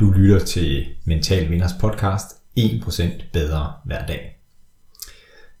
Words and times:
Du 0.00 0.10
lytter 0.10 0.38
til 0.38 0.96
Mental 1.04 1.50
Vinders 1.50 1.72
podcast 1.80 2.26
1% 2.58 3.30
bedre 3.32 3.74
hver 3.84 4.06
dag. 4.06 4.38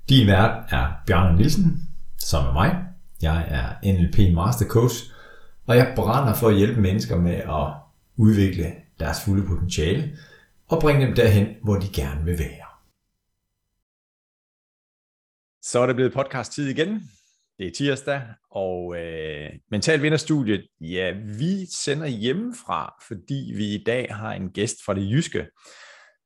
Din 0.08 0.26
vært 0.26 0.72
er 0.72 0.92
Bjørn 1.06 1.36
Nielsen, 1.36 1.88
som 2.18 2.46
er 2.46 2.52
mig. 2.52 2.84
Jeg 3.22 3.46
er 3.48 3.92
NLP 3.92 4.34
Master 4.34 4.66
Coach, 4.66 4.94
og 5.66 5.76
jeg 5.76 5.92
brænder 5.96 6.34
for 6.34 6.48
at 6.48 6.56
hjælpe 6.56 6.80
mennesker 6.80 7.16
med 7.16 7.34
at 7.34 7.66
udvikle 8.16 8.72
deres 9.00 9.24
fulde 9.24 9.46
potentiale 9.46 10.18
og 10.68 10.80
bringe 10.80 11.06
dem 11.06 11.14
derhen, 11.14 11.46
hvor 11.62 11.76
de 11.76 11.88
gerne 11.88 12.24
vil 12.24 12.38
være. 12.38 12.68
Så 15.62 15.78
er 15.78 15.86
det 15.86 15.96
blevet 15.96 16.12
podcast 16.12 16.52
tid 16.52 16.68
igen. 16.68 17.10
Det 17.58 17.66
er 17.66 17.70
tirsdag, 17.70 18.22
og 18.50 18.96
øh, 18.96 19.50
Mental 19.70 20.02
Vinderstudiet, 20.02 20.66
ja, 20.80 21.10
vi 21.10 21.66
sender 21.66 22.06
hjemmefra, 22.06 22.94
fordi 23.08 23.52
vi 23.56 23.74
i 23.74 23.84
dag 23.86 24.14
har 24.14 24.32
en 24.32 24.50
gæst 24.50 24.76
fra 24.86 24.94
det 24.94 25.10
jyske. 25.10 25.46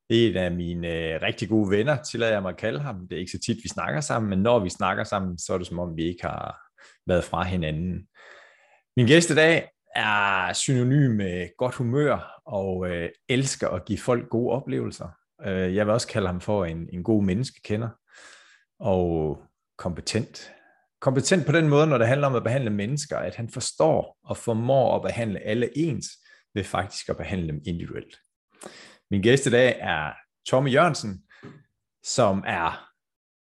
Det 0.09 0.25
er 0.25 0.29
en 0.29 0.37
af 0.37 0.51
mine 0.51 0.87
øh, 0.87 1.21
rigtig 1.21 1.49
gode 1.49 1.69
venner, 1.69 2.03
tillader 2.03 2.33
jeg 2.33 2.41
mig 2.41 2.49
at 2.49 2.57
kalde 2.57 2.79
ham. 2.79 3.07
Det 3.07 3.15
er 3.15 3.19
ikke 3.19 3.31
så 3.31 3.39
tit, 3.45 3.57
vi 3.63 3.69
snakker 3.69 4.01
sammen, 4.01 4.29
men 4.29 4.39
når 4.39 4.59
vi 4.59 4.69
snakker 4.69 5.03
sammen, 5.03 5.37
så 5.37 5.53
er 5.53 5.57
det 5.57 5.67
som 5.67 5.79
om, 5.79 5.97
vi 5.97 6.03
ikke 6.03 6.23
har 6.23 6.59
været 7.07 7.23
fra 7.23 7.43
hinanden. 7.43 8.07
Min 8.97 9.07
gæst 9.07 9.29
i 9.29 9.35
dag 9.35 9.69
er 9.95 10.53
synonym 10.53 11.11
med 11.11 11.57
godt 11.57 11.75
humør 11.75 12.41
og 12.45 12.89
øh, 12.89 13.09
elsker 13.29 13.69
at 13.69 13.85
give 13.85 13.99
folk 13.99 14.29
gode 14.29 14.51
oplevelser. 14.51 15.07
Øh, 15.45 15.75
jeg 15.75 15.85
vil 15.85 15.93
også 15.93 16.07
kalde 16.07 16.27
ham 16.27 16.41
for 16.41 16.65
en, 16.65 16.89
en 16.93 17.03
god 17.03 17.23
menneskekender 17.23 17.89
og 18.79 19.41
kompetent 19.77 20.51
kompetent 21.03 21.45
på 21.45 21.51
den 21.51 21.69
måde, 21.69 21.87
når 21.87 21.97
det 21.97 22.07
handler 22.07 22.27
om 22.27 22.35
at 22.35 22.43
behandle 22.43 22.69
mennesker, 22.69 23.17
at 23.17 23.35
han 23.35 23.49
forstår 23.49 24.17
og 24.23 24.37
formår 24.37 24.95
at 24.95 25.01
behandle 25.01 25.39
alle 25.39 25.77
ens, 25.77 26.07
ved 26.53 26.63
faktisk 26.63 27.09
at 27.09 27.17
behandle 27.17 27.47
dem 27.47 27.61
individuelt. 27.65 28.17
Min 29.11 29.21
gæst 29.21 29.45
i 29.45 29.49
dag 29.49 29.77
er 29.79 30.13
Tommy 30.47 30.73
Jørgensen, 30.73 31.23
som 32.03 32.43
er 32.47 32.89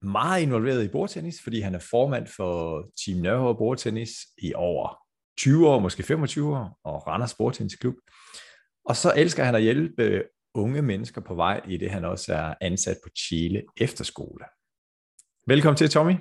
meget 0.05 0.41
involveret 0.41 0.83
i 0.83 0.87
bordtennis, 0.87 1.41
fordi 1.43 1.61
han 1.61 1.75
er 1.75 1.87
formand 1.89 2.27
for 2.27 2.85
Team 3.05 3.19
Nørre 3.19 3.55
Bordtennis 3.55 4.11
i 4.37 4.53
over 4.53 4.97
20 5.37 5.69
år, 5.69 5.79
måske 5.79 6.03
25 6.03 6.57
år, 6.57 6.79
og 6.83 7.07
Randers 7.07 7.33
Bordtennisklub. 7.33 7.95
Og 8.85 8.95
så 8.95 9.13
elsker 9.17 9.43
han 9.43 9.55
at 9.55 9.61
hjælpe 9.61 10.23
unge 10.53 10.81
mennesker 10.81 11.21
på 11.21 11.35
vej 11.35 11.61
i 11.67 11.77
det, 11.77 11.91
han 11.91 12.05
også 12.05 12.33
er 12.33 12.53
ansat 12.61 12.97
på 13.03 13.09
Chile 13.17 13.63
Efterskole. 13.77 14.45
Velkommen 15.47 15.77
til, 15.77 15.89
Tommy. 15.89 16.13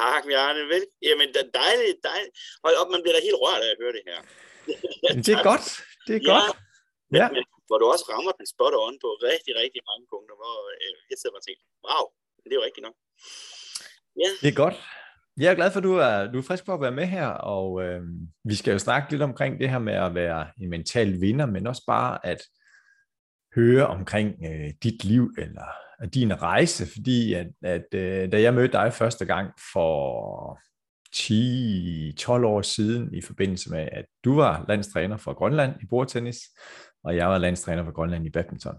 Tak, 0.00 0.22
Bjarne. 0.28 0.62
Vel? 0.72 0.84
Jamen, 1.08 1.28
det 1.34 1.40
er 1.46 1.50
dejligt, 1.62 1.98
dejligt. 2.10 2.34
Hold 2.64 2.76
op, 2.80 2.88
man 2.94 3.00
bliver 3.02 3.16
da 3.16 3.20
helt 3.28 3.40
rørt 3.44 3.62
af 3.66 3.70
at 3.74 3.78
høre 3.82 3.94
det 3.98 4.04
her. 4.08 4.18
Jamen, 5.04 5.22
det 5.26 5.32
er 5.38 5.42
godt. 5.50 5.66
Det 6.06 6.14
er 6.18 6.22
ja. 6.28 6.32
godt. 6.32 6.56
Ja. 7.18 7.26
Men, 7.34 7.42
hvor 7.68 7.78
du 7.80 7.86
også 7.94 8.06
rammer 8.12 8.32
den 8.40 8.46
spot 8.54 8.74
on 8.84 8.96
på 9.04 9.08
rigtig, 9.30 9.52
rigtig 9.62 9.82
mange 9.90 10.04
punkter, 10.12 10.34
hvor 10.42 10.56
øh, 10.74 10.92
jeg 11.10 11.16
sidder 11.20 11.36
og 11.40 11.44
tænker, 11.46 11.64
wow, 11.86 12.04
det 12.44 12.52
er 12.52 12.58
jo 12.60 12.66
rigtigt 12.68 12.84
nok. 12.88 12.96
Ja. 14.22 14.30
Det 14.42 14.48
er 14.52 14.58
godt. 14.64 14.76
Jeg 15.42 15.50
er 15.50 15.58
glad 15.60 15.70
for, 15.72 15.80
at 15.80 15.88
du 15.90 15.94
er, 16.08 16.16
du 16.32 16.38
er 16.38 16.48
frisk 16.48 16.64
på 16.66 16.74
at 16.74 16.80
være 16.80 16.98
med 17.00 17.06
her, 17.16 17.28
og 17.56 17.68
øh, 17.84 18.00
vi 18.44 18.54
skal 18.54 18.72
jo 18.72 18.78
snakke 18.78 19.10
lidt 19.10 19.22
omkring 19.22 19.60
det 19.60 19.68
her 19.70 19.78
med 19.78 19.96
at 20.06 20.14
være 20.14 20.42
en 20.60 20.70
mental 20.70 21.20
vinder, 21.20 21.46
men 21.46 21.66
også 21.66 21.82
bare 21.86 22.26
at 22.26 22.40
høre 23.54 23.86
omkring 23.86 24.28
øh, 24.48 24.70
dit 24.82 25.04
liv, 25.04 25.24
eller 25.38 25.68
din 26.06 26.42
rejse, 26.42 26.86
fordi 26.92 27.32
at, 27.34 27.46
at 27.62 27.94
øh, 27.94 28.32
da 28.32 28.40
jeg 28.42 28.54
mødte 28.54 28.72
dig 28.72 28.92
første 28.92 29.24
gang 29.24 29.50
for 29.72 30.58
10-12 31.16 32.46
år 32.46 32.62
siden 32.62 33.14
i 33.14 33.20
forbindelse 33.20 33.70
med, 33.70 33.88
at 33.92 34.04
du 34.24 34.34
var 34.34 34.64
landstræner 34.68 35.16
for 35.16 35.34
Grønland 35.34 35.82
i 35.82 35.86
bordtennis, 35.86 36.38
og 37.04 37.16
jeg 37.16 37.28
var 37.28 37.38
landstræner 37.38 37.84
for 37.84 37.92
Grønland 37.92 38.26
i 38.26 38.30
badminton. 38.30 38.76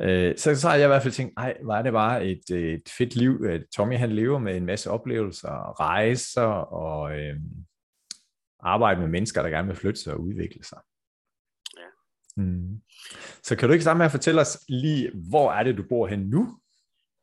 Øh, 0.00 0.36
så, 0.36 0.54
så 0.54 0.68
har 0.68 0.76
jeg 0.76 0.84
i 0.84 0.86
hvert 0.86 1.02
fald 1.02 1.14
tænkt, 1.14 1.34
ej, 1.36 1.56
var 1.64 1.82
det 1.82 1.92
bare 1.92 2.26
et, 2.26 2.50
et 2.50 2.88
fedt 2.98 3.16
liv. 3.16 3.46
Tommy 3.76 3.96
han 3.96 4.12
lever 4.12 4.38
med 4.38 4.56
en 4.56 4.66
masse 4.66 4.90
oplevelser, 4.90 5.80
rejser 5.80 6.42
og 6.72 7.18
øh, 7.18 7.36
arbejde 8.60 9.00
med 9.00 9.08
mennesker, 9.08 9.42
der 9.42 9.48
gerne 9.48 9.68
vil 9.68 9.76
flytte 9.76 10.00
sig 10.00 10.14
og 10.14 10.20
udvikle 10.20 10.64
sig. 10.64 10.78
Mm. 12.36 12.82
Så 13.42 13.56
kan 13.56 13.68
du 13.68 13.72
ikke 13.72 13.84
sammen 13.84 14.00
med 14.02 14.10
at 14.10 14.16
fortælle 14.18 14.40
os 14.40 14.54
lige, 14.68 15.10
hvor 15.30 15.48
er 15.52 15.62
det, 15.62 15.76
du 15.76 15.84
bor 15.88 16.06
hen 16.06 16.22
nu? 16.34 16.42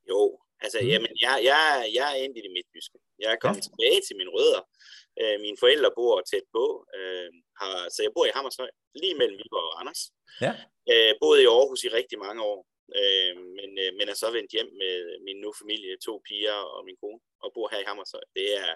Jo, 0.09 0.21
altså, 0.63 0.77
mm. 0.81 0.87
jamen, 0.91 1.11
jeg, 1.25 1.35
jeg, 1.49 1.61
jeg 1.97 2.07
er 2.13 2.17
endt 2.23 2.37
i 2.37 2.41
det 2.45 2.51
midtjyske. 2.57 2.97
Jeg 3.23 3.29
er 3.33 3.39
kommet 3.43 3.61
ja. 3.61 3.65
tilbage 3.67 3.99
til 4.07 4.15
mine 4.19 4.31
rødder. 4.37 4.61
Øh, 5.21 5.37
mine 5.45 5.57
forældre 5.63 5.91
bor 5.97 6.15
tæt 6.31 6.47
på, 6.55 6.65
øh, 6.97 7.29
har, 7.59 7.75
så 7.93 7.99
jeg 8.05 8.11
bor 8.15 8.25
i 8.25 8.35
Hammershøj, 8.35 8.69
lige 9.01 9.15
mellem 9.19 9.37
Viborg 9.39 9.67
og 9.69 9.75
Randers. 9.77 10.03
Ja. 10.45 10.53
Øh, 10.91 11.11
boede 11.21 11.41
i 11.43 11.49
Aarhus 11.55 11.83
i 11.83 11.89
rigtig 11.99 12.17
mange 12.25 12.41
år, 12.51 12.59
øh, 12.99 13.33
men, 13.57 13.69
øh, 13.83 13.91
men 13.97 14.05
er 14.11 14.17
så 14.23 14.29
vendt 14.37 14.51
hjem 14.55 14.69
med 14.81 14.95
min 15.25 15.37
nu 15.43 15.49
familie, 15.61 16.03
to 16.07 16.13
piger 16.27 16.59
og 16.75 16.79
min 16.87 16.97
kone, 17.01 17.19
og 17.43 17.49
bor 17.55 17.67
her 17.71 17.79
i 17.81 17.87
Hammershøj. 17.89 18.25
Det 18.37 18.47
er, 18.63 18.71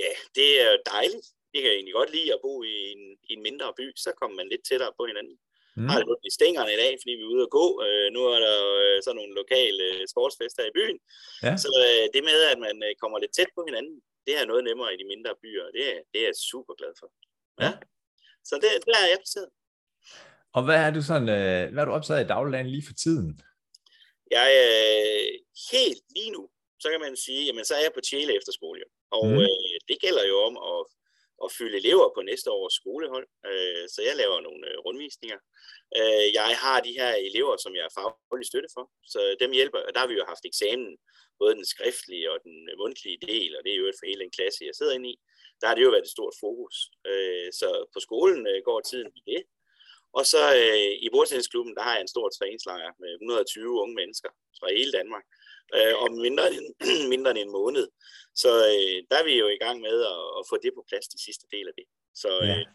ja, 0.00 0.10
det 0.38 0.48
er 0.64 0.72
dejligt. 0.94 1.26
Det 1.50 1.58
kan 1.60 1.70
jeg 1.70 1.76
egentlig 1.78 1.98
godt 2.00 2.14
lide 2.16 2.34
at 2.34 2.42
bo 2.46 2.54
i 2.62 2.74
en, 2.94 3.02
i 3.28 3.32
en 3.36 3.42
mindre 3.48 3.68
by, 3.78 3.86
så 4.04 4.10
kommer 4.18 4.36
man 4.36 4.48
lidt 4.48 4.64
tættere 4.68 4.92
på 4.98 5.04
hinanden. 5.10 5.36
Mm. 5.76 5.88
Har 5.90 5.98
lidt 5.98 6.24
i 6.30 6.32
stængerne 6.38 6.72
i 6.76 6.80
dag, 6.82 6.92
fordi 7.00 7.12
vi 7.18 7.24
er 7.24 7.32
ude 7.34 7.46
at 7.46 7.54
gå. 7.58 7.66
Øh, 7.86 8.06
nu 8.14 8.20
er 8.34 8.38
der 8.46 8.56
øh, 8.82 8.96
sådan 9.04 9.18
nogle 9.20 9.34
lokale 9.40 9.82
øh, 9.90 10.02
sportsfester 10.12 10.62
i 10.66 10.76
byen. 10.78 10.98
Ja. 11.46 11.52
Så 11.64 11.70
øh, 11.86 12.04
det 12.14 12.22
med, 12.30 12.38
at 12.52 12.58
man 12.66 12.76
øh, 12.86 12.92
kommer 13.02 13.18
lidt 13.18 13.34
tæt 13.38 13.50
på 13.56 13.62
hinanden, 13.68 13.96
det 14.26 14.32
er 14.38 14.44
noget 14.50 14.62
nemmere 14.68 14.94
i 14.94 15.00
de 15.00 15.06
mindre 15.12 15.32
byer, 15.42 15.66
det 15.76 15.84
er, 15.92 15.98
det 16.10 16.18
er 16.22 16.26
jeg 16.30 16.36
super 16.52 16.74
glad 16.80 16.92
for. 17.00 17.08
Ja. 17.60 17.64
ja. 17.66 17.72
Så 18.48 18.54
det, 18.62 18.70
der 18.86 18.98
er 19.04 19.08
jeg 19.12 19.20
placeret. 19.24 19.50
Og 20.56 20.62
hvad 20.66 20.78
er 20.86 20.90
du 20.96 21.02
sådan, 21.10 21.28
øh, 21.38 21.62
hvad 21.72 21.82
er 21.82 21.88
du 21.88 21.96
optaget 21.98 22.24
i 22.24 22.32
dagligdagen 22.34 22.70
lige 22.74 22.86
for 22.88 22.96
tiden? 23.04 23.28
Jeg 24.36 24.48
er 24.64 24.74
øh, 25.18 25.32
helt 25.72 26.02
lige 26.16 26.32
nu, 26.36 26.42
så 26.82 26.86
kan 26.92 27.00
man 27.06 27.16
sige, 27.24 27.42
jamen 27.48 27.64
så 27.64 27.74
er 27.74 27.82
jeg 27.86 27.94
på 27.94 28.04
Tjæle 28.08 28.36
efterskole. 28.38 28.84
Og 29.16 29.26
mm. 29.26 29.40
øh, 29.42 29.76
det 29.88 29.96
gælder 30.04 30.24
jo 30.32 30.36
om 30.48 30.54
at 30.72 30.80
at 31.44 31.54
fylde 31.58 31.76
elever 31.82 32.08
på 32.14 32.20
næste 32.30 32.48
års 32.58 32.74
skolehold. 32.80 33.26
Øh, 33.48 33.84
så 33.94 34.00
jeg 34.08 34.16
laver 34.22 34.38
nogle 34.46 34.64
øh, 34.70 34.76
rundvisninger. 34.84 35.38
Øh, 35.98 36.26
jeg 36.38 36.48
har 36.64 36.78
de 36.86 36.96
her 37.00 37.12
elever, 37.28 37.54
som 37.64 37.72
jeg 37.76 37.84
er 37.88 37.96
faglig 37.98 38.46
støtte 38.50 38.70
for, 38.76 38.84
så 39.12 39.20
dem 39.42 39.50
hjælper, 39.58 39.80
og 39.86 39.92
der 39.94 40.00
har 40.00 40.10
vi 40.10 40.20
jo 40.20 40.24
haft 40.32 40.44
eksamen, 40.50 40.92
både 41.40 41.54
den 41.58 41.66
skriftlige 41.74 42.26
og 42.32 42.38
den 42.46 42.56
mundtlige 42.80 43.18
del, 43.28 43.50
og 43.56 43.60
det 43.64 43.72
er 43.72 43.80
jo 43.80 43.92
for 43.98 44.06
hele 44.10 44.24
den 44.24 44.36
klasse, 44.36 44.68
jeg 44.68 44.74
sidder 44.76 44.94
inde 44.96 45.10
i. 45.14 45.16
Der 45.60 45.66
har 45.66 45.74
det 45.74 45.82
jo 45.86 45.94
været 45.94 46.06
et 46.08 46.16
stort 46.16 46.34
fokus. 46.44 46.76
Øh, 47.10 47.48
så 47.60 47.68
på 47.94 47.98
skolen 48.06 48.42
øh, 48.52 48.58
går 48.68 48.80
tiden 48.80 49.10
i 49.20 49.22
det. 49.30 49.42
Og 50.18 50.24
så 50.32 50.42
øh, 50.62 50.92
i 51.06 51.08
bordtennisklubben, 51.14 51.74
der 51.76 51.82
har 51.86 51.94
jeg 51.94 52.02
en 52.02 52.14
stor 52.14 52.28
træningslejr 52.28 52.90
med 53.02 53.12
120 53.12 53.80
unge 53.82 53.94
mennesker 54.00 54.30
fra 54.58 54.66
hele 54.78 54.92
Danmark 54.98 55.24
øh, 55.76 55.94
om 56.04 56.12
mindre 56.26 56.46
end, 56.56 56.66
mindre 57.12 57.30
end 57.30 57.40
en 57.44 57.52
måned. 57.60 57.86
Så 58.42 58.50
øh, 58.72 58.96
der 59.10 59.16
er 59.18 59.26
vi 59.30 59.34
jo 59.42 59.46
i 59.56 59.62
gang 59.64 59.76
med 59.86 59.96
at, 60.14 60.22
at 60.38 60.42
få 60.50 60.54
det 60.64 60.72
på 60.74 60.82
plads, 60.88 61.06
de 61.14 61.24
sidste 61.26 61.46
del 61.54 61.66
af 61.70 61.74
det. 61.78 61.86
Så, 62.22 62.30
ja. 62.50 62.56
øh, 62.58 62.66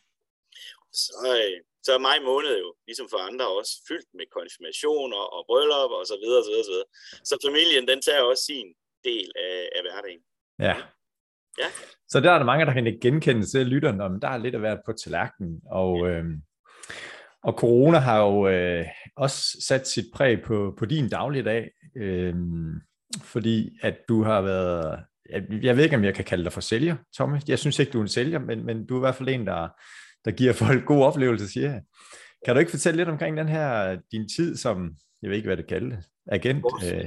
så, 1.04 1.30
øh, 1.44 1.58
så 1.86 1.90
er 1.94 2.08
maj 2.10 2.20
måned 2.32 2.54
jo, 2.64 2.70
ligesom 2.88 3.08
for 3.14 3.20
andre 3.30 3.46
også, 3.58 3.74
fyldt 3.88 4.10
med 4.18 4.26
konfirmationer 4.38 5.22
og 5.36 5.42
bryllup 5.50 5.92
og 6.00 6.06
så 6.12 6.16
videre, 6.24 6.42
så 6.46 6.50
videre, 6.52 6.68
så 6.70 6.74
videre. 6.76 6.90
Så 7.30 7.36
familien, 7.48 7.84
den 7.92 8.00
tager 8.08 8.24
også 8.32 8.44
sin 8.52 8.68
del 9.10 9.28
af, 9.48 9.58
af 9.76 9.82
hverdagen. 9.84 10.22
Ja. 10.68 10.76
Ja. 11.62 11.70
Så 12.12 12.20
der 12.20 12.32
er 12.32 12.38
der 12.38 12.46
mange, 12.46 12.66
der 12.66 12.74
kan 12.74 13.00
genkende 13.02 13.46
til 13.46 13.68
lytterne, 13.68 14.04
om 14.04 14.20
der 14.20 14.28
er 14.28 14.38
lidt 14.38 14.56
at 14.56 14.62
være 14.62 14.80
på 14.86 14.94
tallerkenen, 14.94 15.62
og, 15.72 15.94
ja. 16.06 16.12
øh, 16.12 16.26
og 17.44 17.54
corona 17.54 17.98
har 17.98 18.20
jo 18.26 18.48
øh, 18.48 18.86
også 19.18 19.42
sat 19.68 19.88
sit 19.88 20.06
præg 20.14 20.42
på, 20.46 20.74
på 20.80 20.86
din 20.86 21.10
dagligdag. 21.10 21.70
Øh, 22.00 22.36
fordi 23.24 23.78
at 23.82 23.96
du 24.10 24.24
har 24.24 24.42
været, 24.42 25.00
jeg, 25.30 25.44
jeg 25.64 25.78
ved 25.78 25.84
ikke, 25.84 25.96
om 25.96 26.04
jeg 26.04 26.16
kan 26.16 26.26
kalde 26.26 26.44
dig 26.44 26.54
for 26.54 26.62
sælger, 26.62 26.96
Tommy. 27.18 27.38
Jeg 27.48 27.60
synes 27.60 27.80
ikke, 27.80 27.92
du 27.92 27.98
er 27.98 28.02
en 28.02 28.08
sælger, 28.08 28.40
men, 28.40 28.66
men 28.66 28.86
du 28.88 28.94
er 28.94 29.00
i 29.00 29.06
hvert 29.06 29.16
fald 29.16 29.30
en, 29.30 29.48
der, 29.48 29.68
der 30.26 30.32
giver 30.32 30.54
folk 30.54 30.86
gode 30.86 31.06
oplevelser, 31.06 31.48
siger 31.48 31.70
jeg. 31.72 31.82
Kan 32.46 32.56
du 32.56 32.60
ikke 32.60 32.76
fortælle 32.76 32.98
lidt 32.98 33.10
omkring 33.10 33.38
den 33.38 33.50
her, 33.50 34.00
din 34.12 34.30
tid 34.36 34.58
som, 34.58 34.76
jeg 35.22 35.30
ved 35.30 35.38
ikke, 35.38 35.50
hvad 35.50 35.58
det 35.58 35.68
kalder 35.68 35.98
agent? 36.38 36.66
Øh. 36.84 36.90
Øh, 36.90 37.04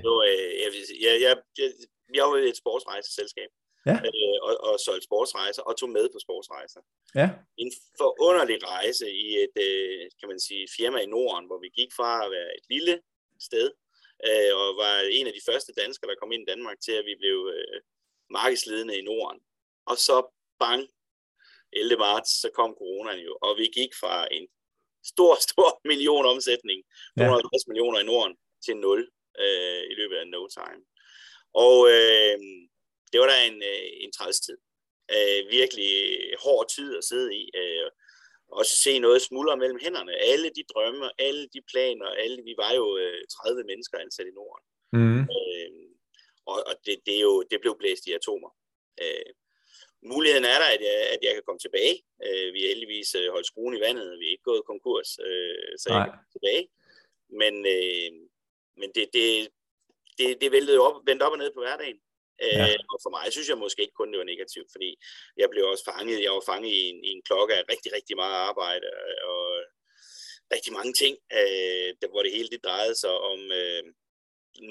jeg, 0.63 0.71
jeg, 1.07 1.15
jeg, 1.27 1.37
jeg, 1.59 1.69
jeg 2.15 2.25
var 2.31 2.37
et 2.51 2.57
sportsrejseselskab, 2.63 3.51
ja. 3.87 3.97
øh, 4.09 4.39
og, 4.47 4.55
og 4.69 4.75
solgte 4.87 5.05
sportsrejser, 5.09 5.63
og 5.69 5.73
tog 5.77 5.91
med 5.97 6.07
på 6.15 6.19
sportsrejser. 6.27 6.81
Ja. 7.21 7.29
En 7.63 7.71
forunderlig 8.03 8.59
rejse 8.75 9.07
i 9.25 9.27
et, 9.45 9.57
øh, 9.67 10.03
kan 10.19 10.29
man 10.33 10.41
sige, 10.47 10.65
firma 10.77 10.99
i 11.07 11.13
Norden, 11.15 11.47
hvor 11.49 11.61
vi 11.65 11.69
gik 11.79 11.91
fra 11.99 12.11
at 12.25 12.31
være 12.37 12.51
et 12.59 12.67
lille 12.75 12.95
sted, 13.49 13.67
øh, 14.29 14.53
og 14.61 14.69
var 14.83 14.95
en 15.19 15.27
af 15.27 15.33
de 15.33 15.47
første 15.49 15.73
danskere, 15.83 16.11
der 16.11 16.21
kom 16.21 16.33
ind 16.33 16.43
i 16.43 16.51
Danmark 16.53 16.79
til, 16.81 16.93
at 16.93 17.05
vi 17.05 17.15
blev 17.23 17.39
øh, 17.57 17.79
markedsledende 18.31 18.99
i 18.99 19.03
Norden. 19.03 19.41
Og 19.87 19.97
så 20.07 20.17
bang, 20.59 20.83
11. 21.73 21.99
marts, 21.99 22.31
så 22.41 22.49
kom 22.55 22.71
coronaen 22.79 23.21
jo, 23.29 23.39
og 23.43 23.59
vi 23.61 23.67
gik 23.79 23.93
fra 24.01 24.29
en 24.31 24.49
stor, 25.13 25.35
stor 25.49 25.81
million 25.85 26.27
omsætning, 26.27 26.79
250 27.19 27.67
ja. 27.67 27.71
millioner 27.71 27.99
i 28.01 28.05
Norden, 28.05 28.37
til 28.65 28.77
0 28.77 29.11
øh, 29.39 29.83
i 29.91 29.95
løbet 30.01 30.17
af 30.17 30.27
no 30.29 30.49
time. 30.59 30.83
Og 31.55 31.77
øh, 31.95 32.39
det 33.11 33.21
var 33.21 33.27
da 33.27 33.47
en, 33.51 33.63
øh, 33.63 33.89
en 34.05 34.13
træls 34.13 34.41
tid. 34.41 34.59
Øh, 35.17 35.51
virkelig 35.51 35.93
hård 36.45 36.67
tid 36.77 36.97
at 36.99 37.05
sidde 37.05 37.37
i. 37.37 37.51
Øh, 37.61 37.91
også 38.61 38.75
se 38.77 38.99
noget 38.99 39.23
smuldre 39.23 39.57
mellem 39.57 39.79
hænderne. 39.83 40.15
Alle 40.33 40.49
de 40.57 40.65
drømme, 40.73 41.11
alle 41.19 41.45
de 41.55 41.61
planer, 41.73 42.07
alle, 42.07 42.39
vi 42.49 42.55
var 42.63 42.73
jo 42.81 42.87
øh, 43.03 43.21
30 43.31 43.65
mennesker 43.71 43.99
ansat 43.99 44.27
i 44.27 44.37
Norden. 44.39 44.65
Mm. 44.93 45.21
Øh, 45.21 45.71
og 46.51 46.59
og 46.69 46.75
det, 46.87 46.97
det, 47.07 47.15
er 47.17 47.21
jo, 47.21 47.43
det 47.51 47.61
blev 47.61 47.75
blæst 47.79 48.07
i 48.07 48.13
atomer. 48.13 48.51
Øh, 49.03 49.31
muligheden 50.13 50.45
er 50.45 50.59
der, 50.63 50.69
at 50.77 50.83
jeg, 50.89 50.99
at 51.15 51.21
jeg 51.23 51.33
kan 51.35 51.43
komme 51.47 51.63
tilbage. 51.63 51.97
Øh, 52.27 52.49
vi 52.55 52.59
har 52.61 52.69
heldigvis 52.69 53.15
øh, 53.15 53.29
holdt 53.35 53.47
skruen 53.47 53.77
i 53.77 53.81
vandet, 53.87 54.19
vi 54.21 54.27
er 54.27 54.35
ikke 54.35 54.51
gået 54.51 54.71
konkurs, 54.73 55.11
øh, 55.29 55.73
så 55.83 55.89
Nej. 55.89 55.97
jeg 55.97 56.05
kan 56.07 56.13
komme 56.17 56.35
tilbage. 56.37 56.65
Men, 57.41 57.55
øh, 57.75 58.11
men 58.81 58.89
det, 58.97 59.05
det, 59.17 59.49
det, 60.19 60.41
det 60.41 60.53
væltede 60.53 60.81
op, 60.87 60.97
vendt 61.07 61.23
op 61.23 61.33
og 61.33 61.39
ned 61.39 61.51
på 61.55 61.61
hverdagen. 61.61 61.99
Ja. 62.43 62.65
Øh, 62.69 62.79
og 62.93 62.99
for 63.05 63.11
mig 63.17 63.27
synes 63.33 63.49
jeg 63.49 63.59
måske 63.65 63.83
ikke 63.83 63.99
kun, 63.99 64.11
det 64.13 64.19
var 64.19 64.33
negativt, 64.33 64.69
fordi 64.75 64.91
jeg 65.37 65.49
blev 65.51 65.65
også 65.73 65.85
fanget, 65.93 66.25
jeg 66.27 66.33
var 66.33 66.45
fanget 66.53 66.73
i 66.81 66.83
en, 66.91 66.99
i 67.09 67.11
en 67.17 67.23
klokke 67.29 67.55
af 67.55 67.63
rigtig, 67.73 67.91
rigtig 67.97 68.17
meget 68.17 68.37
arbejde, 68.51 68.87
og 69.33 69.47
rigtig 70.55 70.73
mange 70.79 70.93
ting, 71.03 71.15
øh, 71.39 71.89
der, 72.01 72.09
hvor 72.13 72.23
det 72.23 72.33
hele 72.37 72.49
det 72.49 72.65
drejede 72.65 72.97
sig 73.03 73.15
om 73.33 73.41
øh, 73.61 73.83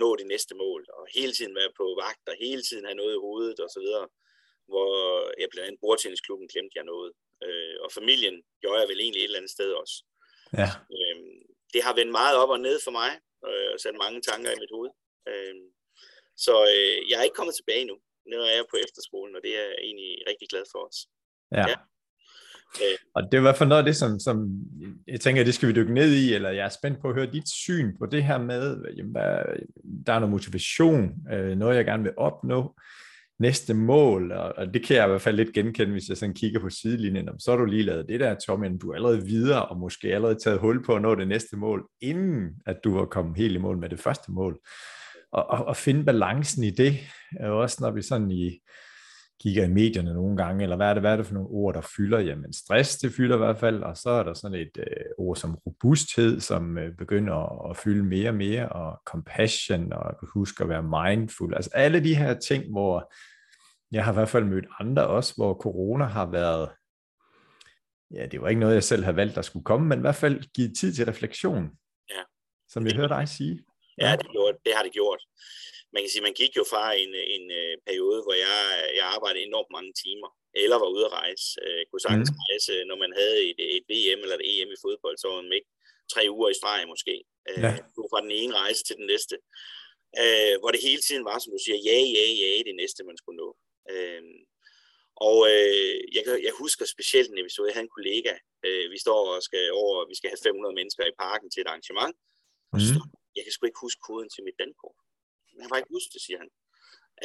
nå 0.01 0.15
det 0.15 0.27
næste 0.27 0.55
mål, 0.55 0.81
og 0.97 1.07
hele 1.15 1.33
tiden 1.33 1.55
være 1.55 1.71
på 1.77 1.85
vagt, 2.03 2.25
og 2.27 2.35
hele 2.39 2.61
tiden 2.61 2.85
have 2.85 3.01
noget 3.01 3.13
i 3.15 3.23
hovedet, 3.25 3.59
og 3.59 3.69
så 3.75 3.79
videre, 3.85 4.07
hvor 4.71 4.91
jeg 5.41 5.47
blandt 5.51 5.67
andet 5.67 5.81
bordtennisklubben 5.83 6.47
glemte 6.47 6.77
jeg 6.77 6.85
noget, 6.93 7.11
øh, 7.45 7.75
og 7.83 7.91
familien 7.91 8.43
gjorde 8.61 8.79
jeg 8.81 8.89
vel 8.89 8.99
egentlig 8.99 9.21
et 9.21 9.23
eller 9.23 9.41
andet 9.41 9.55
sted 9.57 9.71
også. 9.81 9.95
Ja. 10.61 10.69
Øh, 10.95 11.17
det 11.73 11.83
har 11.83 11.95
vendt 11.95 12.11
meget 12.11 12.37
op 12.37 12.49
og 12.49 12.59
ned 12.59 12.77
for 12.83 12.91
mig, 12.91 13.11
øh, 13.47 13.67
og 13.73 13.79
sat 13.79 13.95
mange 14.03 14.21
tanker 14.21 14.51
i 14.51 14.59
mit 14.63 14.75
hoved. 14.75 14.91
Øh, 15.31 15.55
så 16.45 16.53
øh, 16.73 16.95
jeg 17.09 17.17
er 17.17 17.25
ikke 17.27 17.39
kommet 17.39 17.55
tilbage 17.55 17.85
nu. 17.91 17.95
Nu 18.31 18.35
er 18.47 18.53
jeg 18.57 18.65
på 18.71 18.77
efterskolen, 18.85 19.35
og 19.35 19.41
det 19.45 19.51
er 19.59 19.63
jeg 19.69 19.75
egentlig 19.87 20.11
rigtig 20.29 20.47
glad 20.53 20.65
for 20.73 20.81
os. 20.87 20.97
Ja. 21.57 21.65
ja. 21.71 21.77
Øh. 22.83 22.97
Og 23.15 23.21
det 23.23 23.33
er 23.33 23.41
i 23.41 23.47
hvert 23.47 23.57
fald 23.57 23.69
noget 23.69 23.83
af 23.83 23.85
det, 23.85 23.95
som, 23.95 24.19
som 24.19 24.35
jeg 25.07 25.19
tænker, 25.21 25.43
det 25.43 25.53
skal 25.53 25.69
vi 25.69 25.73
dykke 25.73 25.93
ned 25.93 26.11
i, 26.23 26.33
eller 26.33 26.49
jeg 26.49 26.65
er 26.65 26.77
spændt 26.79 27.01
på 27.01 27.07
at 27.09 27.15
høre 27.15 27.35
dit 27.37 27.49
syn 27.49 27.97
på 27.99 28.05
det 28.05 28.23
her 28.23 28.37
med, 28.37 28.63
jamen, 28.97 29.11
hvad, 29.11 29.31
der 30.05 30.13
er 30.13 30.19
noget 30.19 30.31
motivation, 30.31 31.13
øh, 31.33 31.57
noget 31.57 31.75
jeg 31.75 31.85
gerne 31.85 32.03
vil 32.03 32.13
opnå, 32.17 32.75
næste 33.39 33.73
mål, 33.73 34.31
og, 34.31 34.53
og 34.57 34.73
det 34.73 34.85
kan 34.85 34.95
jeg 34.95 35.05
i 35.05 35.09
hvert 35.09 35.21
fald 35.21 35.35
lidt 35.35 35.53
genkende, 35.53 35.91
hvis 35.91 36.09
jeg 36.09 36.17
sådan 36.17 36.35
kigger 36.35 36.59
på 36.59 36.69
sidelinjen, 36.69 37.39
så 37.39 37.51
har 37.51 37.57
du 37.57 37.65
lige 37.65 37.83
lavet 37.83 38.07
det 38.07 38.19
der, 38.19 38.35
Tom, 38.35 38.79
du 38.79 38.91
er 38.91 38.95
allerede 38.95 39.25
videre, 39.25 39.65
og 39.65 39.77
måske 39.77 40.15
allerede 40.15 40.39
taget 40.39 40.59
hul 40.59 40.85
på 40.85 40.95
at 40.95 41.01
nå 41.01 41.15
det 41.15 41.27
næste 41.27 41.57
mål, 41.57 41.87
inden 42.01 42.49
at 42.65 42.77
du 42.83 42.97
har 42.97 43.05
kommet 43.05 43.37
helt 43.37 43.55
i 43.55 43.57
mål 43.57 43.77
med 43.77 43.89
det 43.89 43.99
første 43.99 44.31
mål 44.31 44.59
og, 45.31 45.49
og, 45.49 45.65
og 45.65 45.77
finde 45.77 46.05
balancen 46.05 46.63
i 46.63 46.69
det, 46.69 46.99
også 47.39 47.77
når 47.81 47.91
vi 47.91 48.01
sådan 48.01 48.31
i, 48.31 48.59
kigger 49.41 49.63
i 49.65 49.69
medierne 49.69 50.13
nogle 50.13 50.37
gange, 50.37 50.63
eller 50.63 50.75
hvad 50.75 50.89
er 50.89 50.93
det, 50.93 51.03
hvad 51.03 51.11
er 51.11 51.15
det 51.15 51.25
for 51.25 51.33
nogle 51.33 51.49
ord, 51.49 51.73
der 51.73 51.81
fylder? 51.97 52.19
Jamen 52.19 52.53
stress, 52.53 52.97
det 52.97 53.13
fylder 53.13 53.35
i 53.35 53.37
hvert 53.37 53.57
fald, 53.57 53.83
og 53.83 53.97
så 53.97 54.09
er 54.09 54.23
der 54.23 54.33
sådan 54.33 54.57
et 54.57 54.77
øh, 54.77 55.05
ord 55.17 55.35
som 55.35 55.55
robusthed, 55.55 56.39
som 56.39 56.77
øh, 56.77 56.95
begynder 56.97 57.35
at, 57.35 57.69
at 57.69 57.77
fylde 57.77 58.03
mere 58.03 58.29
og 58.29 58.35
mere, 58.35 58.69
og 58.69 59.01
compassion, 59.05 59.93
og 59.93 60.15
huske 60.33 60.63
at 60.63 60.69
være 60.69 60.83
mindful, 60.83 61.55
altså 61.55 61.69
alle 61.73 62.03
de 62.03 62.15
her 62.15 62.39
ting, 62.39 62.71
hvor 62.71 63.13
jeg 63.91 64.05
har 64.05 64.11
i 64.11 64.15
hvert 64.15 64.29
fald 64.29 64.45
mødt 64.45 64.65
andre 64.79 65.07
også, 65.07 65.33
hvor 65.37 65.53
corona 65.53 66.05
har 66.05 66.25
været, 66.25 66.69
ja, 68.13 68.25
det 68.25 68.41
var 68.41 68.47
ikke 68.47 68.59
noget, 68.59 68.73
jeg 68.73 68.83
selv 68.83 69.03
havde 69.03 69.15
valgt, 69.15 69.35
der 69.35 69.41
skulle 69.41 69.63
komme, 69.63 69.87
men 69.87 69.99
i 69.99 70.01
hvert 70.01 70.15
fald 70.15 70.43
givet 70.55 70.77
tid 70.77 70.93
til 70.93 71.05
refleksion, 71.05 71.69
ja. 72.09 72.21
som 72.69 72.85
jeg 72.85 72.95
hørte 72.95 73.13
dig 73.13 73.27
sige. 73.27 73.63
Ja, 74.03 74.15
det, 74.19 74.27
gjorde, 74.33 74.57
det 74.65 74.73
har 74.75 74.83
det 74.83 74.93
gjort. 74.99 75.21
Man 75.93 76.03
kan 76.03 76.09
sige, 76.09 76.27
man 76.29 76.39
gik 76.41 76.53
jo 76.59 76.63
fra 76.71 76.85
en, 77.03 77.11
en, 77.35 77.45
uh, 77.61 77.75
periode, 77.87 78.19
hvor 78.25 78.35
jeg, 78.45 78.57
jeg 78.99 79.05
arbejdede 79.15 79.43
enormt 79.43 79.71
mange 79.75 79.91
timer, 80.03 80.29
eller 80.63 80.77
var 80.83 80.89
ude 80.95 81.05
at 81.09 81.15
rejse. 81.21 81.45
Uh, 81.65 81.81
kunne 81.87 82.05
sagtens 82.07 82.31
mm. 82.31 82.39
rejse, 82.43 82.73
når 82.89 82.97
man 83.03 83.11
havde 83.19 83.37
et, 83.49 83.59
et 83.77 83.85
VM 83.91 84.19
eller 84.23 84.37
et 84.37 84.47
EM 84.51 84.71
i 84.75 84.81
fodbold, 84.85 85.17
så 85.17 85.27
var 85.27 85.41
man 85.41 85.57
ikke 85.59 85.71
tre 86.13 86.23
uger 86.35 86.49
i 86.49 86.59
streg 86.59 86.81
måske. 86.93 87.15
Uh, 87.49 87.63
ja. 87.65 87.71
fra 88.11 88.21
den 88.25 88.33
ene 88.41 88.53
rejse 88.63 88.81
til 88.87 88.95
den 88.99 89.07
næste. 89.13 89.35
Uh, 90.21 90.55
hvor 90.61 90.71
det 90.73 90.85
hele 90.87 91.01
tiden 91.07 91.23
var, 91.29 91.37
som 91.39 91.51
du 91.55 91.59
siger, 91.65 91.77
ja, 91.89 91.97
ja, 92.17 92.25
ja, 92.41 92.51
det 92.67 92.75
næste, 92.81 93.07
man 93.09 93.17
skulle 93.21 93.39
nå. 93.43 93.49
Uh, 93.93 94.23
og 95.29 95.37
øh, 95.51 95.95
jeg, 96.15 96.23
jeg 96.47 96.53
husker 96.63 96.85
specielt 96.85 97.29
en 97.31 97.41
episode, 97.43 97.67
jeg 97.67 97.75
havde 97.75 97.89
en 97.89 97.97
kollega, 97.97 98.33
øh, 98.65 98.85
vi 98.93 98.99
står 99.05 99.21
og 99.33 99.43
skal 99.47 99.63
over, 99.81 99.95
vi 100.11 100.15
skal 100.19 100.29
have 100.29 100.43
500 100.43 100.75
mennesker 100.79 101.03
i 101.05 101.19
parken 101.19 101.49
til 101.49 101.61
et 101.61 101.67
arrangement, 101.71 102.15
og 102.73 102.79
så 102.81 102.93
mm 102.93 103.20
jeg 103.35 103.43
kan 103.43 103.53
sgu 103.53 103.65
ikke 103.65 103.85
huske 103.85 104.01
koden 104.07 104.29
til 104.29 104.43
mit 104.47 104.57
dankort. 104.63 104.97
Jeg 105.53 105.61
kan 105.61 105.71
bare 105.71 105.81
ikke 105.81 105.95
huske 105.97 106.13
det, 106.15 106.21
siger 106.25 106.39
han. 106.43 106.49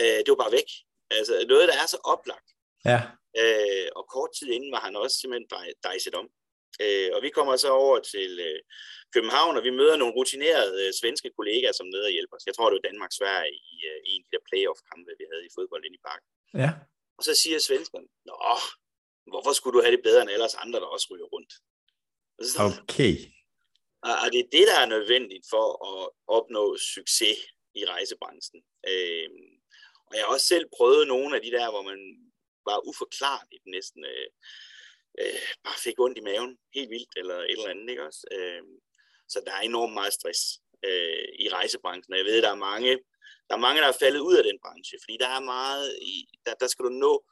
Øh, 0.00 0.19
det 0.23 0.31
var 0.32 0.43
bare 0.44 0.56
væk. 0.61 0.70
Altså 1.19 1.35
noget, 1.53 1.69
der 1.70 1.76
er 1.82 1.88
så 1.94 1.99
oplagt. 2.14 2.49
Ja. 2.91 3.00
Øh, 3.41 3.88
og 3.99 4.05
kort 4.14 4.31
tid 4.38 4.49
inden 4.56 4.73
var 4.76 4.82
han 4.87 4.97
også 5.03 5.17
simpelthen 5.19 5.49
dejset 5.88 6.14
om. 6.20 6.26
Øh, 6.85 7.11
og 7.17 7.20
vi 7.26 7.31
kommer 7.37 7.55
så 7.56 7.70
over 7.85 7.99
til 8.12 8.31
øh, 8.49 8.61
København, 9.14 9.56
og 9.58 9.62
vi 9.69 9.73
møder 9.81 9.97
nogle 9.97 10.14
rutinerede 10.19 10.75
øh, 10.82 10.93
svenske 11.00 11.31
kollegaer, 11.37 11.75
som 11.76 11.87
nede 11.87 12.06
og 12.11 12.14
hjælper 12.17 12.37
os. 12.37 12.47
Jeg 12.47 12.55
tror, 12.55 12.69
det 12.69 12.79
var 12.79 12.88
Danmark 12.91 13.12
Sverige 13.19 13.55
i, 13.73 13.75
øh, 13.91 13.99
en 14.11 14.20
af 14.23 14.26
de 14.26 14.32
der 14.35 14.43
playoff-kampe, 14.49 15.11
vi 15.20 15.25
havde 15.32 15.44
i 15.49 15.55
fodbold 15.56 15.85
inde 15.85 15.99
i 16.00 16.06
parken. 16.08 16.29
Ja. 16.62 16.70
Og 17.19 17.23
så 17.29 17.32
siger 17.43 17.58
svenskerne, 17.58 18.08
Nå, 18.29 18.37
hvorfor 19.32 19.53
skulle 19.53 19.75
du 19.76 19.82
have 19.85 19.97
det 19.97 20.06
bedre 20.08 20.23
end 20.23 20.31
ellers 20.37 20.55
andre, 20.64 20.79
der 20.81 20.88
også 20.97 21.06
ryger 21.12 21.29
rundt? 21.35 21.53
Så, 22.53 22.62
okay. 22.82 23.14
Og 24.25 24.32
det 24.32 24.41
er 24.41 24.53
det, 24.53 24.67
der 24.70 24.79
er 24.81 24.93
nødvendigt 24.94 25.47
for 25.50 25.67
at 25.91 26.08
opnå 26.26 26.76
succes 26.76 27.38
i 27.75 27.85
rejsebranchen. 27.85 28.62
Øh, 28.91 29.29
og 30.06 30.12
jeg 30.17 30.25
har 30.25 30.32
også 30.32 30.47
selv 30.47 30.67
prøvet 30.76 31.08
nogle 31.08 31.37
af 31.37 31.43
de 31.43 31.50
der, 31.50 31.70
hvor 31.70 31.82
man 31.82 32.00
var 32.69 32.87
uforklarligt 32.88 33.67
næsten 33.67 34.05
øh, 34.05 34.29
øh, 35.20 35.47
bare 35.64 35.79
fik 35.85 36.00
ondt 36.05 36.19
i 36.19 36.26
maven, 36.29 36.58
helt 36.75 36.91
vildt, 36.91 37.12
eller 37.17 37.38
et 37.38 37.50
eller 37.50 37.69
andet, 37.75 37.91
ikke 37.91 38.06
også? 38.06 38.23
Øh, 38.32 38.62
så 39.29 39.43
der 39.47 39.53
er 39.53 39.61
enormt 39.61 39.94
meget 39.94 40.12
stress 40.12 40.41
øh, 40.88 41.29
i 41.38 41.49
rejsebranchen, 41.49 42.12
og 42.12 42.19
jeg 42.19 42.26
ved, 42.26 42.43
der 42.43 42.50
er 42.50 42.64
mange, 42.70 42.91
der 43.49 43.55
er 43.55 43.64
mange, 43.67 43.81
der 43.82 43.88
er 43.88 44.03
faldet 44.03 44.20
ud 44.20 44.37
af 44.37 44.44
den 44.44 44.58
branche, 44.64 44.99
fordi 45.03 45.17
der 45.20 45.29
er 45.29 45.41
meget, 45.41 45.99
i, 46.03 46.29
der, 46.47 46.55
der 46.55 46.67
skal 46.67 46.85
du 46.85 46.88
nå, 46.88 47.25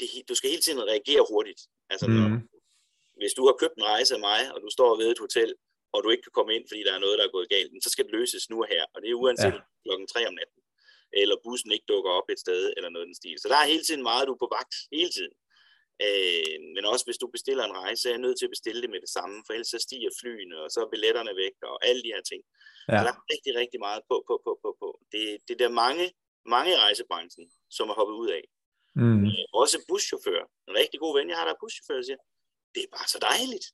det, 0.00 0.08
du 0.28 0.34
skal 0.34 0.50
hele 0.50 0.62
tiden 0.62 0.82
reagere 0.92 1.26
hurtigt. 1.30 1.62
Altså, 1.90 2.06
mm. 2.06 2.12
når, 2.12 2.28
hvis 3.20 3.32
du 3.32 3.42
har 3.46 3.56
købt 3.60 3.76
en 3.76 3.84
rejse 3.84 4.14
af 4.14 4.20
mig, 4.20 4.54
og 4.54 4.60
du 4.60 4.68
står 4.70 4.96
ved 4.96 5.10
et 5.10 5.18
hotel, 5.18 5.54
og 5.92 5.98
du 6.02 6.08
ikke 6.10 6.24
kan 6.26 6.36
komme 6.38 6.54
ind, 6.56 6.64
fordi 6.68 6.82
der 6.86 6.94
er 6.94 7.04
noget, 7.04 7.18
der 7.18 7.24
er 7.26 7.36
gået 7.36 7.52
galt, 7.54 7.84
så 7.84 7.90
skal 7.90 8.04
det 8.06 8.16
løses 8.18 8.50
nu 8.50 8.56
og 8.64 8.68
her. 8.74 8.84
Og 8.94 8.98
det 9.02 9.08
er 9.10 9.20
uanset 9.22 9.56
ja. 9.58 9.60
klokken 9.84 10.06
3 10.06 10.28
om 10.30 10.34
natten, 10.40 10.60
eller 11.20 11.36
bussen 11.44 11.72
ikke 11.72 11.90
dukker 11.92 12.10
op 12.18 12.28
et 12.34 12.40
sted, 12.44 12.62
eller 12.76 12.90
noget 12.90 13.06
den 13.08 13.20
stil. 13.20 13.36
Så 13.38 13.48
der 13.48 13.58
er 13.60 13.72
hele 13.72 13.84
tiden 13.84 14.02
meget, 14.10 14.28
du 14.28 14.32
er 14.34 14.42
på 14.44 14.50
vagt, 14.58 14.74
hele 14.96 15.10
tiden. 15.16 15.34
Øh, 16.06 16.56
men 16.74 16.82
også 16.92 17.04
hvis 17.06 17.20
du 17.22 17.26
bestiller 17.36 17.64
en 17.64 17.78
rejse, 17.82 17.98
så 18.00 18.08
er 18.08 18.12
jeg 18.16 18.24
nødt 18.26 18.38
til 18.38 18.48
at 18.48 18.54
bestille 18.56 18.80
det 18.82 18.90
med 18.94 19.00
det 19.04 19.12
samme, 19.16 19.36
for 19.44 19.52
ellers 19.54 19.72
så 19.74 19.78
stiger 19.86 20.10
flyene, 20.20 20.56
og 20.62 20.68
så 20.70 20.78
er 20.84 20.92
billetterne 20.94 21.32
væk, 21.42 21.56
og 21.70 21.76
alle 21.88 22.00
de 22.04 22.12
her 22.14 22.24
ting. 22.30 22.42
Ja. 22.88 22.96
Så 22.96 23.02
der 23.06 23.12
er 23.14 23.20
rigtig, 23.32 23.52
rigtig 23.60 23.80
meget 23.86 24.02
på, 24.10 24.16
på, 24.28 24.34
på, 24.44 24.52
på, 24.62 24.70
på. 24.82 24.88
Det, 25.12 25.22
det 25.46 25.52
er 25.54 25.60
der 25.64 25.80
mange, 25.84 26.04
mange 26.54 26.70
i 26.74 26.80
rejsebranchen, 26.84 27.46
som 27.76 27.84
har 27.88 27.96
hoppet 28.00 28.16
ud 28.22 28.30
af. 28.38 28.44
Mm. 29.00 29.24
Øh, 29.26 29.44
også 29.62 29.76
buschauffører. 29.88 30.46
En 30.68 30.74
rigtig 30.82 30.98
god 31.04 31.12
ven, 31.18 31.28
jeg 31.30 31.36
har 31.38 31.44
der 31.46 31.54
er 31.54 31.62
buschauffør, 31.62 32.02
siger, 32.02 32.20
det 32.74 32.80
er 32.82 32.90
bare 32.96 33.08
så 33.14 33.18
dejligt 33.30 33.66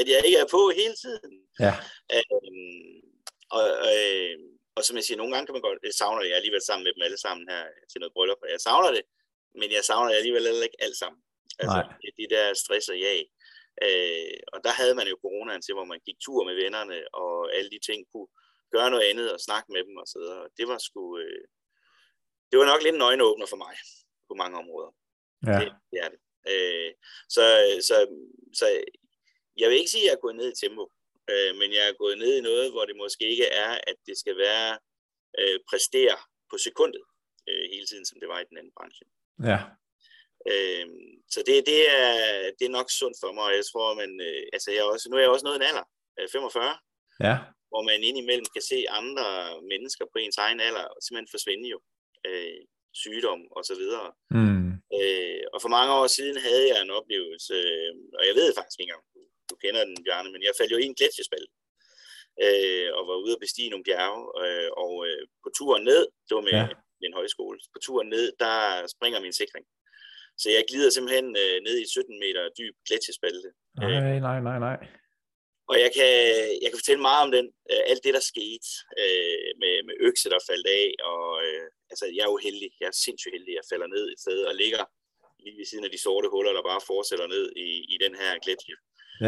at 0.00 0.06
jeg 0.12 0.20
ikke 0.26 0.38
er 0.44 0.48
på 0.56 0.62
hele 0.80 0.96
tiden. 1.04 1.34
Ja. 1.64 1.74
Øhm, 2.14 2.98
og, 3.56 3.66
øh, 3.92 4.36
og 4.76 4.82
som 4.84 4.96
jeg 4.96 5.04
siger, 5.04 5.18
nogle 5.18 5.32
gange 5.32 5.46
kan 5.46 5.56
man 5.56 5.66
godt, 5.66 5.86
jeg 5.90 5.98
savner 6.00 6.20
det, 6.22 6.28
jeg 6.30 6.38
alligevel 6.40 6.64
sammen 6.68 6.84
med 6.84 6.92
dem 6.94 7.06
alle 7.06 7.20
sammen 7.24 7.44
her 7.52 7.62
til 7.90 7.98
noget 8.00 8.14
bryllup, 8.14 8.42
og 8.44 8.50
jeg 8.54 8.60
savner 8.66 8.90
det, 8.96 9.04
men 9.60 9.68
jeg 9.76 9.84
savner 9.88 10.08
det 10.10 10.18
alligevel 10.20 10.48
heller 10.48 10.68
ikke 10.68 10.84
alt 10.86 10.98
sammen. 11.02 11.20
Altså, 11.62 11.80
Nej. 11.82 12.12
de 12.18 12.26
der 12.34 12.44
stress 12.62 12.86
og 12.94 12.98
jag. 13.06 13.20
Øh, 13.86 14.38
og 14.52 14.58
der 14.66 14.72
havde 14.80 14.94
man 14.98 15.08
jo 15.12 15.16
coronaen 15.24 15.62
til, 15.62 15.74
hvor 15.74 15.88
man 15.92 16.00
gik 16.06 16.18
tur 16.24 16.40
med 16.48 16.54
vennerne, 16.62 16.98
og 17.22 17.32
alle 17.56 17.70
de 17.74 17.80
ting 17.88 18.00
kunne 18.12 18.30
gøre 18.74 18.90
noget 18.90 19.08
andet 19.10 19.28
og 19.34 19.40
snakke 19.40 19.68
med 19.74 19.82
dem 19.88 19.96
og 20.02 20.06
så 20.12 20.18
videre. 20.22 20.44
Det 20.58 20.66
var 20.70 20.78
sgu, 20.86 21.02
øh, 21.22 21.44
det 22.50 22.56
var 22.58 22.66
nok 22.72 22.82
lidt 22.82 22.94
en 22.94 23.08
øjenåbner 23.10 23.46
for 23.52 23.60
mig 23.64 23.74
på 24.28 24.34
mange 24.42 24.58
områder. 24.62 24.90
Ja. 25.48 25.56
Det, 25.60 25.68
det 25.90 25.98
er 26.04 26.08
det. 26.14 26.20
Øh, 26.52 26.90
så, 27.34 27.44
så, 27.88 27.96
så 28.60 28.66
jeg 29.60 29.68
vil 29.68 29.78
ikke 29.78 29.90
sige, 29.90 30.04
at 30.04 30.08
jeg 30.08 30.16
er 30.16 30.24
gået 30.24 30.36
ned 30.36 30.48
i 30.52 30.60
tempo, 30.62 30.84
øh, 31.32 31.52
men 31.60 31.68
jeg 31.76 31.84
er 31.88 32.00
gået 32.02 32.18
ned 32.18 32.32
i 32.36 32.46
noget, 32.50 32.66
hvor 32.72 32.84
det 32.84 32.96
måske 32.96 33.24
ikke 33.34 33.48
er, 33.64 33.72
at 33.90 33.96
det 34.06 34.16
skal 34.22 34.36
være 34.46 34.78
øh, 35.40 35.58
præstere 35.70 36.18
på 36.50 36.56
sekundet 36.58 37.04
øh, 37.48 37.64
hele 37.72 37.86
tiden, 37.86 38.06
som 38.06 38.20
det 38.20 38.28
var 38.28 38.40
i 38.40 38.48
den 38.50 38.58
anden 38.58 38.74
branche. 38.78 39.04
Ja. 39.50 39.58
Øh, 40.50 40.86
så 41.34 41.40
det, 41.48 41.56
det, 41.70 41.80
er, 42.00 42.12
det 42.58 42.64
er 42.66 42.76
nok 42.78 42.90
sundt 43.00 43.16
for 43.22 43.32
mig, 43.32 43.44
og 43.50 43.56
jeg 43.60 43.66
tror, 43.70 43.94
man, 44.02 44.10
øh, 44.28 44.42
altså 44.54 44.68
jeg 44.70 44.80
er 44.80 44.90
også, 44.94 45.06
nu 45.08 45.16
er 45.16 45.20
jeg 45.20 45.34
også 45.34 45.46
nået 45.46 45.60
en 45.60 45.68
alder, 45.70 45.86
øh, 46.18 46.28
45, 46.32 46.76
ja. 47.26 47.34
hvor 47.70 47.82
man 47.90 48.00
indimellem 48.08 48.48
kan 48.56 48.64
se 48.70 48.78
andre 49.00 49.26
mennesker 49.72 50.04
på 50.12 50.16
ens 50.18 50.38
egen 50.44 50.60
alder 50.68 50.86
simpelthen 51.04 51.34
forsvinde 51.34 51.66
jo. 51.74 51.78
Øh, 52.26 52.60
sygdom 53.02 53.40
og 53.56 53.62
så 53.68 53.74
videre. 53.82 54.08
Mm. 54.36 54.68
Øh, 54.98 55.42
og 55.54 55.58
for 55.62 55.70
mange 55.76 55.92
år 56.00 56.06
siden 56.16 56.36
havde 56.46 56.64
jeg 56.70 56.78
en 56.82 56.96
oplevelse, 56.98 57.54
øh, 57.54 57.92
og 58.18 58.22
jeg 58.28 58.34
ved 58.40 58.48
faktisk 58.56 58.78
ikke 58.80 58.90
engang, 58.90 59.04
du 59.50 59.54
kender 59.62 59.84
den, 59.84 60.04
Bjarne, 60.04 60.32
men 60.32 60.42
jeg 60.42 60.58
faldt 60.58 60.72
jo 60.72 60.78
i 60.80 60.88
en 60.88 60.98
gletsjespalt, 60.98 61.50
øh, 62.44 62.88
og 62.96 63.02
var 63.10 63.16
ude 63.24 63.36
at 63.36 63.44
bestige 63.46 63.70
nogle 63.70 63.88
bjerge, 63.88 64.22
øh, 64.44 64.70
og 64.84 64.92
øh, 65.06 65.22
på 65.44 65.48
turen 65.58 65.84
ned, 65.90 66.02
det 66.26 66.32
var 66.38 66.44
med 66.48 66.56
ja. 66.60 66.66
en 67.06 67.18
højskole, 67.20 67.58
på 67.74 67.78
turen 67.86 68.08
ned, 68.16 68.26
der 68.44 68.56
springer 68.94 69.20
min 69.20 69.38
sikring. 69.42 69.66
Så 70.40 70.46
jeg 70.50 70.64
glider 70.70 70.90
simpelthen 70.90 71.28
øh, 71.42 71.56
ned 71.66 71.76
i 71.84 71.86
17 71.88 72.18
meter 72.24 72.42
dyb 72.58 72.74
gletsjespalte, 72.88 73.50
Nej, 73.76 74.18
nej, 74.28 74.40
nej, 74.48 74.58
nej. 74.68 74.78
Og 75.70 75.76
jeg 75.84 75.90
kan, 75.96 76.12
jeg 76.62 76.68
kan 76.70 76.80
fortælle 76.80 77.06
meget 77.08 77.22
om 77.26 77.32
den, 77.36 77.46
øh, 77.72 77.82
alt 77.90 78.04
det, 78.04 78.14
der 78.16 78.24
skete 78.32 78.68
øh, 79.02 79.48
med, 79.62 79.74
med 79.88 79.94
økse, 80.08 80.30
der 80.32 80.48
faldt 80.50 80.68
af. 80.80 80.88
Og, 81.12 81.26
øh, 81.46 81.64
altså, 81.92 82.04
jeg 82.16 82.22
er 82.26 82.32
jo 82.34 82.44
heldig. 82.46 82.70
Jeg 82.80 82.88
er 82.92 82.96
sindssygt 83.04 83.34
heldig. 83.36 83.52
Jeg 83.58 83.68
falder 83.72 83.88
ned 83.94 84.04
et 84.12 84.20
sted 84.24 84.40
og 84.50 84.54
ligger 84.62 84.82
lige 85.42 85.58
ved 85.58 85.66
siden 85.70 85.84
af 85.88 85.92
de 85.94 86.04
sorte 86.06 86.28
huller, 86.34 86.52
der 86.52 86.70
bare 86.70 86.86
fortsætter 86.92 87.26
ned 87.34 87.44
i, 87.66 87.68
i 87.94 87.96
den 88.04 88.14
her 88.20 88.30
gletsjer. 88.44 88.78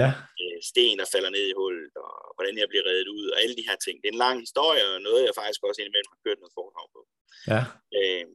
Ja. 0.00 0.10
Øh, 0.42 0.58
sten, 0.70 0.98
der 1.00 1.08
falder 1.14 1.30
ned 1.36 1.44
i 1.48 1.58
hullet, 1.60 1.92
og 2.04 2.14
hvordan 2.36 2.54
jeg 2.60 2.68
bliver 2.70 2.86
reddet 2.88 3.08
ud, 3.16 3.26
og 3.32 3.36
alle 3.42 3.56
de 3.58 3.68
her 3.68 3.78
ting. 3.84 3.94
Det 4.00 4.08
er 4.08 4.16
en 4.16 4.24
lang 4.26 4.36
historie, 4.46 4.82
og 4.90 5.00
noget, 5.08 5.26
jeg 5.28 5.38
faktisk 5.40 5.60
også 5.68 5.80
indimellem 5.80 6.12
har 6.12 6.20
kørt 6.24 6.40
noget 6.40 6.56
foredrag 6.58 6.86
på. 6.94 7.00
Ja. 7.52 7.62
Øh, 7.98 8.26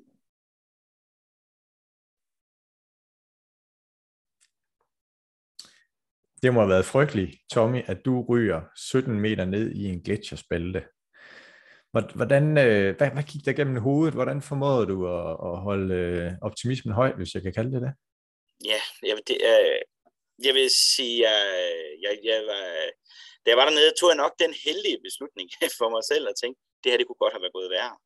Det 6.42 6.54
må 6.54 6.60
have 6.60 6.70
været 6.70 6.86
frygteligt, 6.86 7.32
Tommy, 7.52 7.82
at 7.86 8.06
du 8.06 8.26
ryger 8.30 8.62
17 8.76 9.20
meter 9.20 9.46
ned 9.46 9.72
i 9.72 9.86
en 9.86 10.02
gletsjerspalte. 10.02 10.84
Hvordan, 11.92 12.58
øh, 12.58 12.98
hvad, 12.98 13.10
hvad 13.12 13.24
gik 13.24 13.46
der 13.46 13.54
gennem 13.54 13.78
hovedet? 13.78 14.14
Hvordan 14.14 14.42
formåede 14.42 14.88
du 14.88 15.08
at, 15.08 15.32
at 15.50 15.62
holde 15.62 15.96
øh, 15.96 16.32
optimismen 16.42 16.94
høj, 16.94 17.14
hvis 17.14 17.34
jeg 17.36 17.44
kan 17.44 17.54
kalde 17.54 17.72
det 17.72 17.82
det? 17.82 17.94
Ja, 18.66 18.80
jeg, 19.08 19.18
det, 19.28 19.38
øh, 19.52 19.82
jeg 20.44 20.54
vil 20.54 20.70
sige, 20.70 21.30
jeg, 21.30 21.40
jeg, 22.02 22.20
jeg 22.24 22.46
var, 22.46 22.64
da 23.44 23.48
jeg 23.52 23.58
var 23.58 23.66
dernede, 23.66 23.94
tog 24.00 24.10
jeg 24.10 24.18
nok 24.24 24.34
den 24.40 24.54
heldige 24.66 25.00
beslutning 25.08 25.50
for 25.80 25.90
mig 25.90 26.04
selv 26.12 26.28
at 26.28 26.36
tænke, 26.42 26.60
det 26.84 26.92
her 26.92 26.98
det 26.98 27.08
kunne 27.08 27.24
godt 27.24 27.34
have 27.34 27.42
været 27.42 27.58
gået 27.60 27.70
værre. 27.70 27.98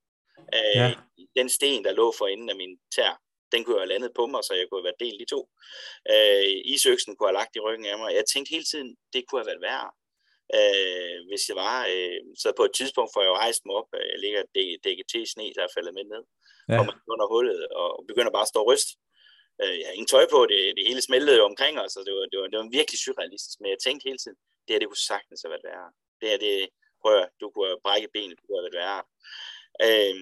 Øh, 0.58 0.76
ja. 0.76 0.90
Den 1.40 1.50
sten, 1.50 1.84
der 1.84 1.92
lå 1.92 2.14
for 2.18 2.28
enden 2.28 2.50
af 2.50 2.56
min 2.56 2.80
tær, 2.96 3.22
den 3.52 3.64
kunne 3.64 3.80
have 3.80 3.94
landet 3.94 4.12
på 4.16 4.24
mig, 4.26 4.44
så 4.44 4.54
jeg 4.54 4.66
kunne 4.68 4.80
have 4.80 4.90
været 4.90 5.04
delt 5.06 5.22
i 5.22 5.32
to. 5.34 5.42
Øh, 6.14 6.54
isøksen 6.74 7.16
kunne 7.16 7.30
have 7.30 7.40
lagt 7.42 7.56
i 7.56 7.60
ryggen 7.60 7.86
af 7.86 7.98
mig. 7.98 8.10
Jeg 8.20 8.26
tænkte 8.26 8.54
hele 8.56 8.68
tiden, 8.72 8.90
det 9.14 9.22
kunne 9.24 9.42
have 9.42 9.52
været 9.52 9.66
værre. 9.70 9.90
Øh, 10.58 11.18
hvis 11.30 11.44
jeg 11.50 11.58
var, 11.66 11.78
øh, 11.94 12.20
så 12.42 12.48
på 12.58 12.64
et 12.66 12.74
tidspunkt 12.80 13.12
får 13.14 13.22
jeg 13.22 13.32
jo 13.32 13.42
rejst 13.44 13.62
mig 13.66 13.76
op, 13.82 13.90
øh, 14.00 14.08
jeg 14.14 14.20
ligger 14.24 14.42
dækket 14.86 15.08
til 15.12 15.22
i 15.22 15.32
sne, 15.34 15.54
der 15.56 15.64
er 15.64 15.76
faldet 15.76 15.94
med 15.94 16.06
ned, 16.14 16.24
ja. 16.70 16.76
kommer 16.78 16.94
under 17.14 17.28
hullet 17.34 17.62
og 17.82 17.90
begynder 18.10 18.32
bare 18.32 18.48
at 18.48 18.54
stå 18.54 18.60
og 18.64 18.70
ryste. 18.72 18.92
Øh, 19.62 19.76
jeg 19.80 19.88
har 19.88 19.96
ingen 19.98 20.14
tøj 20.14 20.26
på, 20.36 20.40
det, 20.52 20.60
det 20.78 20.88
hele 20.90 21.02
smeltede 21.02 21.42
omkring 21.52 21.76
os, 21.84 21.96
og 21.96 22.04
det 22.06 22.14
var, 22.18 22.26
det, 22.32 22.40
var, 22.40 22.48
det 22.48 22.60
var 22.60 22.78
virkelig 22.80 23.00
surrealistisk, 23.00 23.58
men 23.60 23.70
jeg 23.74 23.80
tænkte 23.80 24.08
hele 24.10 24.22
tiden, 24.24 24.38
det 24.64 24.74
her 24.74 24.80
det 24.80 24.90
kunne 24.90 25.10
sagtens 25.12 25.42
have 25.44 25.54
været 25.54 25.68
værre. 25.70 25.90
Det 26.20 26.30
her, 26.30 26.38
det, 26.48 26.70
prøv 27.02 27.14
at, 27.24 27.30
du 27.42 27.46
kunne 27.50 27.68
have 27.72 27.86
brækket 27.86 28.12
benet, 28.16 28.38
du 28.38 28.44
kunne 28.46 28.60
have 28.60 28.68
været 28.68 28.82
værre. 28.82 29.02
Øh, 29.86 30.16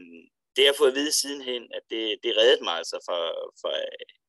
det 0.53 0.62
har 0.62 0.70
jeg 0.72 0.79
fået 0.82 0.94
at 0.94 1.00
vide 1.00 1.12
sidenhen, 1.12 1.63
at 1.77 1.84
det, 1.91 2.03
det 2.24 2.38
reddede 2.38 2.63
mig 2.63 2.75
altså 2.82 2.98
for, 3.08 3.22
for 3.62 3.72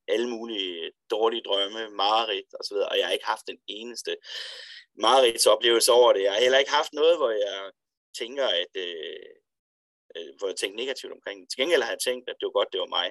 alle 0.08 0.28
mulige 0.30 0.92
dårlige 1.10 1.46
drømme, 1.48 1.90
mareridt 1.90 2.50
osv., 2.60 2.76
og 2.90 2.98
jeg 2.98 3.06
har 3.06 3.12
ikke 3.12 3.32
haft 3.34 3.46
den 3.46 3.58
eneste 3.66 4.16
mareridts 4.94 5.46
oplevelse 5.46 5.92
over 5.92 6.12
det. 6.12 6.22
Jeg 6.22 6.32
har 6.32 6.40
heller 6.40 6.58
ikke 6.58 6.78
haft 6.80 6.92
noget, 6.92 7.16
hvor 7.16 7.30
jeg 7.30 7.70
tænker, 8.18 8.46
at 8.46 8.72
øh, 8.74 9.26
øh 10.16 10.30
hvor 10.38 10.46
jeg 10.48 10.56
tænker 10.56 10.76
negativt 10.76 11.12
omkring 11.12 11.40
det. 11.40 11.50
Til 11.50 11.60
gengæld 11.60 11.82
har 11.82 11.90
jeg 11.90 12.04
tænkt, 12.08 12.28
at 12.30 12.36
det 12.40 12.46
var 12.46 12.58
godt, 12.58 12.72
det 12.72 12.80
var 12.80 12.96
mig. 12.98 13.08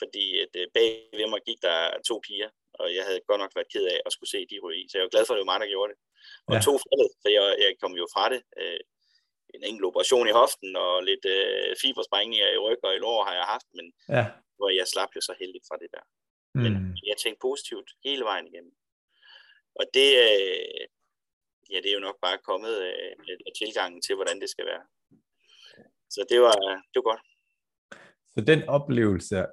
Fordi 0.00 0.24
at, 0.44 0.52
øh, 0.60 0.66
bag 0.76 0.88
ved 1.18 1.28
mig 1.32 1.40
gik 1.48 1.60
der 1.68 1.78
to 2.08 2.16
piger, 2.26 2.50
og 2.80 2.86
jeg 2.96 3.04
havde 3.06 3.20
godt 3.28 3.40
nok 3.42 3.52
været 3.56 3.72
ked 3.74 3.84
af 3.94 3.98
at 4.06 4.12
skulle 4.12 4.32
se 4.34 4.40
de 4.50 4.58
ryge 4.64 4.80
i. 4.82 4.88
Så 4.88 4.94
jeg 4.98 5.04
var 5.04 5.14
glad 5.14 5.24
for, 5.24 5.32
at 5.32 5.36
det 5.36 5.46
var 5.46 5.52
mig, 5.52 5.60
der 5.60 5.72
gjorde 5.74 5.90
det. 5.92 5.98
Og 6.48 6.54
ja. 6.54 6.60
to 6.68 6.72
faldet, 6.84 7.10
for 7.22 7.28
jeg, 7.36 7.44
jeg 7.64 7.70
kom 7.82 7.92
jo 8.02 8.06
fra 8.14 8.24
det. 8.32 8.40
Øh, 8.60 8.80
en 9.54 9.64
enkelt 9.68 9.88
operation 9.90 10.28
i 10.28 10.38
hoften 10.40 10.70
og 10.76 10.94
lidt 11.10 11.24
øh, 11.36 11.70
fibersprængninger 11.82 12.48
i 12.52 12.62
ryg 12.64 12.80
og 12.88 12.94
i 12.94 13.02
lår 13.04 13.24
har 13.28 13.34
jeg 13.40 13.46
haft, 13.54 13.68
men 13.78 13.86
ja. 14.16 14.24
hvor 14.56 14.70
jeg 14.78 14.86
slap 14.92 15.10
jo 15.16 15.20
så 15.20 15.34
heldigt 15.40 15.64
fra 15.68 15.76
det 15.82 15.90
der. 15.94 16.04
Mm. 16.54 16.62
Men 16.64 16.72
jeg 17.10 17.16
tænkte 17.16 17.44
positivt 17.48 17.88
hele 18.06 18.24
vejen 18.30 18.46
igennem. 18.50 18.74
Og 19.80 19.84
det, 19.96 20.10
øh, 20.26 20.82
ja, 21.70 21.76
det 21.82 21.88
er 21.90 21.96
jo 21.98 22.06
nok 22.08 22.18
bare 22.26 22.38
kommet 22.48 22.74
øh, 22.88 23.12
af 23.48 23.52
tilgangen 23.60 24.00
til, 24.02 24.14
hvordan 24.14 24.40
det 24.40 24.50
skal 24.50 24.66
være. 24.72 24.84
Så 26.10 26.20
det 26.30 26.40
var, 26.40 26.56
det 26.90 26.96
var 27.00 27.08
godt. 27.12 27.24
Så 28.34 28.40
den 28.40 28.68
oplevelse, 28.68 29.46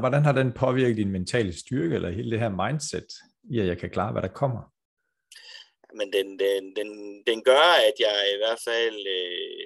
hvordan 0.00 0.24
har 0.24 0.32
den 0.32 0.52
påvirket 0.52 0.96
din 0.96 1.10
mentale 1.10 1.52
styrke, 1.52 1.94
eller 1.94 2.10
hele 2.10 2.30
det 2.30 2.40
her 2.40 2.52
mindset, 2.62 3.08
i 3.50 3.58
at 3.58 3.66
jeg 3.66 3.78
kan 3.78 3.90
klare, 3.90 4.12
hvad 4.12 4.22
der 4.22 4.38
kommer? 4.42 4.62
Men 5.98 6.12
den, 6.12 6.38
den, 6.38 6.76
den, 6.76 6.88
den 7.26 7.38
gør, 7.50 7.66
at 7.88 7.96
jeg 8.06 8.16
i 8.34 8.38
hvert 8.42 8.60
fald, 8.68 8.98
øh, 9.16 9.62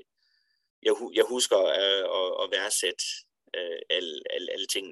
jeg, 0.87 0.95
jeg 1.19 1.25
husker 1.35 1.61
øh, 1.83 2.05
at, 2.19 2.29
at 2.43 2.47
værdsætte 2.55 3.05
øh, 3.57 3.81
alle, 3.97 4.15
alle, 4.35 4.49
alle 4.55 4.69
ting. 4.75 4.87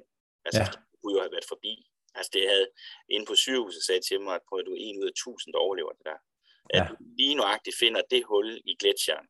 Altså, 0.46 0.60
ja. 0.60 0.66
det 0.72 0.78
kunne 0.98 1.14
jo 1.16 1.20
have 1.24 1.34
været 1.36 1.52
forbi. 1.54 1.74
Altså, 2.16 2.30
det 2.34 2.42
havde 2.52 2.68
inde 3.14 3.26
på 3.26 3.34
sygehuset 3.34 3.82
sagt 3.82 4.04
til 4.08 4.20
mig, 4.20 4.34
at 4.34 4.46
prøv, 4.48 4.58
at 4.58 4.66
du 4.68 4.72
er 4.74 4.84
en 4.86 4.98
ud 5.02 5.08
af 5.12 5.16
tusind, 5.24 5.50
der 5.52 5.64
overlever 5.66 5.92
det 5.98 6.04
der. 6.10 6.18
At 6.74 6.80
ja. 6.80 6.86
du 6.90 6.94
lige 7.18 7.34
nuagtigt 7.40 7.76
finder 7.82 8.02
det 8.12 8.22
hul 8.30 8.48
i 8.70 8.72
gletsjeren, 8.80 9.28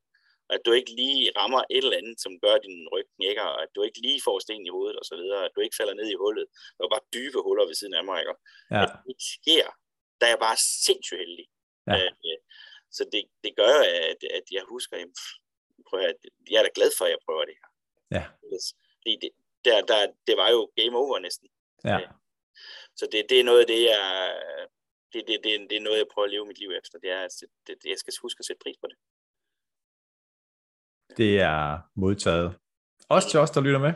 at 0.55 0.61
du 0.67 0.71
ikke 0.73 0.93
lige 1.01 1.33
rammer 1.39 1.63
et 1.71 1.85
eller 1.85 2.01
andet, 2.01 2.21
som 2.21 2.41
gør 2.45 2.57
din 2.67 2.89
ryg 2.93 3.07
knækker, 3.17 3.49
at 3.63 3.69
du 3.75 3.81
ikke 3.83 4.01
lige 4.07 4.21
får 4.25 4.39
sten 4.39 4.67
i 4.67 4.75
hovedet 4.77 4.97
og 5.01 5.05
så 5.05 5.17
videre, 5.17 5.45
at 5.45 5.53
du 5.57 5.61
ikke 5.61 5.79
falder 5.81 5.95
ned 5.95 6.09
i 6.11 6.21
hullet. 6.23 6.47
Der 6.75 6.83
var 6.85 6.93
bare 6.95 7.11
dybe 7.15 7.39
huller 7.47 7.65
ved 7.67 7.75
siden 7.75 7.95
af 7.95 8.05
mig, 8.05 8.19
ikke? 8.21 8.35
Ja. 8.71 8.83
At 8.83 8.91
det 9.07 9.17
sker, 9.35 9.67
der 10.19 10.27
er 10.27 10.33
jeg 10.35 10.45
bare 10.47 10.59
sindssygt 10.85 11.21
heldig. 11.23 11.47
Ja. 11.87 11.95
Øh, 11.97 12.11
så 12.97 13.03
det, 13.13 13.23
det 13.45 13.53
gør, 13.57 13.75
at, 14.11 14.21
at 14.39 14.47
jeg 14.57 14.65
husker, 14.75 14.97
at 14.97 15.09
prøv 15.89 16.01
at, 16.01 16.19
jeg 16.51 16.59
er 16.59 16.67
da 16.67 16.71
glad 16.75 16.91
for, 16.99 17.05
at 17.05 17.11
jeg 17.11 17.19
prøver 17.27 17.45
det 17.45 17.57
her. 17.61 17.69
Ja. 18.17 18.25
Fordi 19.01 19.15
det, 19.23 19.31
der, 19.65 19.77
der, 19.91 20.13
det 20.27 20.37
var 20.37 20.51
jo 20.51 20.61
game 20.77 20.97
over 20.99 21.19
næsten. 21.19 21.49
Ja. 21.85 21.99
Så 22.97 23.05
det, 23.13 23.27
det 23.31 23.41
er 23.41 23.45
noget 23.45 23.61
af 23.61 23.67
det, 23.67 23.83
jeg, 23.83 24.03
det, 25.13 25.29
det, 25.29 25.45
det, 25.45 25.71
det 25.71 25.77
er 25.77 25.87
noget, 25.87 25.99
jeg 25.99 26.09
prøver 26.13 26.27
at 26.27 26.31
leve 26.31 26.47
mit 26.47 26.59
liv 26.59 26.71
efter. 26.81 26.99
Det 26.99 27.11
er, 27.11 27.23
at 27.25 27.33
det, 27.67 27.77
jeg 27.85 27.99
skal 27.99 28.15
huske 28.23 28.41
at 28.41 28.47
sætte 28.47 28.63
pris 28.65 28.77
på 28.81 28.87
det. 28.87 28.97
Det 31.17 31.41
er 31.41 31.79
modtaget. 31.95 32.55
Også 33.09 33.31
til 33.31 33.41
os, 33.41 33.51
der 33.51 33.61
lytter 33.61 33.79
med. 33.79 33.93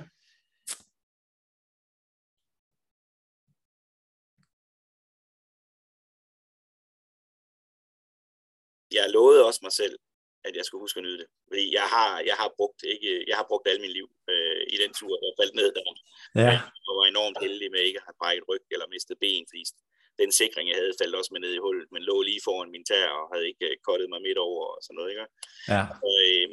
jeg 8.93 9.07
lovede 9.11 9.47
også 9.49 9.61
mig 9.63 9.73
selv, 9.73 9.97
at 10.45 10.53
jeg 10.57 10.65
skulle 10.65 10.85
huske 10.85 10.99
at 11.01 11.05
nyde 11.05 11.19
det. 11.23 11.29
Fordi 11.49 11.65
jeg 11.79 11.87
har, 11.95 12.11
jeg 12.31 12.37
har, 12.43 12.51
brugt, 12.59 12.81
ikke, 12.95 13.25
jeg 13.31 13.37
har 13.41 13.47
brugt 13.51 13.69
alt 13.69 13.81
mit 13.85 13.95
liv 13.99 14.09
øh, 14.33 14.63
i 14.75 14.77
den 14.83 14.93
tur, 14.99 15.15
der 15.23 15.39
faldt 15.41 15.55
ned 15.61 15.71
der. 15.79 15.85
Ja. 16.45 16.55
Jeg 16.87 16.95
var 16.99 17.07
enormt 17.15 17.39
heldig 17.45 17.69
med 17.75 17.83
ikke 17.89 18.01
at 18.01 18.07
have 18.09 18.21
brækket 18.21 18.49
ryg 18.51 18.65
eller 18.75 18.87
mistet 18.95 19.17
ben, 19.25 19.45
fordi 19.51 19.63
den 20.23 20.31
sikring, 20.41 20.67
jeg 20.69 20.79
havde, 20.81 21.01
faldt 21.01 21.19
også 21.21 21.31
med 21.35 21.41
ned 21.45 21.53
i 21.55 21.65
hullet, 21.65 21.87
men 21.93 22.03
lå 22.11 22.17
lige 22.23 22.45
foran 22.47 22.71
min 22.75 22.85
tær 22.91 23.09
og 23.21 23.25
havde 23.33 23.47
ikke 23.51 23.67
kottet 23.89 24.09
mig 24.11 24.21
midt 24.27 24.39
over 24.49 24.65
og 24.75 24.79
sådan 24.83 24.97
noget. 24.99 25.11
Ikke? 25.13 25.27
Ja. 25.73 25.83
Og, 26.09 26.17
øh, 26.29 26.49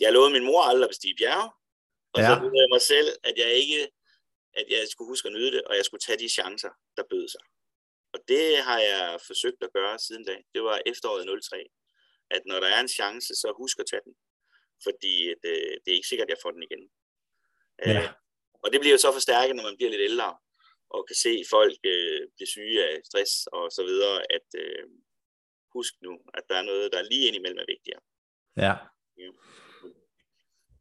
jeg 0.00 0.12
lovede 0.12 0.32
min 0.32 0.44
mor 0.44 0.62
aldrig 0.62 0.84
at 0.84 0.90
bestige 0.90 1.16
bjerge, 1.20 1.50
og 2.14 2.20
ja. 2.20 2.26
så 2.26 2.34
lovede 2.40 2.62
jeg 2.62 2.68
mig 2.74 2.82
selv, 2.92 3.08
at 3.24 3.34
jeg 3.36 3.50
ikke 3.62 3.80
at 4.54 4.66
jeg 4.70 4.88
skulle 4.88 5.08
huske 5.08 5.28
at 5.28 5.32
nyde 5.32 5.52
det, 5.52 5.62
og 5.64 5.76
jeg 5.76 5.84
skulle 5.84 6.00
tage 6.00 6.18
de 6.18 6.28
chancer, 6.28 6.72
der 6.96 7.04
bød 7.10 7.28
sig. 7.28 7.44
Og 8.14 8.18
det 8.28 8.58
har 8.58 8.78
jeg 8.78 9.20
forsøgt 9.26 9.62
at 9.62 9.72
gøre 9.72 9.98
siden 9.98 10.24
da. 10.24 10.36
Det 10.54 10.62
var 10.64 10.82
efteråret 10.86 11.42
03. 11.44 11.66
At 12.30 12.42
når 12.46 12.60
der 12.60 12.68
er 12.68 12.80
en 12.80 12.88
chance, 12.88 13.34
så 13.34 13.54
husk 13.56 13.78
at 13.78 13.86
tage 13.90 14.02
den. 14.04 14.14
Fordi 14.86 15.14
det, 15.42 15.54
øh, 15.54 15.74
det 15.82 15.88
er 15.90 15.98
ikke 15.98 16.08
sikkert, 16.08 16.28
at 16.28 16.34
jeg 16.34 16.42
får 16.42 16.50
den 16.50 16.62
igen. 16.62 16.82
Ja. 17.86 18.02
Øh, 18.02 18.08
og 18.62 18.72
det 18.72 18.80
bliver 18.80 18.94
jo 18.94 19.04
så 19.04 19.12
forstærket, 19.12 19.56
når 19.56 19.62
man 19.62 19.76
bliver 19.76 19.90
lidt 19.90 20.08
ældre, 20.10 20.38
og 20.94 21.06
kan 21.08 21.16
se 21.16 21.32
folk 21.50 21.78
øh, 21.84 22.20
blive 22.36 22.52
syge 22.56 22.78
af 22.88 22.94
stress 23.08 23.32
og 23.46 23.64
så 23.76 23.82
videre, 23.90 24.16
at 24.36 24.48
øh, 24.62 24.84
husk 25.74 25.94
nu, 26.02 26.12
at 26.34 26.44
der 26.48 26.56
er 26.56 26.62
noget, 26.70 26.92
der 26.92 26.98
er 26.98 27.10
lige 27.12 27.28
indimellem 27.28 27.58
er 27.58 27.72
vigtigere. 27.74 28.02
Ja. 28.56 28.74
ja 29.18 29.30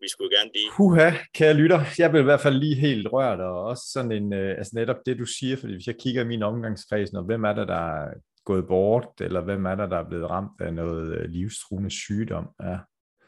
vi 0.02 0.08
skulle 0.10 0.38
gerne 0.38 0.50
blive. 0.54 0.72
Huha, 0.78 1.10
kære 1.34 1.54
lytter, 1.54 1.80
jeg 1.98 2.12
blev 2.12 2.22
i 2.22 2.30
hvert 2.30 2.42
fald 2.42 2.56
lige 2.56 2.76
helt 2.76 3.08
rørt, 3.14 3.40
og 3.40 3.64
også 3.64 3.84
sådan 3.94 4.12
en, 4.12 4.34
øh, 4.34 4.58
altså 4.58 4.72
netop 4.76 4.98
det 5.06 5.20
du 5.20 5.26
siger, 5.26 5.58
fordi 5.58 5.74
hvis 5.74 5.88
jeg 5.88 5.98
kigger 6.00 6.22
i 6.24 6.28
min 6.28 6.44
omgangskreds, 6.44 7.14
når 7.14 7.22
hvem 7.22 7.44
er 7.44 7.54
der, 7.54 7.66
der 7.66 8.04
er 8.04 8.14
gået 8.46 8.68
bort, 8.68 9.22
eller 9.22 9.42
hvem 9.42 9.66
er 9.66 9.76
der, 9.76 9.86
der 9.86 9.98
er 9.98 10.10
blevet 10.10 10.30
ramt 10.30 10.62
af 10.62 10.74
noget 10.74 11.18
øh, 11.18 11.30
livstruende 11.30 11.92
sygdom, 11.92 12.46
ja. 12.62 12.78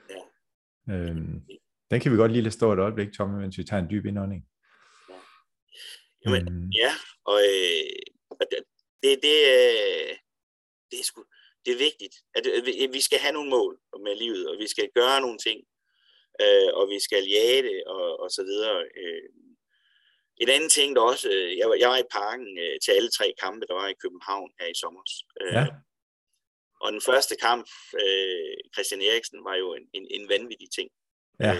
ja. 0.09 0.93
Øhm, 0.93 1.41
den 1.91 1.99
kan 2.01 2.11
vi 2.11 2.17
godt 2.17 2.31
lige 2.31 2.41
lade 2.41 2.53
stå 2.53 2.73
et 2.73 2.79
øjeblik, 2.79 3.13
Tommy, 3.13 3.41
mens 3.41 3.57
vi 3.57 3.63
tager 3.63 3.83
en 3.83 3.89
dyb 3.89 4.05
indånding. 4.05 4.43
Ja. 5.09 5.15
Jamen, 6.25 6.47
øhm. 6.47 6.69
ja, 6.81 6.91
og 7.25 7.37
øh, 7.49 8.39
det, 8.51 8.59
det, 9.03 9.11
det, 9.25 9.37
øh, 9.57 10.11
det 10.91 10.99
er 10.99 11.03
sgu, 11.03 11.23
det 11.65 11.71
er 11.73 11.77
vigtigt, 11.87 12.15
at 12.35 12.43
vi 12.93 13.01
skal 13.01 13.19
have 13.19 13.33
nogle 13.33 13.49
mål 13.49 13.73
med 14.05 14.15
livet, 14.23 14.49
og 14.49 14.55
vi 14.59 14.67
skal 14.67 14.87
gøre 14.95 15.21
nogle 15.21 15.37
ting, 15.37 15.59
øh, 16.41 16.69
og 16.73 16.89
vi 16.89 16.99
skal 16.99 17.23
jage 17.27 17.63
det, 17.63 17.83
og, 17.83 18.19
og 18.19 18.31
så 18.31 18.43
videre. 18.43 18.83
Øh. 19.03 19.29
En 20.37 20.49
anden 20.49 20.69
ting, 20.69 20.95
der 20.95 21.01
også, 21.01 21.29
øh, 21.29 21.57
jeg, 21.57 21.69
var, 21.69 21.75
jeg 21.75 21.89
var 21.89 21.97
i 21.97 22.11
parken 22.11 22.57
øh, 22.63 22.79
til 22.83 22.91
alle 22.91 23.09
tre 23.09 23.33
kampe, 23.43 23.65
der 23.65 23.73
var 23.73 23.87
i 23.87 24.01
København 24.03 24.51
her 24.59 24.67
i 24.67 24.79
sommer. 24.81 25.03
Øh, 25.41 25.53
ja. 25.53 25.65
Og 26.81 26.91
den 26.91 27.01
første 27.01 27.35
kamp, 27.35 27.67
øh, 28.03 28.55
Christian 28.73 29.01
Eriksen, 29.01 29.43
var 29.43 29.55
jo 29.55 29.73
en, 29.73 29.85
en, 29.93 30.07
en 30.09 30.29
vanvittig 30.29 30.69
ting. 30.71 30.89
Ja. 31.39 31.53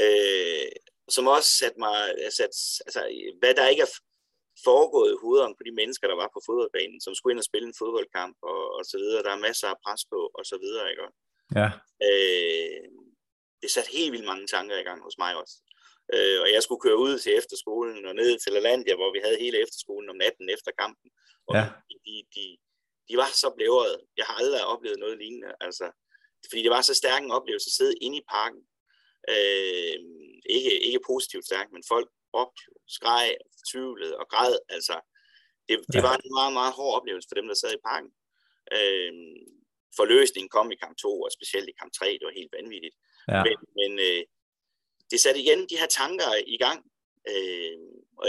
Øh, 0.00 0.68
som 1.08 1.26
også 1.26 1.50
satte 1.60 1.78
mig, 1.78 1.98
sat, 2.36 2.54
altså, 2.86 3.00
hvad 3.40 3.54
der 3.54 3.68
ikke 3.68 3.82
er 3.82 3.92
foregået 4.64 5.12
i 5.12 5.20
hovederne 5.22 5.54
på 5.56 5.62
de 5.66 5.78
mennesker, 5.80 6.06
der 6.08 6.16
var 6.22 6.30
på 6.32 6.40
fodboldbanen, 6.46 7.00
som 7.00 7.14
skulle 7.14 7.32
ind 7.32 7.44
og 7.44 7.48
spille 7.50 7.68
en 7.68 7.80
fodboldkamp 7.82 8.36
og, 8.42 8.74
og 8.76 8.84
så 8.84 8.96
videre. 9.02 9.22
Der 9.22 9.32
er 9.32 9.46
masser 9.48 9.68
af 9.68 9.82
pres 9.84 10.02
på 10.12 10.20
og 10.38 10.44
så 10.50 10.56
videre, 10.64 10.90
ikke? 10.90 11.02
Ja. 11.58 11.68
Øh, 12.08 12.84
det 13.62 13.70
satte 13.70 13.90
helt 13.98 14.12
vildt 14.12 14.26
mange 14.26 14.46
tanker 14.46 14.76
i 14.78 14.82
gang 14.82 15.02
hos 15.02 15.18
mig 15.18 15.36
også. 15.36 15.56
Øh, 16.14 16.40
og 16.42 16.48
jeg 16.54 16.62
skulle 16.62 16.80
køre 16.80 16.98
ud 17.06 17.18
til 17.18 17.36
efterskolen 17.38 18.06
og 18.06 18.14
ned 18.14 18.38
til 18.38 18.52
Lalandia, 18.52 18.94
hvor 18.96 19.12
vi 19.12 19.20
havde 19.24 19.38
hele 19.44 19.62
efterskolen 19.62 20.10
om 20.10 20.16
natten 20.16 20.48
efter 20.56 20.70
kampen. 20.78 21.10
Og 21.48 21.54
Ja. 21.56 21.64
de, 22.06 22.14
de, 22.34 22.44
de, 23.08 23.16
var 23.16 23.30
så 23.42 23.48
blævrede. 23.56 23.98
Jeg 24.16 24.24
har 24.28 24.34
aldrig 24.34 24.64
oplevet 24.66 24.98
noget 24.98 25.18
lignende. 25.18 25.52
Altså, 25.60 25.86
fordi 26.50 26.62
det 26.62 26.70
var 26.70 26.82
så 26.82 26.94
stærk 26.94 27.22
en 27.22 27.30
oplevelse 27.38 27.68
at 27.68 27.72
sidde 27.78 27.94
inde 28.00 28.18
i 28.18 28.24
parken. 28.36 28.62
Øh, 29.34 29.96
ikke, 30.56 30.72
ikke 30.88 31.00
positivt 31.06 31.44
stærkt, 31.46 31.72
men 31.72 31.82
folk 31.88 32.08
råbte, 32.36 32.62
skreg, 32.96 33.36
tvivlede 33.70 34.16
og 34.20 34.26
græd. 34.32 34.58
Altså, 34.68 34.96
det, 35.68 35.74
det 35.92 35.94
Ja. 35.94 36.00
var 36.06 36.14
en 36.16 36.34
meget, 36.38 36.52
meget 36.52 36.72
hård 36.78 36.94
oplevelse 36.98 37.28
for 37.30 37.34
dem, 37.38 37.46
der 37.50 37.54
sad 37.54 37.72
i 37.74 37.84
parken. 37.90 38.10
Øh, 38.76 39.12
forløsningen 39.98 40.48
kom 40.56 40.72
i 40.72 40.80
kamp 40.82 40.96
2, 40.98 41.20
og 41.26 41.30
specielt 41.38 41.68
i 41.68 41.78
kamp 41.80 41.92
3, 41.92 42.06
det 42.18 42.24
var 42.28 42.38
helt 42.40 42.52
vanvittigt. 42.58 42.96
Ja. 43.34 43.42
Men, 43.46 43.56
men 43.80 43.90
øh, 44.06 44.22
det 45.10 45.18
satte 45.20 45.40
igen 45.44 45.60
de 45.70 45.78
her 45.82 45.90
tanker 46.00 46.30
i 46.54 46.56
gang. 46.64 46.80
Øh, 47.30 47.76
og 48.22 48.26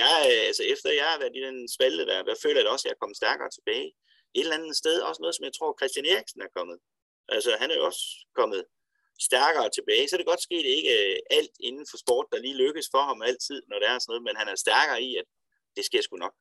jeg, 0.00 0.14
øh, 0.32 0.40
altså 0.48 0.62
efter 0.72 0.88
jeg 1.00 1.08
har 1.12 1.18
været 1.22 1.36
i 1.38 1.42
den 1.48 1.58
spalte 1.76 2.04
der, 2.10 2.18
der 2.28 2.34
føler 2.42 2.58
jeg 2.58 2.64
da 2.66 2.70
også, 2.74 2.84
at 2.84 2.88
jeg 2.88 2.96
er 2.96 3.02
kommet 3.02 3.16
stærkere 3.22 3.50
tilbage. 3.58 3.88
Et 4.36 4.44
eller 4.44 4.58
andet 4.58 4.76
sted, 4.82 4.96
også 5.08 5.20
noget, 5.22 5.34
som 5.36 5.44
jeg 5.48 5.54
tror, 5.58 5.76
Christian 5.80 6.06
Eriksen 6.12 6.40
er 6.46 6.50
kommet. 6.56 6.78
Altså, 7.34 7.50
han 7.60 7.70
er 7.70 7.76
jo 7.78 7.84
også 7.90 8.04
kommet 8.40 8.62
stærkere 9.28 9.68
tilbage. 9.76 10.04
Så 10.08 10.12
er 10.14 10.20
det 10.20 10.32
godt 10.32 10.46
ske, 10.48 10.56
det 10.66 10.72
ikke 10.80 10.92
er 11.00 11.16
alt 11.38 11.54
inden 11.68 11.86
for 11.90 11.96
sport, 12.04 12.26
der 12.32 12.38
lige 12.44 12.60
lykkes 12.64 12.86
for 12.94 13.02
ham 13.10 13.22
altid, 13.30 13.58
når 13.68 13.78
det 13.78 13.88
er 13.88 13.98
sådan 13.98 14.10
noget, 14.12 14.22
men 14.26 14.34
han 14.40 14.48
er 14.52 14.56
stærkere 14.66 15.00
i, 15.08 15.10
at 15.20 15.26
det 15.76 15.84
sker 15.88 16.02
sgu 16.02 16.16
nok. 16.16 16.34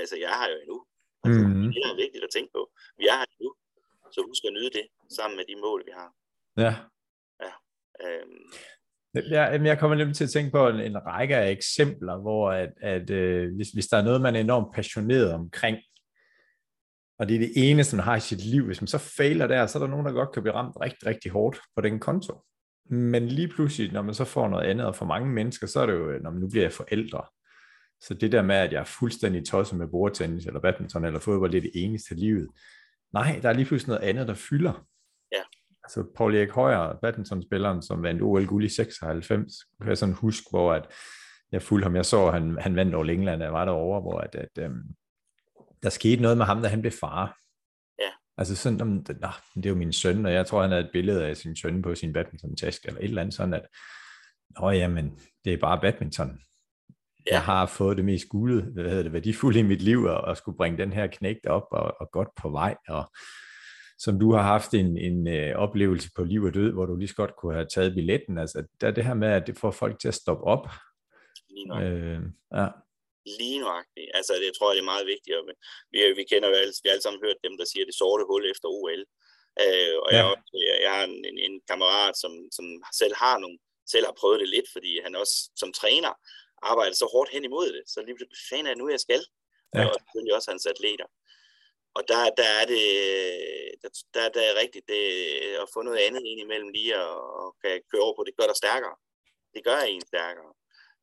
Altså, 0.00 0.16
jeg 0.24 0.32
har 0.40 0.46
jo 0.52 0.56
endnu. 0.64 0.78
Altså, 1.24 1.40
Mhm. 1.46 1.72
Det 1.74 1.82
er 1.90 1.94
vigtigt 2.04 2.24
at 2.24 2.32
tænke 2.36 2.50
på. 2.56 2.62
Vi 3.00 3.04
er 3.10 3.16
her 3.20 3.26
endnu, 3.34 3.50
så 4.14 4.20
husk 4.28 4.42
at 4.48 4.52
nyde 4.58 4.70
det 4.78 4.86
sammen 5.16 5.36
med 5.38 5.44
de 5.50 5.56
mål, 5.66 5.80
vi 5.88 5.92
har. 6.00 6.10
Ja. 6.64 6.72
Øhm, 8.04 9.30
Jeg, 9.30 9.60
jeg 9.64 9.78
kommer 9.78 9.96
nemlig 9.96 10.16
til 10.16 10.24
at 10.24 10.30
tænke 10.30 10.50
på 10.50 10.68
en, 10.68 10.80
en 10.80 11.06
række 11.06 11.36
af 11.36 11.50
eksempler, 11.50 12.20
hvor 12.20 12.50
at, 12.50 12.72
at 12.82 13.10
øh, 13.10 13.54
hvis, 13.54 13.68
hvis 13.68 13.86
der 13.86 13.96
er 13.96 14.02
noget, 14.02 14.20
man 14.20 14.36
er 14.36 14.40
enormt 14.40 14.74
passioneret 14.74 15.32
omkring, 15.32 15.76
og 17.18 17.28
det 17.28 17.34
er 17.34 17.38
det 17.38 17.52
eneste, 17.56 17.96
man 17.96 18.04
har 18.04 18.16
i 18.16 18.20
sit 18.20 18.44
liv, 18.44 18.66
hvis 18.66 18.80
man 18.80 18.88
så 18.88 18.98
fejler 18.98 19.46
der, 19.46 19.66
så 19.66 19.78
er 19.78 19.82
der 19.82 19.90
nogen, 19.90 20.06
der 20.06 20.12
godt 20.12 20.32
kan 20.32 20.42
blive 20.42 20.54
ramt 20.54 20.76
rigtig, 20.80 21.06
rigtig 21.06 21.30
hårdt 21.30 21.60
på 21.76 21.80
den 21.80 22.00
konto. 22.00 22.42
Men 22.90 23.28
lige 23.28 23.48
pludselig, 23.48 23.92
når 23.92 24.02
man 24.02 24.14
så 24.14 24.24
får 24.24 24.48
noget 24.48 24.64
andet, 24.64 24.86
og 24.86 24.96
for 24.96 25.06
mange 25.06 25.28
mennesker, 25.28 25.66
så 25.66 25.80
er 25.80 25.86
det 25.86 25.92
jo, 25.92 26.18
når 26.18 26.30
man 26.30 26.40
nu 26.40 26.48
bliver 26.48 26.70
forældre. 26.70 27.24
Så 28.00 28.14
det 28.14 28.32
der 28.32 28.42
med, 28.42 28.56
at 28.56 28.72
jeg 28.72 28.80
er 28.80 28.84
fuldstændig 28.84 29.46
tosset 29.46 29.78
med 29.78 29.88
bordtennis, 29.88 30.46
eller 30.46 30.60
badminton, 30.60 31.04
eller 31.04 31.20
fodbold, 31.20 31.52
det 31.52 31.58
er 31.58 31.62
det 31.62 31.70
eneste 31.74 32.14
i 32.14 32.18
livet. 32.18 32.48
Nej, 33.12 33.38
der 33.42 33.48
er 33.48 33.52
lige 33.52 33.66
pludselig 33.66 33.88
noget 33.88 34.08
andet, 34.08 34.28
der 34.28 34.34
fylder. 34.34 34.86
Altså 35.86 36.04
Paul 36.16 36.34
Erik 36.34 36.50
Højer, 36.50 36.98
badmintonspilleren, 37.02 37.82
som 37.82 38.02
vandt 38.02 38.22
OL-guld 38.22 38.64
i 38.64 38.68
96, 38.68 39.52
kan 39.80 39.88
jeg 39.88 39.98
sådan 39.98 40.14
huske, 40.14 40.46
hvor 40.50 40.72
at 40.72 40.92
jeg 41.52 41.62
fulgte 41.62 41.84
ham, 41.84 41.96
jeg 41.96 42.04
så, 42.04 42.26
at 42.26 42.32
han, 42.32 42.58
han 42.60 42.76
vandt 42.76 42.94
over 42.94 43.04
England, 43.04 43.42
jeg 43.42 43.52
var 43.52 43.64
derovre, 43.64 44.00
hvor 44.00 44.18
at, 44.18 44.34
at 44.34 44.58
øhm, 44.58 44.82
der 45.82 45.90
skete 45.90 46.22
noget 46.22 46.36
med 46.36 46.46
ham, 46.46 46.62
da 46.62 46.68
han 46.68 46.80
blev 46.80 46.92
far. 46.92 47.36
Ja. 47.98 48.10
Altså 48.38 48.56
sådan, 48.56 48.80
om, 48.80 48.88
nå, 48.88 49.28
det 49.54 49.66
er 49.66 49.70
jo 49.70 49.74
min 49.74 49.92
søn, 49.92 50.26
og 50.26 50.32
jeg 50.32 50.46
tror, 50.46 50.62
han 50.62 50.70
havde 50.70 50.84
et 50.84 50.90
billede 50.92 51.26
af 51.26 51.36
sin 51.36 51.56
søn 51.56 51.82
på 51.82 51.94
sin 51.94 52.12
badminton-taske, 52.12 52.88
eller 52.88 53.00
et 53.00 53.04
eller 53.04 53.22
andet 53.22 53.34
sådan, 53.34 53.54
at 53.54 53.66
Nå 54.60 54.70
jamen, 54.70 55.18
det 55.44 55.52
er 55.52 55.56
bare 55.56 55.80
badminton. 55.80 56.40
Ja. 57.26 57.34
Jeg 57.34 57.42
har 57.42 57.66
fået 57.66 57.96
det 57.96 58.04
mest 58.04 58.28
gule, 58.28 58.62
hvad 58.62 58.84
hedder 58.84 59.02
det, 59.02 59.12
værdifulde 59.12 59.58
i 59.58 59.62
mit 59.62 59.82
liv, 59.82 60.02
og, 60.02 60.20
og 60.20 60.36
skulle 60.36 60.56
bringe 60.56 60.78
den 60.78 60.92
her 60.92 61.06
knægt 61.06 61.46
op 61.46 61.66
og, 61.70 61.96
og 62.00 62.10
godt 62.12 62.28
på 62.36 62.50
vej, 62.50 62.76
og 62.88 63.12
som 63.98 64.18
du 64.18 64.32
har 64.32 64.42
haft 64.42 64.74
en, 64.74 64.98
en 64.98 65.28
øh, 65.28 65.56
oplevelse 65.56 66.08
på 66.16 66.24
liv 66.24 66.42
og 66.42 66.54
død, 66.54 66.72
hvor 66.72 66.86
du 66.86 66.96
lige 66.96 67.08
så 67.08 67.14
godt 67.14 67.36
kunne 67.36 67.54
have 67.54 67.66
taget 67.74 67.94
billetten, 67.94 68.38
altså 68.38 68.64
der 68.80 68.86
er 68.86 68.90
det 68.90 69.04
her 69.04 69.14
med, 69.14 69.28
at 69.28 69.46
det 69.46 69.58
får 69.58 69.70
folk 69.70 69.98
til 70.00 70.08
at 70.08 70.14
stoppe 70.14 70.44
op. 70.44 70.66
lige 71.48 71.66
nok. 71.68 71.82
Øh, 71.82 72.20
ja, 72.58 72.66
Lige 73.40 73.60
nøjagtigt. 73.60 74.10
Altså, 74.18 74.32
det 74.42 74.50
tror 74.56 74.68
jeg, 74.70 74.76
det 74.76 74.84
er 74.86 74.92
meget 74.94 75.06
vigtigt. 75.14 75.36
Og 75.38 75.42
vi, 75.92 75.98
vi 76.20 76.24
kender 76.30 76.48
jo 76.48 76.54
alle, 76.60 76.72
vi 76.82 76.88
har 76.88 76.94
alle 76.94 77.06
sammen 77.06 77.24
hørt 77.26 77.44
dem, 77.46 77.54
der 77.60 77.66
siger, 77.72 77.84
det 77.84 77.94
sorte 77.94 78.24
hul 78.30 78.44
efter 78.52 78.68
OL. 78.68 79.02
Øh, 79.64 79.94
og 80.04 80.08
Ja. 80.12 80.16
jeg, 80.16 80.26
jeg, 80.66 80.76
jeg 80.84 80.90
har 80.96 81.04
en, 81.10 81.16
en, 81.30 81.38
en 81.46 81.54
kammerat, 81.70 82.14
som, 82.22 82.32
som 82.56 82.66
selv 83.00 83.14
har 83.24 83.36
nogle, 83.42 83.58
selv 83.92 84.04
har 84.08 84.16
prøvet 84.20 84.40
det 84.42 84.48
lidt, 84.56 84.68
fordi 84.74 84.92
han 85.04 85.12
også 85.22 85.36
som 85.60 85.70
træner 85.80 86.12
arbejder 86.72 86.94
så 86.94 87.06
hårdt 87.14 87.30
hen 87.34 87.44
imod 87.44 87.68
det. 87.76 87.82
Så 87.92 87.98
lige 88.06 88.16
pludselig, 88.16 88.38
fanden 88.50 88.66
er 88.66 88.72
det 88.74 88.82
nu, 88.82 88.88
jeg 88.96 89.00
skal? 89.06 89.22
Ja. 89.74 89.84
Og 89.86 89.94
selvfølgelig 90.00 90.34
også 90.38 90.50
hans 90.52 90.66
atleter. 90.74 91.08
Og 91.96 92.02
der, 92.10 92.20
der 92.40 92.48
er 92.60 92.64
det, 92.74 92.84
der, 93.82 93.90
der, 94.14 94.28
der 94.36 94.42
er 94.50 94.60
rigtigt, 94.62 94.84
det, 94.92 95.02
at 95.62 95.68
få 95.74 95.82
noget 95.82 95.98
andet 96.06 96.22
ind 96.30 96.40
imellem 96.40 96.70
lige 96.76 96.92
og, 97.00 97.18
og 97.40 97.56
kan 97.62 97.82
køre 97.90 98.04
over 98.06 98.16
på, 98.16 98.24
det 98.24 98.36
gør 98.38 98.46
dig 98.46 98.56
stærkere. 98.62 98.96
Det 99.54 99.64
gør 99.64 99.78
en 99.78 100.06
stærkere. 100.10 100.52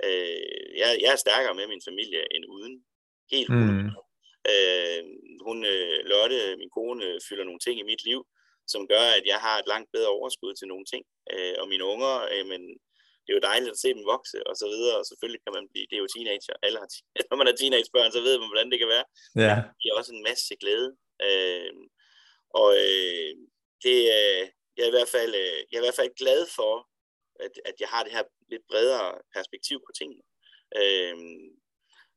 Øh, 0.05 0.77
jeg, 0.81 0.89
jeg 1.03 1.11
er 1.11 1.25
stærkere 1.25 1.55
med 1.59 1.67
min 1.67 1.81
familie 1.87 2.21
end 2.35 2.45
uden. 2.55 2.75
Helt 3.31 3.49
mm, 3.49 3.89
Øh, 4.53 5.03
hun, 5.47 5.57
øh, 5.73 5.99
Lotte, 6.11 6.39
min 6.61 6.73
kone, 6.77 7.07
fylder 7.27 7.43
nogle 7.43 7.63
ting 7.65 7.79
i 7.79 7.89
mit 7.91 8.03
liv, 8.09 8.19
som 8.67 8.87
gør, 8.87 9.05
at 9.17 9.25
jeg 9.31 9.39
har 9.45 9.55
et 9.59 9.67
langt 9.73 9.89
bedre 9.95 10.15
overskud 10.17 10.53
til 10.55 10.67
nogle 10.67 10.85
ting. 10.91 11.03
Øh, 11.33 11.55
og 11.61 11.67
mine 11.67 11.85
unger, 11.93 12.13
øh, 12.33 12.45
men 12.51 12.61
det 13.23 13.29
er 13.31 13.37
jo 13.39 13.47
dejligt 13.51 13.73
at 13.75 13.81
se 13.83 13.89
dem 13.97 14.05
vokse, 14.13 14.37
og 14.49 14.55
så 14.61 14.67
videre. 14.73 14.95
Og 14.99 15.05
selvfølgelig 15.09 15.41
kan 15.43 15.55
man 15.57 15.65
blive, 15.71 15.87
det 15.89 15.95
er 15.95 16.03
jo 16.05 16.13
teenager. 16.15 16.55
Alle 16.65 16.77
har, 16.81 16.89
når 17.29 17.37
man 17.41 17.49
er 17.49 17.55
teenagebørn, 17.55 18.11
så 18.11 18.21
ved 18.27 18.35
man, 18.41 18.49
hvordan 18.51 18.71
det 18.71 18.79
kan 18.79 18.93
være. 18.95 19.05
ja, 19.45 19.55
Det 19.69 19.79
giver 19.81 19.95
også 19.99 20.11
en 20.13 20.23
masse 20.29 20.53
glæde. 20.63 20.89
Øh, 21.27 21.73
og 22.61 22.69
øh, 22.85 23.31
det, 23.85 23.97
øh, 24.17 24.43
jeg, 24.75 24.83
er 24.85 24.91
i 24.91 24.97
hvert 24.97 25.13
fald, 25.15 25.31
øh, 25.43 25.57
jeg 25.69 25.75
er 25.77 25.83
i 25.83 25.87
hvert 25.87 26.01
fald 26.01 26.19
glad 26.21 26.41
for, 26.57 26.73
at, 27.45 27.53
at 27.69 27.75
jeg 27.81 27.89
har 27.93 28.01
det 28.03 28.15
her 28.15 28.23
lidt 28.51 28.65
bredere 28.71 29.07
perspektiv 29.35 29.77
på 29.87 29.91
tingene. 29.99 30.23
Øh, 30.79 31.17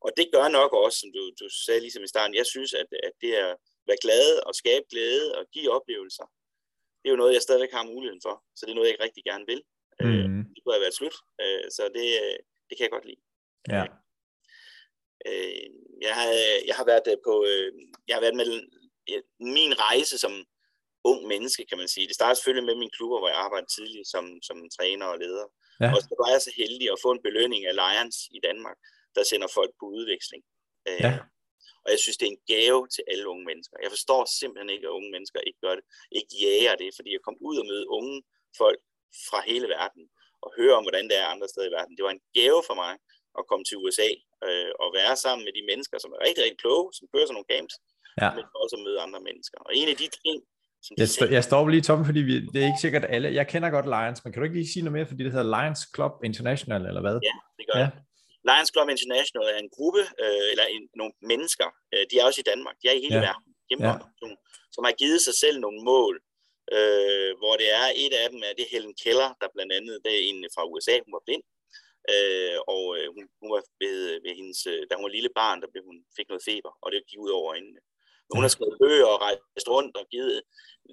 og 0.05 0.11
det 0.19 0.27
gør 0.35 0.49
nok 0.59 0.73
også, 0.85 0.99
som 1.03 1.11
du, 1.17 1.23
du 1.41 1.47
sagde 1.67 1.81
ligesom 1.81 2.05
i 2.05 2.13
starten, 2.15 2.35
jeg 2.41 2.47
synes, 2.47 2.73
at, 2.75 2.89
at 3.09 3.15
det 3.23 3.33
at 3.35 3.57
være 3.89 4.03
glad 4.05 4.27
og 4.47 4.55
skabe 4.55 4.87
glæde 4.93 5.27
og 5.39 5.45
give 5.55 5.71
oplevelser, 5.77 6.27
det 7.01 7.07
er 7.09 7.15
jo 7.15 7.23
noget, 7.23 7.35
jeg 7.35 7.43
stadigvæk 7.43 7.73
har 7.73 7.93
muligheden 7.93 8.23
for. 8.27 8.35
Så 8.57 8.67
det 8.67 8.73
er 8.73 8.79
noget, 8.79 8.91
jeg 8.91 9.01
rigtig 9.07 9.25
gerne 9.25 9.47
vil. 9.47 9.63
Øh, 10.03 10.25
mm, 10.31 10.43
det 10.55 10.61
kunne 10.63 10.75
have 10.77 10.87
været 10.87 10.99
slut, 11.01 11.17
øh, 11.43 11.65
så 11.77 11.83
det, 11.99 12.09
øh, 12.23 12.39
det 12.69 12.75
kan 12.77 12.85
jeg 12.87 12.95
godt 12.97 13.07
lide. 13.11 13.21
ja, 13.77 13.85
Øh, 15.29 15.67
jeg, 16.07 16.15
har, 16.19 16.29
jeg 16.69 16.75
har 16.79 16.87
været 16.93 17.07
øh, 17.13 17.19
på, 17.27 17.35
øh, 17.51 17.73
jeg 18.09 18.15
har 18.17 18.25
været 18.27 18.41
med 18.43 18.51
min 19.57 19.73
rejse 19.87 20.19
som 20.25 20.35
ung 21.11 21.21
menneske, 21.33 21.63
kan 21.71 21.79
man 21.79 21.89
sige. 21.95 22.07
Det 22.07 22.15
startede 22.15 22.37
selvfølgelig 22.37 22.69
med 22.71 22.77
min 22.83 22.95
klubber, 22.97 23.19
hvor 23.19 23.29
jeg 23.33 23.39
arbejdede 23.47 23.75
tidligt 23.77 24.09
som, 24.15 24.25
som 24.49 24.57
træner 24.77 25.07
og 25.07 25.19
leder. 25.25 25.47
Ja. 25.81 25.89
Og 25.95 26.01
så 26.07 26.13
var 26.23 26.29
jeg 26.35 26.43
så 26.43 26.53
heldig 26.63 26.87
at 26.93 27.03
få 27.05 27.11
en 27.13 27.23
belønning 27.27 27.63
af 27.71 27.75
Lions 27.83 28.19
i 28.37 28.41
Danmark, 28.49 28.79
der 29.15 29.23
sender 29.31 29.49
folk 29.59 29.73
på 29.81 29.87
udveksling. 29.97 30.43
Øh, 30.89 31.01
Ja. 31.07 31.13
Og 31.85 31.89
jeg 31.95 32.01
synes, 32.03 32.17
det 32.19 32.27
er 32.27 32.35
en 32.37 32.47
gave 32.55 32.81
til 32.95 33.05
alle 33.11 33.27
unge 33.33 33.45
mennesker. 33.51 33.77
Jeg 33.85 33.91
forstår 33.97 34.23
simpelthen 34.41 34.71
ikke, 34.75 34.87
at 34.89 34.97
unge 34.99 35.11
mennesker 35.15 35.41
ikke 35.49 35.61
gør 35.65 35.75
det. 35.79 35.85
Ikke 36.19 36.33
jager 36.45 36.75
det, 36.83 36.91
fordi 36.97 37.11
jeg 37.17 37.23
kom 37.27 37.37
ud 37.49 37.57
og 37.63 37.67
møde 37.67 37.87
unge 37.99 38.17
folk 38.63 38.81
fra 39.29 39.39
hele 39.51 39.67
verden 39.77 40.05
og 40.45 40.51
høre 40.59 40.75
om, 40.79 40.85
hvordan 40.87 41.05
det 41.11 41.17
er 41.23 41.27
andre 41.35 41.49
steder 41.53 41.69
i 41.69 41.77
verden. 41.79 41.97
Det 41.97 42.05
var 42.07 42.13
en 42.15 42.25
gave 42.39 42.61
for 42.69 42.77
mig 42.83 42.93
at 43.39 43.45
komme 43.51 43.65
til 43.67 43.77
USA 43.83 44.09
øh, 44.47 44.73
og 44.83 44.89
være 44.99 45.15
sammen 45.25 45.43
med 45.47 45.53
de 45.59 45.63
mennesker, 45.71 45.97
som 46.03 46.11
er 46.17 46.21
rigtig, 46.27 46.41
rigtig 46.45 46.61
kloge, 46.65 46.87
som 46.97 47.05
kører 47.13 47.27
sådan 47.27 47.37
nogle 47.39 47.53
camps, 47.55 47.75
ja. 48.23 48.29
men 48.37 48.45
også 48.63 48.77
møde 48.87 48.99
andre 49.07 49.21
mennesker. 49.29 49.59
Og 49.67 49.73
en 49.81 49.89
af 49.93 49.97
de 50.03 50.09
ting, 50.23 50.37
som 50.85 50.93
de 50.93 51.01
Jeg, 51.03 51.11
st- 51.17 51.33
jeg 51.37 51.45
står 51.51 51.63
lige 51.75 51.87
tomme, 51.89 52.05
fordi 52.11 52.21
vi, 52.31 52.35
det 52.53 52.59
er 52.63 52.69
ikke 52.73 52.85
sikkert 52.87 53.05
alle. 53.15 53.29
Jeg 53.41 53.47
kender 53.53 53.69
godt 53.77 53.89
Lions, 53.95 54.19
men 54.23 54.29
kan 54.31 54.39
du 54.41 54.45
ikke 54.47 54.59
lige 54.61 54.73
sige 54.73 54.83
noget 54.85 54.97
mere, 54.99 55.09
fordi 55.11 55.21
det 55.25 55.33
hedder 55.35 55.51
Lions 55.57 55.83
Club 55.95 56.13
International, 56.29 56.83
eller 56.91 57.03
hvad? 57.07 57.17
Ja, 57.29 57.37
det 57.59 57.65
gør 57.69 57.79
Ja. 57.83 57.89
Lions 58.49 58.71
Club 58.75 58.89
International 58.95 59.47
er 59.55 59.59
en 59.67 59.73
gruppe, 59.77 60.03
øh, 60.25 60.47
eller 60.53 60.67
en, 60.75 60.83
nogle 61.01 61.15
mennesker, 61.31 61.69
øh, 61.93 62.03
de 62.09 62.15
er 62.19 62.25
også 62.29 62.41
i 62.45 62.49
Danmark, 62.53 62.75
de 62.81 62.85
er 62.91 62.97
i 62.99 63.03
hele 63.07 63.21
ja. 63.21 63.27
verden, 63.29 63.51
kæmpe 63.69 63.89
ja. 63.89 63.95
som 64.75 64.83
har 64.89 64.95
givet 65.03 65.21
sig 65.27 65.35
selv 65.43 65.57
nogle 65.65 65.81
mål, 65.93 66.15
øh, 66.73 67.31
hvor 67.41 67.55
det 67.61 67.69
er, 67.81 67.87
et 68.05 68.13
af 68.23 68.31
dem 68.31 68.41
er 68.49 68.55
det 68.59 68.67
Helen 68.73 68.95
Keller, 69.03 69.31
der 69.41 69.49
blandt 69.55 69.73
andet, 69.73 69.95
det 70.05 70.13
er 70.15 70.23
en 70.31 70.39
fra 70.55 70.65
USA, 70.73 70.95
hun 71.05 71.13
var 71.17 71.25
blind, 71.27 71.45
øh, 72.15 72.59
og 72.75 72.85
øh, 72.99 73.07
hun, 73.15 73.25
hun 73.41 73.49
var 73.55 73.63
ved, 73.83 73.99
ved 74.25 74.33
hendes, 74.41 74.67
øh, 74.73 74.83
da 74.89 74.93
hun 74.95 75.07
var 75.07 75.17
lille 75.17 75.33
barn, 75.41 75.61
der 75.63 75.69
blev 75.73 75.85
hun, 75.91 75.99
fik 76.17 76.29
noget 76.29 76.47
feber, 76.49 76.73
og 76.83 76.89
det 76.93 77.09
gik 77.09 77.19
ud 77.25 77.31
over 77.39 77.49
øjnene. 77.55 77.81
Men 78.27 78.35
hun 78.37 78.45
har 78.47 78.53
skrevet 78.55 78.79
bøger 78.83 79.09
og 79.15 79.21
rejst 79.27 79.69
rundt 79.75 79.97
og 79.97 80.07
givet, 80.13 80.43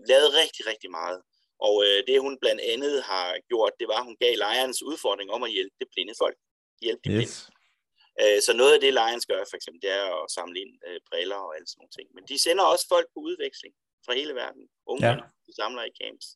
lavet 0.09 0.29
rigtig, 0.41 0.63
rigtig 0.71 0.91
meget. 0.91 1.19
Og 1.67 1.75
øh, 1.85 1.99
det 2.07 2.25
hun 2.25 2.35
blandt 2.43 2.61
andet 2.73 2.95
har 3.11 3.27
gjort, 3.49 3.73
det 3.79 3.87
var, 3.87 3.99
at 3.99 4.07
hun 4.09 4.17
gav 4.23 4.33
Lions 4.43 4.79
udfordring 4.83 5.29
om 5.35 5.43
at 5.43 5.51
hjælpe 5.55 5.75
det 5.79 5.87
blinde 5.93 6.13
folk. 6.23 6.37
Hjælpe 6.85 7.01
de 7.03 7.09
blinde. 7.09 7.21
Yes. 7.21 7.49
Øh, 8.21 8.39
Så 8.45 8.51
noget 8.61 8.73
af 8.75 8.81
det, 8.83 8.93
Lions 8.99 9.25
gør, 9.31 9.41
for 9.49 9.55
eksempel, 9.59 9.81
det 9.85 9.91
er 9.99 10.05
at 10.23 10.31
samle 10.37 10.57
ind 10.63 10.73
øh, 10.87 10.99
briller 11.09 11.39
og 11.47 11.51
alt 11.57 11.69
sådan 11.69 11.79
nogle 11.81 11.95
ting. 11.97 12.07
Men 12.15 12.23
de 12.29 12.35
sender 12.45 12.63
også 12.73 12.85
folk 12.93 13.07
på 13.13 13.19
udveksling 13.27 13.73
fra 14.05 14.13
hele 14.13 14.33
verden. 14.35 14.69
Unge 14.85 15.07
Ja. 15.07 15.15
de 15.47 15.55
samler 15.55 15.83
i 15.83 15.93
camps. 16.01 16.27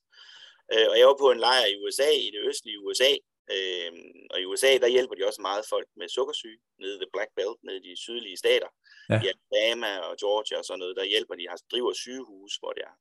Øh, 0.73 0.87
Og 0.91 0.97
jeg 0.99 1.07
var 1.07 1.17
på 1.19 1.31
en 1.31 1.39
lejr 1.39 1.65
i 1.65 1.75
USA, 1.83 2.09
i 2.27 2.29
det 2.35 2.41
østlige 2.49 2.79
USA, 2.79 3.11
Øh, 3.55 3.91
og 4.31 4.37
i 4.41 4.45
USA, 4.45 4.71
der 4.83 4.87
hjælper 4.87 5.15
de 5.15 5.27
også 5.29 5.41
meget 5.41 5.65
folk 5.73 5.87
med 5.99 6.09
sukkersyge, 6.09 6.59
nede 6.79 6.95
i 6.95 6.99
The 6.99 7.09
Black 7.13 7.31
Belt, 7.35 7.59
nede 7.63 7.77
i 7.77 7.89
de 7.89 8.01
sydlige 8.05 8.37
stater. 8.37 8.69
Ja. 9.09 9.17
I 9.23 9.27
Alabama 9.31 9.91
og 10.07 10.17
Georgia 10.17 10.57
og 10.57 10.65
sådan 10.65 10.79
noget, 10.79 10.95
der 10.99 11.03
hjælper 11.13 11.35
de, 11.35 11.47
har 11.49 11.59
driver 11.71 11.93
sygehus, 11.93 12.53
hvor 12.61 12.71
det 12.77 12.83
er. 12.89 12.95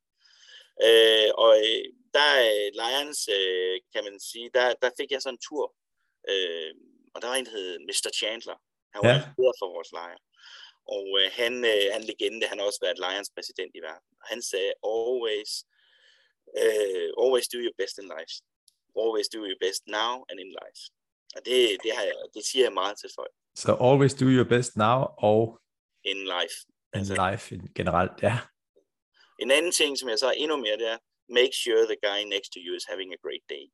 Øh, 0.87 1.31
og 1.45 1.53
øh, 1.67 1.85
der 2.17 2.29
er 2.45 2.51
Lions, 2.83 3.21
øh, 3.39 3.75
kan 3.95 4.03
man 4.05 4.21
sige, 4.31 4.51
der, 4.55 4.75
der 4.83 4.91
fik 5.01 5.11
jeg 5.13 5.23
sådan 5.23 5.35
en 5.35 5.45
tur, 5.49 5.65
øh, 6.31 6.73
og 7.15 7.23
der 7.23 7.29
var 7.29 7.35
en, 7.37 7.47
der 7.47 7.51
hed 7.59 7.79
Mr. 7.89 8.11
Chandler. 8.19 8.59
Han 8.95 9.01
var 9.07 9.15
ja. 9.15 9.53
for 9.61 9.69
vores 9.75 9.93
lejr. 9.93 10.19
Og 10.95 11.07
øh, 11.21 11.29
han, 11.41 11.55
øh, 11.73 11.85
han 11.95 12.03
legende, 12.11 12.47
han 12.51 12.59
har 12.59 12.67
også 12.67 12.83
været 12.87 13.03
Lions 13.05 13.31
præsident 13.35 13.73
i 13.79 13.81
verden. 13.89 14.09
Han 14.31 14.41
sagde, 14.51 14.73
always, 14.95 15.51
uh, 16.63 17.09
always 17.23 17.47
do 17.55 17.59
your 17.67 17.77
best 17.81 17.95
in 18.03 18.09
life. 18.17 18.35
Always 19.03 19.29
do 19.35 19.41
your 19.51 19.61
best 19.67 19.83
now 19.99 20.13
and 20.29 20.39
in 20.45 20.51
life. 20.63 20.81
Og 21.37 21.41
det, 21.47 21.59
det, 21.85 21.93
har 21.97 22.05
jeg, 22.11 22.17
det 22.35 22.43
siger 22.51 22.65
jeg 22.65 22.75
meget 22.81 22.97
til 22.99 23.11
folk. 23.19 23.35
Så 23.63 23.67
so 23.67 23.73
always 23.89 24.15
do 24.23 24.27
your 24.37 24.49
best 24.55 24.73
now 24.77 24.99
og 25.31 25.41
in 26.13 26.21
life. 26.35 26.57
In 26.95 26.99
altså, 26.99 27.15
life 27.27 27.45
generelt, 27.79 28.17
ja. 28.23 28.37
En 29.43 29.51
anden 29.51 29.73
ting, 29.81 29.99
som 29.99 30.09
jeg 30.09 30.19
så 30.19 30.31
endnu 30.37 30.57
mere, 30.57 30.77
det 30.83 30.89
er, 30.95 30.99
make 31.41 31.55
sure 31.63 31.83
the 31.93 32.01
guy 32.07 32.21
next 32.35 32.49
to 32.55 32.59
you 32.67 32.73
is 32.77 32.87
having 32.93 33.11
a 33.17 33.19
great 33.25 33.45
day. 33.55 33.65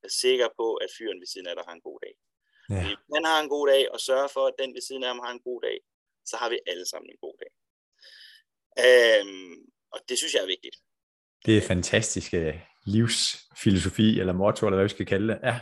Jeg 0.00 0.08
er 0.12 0.16
sikker 0.24 0.48
på, 0.60 0.66
at 0.84 0.88
fyren 0.96 1.20
ved 1.22 1.28
siden 1.32 1.46
af 1.50 1.54
dig 1.56 1.64
har 1.68 1.74
en 1.78 1.86
god 1.88 1.98
dag. 2.04 2.14
Ja. 2.70 2.82
Han 3.16 3.24
har 3.30 3.38
en 3.42 3.48
god 3.56 3.66
dag, 3.72 3.82
og 3.92 3.98
sørger 4.08 4.30
for, 4.36 4.44
at 4.50 4.54
den 4.58 4.70
ved 4.74 4.82
siden 4.88 5.02
af 5.04 5.10
ham 5.12 5.20
har 5.24 5.32
en 5.36 5.44
god 5.48 5.60
dag, 5.66 5.78
så 6.30 6.36
har 6.36 6.48
vi 6.50 6.58
alle 6.66 6.86
sammen 6.86 7.10
en 7.10 7.22
god 7.24 7.36
dag. 7.42 7.52
Øhm, 8.86 9.54
og 9.92 9.98
det 10.08 10.18
synes 10.18 10.34
jeg 10.34 10.42
er 10.42 10.54
vigtigt. 10.54 10.76
Det 11.46 11.56
er 11.56 11.68
fantastisk 11.74 12.30
livsfilosofi, 12.94 14.08
eller 14.20 14.32
motto, 14.32 14.66
eller 14.66 14.78
hvad 14.78 14.88
vi 14.88 14.96
skal 14.96 15.06
kalde 15.06 15.28
det. 15.32 15.38
Ja. 15.48 15.56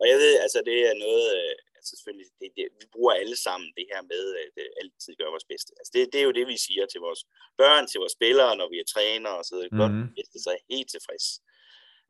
Og 0.00 0.04
jeg 0.10 0.18
ved, 0.24 0.32
altså 0.44 0.58
det 0.68 0.78
er 0.88 0.94
noget, 1.04 1.26
øh, 1.38 1.54
altså 1.76 1.90
selvfølgelig, 1.96 2.28
det, 2.40 2.48
det, 2.56 2.64
vi 2.80 2.86
bruger 2.94 3.12
alle 3.22 3.38
sammen 3.46 3.68
det 3.78 3.86
her 3.92 4.02
med, 4.12 4.24
at 4.42 4.50
det 4.56 4.66
altid 4.80 5.12
gør 5.20 5.34
vores 5.34 5.48
bedste. 5.52 5.70
Altså 5.78 5.90
det, 5.94 6.00
det 6.12 6.18
er 6.20 6.26
jo 6.28 6.36
det, 6.38 6.46
vi 6.52 6.58
siger 6.66 6.84
til 6.86 7.00
vores 7.06 7.22
børn, 7.60 7.84
til 7.86 7.98
vores 8.02 8.16
spillere, 8.18 8.52
når 8.60 8.68
vi 8.72 8.78
er 8.80 8.88
træner 8.94 9.32
og 9.38 9.44
så 9.48 9.54
mm-hmm. 9.56 9.80
godt 9.82 9.94
mhm. 9.98 10.14
bedste, 10.18 10.36
så 10.44 10.48
er 10.56 10.60
helt 10.74 10.90
tilfreds. 10.94 11.26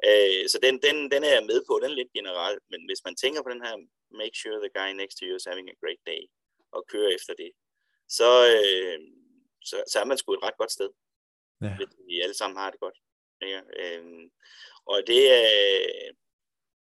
Øh, 0.08 0.42
så 0.52 0.56
den, 0.66 0.74
den, 0.86 0.96
den 1.12 1.22
er 1.28 1.32
jeg 1.36 1.44
med 1.50 1.58
på, 1.68 1.74
den 1.82 1.90
er 1.90 1.98
lidt 2.00 2.12
generelt, 2.18 2.62
men 2.72 2.80
hvis 2.88 3.02
man 3.06 3.14
tænker 3.22 3.40
på 3.42 3.50
den 3.54 3.62
her, 3.66 3.74
make 4.22 4.36
sure 4.40 4.58
the 4.64 4.74
guy 4.78 4.90
next 5.00 5.14
to 5.18 5.24
you 5.28 5.36
is 5.40 5.48
having 5.50 5.68
a 5.70 5.76
great 5.82 6.02
day, 6.10 6.22
og 6.76 6.80
kører 6.92 7.10
efter 7.18 7.32
det, 7.42 7.50
så, 8.18 8.30
øh, 8.54 8.98
så, 9.68 9.76
så 9.92 9.96
er 10.00 10.04
man 10.04 10.18
sgu 10.18 10.32
et 10.32 10.44
ret 10.46 10.58
godt 10.58 10.72
sted. 10.72 10.90
Ja. 11.62 11.76
Hvis 11.76 11.88
vi 12.08 12.20
alle 12.20 12.36
sammen 12.40 12.58
har 12.58 12.70
det 12.70 12.80
godt. 12.80 12.98
Ja, 13.40 13.60
øh, 13.80 14.04
og 14.86 14.98
det, 15.06 15.22
øh, 15.38 16.10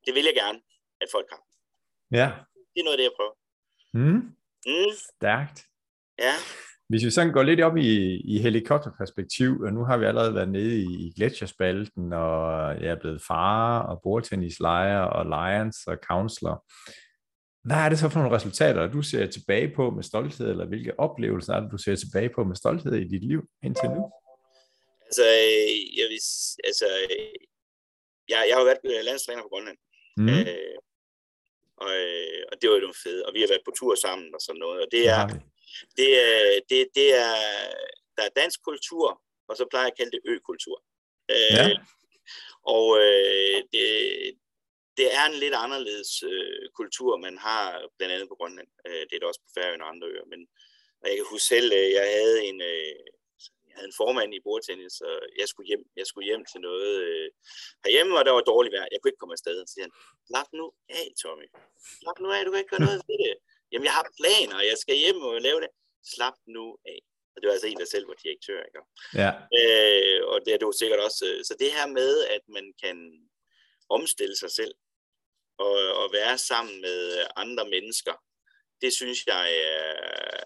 det 0.05 0.15
vil 0.15 0.25
jeg 0.25 0.35
gerne, 0.35 0.61
at 1.01 1.09
folk 1.13 1.29
har. 1.31 1.43
Ja. 2.11 2.29
Det 2.73 2.81
er 2.81 2.85
noget 2.85 2.97
af 2.97 3.01
det, 3.01 3.09
jeg 3.11 3.17
prøver. 3.19 3.37
Mm. 3.95 4.37
Mm. 4.67 4.93
Stærkt. 5.17 5.59
Ja. 6.19 6.35
Hvis 6.89 7.05
vi 7.05 7.11
sådan 7.11 7.33
går 7.33 7.43
lidt 7.43 7.61
op 7.61 7.77
i, 7.77 8.21
i 8.35 8.39
helikopterperspektiv, 8.39 9.61
og 9.61 9.73
nu 9.73 9.85
har 9.85 9.97
vi 9.97 10.05
allerede 10.05 10.35
været 10.35 10.49
nede 10.49 10.79
i, 10.79 11.07
i 11.07 11.13
gletsjerspalten, 11.17 12.13
og 12.13 12.43
jeg 12.83 12.91
er 12.91 13.01
blevet 13.01 13.23
far, 13.23 13.83
og 13.83 14.01
bordtennislejer, 14.03 15.01
og 15.01 15.25
Lions, 15.25 15.87
og 15.87 15.97
counselor. 16.03 16.65
Hvad 17.65 17.77
er 17.77 17.89
det 17.89 17.99
så 17.99 18.09
for 18.09 18.19
nogle 18.21 18.37
resultater, 18.37 18.93
du 18.97 19.03
ser 19.03 19.27
tilbage 19.27 19.69
på 19.77 19.91
med 19.91 20.03
stolthed, 20.03 20.51
eller 20.51 20.67
hvilke 20.67 21.01
oplevelser 21.01 21.53
er 21.55 21.61
det, 21.61 21.73
du 21.73 21.79
ser 21.79 21.97
tilbage 21.97 22.31
på 22.35 22.45
med 22.45 22.57
stolthed 22.57 22.95
i 22.95 23.09
dit 23.13 23.25
liv 23.31 23.43
indtil 23.67 23.89
nu? 23.97 24.03
Altså, 25.07 25.27
jeg, 25.99 26.07
vil, 26.13 26.21
altså, 26.69 26.89
jeg, 28.29 28.39
jeg 28.49 28.57
har 28.57 28.65
været 28.65 29.05
landstræner 29.05 29.43
på 29.43 29.49
Grønland. 29.53 29.79
Mm. 30.17 30.29
Øh, 30.29 30.79
og, 31.85 31.93
og 32.51 32.55
det 32.61 32.67
var 32.71 32.77
jo 32.77 32.93
fedt. 33.05 33.23
Og 33.27 33.31
vi 33.35 33.41
har 33.41 33.49
været 33.53 33.69
på 33.69 33.75
tur 33.79 33.95
sammen 33.95 34.35
og 34.37 34.41
sådan 34.47 34.63
noget. 34.65 34.79
Og 34.85 34.89
det 34.95 35.03
er, 35.17 35.23
det, 35.99 36.11
er, 36.27 36.61
det, 36.71 36.81
det 36.99 37.09
er, 37.25 37.35
der 38.17 38.23
er 38.27 38.39
dansk 38.41 38.59
kultur, 38.69 39.23
og 39.49 39.57
så 39.57 39.65
plejer 39.71 39.85
jeg 39.85 39.93
at 39.93 39.99
kalde 39.99 40.15
det 40.17 40.23
ø-kultur. 40.31 40.77
Øh, 41.35 41.53
ja. 41.59 41.65
Og 42.75 42.87
øh, 43.05 43.59
det, 43.73 43.87
det 44.99 45.15
er 45.19 45.25
en 45.27 45.41
lidt 45.45 45.55
anderledes 45.65 46.23
øh, 46.23 46.65
kultur, 46.81 47.17
man 47.17 47.39
har 47.39 47.89
blandt 47.97 48.15
andet 48.15 48.29
på 48.29 48.35
Grønland. 48.35 48.69
Øh, 48.87 49.03
det 49.09 49.15
er 49.15 49.21
det 49.21 49.31
også 49.31 49.41
på 49.45 49.51
Færøerne 49.55 49.85
og 49.85 49.91
andre 49.91 50.09
øer. 50.09 50.25
Men 50.33 50.41
og 51.05 51.11
jeg 51.11 51.17
kan 51.17 51.33
huske 51.35 51.51
selv, 51.55 51.69
øh, 51.81 51.89
jeg 51.99 52.07
havde 52.19 52.39
en, 52.49 52.59
øh, 52.73 52.95
jeg 53.67 53.75
havde 53.77 53.91
en 53.93 54.01
formand 54.03 54.31
i 54.35 54.45
bordtennis, 54.47 54.97
og 55.09 55.17
jeg 55.41 55.47
skulle 55.49 55.69
hjem, 55.71 55.85
jeg 56.01 56.07
skulle 56.07 56.27
hjem 56.31 56.45
til 56.53 56.61
noget 56.69 56.93
øh, 57.07 57.29
herhjemme, 57.85 58.19
og 58.19 58.25
der 58.25 58.33
var 58.39 58.51
dårligt 58.53 58.75
vejr. 58.77 58.93
Jeg 58.93 58.99
kunne 58.99 59.11
ikke 59.11 59.23
komme 59.23 59.37
afsted. 59.39 59.55
Så 59.57 59.73
siger 59.73 59.85
han, 59.87 59.95
slap 60.29 60.49
nu 60.59 60.67
af, 60.99 61.07
Tommy. 61.23 61.47
Slap 62.01 62.19
nu 62.21 62.29
af, 62.37 62.41
du 62.45 62.51
kan 62.51 62.61
ikke 62.63 62.75
gøre 62.75 62.87
noget 62.89 63.03
ved 63.09 63.19
det. 63.25 63.35
Jamen, 63.71 63.87
jeg 63.89 63.97
har 63.99 64.07
planer, 64.21 64.69
jeg 64.71 64.79
skal 64.83 64.97
hjem 65.05 65.21
og 65.29 65.35
lave 65.49 65.61
det. 65.65 65.71
Slap 66.15 66.37
nu 66.57 66.65
af. 66.93 67.01
Og 67.33 67.37
det 67.39 67.47
var 67.47 67.55
altså 67.57 67.69
en, 67.71 67.81
der 67.83 67.95
selv 67.95 68.09
var 68.11 68.19
direktør, 68.25 68.61
ikke? 68.69 68.81
Ja. 69.23 69.31
Øh, 69.59 70.21
og 70.33 70.39
det 70.45 70.53
er 70.55 70.61
du 70.63 70.69
sikkert 70.81 71.01
også. 71.09 71.23
Øh, 71.29 71.39
så 71.49 71.53
det 71.63 71.71
her 71.77 71.87
med, 71.99 72.13
at 72.37 72.45
man 72.57 72.67
kan 72.83 72.97
omstille 73.97 74.37
sig 74.43 74.51
selv, 74.59 74.75
og, 75.59 75.77
og 76.01 76.07
være 76.13 76.39
sammen 76.39 76.81
med 76.81 77.27
andre 77.37 77.69
mennesker, 77.69 78.15
det 78.83 78.93
synes 78.93 79.27
jeg 79.27 79.47
er, 79.75 79.95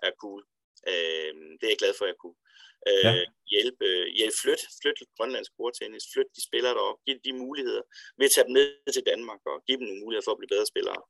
er 0.02 0.12
cool. 0.22 0.42
Øh, 0.88 1.32
det 1.58 1.64
er 1.64 1.74
jeg 1.74 1.82
glad 1.82 1.94
for, 1.98 2.04
at 2.04 2.12
jeg 2.12 2.20
kunne. 2.22 2.38
Øh, 2.90 3.04
ja. 3.04 3.24
hjælpe, 3.54 3.86
hjælpe 4.18 4.36
flyt, 4.42 4.62
flyt 4.80 4.98
grønlandsk 5.16 5.52
bordtennis, 5.58 6.06
flyt 6.12 6.30
de 6.36 6.42
spillere 6.48 6.74
derop, 6.74 6.98
give 7.06 7.20
de 7.26 7.32
muligheder, 7.44 7.82
ved 8.18 8.26
at 8.26 8.34
tage 8.34 8.46
dem 8.46 8.54
ned 8.58 8.92
til 8.96 9.04
Danmark 9.12 9.40
og 9.50 9.56
give 9.66 9.78
dem 9.78 9.86
nogle 9.86 10.02
muligheder 10.04 10.26
for 10.26 10.32
at 10.34 10.40
blive 10.40 10.52
bedre 10.54 10.70
spillere, 10.72 11.00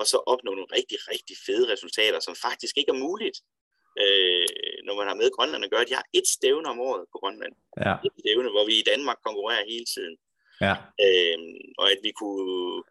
og 0.00 0.06
så 0.12 0.18
opnå 0.32 0.50
nogle 0.54 0.74
rigtig, 0.78 0.98
rigtig 1.12 1.36
fede 1.46 1.72
resultater, 1.72 2.20
som 2.20 2.34
faktisk 2.46 2.74
ikke 2.78 2.92
er 2.94 3.02
muligt, 3.06 3.38
øh, 4.02 4.46
når 4.86 4.94
man 4.98 5.08
har 5.08 5.16
med 5.20 5.34
Grønland 5.36 5.64
at 5.64 5.70
gøre. 5.70 5.88
De 5.90 5.98
har 6.00 6.06
et 6.18 6.26
stævne 6.36 6.68
om 6.72 6.80
året 6.88 7.04
på 7.12 7.18
Grønland. 7.22 7.54
Ja. 7.86 7.94
Et 8.06 8.14
stævne, 8.22 8.50
hvor 8.54 8.64
vi 8.70 8.74
i 8.78 8.88
Danmark 8.92 9.18
konkurrerer 9.26 9.70
hele 9.72 9.86
tiden. 9.94 10.16
Ja. 10.66 10.74
Øh, 11.06 11.38
og 11.80 11.86
at 11.92 12.00
vi 12.06 12.12
kunne 12.20 12.82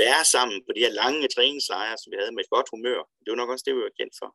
være 0.00 0.24
sammen 0.24 0.58
på 0.66 0.70
de 0.72 0.80
her 0.80 0.94
lange 1.02 1.28
træningslejre, 1.28 1.98
som 1.98 2.10
vi 2.10 2.16
havde 2.20 2.32
med 2.32 2.44
et 2.44 2.50
godt 2.50 2.68
humør. 2.70 3.00
Det 3.22 3.30
var 3.30 3.40
nok 3.40 3.50
også 3.50 3.64
det, 3.66 3.76
vi 3.76 3.80
var 3.80 3.98
kendt 3.98 4.14
for. 4.20 4.30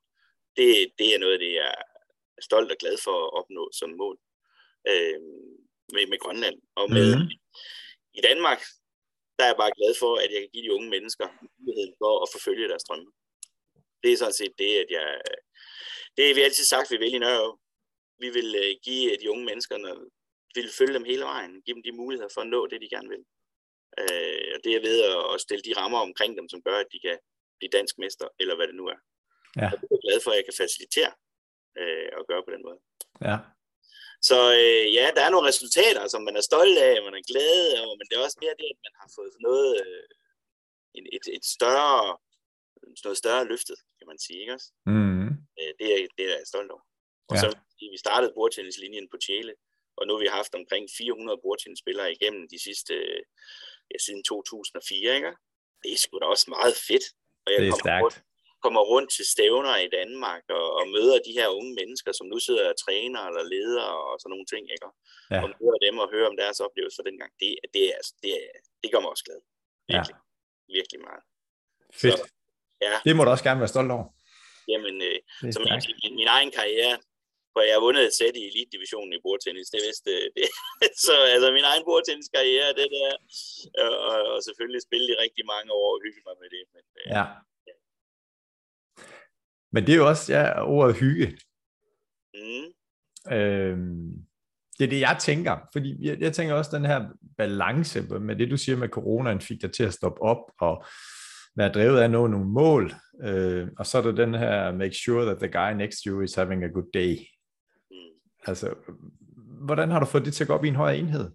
Det, 0.57 0.69
det 0.99 1.07
er 1.15 1.19
noget 1.19 1.39
det, 1.39 1.53
jeg 1.53 1.75
er 2.37 2.41
stolt 2.41 2.71
og 2.71 2.77
glad 2.77 2.97
for 3.05 3.15
at 3.25 3.33
opnå 3.39 3.63
som 3.79 3.89
mål 3.89 4.17
øh, 4.91 5.19
med, 5.93 6.03
med 6.11 6.19
Grønland. 6.23 6.57
Og 6.75 6.85
med 6.91 7.09
mm. 7.15 7.29
i 8.13 8.21
Danmark, 8.21 8.61
der 9.37 9.43
er 9.43 9.51
jeg 9.51 9.61
bare 9.63 9.77
glad 9.79 9.93
for, 9.99 10.15
at 10.23 10.29
jeg 10.33 10.39
kan 10.41 10.49
give 10.53 10.65
de 10.65 10.73
unge 10.73 10.89
mennesker 10.89 11.27
muligheden 11.59 11.95
for 12.01 12.13
at 12.23 12.29
forfølge 12.31 12.67
deres 12.67 12.83
drømme. 12.83 13.11
Det 14.03 14.11
er 14.11 14.17
sådan 14.17 14.39
set 14.41 14.53
det, 14.57 14.71
at 14.83 14.89
jeg... 14.89 15.21
Det 16.17 16.27
har 16.27 16.33
vi 16.35 16.41
altid 16.41 16.65
sagt, 16.65 16.91
vi 16.91 16.97
vil 16.97 17.13
i 17.13 17.17
Nørre. 17.17 17.57
Vi 18.19 18.29
vil 18.29 18.55
øh, 18.63 18.75
give 18.83 19.17
de 19.21 19.31
unge 19.31 19.45
mennesker, 19.45 19.75
vi 20.55 20.61
vil 20.61 20.77
følge 20.77 20.93
dem 20.93 21.03
hele 21.03 21.23
vejen, 21.23 21.61
give 21.61 21.75
dem 21.75 21.83
de 21.83 21.91
muligheder 21.91 22.29
for 22.33 22.41
at 22.41 22.47
nå 22.47 22.67
det, 22.67 22.81
de 22.81 22.89
gerne 22.95 23.09
vil. 23.09 23.23
Øh, 24.01 24.47
og 24.55 24.59
det 24.63 24.71
er 24.75 24.81
ved 24.87 24.97
at, 25.33 25.41
stille 25.45 25.63
de 25.67 25.77
rammer 25.79 25.99
omkring 26.07 26.31
dem, 26.39 26.47
som 26.49 26.61
gør, 26.67 26.77
at 26.83 26.91
de 26.93 26.99
kan 27.05 27.17
blive 27.59 27.75
dansk 27.77 27.95
mester, 28.03 28.27
eller 28.41 28.55
hvad 28.55 28.67
det 28.67 28.75
nu 28.75 28.85
er. 28.93 28.99
Ja. 29.61 29.67
Og 29.71 29.75
det 29.79 29.85
er 29.87 29.95
jeg 29.95 30.05
glad 30.07 30.19
for, 30.23 30.31
at 30.31 30.37
jeg 30.39 30.45
kan 30.47 30.61
facilitere 30.63 31.11
øh, 31.79 32.09
og 32.17 32.23
gøre 32.29 32.43
på 32.45 32.51
den 32.55 32.63
måde. 32.67 32.79
Ja. 33.29 33.37
Så 34.29 34.37
øh, 34.61 34.85
ja, 34.97 35.05
der 35.15 35.23
er 35.23 35.31
nogle 35.33 35.49
resultater, 35.51 36.03
som 36.13 36.21
man 36.27 36.35
er 36.39 36.45
stolt 36.51 36.77
af, 36.87 36.93
man 37.07 37.15
er 37.19 37.29
glad 37.31 37.55
af, 37.77 37.81
men 37.99 38.05
det 38.07 38.13
er 38.15 38.27
også 38.27 38.39
mere 38.43 38.59
det, 38.61 38.67
at 38.73 38.79
man 38.85 38.95
har 39.01 39.09
fået 39.17 39.33
noget, 39.47 39.71
øh, 39.83 40.03
et, 41.17 41.25
et 41.37 41.45
større, 41.55 42.17
noget 43.05 43.17
større 43.23 43.47
løftet, 43.51 43.77
kan 43.97 44.07
man 44.11 44.19
sige, 44.25 44.39
ikke 44.43 44.53
også? 44.57 44.69
Mm. 44.85 45.27
Øh, 45.59 45.71
det, 45.79 45.87
er, 45.93 45.97
det 46.17 46.23
er 46.25 46.37
jeg 46.39 46.51
stolt 46.53 46.71
over. 46.71 46.85
Og 47.29 47.35
ja. 47.35 47.41
så 47.41 47.47
vi 47.93 47.97
startede 48.05 48.35
bordtennislinjen 48.35 49.07
på 49.11 49.17
Tjæle, 49.25 49.53
og 49.97 50.03
nu 50.07 50.13
har 50.13 50.21
vi 50.25 50.37
haft 50.39 50.53
omkring 50.55 50.85
400 50.97 51.39
bordtennisspillere 51.43 52.11
igennem 52.11 52.43
de 52.53 52.59
sidste, 52.67 52.95
ja, 53.93 53.97
siden 54.05 54.23
2004, 54.23 55.15
ikke? 55.19 55.31
Det 55.81 55.89
er 55.93 55.99
sgu 56.03 56.13
da 56.19 56.25
også 56.35 56.47
meget 56.57 56.75
fedt. 56.87 57.05
Og 57.45 57.49
jeg 57.51 57.59
det 57.61 57.69
er 57.73 57.81
stærkt. 57.83 58.03
Rundt, 58.03 58.17
kommer 58.63 58.81
rundt 58.93 59.09
til 59.17 59.25
stævner 59.33 59.75
i 59.85 59.89
Danmark 59.97 60.43
og, 60.59 60.65
og 60.79 60.83
møder 60.95 61.17
de 61.27 61.33
her 61.39 61.47
unge 61.57 61.73
mennesker, 61.79 62.11
som 62.17 62.25
nu 62.33 62.37
sidder 62.47 62.65
og 62.73 62.77
træner 62.85 63.21
eller 63.29 63.43
leder 63.55 63.87
og 64.07 64.13
sådan 64.19 64.31
nogle 64.33 64.47
ting, 64.53 64.63
ikke? 64.75 64.89
Ja. 65.33 65.39
Og 65.43 65.47
møder 65.61 65.79
dem 65.85 65.95
og 66.03 66.07
hører 66.13 66.27
om 66.31 66.37
deres 66.43 66.59
oplevelse 66.65 66.97
for 66.97 67.05
dengang. 67.09 67.31
Det, 67.41 67.49
det, 67.75 67.83
er, 67.95 68.01
det, 68.23 68.31
er, 68.41 68.47
det 68.81 68.87
gør 68.91 69.01
mig 69.03 69.11
også 69.13 69.25
glad. 69.27 69.39
Virkelig. 69.93 70.17
Ja. 70.19 70.75
Virkelig 70.77 70.99
meget. 71.07 71.23
Fedt. 72.01 72.19
Så, 72.19 72.25
ja. 72.85 72.95
Det 73.07 73.13
må 73.15 73.21
du 73.23 73.29
også 73.35 73.45
gerne 73.47 73.61
være 73.63 73.73
stolt 73.75 73.91
over. 73.95 74.05
Jamen, 74.71 74.95
øh, 75.07 75.17
som 75.55 75.61
min, 76.03 76.15
min 76.21 76.29
egen 76.35 76.51
karriere, 76.57 76.95
hvor 77.53 77.63
jeg 77.67 77.73
har 77.75 77.85
vundet 77.87 78.03
et 78.05 78.17
sæt 78.19 78.35
i 78.41 78.47
elite-divisionen 78.49 79.13
i 79.17 79.23
bordtennis. 79.25 79.73
Det 79.75 79.81
vidste 79.87 80.11
det. 80.37 80.47
Så 81.05 81.13
altså 81.33 81.47
min 81.57 81.69
egen 81.71 81.83
bordtenniskarriere, 81.89 82.69
det 82.79 82.87
der, 82.97 83.11
og, 83.83 84.15
og 84.33 84.39
selvfølgelig 84.47 84.81
spille 84.87 85.07
i 85.13 85.19
rigtig 85.23 85.45
mange 85.53 85.69
år 85.81 85.89
og 85.95 86.01
hygge 86.05 86.21
mig 86.27 86.35
med 86.41 86.49
det. 86.55 86.63
Men, 86.73 86.83
øh, 86.99 87.05
ja. 87.15 87.25
Men 89.73 89.81
det 89.85 89.91
er 89.93 90.01
jo 90.03 90.07
også 90.13 90.25
ja, 90.35 90.43
ordet 90.75 90.99
hygge. 91.03 91.27
Mm. 92.39 92.67
Øhm, 93.35 94.25
det 94.77 94.83
er 94.85 94.89
det, 94.89 94.99
jeg 94.99 95.17
tænker. 95.19 95.55
Fordi 95.73 96.07
jeg, 96.07 96.19
jeg 96.19 96.33
tænker 96.33 96.55
også 96.55 96.77
den 96.77 96.85
her 96.85 97.01
balance 97.37 98.01
med 98.01 98.35
det, 98.35 98.51
du 98.51 98.57
siger 98.57 98.77
med 98.77 98.89
coronaen, 98.89 99.41
fik 99.41 99.61
dig 99.61 99.73
til 99.73 99.83
at 99.83 99.93
stoppe 99.93 100.21
op 100.21 100.51
og 100.59 100.85
være 101.55 101.71
drevet 101.71 101.99
af 101.99 102.03
at 102.03 102.11
nå 102.11 102.27
nogle 102.27 102.47
mål. 102.47 102.93
Øh, 103.23 103.67
og 103.77 103.85
så 103.85 103.97
er 103.97 104.01
der 104.01 104.11
den 104.11 104.33
her, 104.33 104.71
make 104.71 104.95
sure 105.05 105.25
that 105.25 105.37
the 105.37 105.47
guy 105.47 105.73
next 105.73 106.03
to 106.03 106.09
you 106.09 106.21
is 106.21 106.35
having 106.35 106.63
a 106.63 106.67
good 106.67 106.91
day. 106.93 107.27
Altså, 108.45 108.75
hvordan 109.65 109.89
har 109.91 109.99
du 109.99 110.05
fået 110.05 110.25
det 110.25 110.33
til 110.33 110.43
at 110.43 110.47
gå 110.47 110.53
op 110.53 110.65
i 110.65 110.67
en 110.67 110.75
højere 110.75 110.97
enhed? 110.97 111.31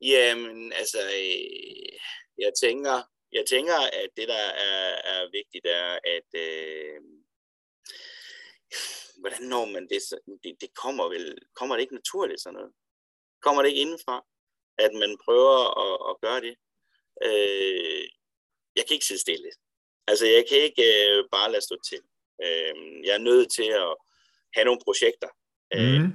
Jamen, 0.00 0.72
altså, 0.72 0.98
øh, 0.98 1.98
jeg 2.38 2.52
tænker, 2.62 2.96
jeg 3.32 3.44
tænker, 3.50 3.78
at 4.02 4.10
det, 4.16 4.28
der 4.28 4.44
er, 4.70 4.84
er 5.12 5.30
vigtigt, 5.38 5.66
er, 5.66 5.98
at 6.16 6.28
øh, 6.46 7.00
hvordan 9.20 9.42
når 9.42 9.64
man 9.64 9.88
det, 9.88 10.00
det, 10.44 10.56
det 10.60 10.74
kommer 10.74 11.04
vel, 11.08 11.38
kommer 11.54 11.74
det 11.74 11.82
ikke 11.82 11.94
naturligt 11.94 12.40
sådan 12.40 12.54
noget? 12.54 12.72
Kommer 13.42 13.62
det 13.62 13.68
ikke 13.68 13.80
indenfra, 13.80 14.26
at 14.78 14.92
man 14.94 15.18
prøver 15.24 15.58
at, 15.84 15.94
at 16.10 16.20
gøre 16.24 16.40
det? 16.46 16.54
Øh, 17.26 18.04
jeg 18.76 18.84
kan 18.86 18.94
ikke 18.94 19.06
sidde 19.06 19.20
stille. 19.20 19.50
Altså, 20.06 20.26
jeg 20.26 20.44
kan 20.48 20.58
ikke 20.58 20.86
øh, 20.98 21.24
bare 21.32 21.52
lade 21.52 21.64
stå 21.64 21.76
til. 21.90 22.02
Øh, 22.44 22.74
jeg 23.06 23.14
er 23.14 23.26
nødt 23.28 23.50
til 23.52 23.68
at 23.84 23.96
have 24.54 24.64
nogle 24.68 24.84
projekter. 24.86 25.30
Øh, 25.76 26.00
mm. 26.02 26.12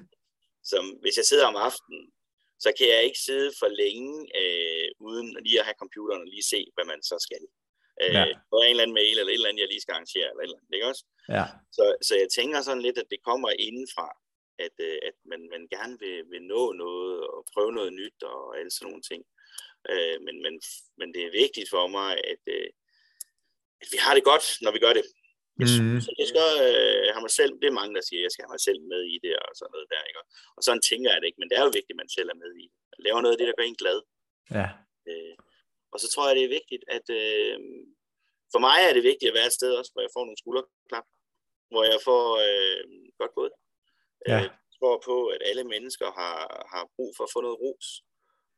som 0.72 0.84
hvis 1.02 1.18
jeg 1.18 1.26
sidder 1.26 1.46
om 1.52 1.56
aftenen, 1.68 2.04
så 2.64 2.70
kan 2.78 2.88
jeg 2.94 3.02
ikke 3.08 3.20
sidde 3.28 3.50
for 3.60 3.70
længe, 3.82 4.14
øh, 4.42 4.88
uden 5.08 5.28
lige 5.46 5.60
at 5.60 5.66
have 5.68 5.82
computeren 5.84 6.22
og 6.26 6.30
lige 6.34 6.50
se, 6.54 6.60
hvad 6.76 6.86
man 6.92 7.02
så 7.10 7.18
skal. 7.26 7.44
Øh, 8.02 8.14
ja. 8.18 8.24
På 8.52 8.58
en 8.62 8.70
eller 8.70 8.84
anden 8.84 9.00
mail, 9.02 9.16
eller 9.20 9.32
et 9.32 9.40
eller 9.40 9.50
andet, 9.50 9.62
jeg 9.62 9.72
lige 9.72 9.86
skal 9.86 9.96
arrangere, 9.96 10.28
eller 10.30 10.44
et 10.44 10.48
eller 10.48 10.60
andet, 10.60 10.76
ikke 10.78 10.90
også? 10.92 11.04
Ja. 11.38 11.46
Så, 11.78 11.84
så 12.08 12.14
jeg 12.22 12.30
tænker 12.38 12.62
sådan 12.62 12.86
lidt, 12.88 12.98
at 13.04 13.12
det 13.14 13.20
kommer 13.30 13.50
indenfra, 13.68 14.08
at, 14.66 14.76
øh, 14.88 14.98
at 15.10 15.16
man, 15.32 15.42
man 15.54 15.64
gerne 15.76 15.96
vil, 16.04 16.18
vil 16.32 16.44
nå 16.54 16.64
noget, 16.84 17.28
og 17.34 17.40
prøve 17.54 17.72
noget 17.78 17.94
nyt, 17.94 18.20
og 18.24 18.58
alle 18.58 18.72
sådan 18.72 18.88
nogle 18.90 19.08
ting. 19.12 19.22
Øh, 19.92 20.18
men, 20.26 20.36
men, 20.46 20.54
men 21.00 21.08
det 21.14 21.22
er 21.24 21.40
vigtigt 21.42 21.70
for 21.74 21.88
mig, 21.98 22.12
at, 22.34 22.44
øh, 22.56 22.70
at 23.82 23.88
vi 23.92 23.98
har 24.06 24.14
det 24.16 24.24
godt, 24.32 24.46
når 24.62 24.72
vi 24.72 24.80
gør 24.86 24.94
det. 25.00 25.06
Jeg, 25.62 25.68
mm. 25.82 26.00
så 26.06 26.10
jeg 26.22 26.28
skal 26.32 26.50
øh, 26.68 27.06
have 27.14 27.26
mig 27.28 27.34
selv, 27.40 27.52
det 27.62 27.68
er 27.68 27.80
mange, 27.80 27.94
der 27.98 28.04
siger, 28.06 28.20
at 28.22 28.26
jeg 28.26 28.34
skal 28.34 28.44
have 28.46 28.56
mig 28.56 28.64
selv 28.68 28.82
med 28.92 29.02
i 29.16 29.18
det, 29.24 29.34
og 29.44 29.52
sådan 29.60 29.74
noget 29.76 29.88
der, 29.94 30.04
ikke? 30.10 30.22
Og 30.58 30.62
sådan 30.66 30.84
tænker 30.90 31.10
jeg 31.12 31.20
det 31.20 31.28
ikke, 31.30 31.42
men 31.42 31.50
det 31.50 31.56
er 31.58 31.64
jo 31.68 31.78
vigtigt, 31.80 31.96
at 31.96 32.02
man 32.04 32.16
selv 32.18 32.30
er 32.34 32.42
med 32.44 32.52
i 32.64 32.66
det. 32.72 32.80
Man 32.92 33.04
laver 33.06 33.22
noget 33.22 33.36
af 33.36 33.40
det, 33.40 33.50
der 33.50 33.58
gør 33.58 33.68
en 33.68 33.82
glad. 33.84 34.00
Ja. 34.58 34.68
Øh, 35.10 35.36
og 35.94 35.98
så 36.02 36.08
tror 36.10 36.28
jeg, 36.28 36.36
det 36.38 36.46
er 36.46 36.58
vigtigt, 36.60 36.84
at 36.98 37.06
øh, 37.22 37.58
for 38.54 38.60
mig 38.68 38.80
er 38.88 38.94
det 38.96 39.10
vigtigt 39.12 39.30
at 39.30 39.38
være 39.40 39.50
et 39.52 39.58
sted 39.60 39.72
også, 39.80 39.92
hvor 39.94 40.04
jeg 40.06 40.14
får 40.16 40.26
nogle 40.26 40.42
skulderklap, 40.42 41.08
hvor 41.72 41.84
jeg 41.92 42.00
får 42.10 42.24
øh, 42.48 42.84
godt 43.20 43.34
gået. 43.40 43.54
Ja. 44.30 44.38
Øh, 44.38 44.44
jeg 44.44 44.52
tror 44.78 44.96
på, 45.10 45.16
at 45.34 45.42
alle 45.50 45.66
mennesker 45.74 46.10
har, 46.20 46.38
har 46.74 46.84
brug 46.96 47.12
for 47.18 47.24
at 47.26 47.34
få 47.34 47.40
noget 47.46 47.62
ros. 47.64 47.88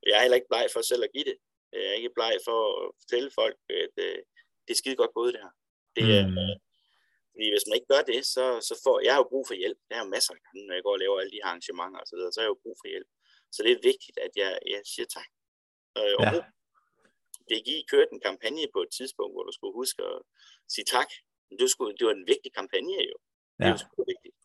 Jeg 0.08 0.16
er 0.18 0.24
heller 0.26 0.40
ikke 0.40 0.52
bleg 0.52 0.66
for 0.74 0.82
selv 0.82 1.04
at 1.08 1.14
give 1.16 1.28
det. 1.32 1.38
Jeg 1.74 1.82
er 1.90 1.98
ikke 2.00 2.16
bleg 2.18 2.34
for 2.48 2.60
at 2.82 2.86
fortælle 3.02 3.30
folk, 3.40 3.58
at 3.84 3.96
øh, 4.08 4.20
det 4.66 4.72
er 4.74 4.82
skide 4.82 5.02
godt 5.02 5.18
gået 5.20 5.34
det 5.34 5.42
her. 5.46 5.54
Det 5.96 6.04
er, 6.18 6.26
mm. 6.28 6.38
Fordi 7.36 7.48
hvis 7.54 7.66
man 7.68 7.76
ikke 7.78 7.92
gør 7.94 8.04
det, 8.12 8.20
så, 8.36 8.46
så 8.70 8.74
får 8.86 8.98
jeg 9.08 9.16
jo 9.20 9.24
brug 9.32 9.44
for 9.48 9.56
hjælp. 9.62 9.80
Det 9.88 9.94
er 9.96 10.04
jo 10.04 10.14
masser 10.16 10.34
af 10.34 10.42
gange, 10.46 10.62
når 10.68 10.76
jeg 10.78 10.84
går 10.86 10.96
og 10.98 11.02
laver 11.04 11.20
alle 11.20 11.34
de 11.34 11.42
her 11.42 11.50
arrangementer 11.52 12.00
og 12.04 12.08
så 12.10 12.16
videre, 12.16 12.32
så 12.32 12.40
har 12.40 12.46
jeg 12.46 12.54
jo 12.56 12.64
brug 12.64 12.76
for 12.82 12.88
hjælp. 12.94 13.10
Så 13.54 13.60
det 13.64 13.72
er 13.72 13.88
vigtigt, 13.92 14.18
at 14.26 14.34
jeg, 14.42 14.52
jeg 14.74 14.82
siger 14.94 15.08
tak. 15.18 15.30
Øh, 16.00 16.16
og 16.20 16.26
ja. 16.26 16.42
DGI 17.50 17.78
kørte 17.92 18.12
en 18.14 18.26
kampagne 18.28 18.66
på 18.76 18.80
et 18.86 18.92
tidspunkt, 18.98 19.34
hvor 19.34 19.46
du 19.48 19.54
skulle 19.56 19.76
huske 19.82 20.00
at 20.12 20.18
sige 20.74 20.88
tak. 20.96 21.10
Men 21.48 21.56
det, 21.60 21.68
skulle, 21.74 21.92
det 21.98 22.06
var 22.08 22.16
en 22.22 22.28
vigtig 22.34 22.52
kampagne 22.60 22.98
jo. 23.12 23.18
Ja. 23.64 23.72
Det 23.80 23.98
var 24.00 24.08
vigtigt. 24.14 24.36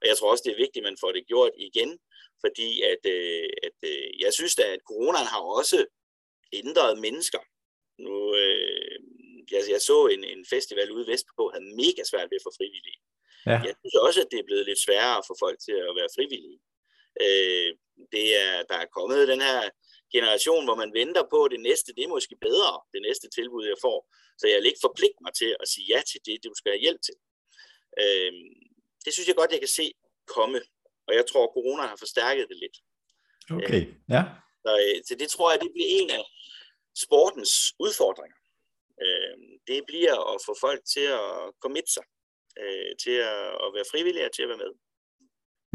Og 0.00 0.04
jeg 0.08 0.16
tror 0.16 0.30
også, 0.30 0.44
det 0.46 0.52
er 0.52 0.64
vigtigt, 0.64 0.82
at 0.82 0.88
man 0.90 1.00
får 1.02 1.12
det 1.12 1.30
gjort 1.32 1.54
igen, 1.68 1.90
fordi 2.44 2.68
at, 2.92 3.02
øh, 3.16 3.48
at 3.66 3.78
øh, 3.90 4.08
jeg 4.24 4.32
synes 4.38 4.54
da, 4.54 4.64
at 4.76 4.86
coronaen 4.88 5.32
har 5.34 5.42
også 5.58 5.78
ændret 6.60 6.92
mennesker. 7.06 7.42
Nu, 8.04 8.14
øh, 8.42 8.98
jeg, 9.52 9.62
jeg 9.74 9.80
så 9.80 10.06
en, 10.06 10.24
en 10.24 10.46
festival 10.54 10.92
ude 10.96 11.06
vestpå, 11.12 11.50
havde 11.52 11.76
mega 11.82 12.02
svært 12.10 12.30
ved 12.30 12.38
at 12.40 12.46
få 12.46 12.52
frivillige. 12.58 13.00
Ja. 13.50 13.58
Jeg 13.68 13.74
synes 13.80 13.96
også, 14.06 14.20
at 14.24 14.28
det 14.30 14.38
er 14.38 14.48
blevet 14.48 14.66
lidt 14.66 14.84
sværere 14.86 15.26
få 15.28 15.34
folk 15.44 15.58
til 15.66 15.76
at 15.88 15.96
være 15.98 16.14
frivillige. 16.16 16.60
Øh, 17.24 17.70
det 18.14 18.26
er, 18.44 18.54
der 18.70 18.76
er 18.84 18.94
kommet 18.96 19.28
den 19.32 19.40
her 19.48 19.58
generation, 20.16 20.64
hvor 20.66 20.76
man 20.82 20.94
venter 21.00 21.24
på, 21.32 21.38
at 21.44 21.50
det 21.54 21.60
næste, 21.60 21.94
det 21.96 22.04
er 22.04 22.14
måske 22.16 22.36
bedre, 22.48 22.72
det 22.94 23.02
næste 23.08 23.26
tilbud, 23.36 23.64
jeg 23.72 23.78
får. 23.86 23.98
Så 24.40 24.44
jeg 24.48 24.56
vil 24.58 24.70
ikke 24.70 24.86
forpligte 24.88 25.20
mig 25.24 25.34
til 25.40 25.50
at 25.62 25.68
sige 25.72 25.86
ja 25.92 26.00
til 26.10 26.20
det, 26.26 26.44
du 26.44 26.52
skal 26.54 26.72
have 26.72 26.84
hjælp 26.86 27.00
til. 27.08 27.16
Øh, 28.02 28.32
det 29.04 29.10
synes 29.12 29.28
jeg 29.28 29.36
godt, 29.36 29.52
jeg 29.54 29.62
kan 29.64 29.76
se 29.80 29.86
komme. 30.36 30.60
Og 31.08 31.12
jeg 31.18 31.24
tror, 31.26 31.44
at 31.44 31.54
corona 31.56 31.82
har 31.92 31.98
forstærket 32.04 32.46
det 32.50 32.58
lidt. 32.64 32.76
Okay, 33.56 33.82
ja. 34.14 34.22
Så, 34.64 34.72
øh, 34.82 34.96
så 35.08 35.14
det 35.20 35.28
tror 35.30 35.50
jeg, 35.50 35.60
det 35.60 35.70
bliver 35.74 35.90
en 36.00 36.10
af 36.10 36.24
sportens 37.04 37.54
udfordringer 37.78 38.36
øh, 39.04 39.34
det 39.68 39.80
bliver 39.90 40.16
at 40.32 40.36
få 40.46 40.52
folk 40.60 40.80
til 40.94 41.06
at 41.22 41.30
committe 41.64 41.92
sig, 41.96 42.04
øh, 42.62 42.90
til 43.02 43.16
at, 43.32 43.44
at 43.64 43.68
være 43.76 43.90
frivillige 43.92 44.26
og 44.28 44.32
til 44.34 44.42
at 44.42 44.48
være 44.48 44.64
med. 44.64 44.72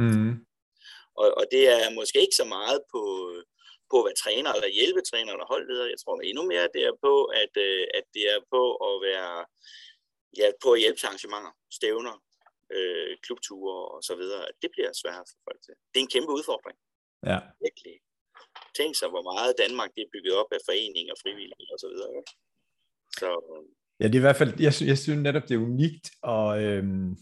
Mm. 0.04 0.34
Og, 1.22 1.28
og 1.40 1.46
det 1.54 1.64
er 1.76 1.96
måske 2.00 2.22
ikke 2.22 2.40
så 2.42 2.48
meget 2.58 2.80
på, 2.94 3.02
på 3.90 3.96
at 4.00 4.06
være 4.08 4.22
træner 4.24 4.52
eller 4.54 4.78
hjælpetræner 4.78 5.32
eller 5.34 5.52
holdleder. 5.54 5.94
Jeg 5.94 6.00
tror 6.00 6.16
endnu 6.20 6.44
mere, 6.52 6.74
det 6.76 6.84
er 6.90 6.96
på, 7.06 7.14
at, 7.42 7.54
øh, 7.68 7.84
at 7.98 8.06
det 8.16 8.24
er 8.34 8.40
på 8.54 8.64
at 8.90 8.94
være 9.08 9.34
ja, 10.40 10.48
på 10.64 10.70
at 10.74 10.80
hjælpe 10.80 11.00
til 11.00 11.08
arrangementer, 11.08 11.54
stævner, 11.78 12.16
øh, 12.76 13.18
klubture 13.26 13.78
og 13.96 14.00
så 14.04 14.16
videre. 14.22 14.46
Det 14.62 14.70
bliver 14.72 14.92
svært 15.02 15.26
for 15.32 15.40
folk 15.48 15.60
til. 15.66 15.74
Det 15.92 15.98
er 16.00 16.06
en 16.08 16.16
kæmpe 16.16 16.32
udfordring. 16.40 16.78
Ja. 17.30 17.40
Virkelig. 17.66 17.96
Tænk 18.78 18.92
sig, 18.96 19.10
hvor 19.14 19.26
meget 19.32 19.60
Danmark 19.64 19.90
det 19.96 20.02
er 20.04 20.14
bygget 20.14 20.34
op 20.42 20.52
af 20.58 20.62
foreninger, 20.70 21.16
frivillige 21.24 21.68
og 21.74 21.80
så 21.84 21.88
videre. 21.94 22.12
Ikke? 22.20 22.32
Så... 23.20 23.58
Ja, 24.00 24.08
det 24.08 24.16
er 24.16 24.20
i 24.20 24.22
hvert 24.22 24.36
fald, 24.36 24.54
jeg, 24.60 24.74
jeg 24.82 24.98
synes 24.98 25.24
netop, 25.24 25.44
det 25.44 25.56
er 25.56 25.60
unikt, 25.60 26.12
og, 26.22 26.64
øhm, 26.64 27.18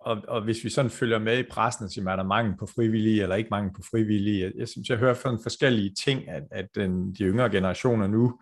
og, 0.00 0.22
og 0.28 0.44
hvis 0.44 0.64
vi 0.64 0.70
sådan 0.70 0.90
følger 0.90 1.18
med 1.18 1.38
i 1.38 1.48
pressen, 1.50 1.90
så 1.90 2.00
er 2.08 2.16
der 2.16 2.22
mangel 2.22 2.56
på 2.58 2.66
frivillige, 2.66 3.22
eller 3.22 3.36
ikke 3.36 3.50
mangel 3.50 3.72
på 3.74 3.82
frivillige. 3.90 4.42
Jeg, 4.44 4.52
jeg 4.56 4.68
synes, 4.68 4.88
jeg 4.88 4.98
hører 4.98 5.14
sådan 5.14 5.38
forskellige 5.42 5.94
ting, 6.04 6.28
at, 6.28 6.42
at 6.50 6.68
den, 6.74 7.14
de 7.14 7.22
yngre 7.24 7.50
generationer 7.50 8.06
nu, 8.06 8.40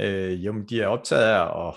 øh, 0.00 0.44
jo, 0.44 0.60
de 0.68 0.80
er 0.80 0.86
optaget 0.86 1.22
af 1.22 1.68
at, 1.68 1.74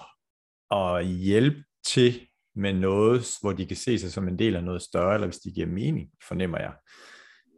at 0.78 1.08
hjælpe 1.08 1.64
til 1.86 2.28
med 2.56 2.74
noget, 2.74 3.38
hvor 3.42 3.52
de 3.52 3.66
kan 3.66 3.78
se 3.78 4.00
sig 4.00 4.12
som 4.12 4.28
en 4.28 4.40
del 4.40 4.56
af 4.56 4.64
noget 4.64 4.82
større, 4.82 5.14
eller 5.14 5.28
hvis 5.28 5.38
de 5.38 5.52
giver 5.52 5.68
mening, 5.68 6.10
fornemmer 6.28 6.60
jeg. 6.60 6.74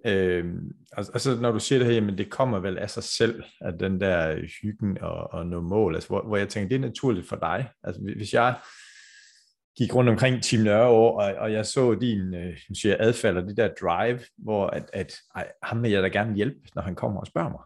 Øh, 0.06 0.46
og, 0.92 1.06
og 1.14 1.22
så 1.22 1.36
når 1.42 1.52
du 1.52 1.60
siger 1.60 1.80
det 1.80 1.88
her, 1.88 1.94
jamen 1.94 2.18
det 2.18 2.32
kommer 2.32 2.60
vel 2.60 2.78
af 2.78 2.90
sig 2.90 3.04
selv, 3.04 3.44
at 3.62 3.80
den 3.80 4.02
der 4.02 4.48
hyggen 4.62 4.98
og, 5.02 5.34
og 5.34 5.46
noget 5.46 5.66
mål, 5.66 5.96
altså, 5.96 6.10
hvor, 6.10 6.22
hvor 6.22 6.38
jeg 6.38 6.50
tænker, 6.50 6.70
det 6.70 6.76
er 6.76 6.90
naturligt 6.90 7.28
for 7.28 7.36
dig. 7.36 7.70
Altså 7.84 8.02
hvis 8.02 8.34
jeg 8.34 8.60
gik 9.78 9.96
rundt 9.96 10.10
omkring 10.10 10.44
Team 10.44 10.64
Nørreår, 10.64 11.22
og, 11.22 11.34
og 11.34 11.52
jeg 11.52 11.66
så 11.66 11.96
din 11.96 12.34
øh, 12.36 12.58
siger, 12.82 12.96
adfærd 13.00 13.38
og 13.38 13.44
det 13.44 13.58
der 13.58 13.74
drive, 13.82 14.20
hvor 14.38 14.68
at, 14.68 14.90
at 14.94 15.16
ej, 15.36 15.52
ham 15.64 15.84
vil 15.84 15.92
jeg 15.92 16.04
da 16.04 16.08
gerne 16.08 16.36
hjælpe, 16.36 16.60
når 16.76 16.82
han 16.82 16.96
kommer 16.96 17.20
og 17.20 17.28
spørger 17.28 17.52
mig. 17.58 17.64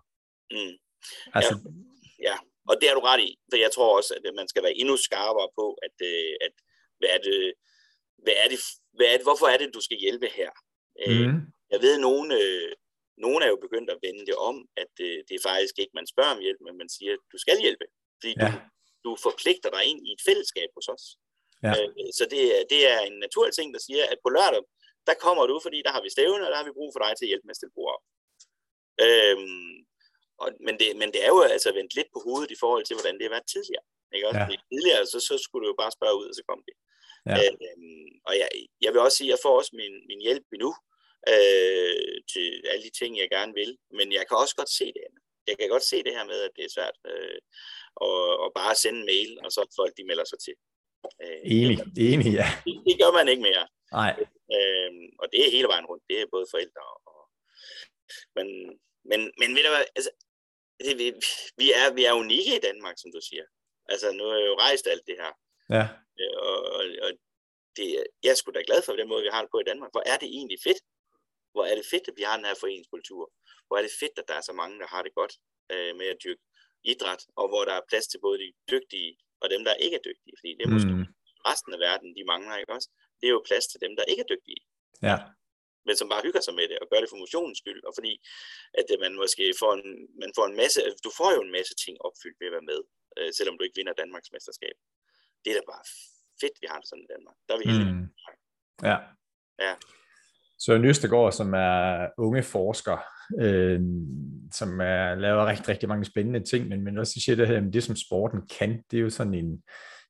Mm. 0.51 0.75
Altså, 1.33 1.53
ja. 2.19 2.29
ja, 2.29 2.35
og 2.69 2.75
det 2.79 2.87
har 2.89 2.95
du 2.95 3.05
ret 3.11 3.21
i, 3.29 3.31
for 3.51 3.57
jeg 3.57 3.71
tror 3.75 3.97
også, 3.97 4.13
at 4.17 4.33
man 4.39 4.47
skal 4.47 4.63
være 4.63 4.77
endnu 4.81 4.95
skarpere 4.97 5.49
på, 5.59 5.65
at, 5.85 5.95
øh, 6.11 6.33
at 6.45 6.53
hvad 6.99 7.09
er 7.15 7.21
det, 7.27 7.53
hvad 8.23 8.35
er 8.43 8.47
det, 8.53 8.59
hvad 8.97 9.07
er 9.11 9.15
det, 9.17 9.25
hvorfor 9.29 9.47
er 9.53 9.57
det, 9.57 9.75
du 9.77 9.81
skal 9.87 9.97
hjælpe 10.05 10.27
her? 10.39 10.51
Øh, 11.07 11.29
mm. 11.29 11.39
Jeg 11.73 11.79
ved, 11.83 11.93
at 11.97 12.05
nogen, 12.09 12.29
øh, 12.41 12.71
nogen 13.25 13.41
er 13.43 13.49
jo 13.53 13.63
begyndt 13.65 13.89
at 13.89 14.01
vende 14.05 14.23
det 14.29 14.35
om, 14.49 14.57
at 14.83 14.93
øh, 15.07 15.17
det 15.27 15.33
er 15.35 15.47
faktisk 15.51 15.75
ikke, 15.81 15.97
man 15.99 16.07
spørger 16.13 16.35
om 16.35 16.43
hjælp, 16.45 16.61
men 16.67 16.75
man 16.81 16.89
siger, 16.95 17.11
at 17.17 17.23
du 17.33 17.37
skal 17.43 17.57
hjælpe. 17.65 17.85
Fordi 18.19 18.33
ja. 18.39 18.47
du, 18.47 18.51
du 19.05 19.11
forpligter 19.27 19.69
dig 19.75 19.83
ind 19.91 19.99
i 20.07 20.11
et 20.15 20.21
fællesskab 20.27 20.69
hos 20.77 20.87
os. 20.95 21.05
Ja. 21.65 21.71
Øh, 21.77 21.89
så 22.17 22.23
det, 22.33 22.41
det 22.73 22.81
er 22.93 22.99
en 23.09 23.17
naturlig 23.25 23.53
ting, 23.55 23.67
der 23.75 23.81
siger, 23.87 24.03
at 24.13 24.19
på 24.25 24.29
lørdag, 24.37 24.63
der 25.07 25.15
kommer 25.25 25.43
du, 25.51 25.55
fordi 25.65 25.79
der 25.85 25.91
har 25.95 26.01
vi 26.05 26.09
stævne, 26.15 26.45
og 26.45 26.51
der 26.51 26.59
har 26.59 26.67
vi 26.67 26.77
brug 26.79 26.91
for 26.93 27.01
dig 27.03 27.11
til 27.15 27.25
at 27.25 27.31
hjælpe 27.31 27.47
med 27.47 27.55
at 27.55 27.59
stille 27.59 27.77
bord 27.77 27.91
op. 27.95 28.03
Øhm, 29.05 29.75
og, 30.41 30.47
men, 30.65 30.73
det, 30.79 30.87
men 31.01 31.09
det 31.13 31.21
er 31.25 31.31
jo 31.35 31.39
altså 31.55 31.69
vendt 31.77 31.95
lidt 31.97 32.09
på 32.13 32.19
hovedet 32.25 32.51
i 32.51 32.61
forhold 32.63 32.83
til, 32.85 32.95
hvordan 32.95 33.15
det 33.17 33.25
har 33.25 33.35
været 33.35 33.51
tidligere. 33.53 33.85
Ikke? 34.15 34.27
Også, 34.27 34.39
ja. 34.39 34.57
tidligere, 34.71 35.01
så, 35.13 35.19
så 35.29 35.35
skulle 35.43 35.63
du 35.63 35.69
jo 35.71 35.81
bare 35.83 35.97
spørge 35.97 36.15
ud, 36.21 36.27
og 36.31 36.35
så 36.39 36.43
kom 36.49 36.61
det. 36.67 36.75
Ja. 37.29 37.35
Øhm, 37.39 38.11
og 38.27 38.33
jeg, 38.41 38.47
jeg 38.85 38.91
vil 38.93 39.01
også 39.05 39.17
sige, 39.17 39.29
at 39.29 39.33
jeg 39.35 39.43
får 39.45 39.53
også 39.61 39.73
min, 39.81 39.95
min 40.09 40.21
hjælp 40.27 40.45
nu, 40.63 40.69
øh, 41.33 42.15
til 42.33 42.47
alle 42.71 42.83
de 42.87 42.93
ting, 42.99 43.11
jeg 43.17 43.29
gerne 43.29 43.53
vil. 43.53 43.77
Men 43.97 44.07
jeg 44.17 44.23
kan 44.27 44.37
også 44.37 44.55
godt 44.55 44.71
se 44.79 44.85
det 44.85 45.03
andet. 45.07 45.23
Jeg 45.47 45.55
kan 45.57 45.69
godt 45.69 45.83
se 45.91 45.97
det 46.03 46.13
her 46.17 46.25
med, 46.31 46.39
at 46.47 46.51
det 46.55 46.65
er 46.65 46.75
svært 46.77 46.97
øh, 47.11 47.39
at, 48.07 48.31
at 48.45 48.49
bare 48.59 48.75
sende 48.75 48.99
en 48.99 49.05
mail, 49.05 49.31
og 49.45 49.51
så 49.51 49.61
folk 49.79 49.93
de 49.97 50.09
melder 50.09 50.25
sig 50.31 50.39
til. 50.45 50.55
Øh, 51.23 51.41
enig, 51.57 51.77
det, 51.95 52.13
enig, 52.13 52.33
ja. 52.41 52.47
Det, 52.65 52.73
det 52.87 52.95
gør 53.01 53.11
man 53.17 53.27
ikke 53.31 53.47
mere. 53.49 53.65
Nej. 54.01 54.11
Øh, 54.55 54.91
og 55.21 55.25
det 55.31 55.39
er 55.41 55.55
hele 55.55 55.67
vejen 55.73 55.85
rundt. 55.85 56.03
Det 56.09 56.15
er 56.21 56.33
både 56.35 56.47
forældre 56.53 56.85
og... 57.11 57.21
Men, 58.37 58.47
men, 59.09 59.19
men 59.39 59.49
ved 59.55 59.63
du 59.63 59.71
hvad, 59.73 59.85
altså, 59.97 60.11
det, 60.85 60.97
vi, 61.01 61.07
vi, 61.61 61.67
er, 61.81 61.93
vi 61.97 62.03
er 62.05 62.13
unikke 62.23 62.55
i 62.55 62.65
Danmark, 62.67 62.95
som 62.97 63.11
du 63.15 63.21
siger. 63.29 63.45
Altså, 63.91 64.07
nu 64.11 64.23
er 64.23 64.37
jeg 64.39 64.47
jo 64.47 64.55
rejst 64.65 64.87
alt 64.87 65.05
det 65.09 65.17
her. 65.23 65.31
Ja. 65.75 65.85
Øh, 66.19 66.37
og, 66.77 66.83
og 67.05 67.11
det, 67.77 67.87
jeg 68.23 68.31
er 68.31 68.39
sgu 68.39 68.51
da 68.51 68.61
glad 68.69 68.81
for 68.81 68.93
den 68.93 69.07
måde, 69.07 69.23
vi 69.23 69.33
har 69.33 69.41
det 69.41 69.51
på 69.51 69.59
i 69.59 69.69
Danmark. 69.71 69.91
Hvor 69.93 70.03
er 70.05 70.17
det 70.17 70.29
egentlig 70.37 70.59
fedt. 70.63 70.81
Hvor 71.53 71.65
er 71.69 71.75
det 71.75 71.85
fedt, 71.93 72.07
at 72.07 72.17
vi 72.19 72.23
har 72.29 72.35
den 72.37 72.45
her 72.45 72.61
foreningskultur. 72.63 73.23
Hvor 73.67 73.77
er 73.77 73.83
det 73.87 73.93
fedt, 74.01 74.15
at 74.21 74.27
der 74.29 74.35
er 74.37 74.45
så 74.49 74.53
mange, 74.61 74.79
der 74.79 74.87
har 74.93 75.01
det 75.05 75.13
godt 75.19 75.33
øh, 75.73 75.95
med 75.99 76.07
at 76.13 76.17
dyrke 76.23 76.43
idræt, 76.91 77.21
og 77.39 77.45
hvor 77.51 77.63
der 77.65 77.73
er 77.77 77.89
plads 77.89 78.07
til 78.07 78.19
både 78.25 78.37
de 78.43 78.49
dygtige 78.71 79.11
og 79.41 79.47
dem, 79.53 79.61
der 79.67 79.73
ikke 79.85 79.95
er 79.99 80.05
dygtige. 80.09 80.35
Fordi 80.39 80.51
det 80.57 80.63
er 80.65 80.73
måske 80.75 80.93
mm. 80.95 81.07
resten 81.49 81.71
af 81.75 81.79
verden, 81.87 82.09
de 82.17 82.23
mangler, 82.31 82.55
ikke 82.57 82.73
også? 82.77 82.89
Det 83.19 83.25
er 83.27 83.33
jo 83.37 83.47
plads 83.49 83.65
til 83.67 83.79
dem, 83.85 83.93
der 83.97 84.03
ikke 84.11 84.23
er 84.25 84.31
dygtige. 84.33 84.61
Ja. 85.09 85.17
Men 85.87 85.95
som 85.97 86.09
bare 86.09 86.25
hygger 86.27 86.41
sig 86.43 86.55
med 86.59 86.65
det, 86.71 86.77
og 86.79 86.87
gør 86.91 86.99
det 87.01 87.09
for 87.09 87.21
motionens 87.23 87.57
skyld, 87.61 87.81
og 87.87 87.93
fordi 87.97 88.13
at 88.79 88.87
øh, 88.93 88.99
man 89.05 89.13
måske 89.23 89.45
får 89.61 89.71
en, 89.79 89.89
man 90.23 90.31
får 90.37 90.45
en 90.51 90.55
masse, 90.61 90.79
du 91.05 91.11
får 91.19 91.29
jo 91.35 91.41
en 91.47 91.55
masse 91.57 91.73
ting 91.83 91.95
opfyldt 92.07 92.37
ved 92.39 92.47
at 92.49 92.55
være 92.57 92.69
med, 92.71 92.79
øh, 93.17 93.29
selvom 93.37 93.55
du 93.57 93.63
ikke 93.63 93.79
vinder 93.79 93.93
Danmarks 94.01 94.31
mesterskab. 94.35 94.75
Det 95.43 95.49
er 95.51 95.57
da 95.59 95.63
bare 95.73 95.85
fedt, 96.41 96.55
vi 96.61 96.67
har 96.71 96.79
det 96.79 96.87
sådan 96.89 97.05
i 97.07 97.11
Danmark. 97.13 97.37
Der 97.45 97.53
er 97.53 97.61
vi 97.63 97.67
mm. 97.71 98.05
Ja. 98.89 98.97
Ja. 99.65 99.73
Søren 100.65 100.85
Østegård, 100.85 101.31
som 101.31 101.53
er 101.53 102.07
unge 102.17 102.43
forsker, 102.43 102.97
øh, 103.41 103.81
som 104.51 104.81
er, 104.81 105.15
laver 105.15 105.45
rigtig, 105.45 105.69
rigtig 105.69 105.89
mange 105.89 106.05
spændende 106.05 106.39
ting, 106.39 106.67
men, 106.67 106.83
men 106.83 106.97
også 106.97 107.19
siger 107.25 107.35
det 107.35 107.47
her, 107.47 107.59
det 107.59 107.83
som 107.83 107.95
sporten 107.95 108.39
kan, 108.59 108.83
det 108.91 108.97
er 108.97 109.01
jo 109.01 109.09
sådan 109.09 109.33
en, 109.33 109.63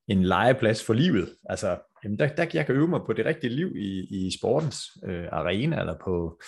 en 0.08 0.22
legeplads 0.22 0.84
for 0.84 0.94
livet. 0.94 1.28
Altså, 1.50 1.78
jamen 2.04 2.18
der, 2.18 2.28
der 2.28 2.46
jeg 2.54 2.66
kan 2.66 2.74
øve 2.74 2.88
mig 2.88 3.00
på 3.06 3.12
det 3.12 3.26
rigtige 3.26 3.54
liv 3.54 3.76
i, 3.76 4.26
i 4.26 4.30
sportens 4.38 4.78
øh, 5.04 5.26
arena, 5.32 5.80
eller 5.80 5.94
på 6.04 6.40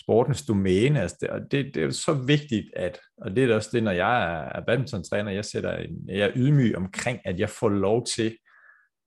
sportens 0.00 0.46
domæne. 0.46 1.00
Altså, 1.00 1.16
det, 1.20 1.30
og 1.30 1.40
det, 1.50 1.74
det 1.74 1.82
er 1.82 1.90
så 1.90 2.12
vigtigt, 2.12 2.66
at, 2.76 3.00
og 3.22 3.36
det 3.36 3.50
er 3.50 3.54
også 3.54 3.70
det, 3.72 3.82
når 3.82 3.92
jeg 3.92 4.44
er 4.54 4.60
badmintontræner, 4.66 5.30
jeg, 5.30 5.44
sætter 5.44 5.76
en, 5.76 6.08
jeg 6.08 6.26
er 6.28 6.32
ydmyg 6.36 6.76
omkring, 6.76 7.20
at 7.24 7.40
jeg 7.40 7.48
får 7.48 7.68
lov 7.68 8.06
til 8.06 8.36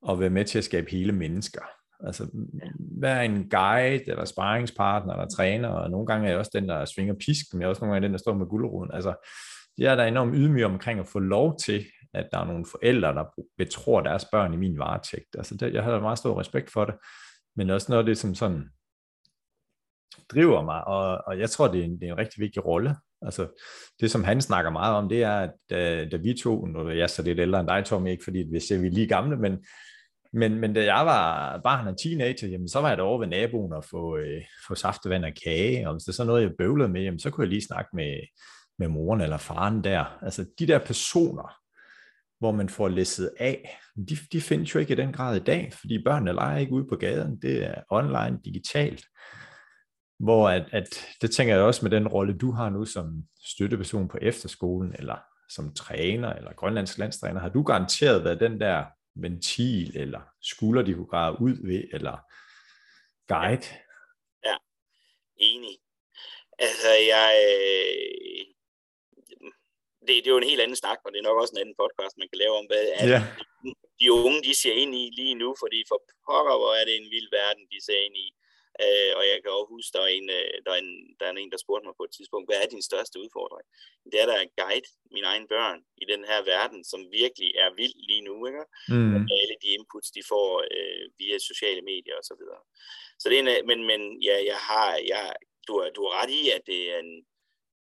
at 0.10 0.20
være 0.20 0.30
med 0.30 0.46
til 0.46 0.58
at 0.58 0.64
skabe 0.64 0.92
hele 0.92 1.12
mennesker. 1.12 1.62
Altså 2.06 2.28
være 3.02 3.26
en 3.26 3.50
guide, 3.50 4.10
eller 4.10 4.26
sparringspartner, 4.26 5.14
eller 5.14 5.28
træner, 5.28 5.70
og 5.70 5.90
nogle 5.90 6.08
gange 6.08 6.26
er 6.26 6.32
jeg 6.32 6.40
også 6.40 6.52
den, 6.54 6.70
der 6.70 6.86
svinger 6.86 7.14
pisken, 7.14 7.58
men 7.58 7.62
jeg 7.62 7.66
er 7.66 7.70
også 7.70 7.82
nogle 7.82 7.94
gange 7.94 8.06
den, 8.06 8.14
der 8.14 8.20
står 8.20 8.34
med 8.34 8.46
guldroden. 8.46 8.92
Altså, 8.94 9.14
jeg 9.78 9.92
er 9.92 9.96
da 9.96 10.08
enormt 10.08 10.36
ydmyg 10.36 10.66
omkring 10.66 11.00
at 11.00 11.08
få 11.08 11.20
lov 11.20 11.58
til, 11.60 11.86
at 12.14 12.30
der 12.32 12.40
er 12.40 12.46
nogle 12.46 12.66
forældre, 12.72 13.14
der 13.14 13.24
betror 13.58 14.02
deres 14.02 14.26
børn 14.32 14.54
i 14.54 14.58
min 14.58 14.80
varetægt. 14.80 15.36
Altså, 15.38 15.58
det, 15.58 15.74
jeg 15.74 15.84
har 15.84 16.00
meget 16.00 16.18
stor 16.18 16.40
respekt 16.40 16.72
for 16.72 16.86
det, 16.86 16.96
men 17.56 17.70
også 17.70 17.92
noget 17.92 18.04
af 18.04 18.06
det, 18.06 18.18
som 18.18 18.36
sådan 18.36 18.70
driver 20.30 20.64
mig, 20.64 20.88
og, 20.88 21.24
og 21.28 21.40
jeg 21.40 21.50
tror, 21.50 21.68
det 21.68 21.80
er, 21.80 21.86
en, 21.86 22.00
det 22.00 22.08
er 22.08 22.12
en 22.12 22.18
rigtig 22.18 22.42
vigtig 22.42 22.66
rolle. 22.66 22.96
Altså, 23.22 23.48
det 24.00 24.12
som 24.12 24.24
han 24.24 24.42
snakker 24.42 24.72
meget 24.72 24.96
om, 24.96 25.10
det 25.10 25.24
er, 25.24 25.40
at 25.40 25.52
da, 25.70 26.06
da 26.06 26.18
vi 26.18 26.34
to, 26.34 26.66
nu 26.66 26.80
er 26.80 26.94
jeg 26.94 27.10
så 27.10 27.24
lidt 27.24 27.40
ældre 27.40 27.60
end 27.60 27.68
dig, 27.68 27.86
Tom, 27.86 28.08
ikke 28.08 28.24
fordi 28.24 28.44
vi 28.52 28.60
ser 28.60 28.80
vi 28.80 28.88
er 28.88 28.92
lige 28.92 29.08
gamle, 29.08 29.38
men 29.38 29.66
men, 30.34 30.60
men 30.60 30.74
da 30.74 30.84
jeg 30.84 31.06
var 31.06 31.58
barn 31.64 31.88
og 31.88 31.98
teenager, 31.98 32.48
jamen, 32.48 32.70
så 32.70 32.82
var 32.82 32.90
jeg 32.90 33.00
over 33.00 33.20
ved 33.20 33.28
naboen 33.28 33.74
og 33.74 33.86
få, 33.86 34.18
øh, 34.18 34.42
få 34.68 34.76
saftevand 34.76 35.26
og 35.26 35.32
kage, 35.44 35.88
og 35.88 35.94
hvis 35.94 36.04
det 36.04 36.10
er 36.10 36.14
så 36.14 36.24
noget, 36.24 36.42
jeg 36.42 36.52
bøvlede 36.58 36.90
med, 36.90 37.02
jamen, 37.02 37.20
så 37.20 37.30
kunne 37.30 37.44
jeg 37.44 37.50
lige 37.50 37.66
snakke 37.66 37.90
med, 37.96 38.20
med 38.80 38.88
moren 38.88 39.22
eller 39.22 39.38
faren 39.38 39.84
der. 39.84 40.18
Altså 40.22 40.46
de 40.60 40.68
der 40.68 40.80
personer, 40.80 41.56
hvor 42.40 42.52
man 42.52 42.70
får 42.70 42.88
læsset 42.88 43.32
af, 43.40 43.78
de, 44.10 44.18
de 44.32 44.42
findes 44.42 44.76
jo 44.76 44.80
ikke 44.80 44.94
i 44.94 44.98
den 44.98 45.14
grad 45.14 45.36
i 45.36 45.44
dag, 45.44 45.74
fordi 45.74 46.04
børnene 46.04 46.34
leger 46.34 46.58
ikke 46.58 46.74
ude 46.74 46.88
på 46.90 46.96
gaden, 46.96 47.42
det 47.42 47.66
er 47.66 47.76
online, 47.90 48.40
digitalt. 48.46 49.06
Hvor 50.20 50.50
at, 50.50 50.66
at 50.72 51.06
det 51.22 51.32
tænker 51.32 51.56
jeg 51.56 51.64
også 51.64 51.86
med 51.86 51.92
den 51.92 52.08
rolle, 52.08 52.38
du 52.38 52.52
har 52.52 52.70
nu 52.70 52.86
som 52.86 53.24
støtteperson 53.46 54.08
på 54.08 54.18
efterskolen, 54.22 54.96
eller 55.00 55.18
som 55.50 55.74
træner, 55.74 56.34
eller 56.34 56.54
grønlandsk 56.54 56.98
landstræner, 56.98 57.40
har 57.40 57.50
du 57.50 57.64
garanteret 57.64 58.24
været 58.24 58.40
den 58.40 58.60
der 58.60 58.84
ventil, 59.16 59.98
eller 59.98 60.22
skulder, 60.42 60.82
de 60.82 60.94
kunne 60.94 61.14
grave 61.16 61.42
ud 61.42 61.56
ved, 61.68 61.84
eller 61.94 62.18
guide. 63.28 63.68
Ja, 64.46 64.50
ja. 64.52 64.58
enig. 65.38 65.78
Altså, 66.60 66.92
jeg... 67.14 67.30
Øh, 67.50 68.46
det, 70.08 70.14
det 70.24 70.28
er 70.28 70.36
jo 70.36 70.44
en 70.44 70.52
helt 70.52 70.62
anden 70.62 70.82
snak, 70.84 71.00
og 71.06 71.12
det 71.12 71.20
er 71.20 71.30
nok 71.30 71.42
også 71.42 71.54
en 71.56 71.62
anden 71.62 71.80
podcast, 71.82 72.18
man 72.18 72.30
kan 72.30 72.42
lave 72.44 72.56
om, 72.60 72.66
hvad 72.72 72.86
er 73.00 73.06
ja. 73.14 73.22
de 74.00 74.08
unge, 74.26 74.40
de 74.48 74.54
ser 74.62 74.76
ind 74.84 74.94
i 75.02 75.04
lige 75.20 75.36
nu, 75.44 75.50
fordi 75.62 75.80
for 75.90 76.00
pokker, 76.28 76.56
hvor 76.62 76.74
er 76.80 76.86
det 76.86 76.96
en 76.98 77.12
vild 77.16 77.30
verden, 77.40 77.64
de 77.74 77.80
ser 77.88 78.00
ind 78.08 78.18
i. 78.26 78.28
Øh, 78.82 79.12
og 79.18 79.24
jeg 79.32 79.38
kan 79.40 79.52
også 79.52 79.70
huske, 79.76 79.94
der 79.96 80.02
er, 80.08 80.12
en, 80.20 80.30
øh, 80.40 80.54
der, 80.66 80.72
er 80.76 80.82
en, 80.86 80.94
der 81.20 81.26
er 81.26 81.32
en, 81.32 81.52
der 81.54 81.64
spurgte 81.64 81.86
mig 81.88 81.96
på 81.98 82.06
et 82.08 82.14
tidspunkt, 82.18 82.48
hvad 82.48 82.60
er 82.62 82.74
din 82.74 82.88
største 82.90 83.20
udfordring? 83.24 83.68
Det 84.12 84.18
er, 84.22 84.28
der 84.32 84.38
er 84.40 84.54
guide 84.62 84.90
mine 85.16 85.28
egne 85.32 85.48
børn 85.54 85.80
i 86.04 86.06
den 86.12 86.24
her 86.30 86.40
verden, 86.54 86.82
som 86.92 87.12
virkelig 87.22 87.50
er 87.64 87.70
vild 87.80 87.98
lige 88.10 88.26
nu, 88.30 88.36
ikke? 88.50 88.64
Mm. 88.94 89.14
Og 89.16 89.20
alle 89.42 89.56
de 89.64 89.70
inputs, 89.78 90.10
de 90.18 90.24
får 90.32 90.50
øh, 90.76 91.04
via 91.20 91.38
sociale 91.50 91.82
medier 91.92 92.16
og 92.22 92.26
så 92.30 92.36
videre. 92.42 92.62
Så 93.20 93.26
det 93.30 93.36
er 93.38 93.44
en, 93.44 93.68
men, 93.70 93.80
men 93.92 94.02
ja, 94.28 94.38
jeg 94.52 94.60
har, 94.70 94.90
jeg, 95.12 95.26
du, 95.68 95.74
du 95.96 96.02
har 96.06 96.14
ret 96.20 96.32
i, 96.42 96.44
at 96.58 96.64
det 96.72 96.82
er 96.94 97.00
en, 97.06 97.14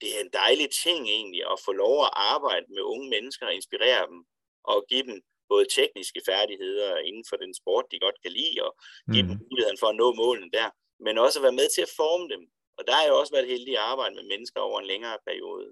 det 0.01 0.09
er 0.15 0.21
en 0.21 0.33
dejlig 0.43 0.69
ting 0.83 1.01
egentlig 1.17 1.43
at 1.51 1.59
få 1.65 1.71
lov 1.71 1.95
at 2.05 2.13
arbejde 2.33 2.65
med 2.75 2.83
unge 2.93 3.09
mennesker 3.09 3.45
og 3.45 3.53
inspirere 3.53 4.07
dem 4.11 4.19
og 4.63 4.85
give 4.89 5.03
dem 5.09 5.21
både 5.49 5.65
tekniske 5.77 6.21
færdigheder 6.29 6.97
inden 6.97 7.25
for 7.29 7.37
den 7.43 7.53
sport, 7.59 7.85
de 7.91 7.99
godt 8.05 8.21
kan 8.23 8.31
lide, 8.31 8.57
og 8.65 8.71
give 9.13 9.23
mm. 9.23 9.29
dem 9.29 9.39
muligheden 9.49 9.79
for 9.81 9.87
at 9.87 9.99
nå 10.01 10.07
målene 10.13 10.51
der, 10.57 10.69
men 11.05 11.17
også 11.17 11.39
at 11.39 11.43
være 11.43 11.59
med 11.61 11.67
til 11.75 11.81
at 11.87 11.95
forme 11.99 12.27
dem. 12.33 12.43
Og 12.77 12.81
der 12.87 12.93
har 12.97 13.03
jeg 13.03 13.13
også 13.13 13.33
været 13.33 13.51
heldig 13.53 13.73
at 13.77 13.87
arbejde 13.91 14.15
med 14.15 14.25
mennesker 14.33 14.59
over 14.67 14.79
en 14.79 14.91
længere 14.93 15.17
periode. 15.27 15.67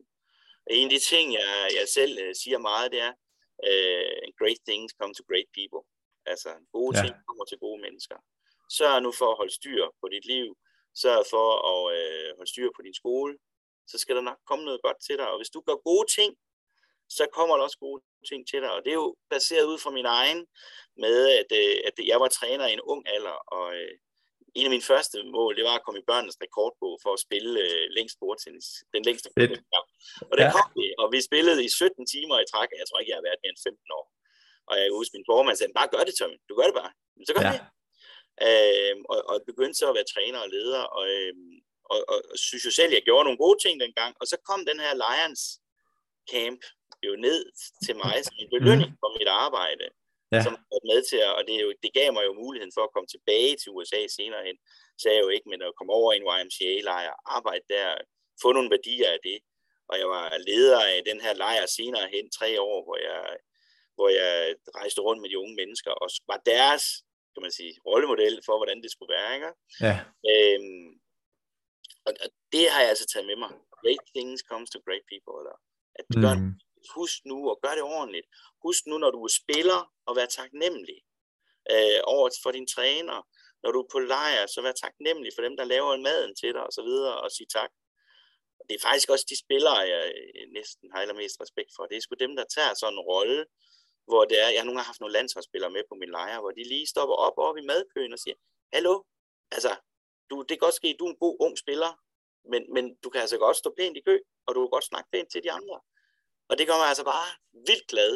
Og 0.66 0.72
en 0.78 0.88
af 0.88 0.94
de 0.96 1.00
ting, 1.12 1.26
jeg, 1.34 1.52
jeg 1.80 1.88
selv 1.98 2.14
uh, 2.24 2.32
siger 2.42 2.60
meget, 2.70 2.92
det 2.94 3.02
er, 3.08 3.14
uh, 3.70 4.24
great 4.40 4.62
things 4.70 4.92
come 5.00 5.14
to 5.14 5.24
great 5.32 5.50
people. 5.58 5.84
Altså, 6.32 6.50
gode 6.78 6.92
ja. 6.96 7.02
ting 7.02 7.14
kommer 7.28 7.46
til 7.46 7.58
gode 7.66 7.80
mennesker. 7.86 8.18
Sørg 8.78 9.02
nu 9.02 9.12
for 9.20 9.30
at 9.32 9.40
holde 9.42 9.56
styr 9.60 9.84
på 10.02 10.08
dit 10.14 10.26
liv. 10.34 10.48
Sørg 11.02 11.24
for 11.34 11.48
at 11.72 11.82
uh, 11.98 12.30
holde 12.38 12.52
styr 12.54 12.70
på 12.76 12.82
din 12.88 12.98
skole. 13.02 13.34
Så 13.92 13.96
skal 13.98 14.16
der 14.16 14.22
nok 14.30 14.40
komme 14.50 14.66
noget 14.66 14.82
godt 14.82 15.00
til 15.08 15.16
dig. 15.18 15.28
Og 15.32 15.38
hvis 15.40 15.54
du 15.56 15.60
gør 15.68 15.78
gode 15.90 16.08
ting, 16.18 16.32
så 17.18 17.24
kommer 17.38 17.56
der 17.56 17.64
også 17.64 17.80
gode 17.86 18.02
ting 18.30 18.42
til 18.48 18.60
dig. 18.64 18.72
Og 18.76 18.82
det 18.84 18.92
er 18.92 19.02
jo 19.06 19.16
baseret 19.30 19.66
ud 19.72 19.80
fra 19.84 19.92
min 19.98 20.06
egen 20.06 20.40
med, 21.04 21.18
at, 21.40 21.50
øh, 21.62 21.78
at 21.88 21.94
jeg 22.12 22.20
var 22.24 22.28
træner 22.40 22.66
i 22.68 22.74
en 22.74 22.88
ung 22.92 23.02
alder, 23.16 23.38
og 23.58 23.66
øh, 23.80 23.94
en 24.58 24.68
af 24.70 24.74
mine 24.76 24.90
første 24.92 25.18
mål, 25.38 25.52
det 25.58 25.64
var 25.70 25.76
at 25.78 25.86
komme 25.86 26.00
i 26.02 26.10
børnenes 26.10 26.42
rekordbog 26.46 26.94
for 27.04 27.12
at 27.14 27.24
spille 27.28 27.52
øh, 27.66 27.86
længst 27.98 28.18
bordtennis. 28.22 28.68
Den 28.96 29.02
længste 29.08 29.28
bordtenniskamp. 29.36 29.88
Og 30.30 30.34
det 30.38 30.46
ja. 30.46 30.52
kom 30.56 30.68
vi, 30.80 30.86
og 31.02 31.08
vi 31.14 31.20
spillede 31.30 31.60
i 31.68 31.70
17 31.70 32.08
timer 32.14 32.36
i 32.40 32.50
træk. 32.52 32.70
Jeg 32.82 32.88
tror 32.88 33.00
ikke, 33.00 33.12
jeg 33.14 33.20
har 33.20 33.28
været 33.28 33.42
mere 33.42 33.54
end 33.54 33.64
15 33.64 33.98
år. 34.00 34.06
Og 34.70 34.76
jeg 34.82 34.88
husker 34.98 35.18
min 35.18 35.30
formand 35.32 35.56
sagde, 35.58 35.78
bare 35.80 35.92
gør 35.94 36.04
det, 36.08 36.16
Tommy. 36.16 36.38
Du 36.50 36.54
gør 36.60 36.68
det 36.70 36.78
bare. 36.82 36.92
Men 37.18 37.26
så 37.28 37.34
gør 37.38 37.46
ja. 37.48 37.54
det. 37.56 37.64
Øhm, 38.48 39.02
og, 39.14 39.20
og 39.32 39.36
begyndte 39.52 39.78
så 39.80 39.86
at 39.90 39.98
være 39.98 40.12
træner 40.14 40.40
og 40.46 40.50
leder, 40.56 40.84
og, 40.98 41.04
øhm, 41.16 41.56
og, 41.94 42.00
og, 42.12 42.18
og 42.32 42.38
synes 42.48 42.66
jo 42.68 42.72
selv, 42.80 42.92
at 42.92 42.98
jeg 42.98 43.08
gjorde 43.08 43.26
nogle 43.28 43.44
gode 43.44 43.60
ting 43.64 43.76
dengang. 43.86 44.12
Og 44.22 44.26
så 44.32 44.38
kom 44.48 44.60
den 44.70 44.80
her 44.86 44.94
Lions 45.04 45.44
Camp, 46.32 46.62
jo 47.04 47.16
ned 47.28 47.40
til 47.86 47.96
mig 48.04 48.16
som 48.26 48.36
en 48.40 48.50
belønning 48.56 48.92
for 49.02 49.10
mit 49.18 49.32
arbejde, 49.46 49.86
ja. 50.32 50.42
som 50.46 50.54
er 50.76 50.84
med 50.92 51.00
til 51.10 51.20
at, 51.28 51.32
og 51.38 51.44
det, 51.48 51.56
jo, 51.66 51.70
det 51.84 51.92
gav 52.00 52.10
mig 52.14 52.24
jo 52.30 52.34
muligheden 52.44 52.76
for 52.76 52.84
at 52.84 52.94
komme 52.94 53.08
tilbage 53.08 53.54
til 53.58 53.74
USA 53.76 54.02
senere 54.18 54.44
hen, 54.48 54.58
så 55.02 55.06
jeg 55.10 55.22
jo 55.26 55.30
ikke, 55.36 55.50
men 55.50 55.62
at 55.62 55.76
komme 55.78 55.94
over 56.00 56.10
i 56.14 56.18
en 56.20 56.28
YMCA-lejr, 56.34 57.14
arbejde 57.38 57.66
der, 57.76 57.88
få 58.42 58.48
nogle 58.52 58.74
værdier 58.76 59.10
af 59.16 59.20
det, 59.30 59.40
og 59.90 59.96
jeg 60.02 60.08
var 60.16 60.26
leder 60.50 60.82
af 60.94 61.00
den 61.10 61.20
her 61.26 61.34
lejr 61.34 61.66
senere 61.66 62.08
hen, 62.14 62.26
tre 62.40 62.50
år, 62.62 62.80
hvor 62.86 62.98
jeg, 63.08 63.22
hvor 63.96 64.10
jeg 64.20 64.56
rejste 64.80 65.02
rundt 65.02 65.22
med 65.22 65.30
de 65.30 65.40
unge 65.40 65.56
mennesker, 65.56 65.92
og 65.92 66.10
var 66.32 66.40
deres, 66.46 66.84
kan 67.34 67.42
man 67.46 67.52
sige, 67.60 67.74
rollemodel 67.86 68.36
for, 68.46 68.56
hvordan 68.58 68.82
det 68.84 68.92
skulle 68.92 69.14
være, 69.18 69.32
ikke? 69.38 69.52
Ja. 69.88 69.96
Øhm, 70.32 70.90
og, 72.08 72.12
og 72.24 72.30
det 72.54 72.64
har 72.74 72.82
jeg 72.82 72.90
altså 72.90 73.08
taget 73.08 73.28
med 73.32 73.38
mig. 73.44 73.52
Great 73.82 74.04
things 74.16 74.42
comes 74.52 74.70
to 74.70 74.80
great 74.88 75.06
people, 75.12 75.36
eller 75.42 75.56
at 76.00 76.06
det 76.12 76.18
gør 76.26 76.36
mm 76.36 76.54
husk 76.96 77.18
nu 77.26 77.50
og 77.50 77.60
gør 77.64 77.74
det 77.76 77.84
ordentligt. 77.84 78.28
Husk 78.66 78.86
nu, 78.86 78.98
når 78.98 79.12
du 79.12 79.24
er 79.24 79.34
spiller, 79.42 79.80
at 80.10 80.16
være 80.16 80.28
taknemmelig 80.28 81.00
øh, 81.72 82.00
over 82.04 82.30
for 82.44 82.52
din 82.52 82.68
træner. 82.68 83.28
Når 83.64 83.72
du 83.72 83.80
er 83.82 83.90
på 83.92 84.00
lejr, 84.00 84.46
så 84.48 84.62
vær 84.62 84.72
taknemmelig 84.72 85.32
for 85.36 85.42
dem, 85.42 85.58
der 85.58 85.64
laver 85.74 85.98
maden 85.98 86.36
til 86.36 86.54
dig, 86.54 86.64
og 86.64 86.74
så 86.78 86.82
videre, 86.90 87.22
og 87.22 87.32
sig 87.32 87.50
tak. 87.50 87.72
Det 88.70 88.76
er 88.76 88.88
faktisk 88.90 89.10
også 89.10 89.26
de 89.30 89.44
spillere, 89.46 89.78
jeg 89.94 90.14
øh, 90.18 90.46
næsten 90.58 90.92
har 90.92 91.00
allermest 91.02 91.42
respekt 91.42 91.72
for. 91.76 91.84
Det 91.86 91.98
er 91.98 92.02
sgu 92.02 92.16
dem, 92.20 92.36
der 92.36 92.46
tager 92.56 92.74
sådan 92.74 92.94
en 92.94 93.00
rolle, 93.00 93.46
hvor 94.10 94.26
det 94.26 94.38
er, 94.44 94.50
jeg 94.50 94.62
har 94.62 94.66
nogle 94.66 94.80
har 94.80 94.92
haft 94.92 95.00
nogle 95.00 95.18
landsholdsspillere 95.18 95.72
med 95.72 95.84
på 95.90 95.96
min 96.02 96.12
lejr, 96.18 96.40
hvor 96.40 96.52
de 96.52 96.64
lige 96.64 96.88
stopper 96.94 97.16
op 97.16 97.38
op 97.38 97.58
i 97.58 97.68
madkøen 97.72 98.14
og 98.14 98.20
siger, 98.20 98.38
hallo, 98.74 99.04
altså, 99.52 99.72
du, 100.30 100.36
det 100.40 100.54
kan 100.56 100.66
godt 100.68 100.80
ske, 100.80 100.96
du 101.00 101.06
er 101.06 101.10
en 101.10 101.24
god 101.26 101.36
ung 101.40 101.58
spiller, 101.58 101.92
men, 102.52 102.62
men 102.74 102.96
du 103.04 103.10
kan 103.10 103.22
altså 103.22 103.38
godt 103.38 103.58
stå 103.58 103.74
pænt 103.78 103.98
i 103.98 104.02
kø, 104.08 104.20
og 104.46 104.56
du 104.56 104.60
kan 104.62 104.70
godt 104.70 104.90
snakke 104.92 105.10
pænt 105.14 105.30
til 105.32 105.44
de 105.44 105.52
andre. 105.52 105.78
Og 106.50 106.58
det 106.58 106.68
gør 106.68 106.78
mig 106.82 106.90
altså 106.92 107.06
bare 107.14 107.28
vildt 107.68 107.88
glad, 107.88 108.14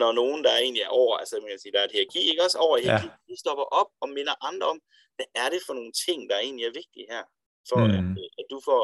når 0.00 0.12
nogen, 0.12 0.44
der 0.44 0.52
egentlig 0.56 0.82
er 0.82 0.88
over, 1.02 1.16
altså 1.16 1.40
man 1.40 1.50
kan 1.50 1.58
sige, 1.58 1.72
der 1.72 1.80
er 1.80 1.84
et 1.84 1.92
hierarki, 1.92 2.20
ikke 2.30 2.42
også 2.42 2.58
over 2.58 2.76
hierarki, 2.78 3.06
ja. 3.06 3.32
de 3.32 3.40
stopper 3.42 3.66
op 3.80 3.90
og 4.02 4.08
minder 4.08 4.34
andre 4.48 4.66
om, 4.66 4.80
hvad 5.16 5.28
er 5.34 5.48
det 5.54 5.60
for 5.66 5.74
nogle 5.74 5.92
ting, 6.06 6.30
der 6.30 6.38
egentlig 6.38 6.66
er 6.66 6.78
vigtige 6.80 7.06
her, 7.14 7.24
for 7.68 7.80
mm. 7.84 7.94
at, 7.98 8.04
at 8.40 8.46
du 8.52 8.58
får 8.68 8.82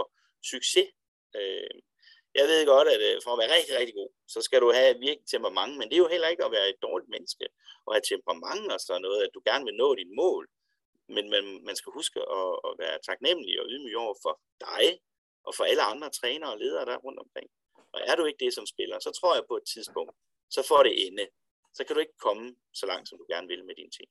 succes. 0.53 0.89
Øh, 1.39 1.75
jeg 2.39 2.45
ved 2.51 2.67
godt, 2.75 2.89
at 2.95 3.01
øh, 3.09 3.17
for 3.25 3.31
at 3.33 3.41
være 3.43 3.55
rigtig, 3.57 3.75
rigtig 3.79 3.95
god, 4.01 4.11
så 4.35 4.41
skal 4.47 4.61
du 4.61 4.69
have 4.79 4.99
virkelig 5.07 5.31
temperament, 5.35 5.73
men 5.79 5.87
det 5.89 5.95
er 5.95 6.05
jo 6.05 6.15
heller 6.15 6.29
ikke 6.33 6.45
at 6.45 6.55
være 6.57 6.69
et 6.73 6.83
dårligt 6.87 7.11
menneske, 7.15 7.47
og 7.87 7.91
have 7.95 8.07
temperament 8.13 8.67
og 8.75 8.81
sådan 8.81 9.03
noget, 9.07 9.21
at 9.27 9.35
du 9.35 9.41
gerne 9.51 9.65
vil 9.69 9.81
nå 9.83 9.89
dit 9.95 10.13
mål. 10.23 10.45
men 11.17 11.25
man, 11.35 11.45
man 11.69 11.77
skal 11.77 11.91
huske 11.99 12.19
at, 12.39 12.51
at 12.69 12.73
være 12.83 12.99
taknemmelig 13.09 13.55
og 13.61 13.67
ydmyg 13.73 13.97
over 14.05 14.15
for 14.25 14.35
dig, 14.67 14.85
og 15.47 15.53
for 15.57 15.65
alle 15.71 15.85
andre 15.93 16.11
trænere 16.11 16.53
og 16.53 16.59
ledere 16.59 16.85
der 16.91 16.97
rundt 17.07 17.21
omkring. 17.25 17.49
Og 17.93 18.01
er 18.07 18.14
du 18.16 18.24
ikke 18.24 18.45
det 18.45 18.55
som 18.55 18.66
spiller, 18.66 18.99
så 18.99 19.11
tror 19.11 19.34
jeg 19.34 19.45
på 19.49 19.57
et 19.57 19.66
tidspunkt, 19.74 20.14
så 20.51 20.61
får 20.68 20.82
det 20.82 21.07
ende. 21.07 21.26
Så 21.74 21.84
kan 21.84 21.95
du 21.95 22.01
ikke 22.01 22.18
komme 22.26 22.57
så 22.80 22.86
langt, 22.86 23.09
som 23.09 23.18
du 23.18 23.26
gerne 23.32 23.49
vil 23.49 23.64
med 23.64 23.74
din 23.74 23.91
ting. 23.91 24.09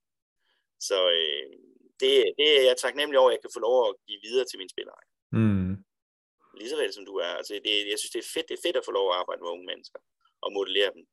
Så 0.79 0.97
øh, 1.17 1.49
det, 1.99 2.11
det 2.39 2.47
er 2.59 2.63
jeg 2.69 2.77
taknemmelig 2.77 3.19
over, 3.19 3.29
at 3.29 3.35
jeg 3.35 3.41
kan 3.41 3.55
få 3.55 3.59
lov 3.59 3.89
at 3.89 3.95
give 4.07 4.21
videre 4.27 4.45
til 4.47 4.59
mine 4.59 4.73
spillere. 4.75 4.99
Mm. 5.31 5.73
Lige 6.59 6.69
så 6.69 6.77
vel 6.81 6.93
som 6.93 7.05
du 7.05 7.15
er. 7.15 7.31
Altså, 7.39 7.53
det, 7.65 7.73
jeg 7.91 7.99
synes, 7.99 8.13
det 8.15 8.21
er 8.23 8.31
fedt, 8.33 8.49
det 8.49 8.55
er 8.57 8.65
fedt 8.67 8.77
at 8.77 8.87
få 8.87 8.91
lov 8.91 9.07
at 9.11 9.17
arbejde 9.21 9.41
med 9.41 9.53
unge 9.55 9.65
mennesker 9.71 9.99
og 10.41 10.49
modellere 10.53 10.91
dem. 10.95 11.03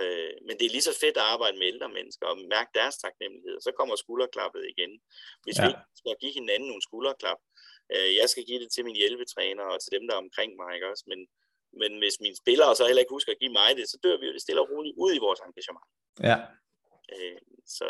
Øh, 0.00 0.34
men 0.46 0.54
det 0.58 0.64
er 0.66 0.74
lige 0.76 0.88
så 0.90 0.94
fedt 1.02 1.16
at 1.20 1.28
arbejde 1.34 1.58
med 1.58 1.66
ældre 1.72 1.88
mennesker 1.98 2.26
og 2.26 2.36
mærke 2.54 2.70
deres 2.78 2.96
taknemmelighed. 3.04 3.56
Så 3.60 3.70
kommer 3.78 3.96
skulderklappet 3.96 4.62
igen. 4.72 4.92
Hvis 5.44 5.56
ja. 5.58 5.62
vi 5.62 5.68
ikke 5.70 5.84
skal 6.00 6.16
give 6.22 6.34
hinanden 6.38 6.68
nogle 6.68 6.86
skulderklap, 6.88 7.40
øh, 7.94 8.10
jeg 8.20 8.26
skal 8.32 8.44
give 8.48 8.60
det 8.62 8.70
til 8.72 8.84
mine 8.84 9.00
hjælpetræner 9.02 9.64
og 9.72 9.78
til 9.80 9.92
dem, 9.96 10.04
der 10.06 10.14
er 10.14 10.24
omkring 10.26 10.50
mig, 10.60 10.70
ikke 10.74 10.90
også? 10.92 11.04
Men, 11.12 11.20
men 11.80 11.90
hvis 12.00 12.16
mine 12.24 12.36
spillere 12.42 12.76
så 12.76 12.84
heller 12.86 13.04
ikke 13.04 13.16
husker 13.16 13.32
at 13.32 13.42
give 13.42 13.54
mig 13.60 13.70
det, 13.78 13.84
så 13.92 13.96
dør 14.04 14.16
vi 14.20 14.26
jo 14.26 14.32
det 14.36 14.42
stille 14.42 14.60
og 14.64 14.68
roligt 14.72 14.96
ud 15.04 15.12
i 15.14 15.24
vores 15.26 15.40
engagement. 15.46 15.86
Ja. 16.28 16.36
Øh, 17.14 17.38
så, 17.76 17.86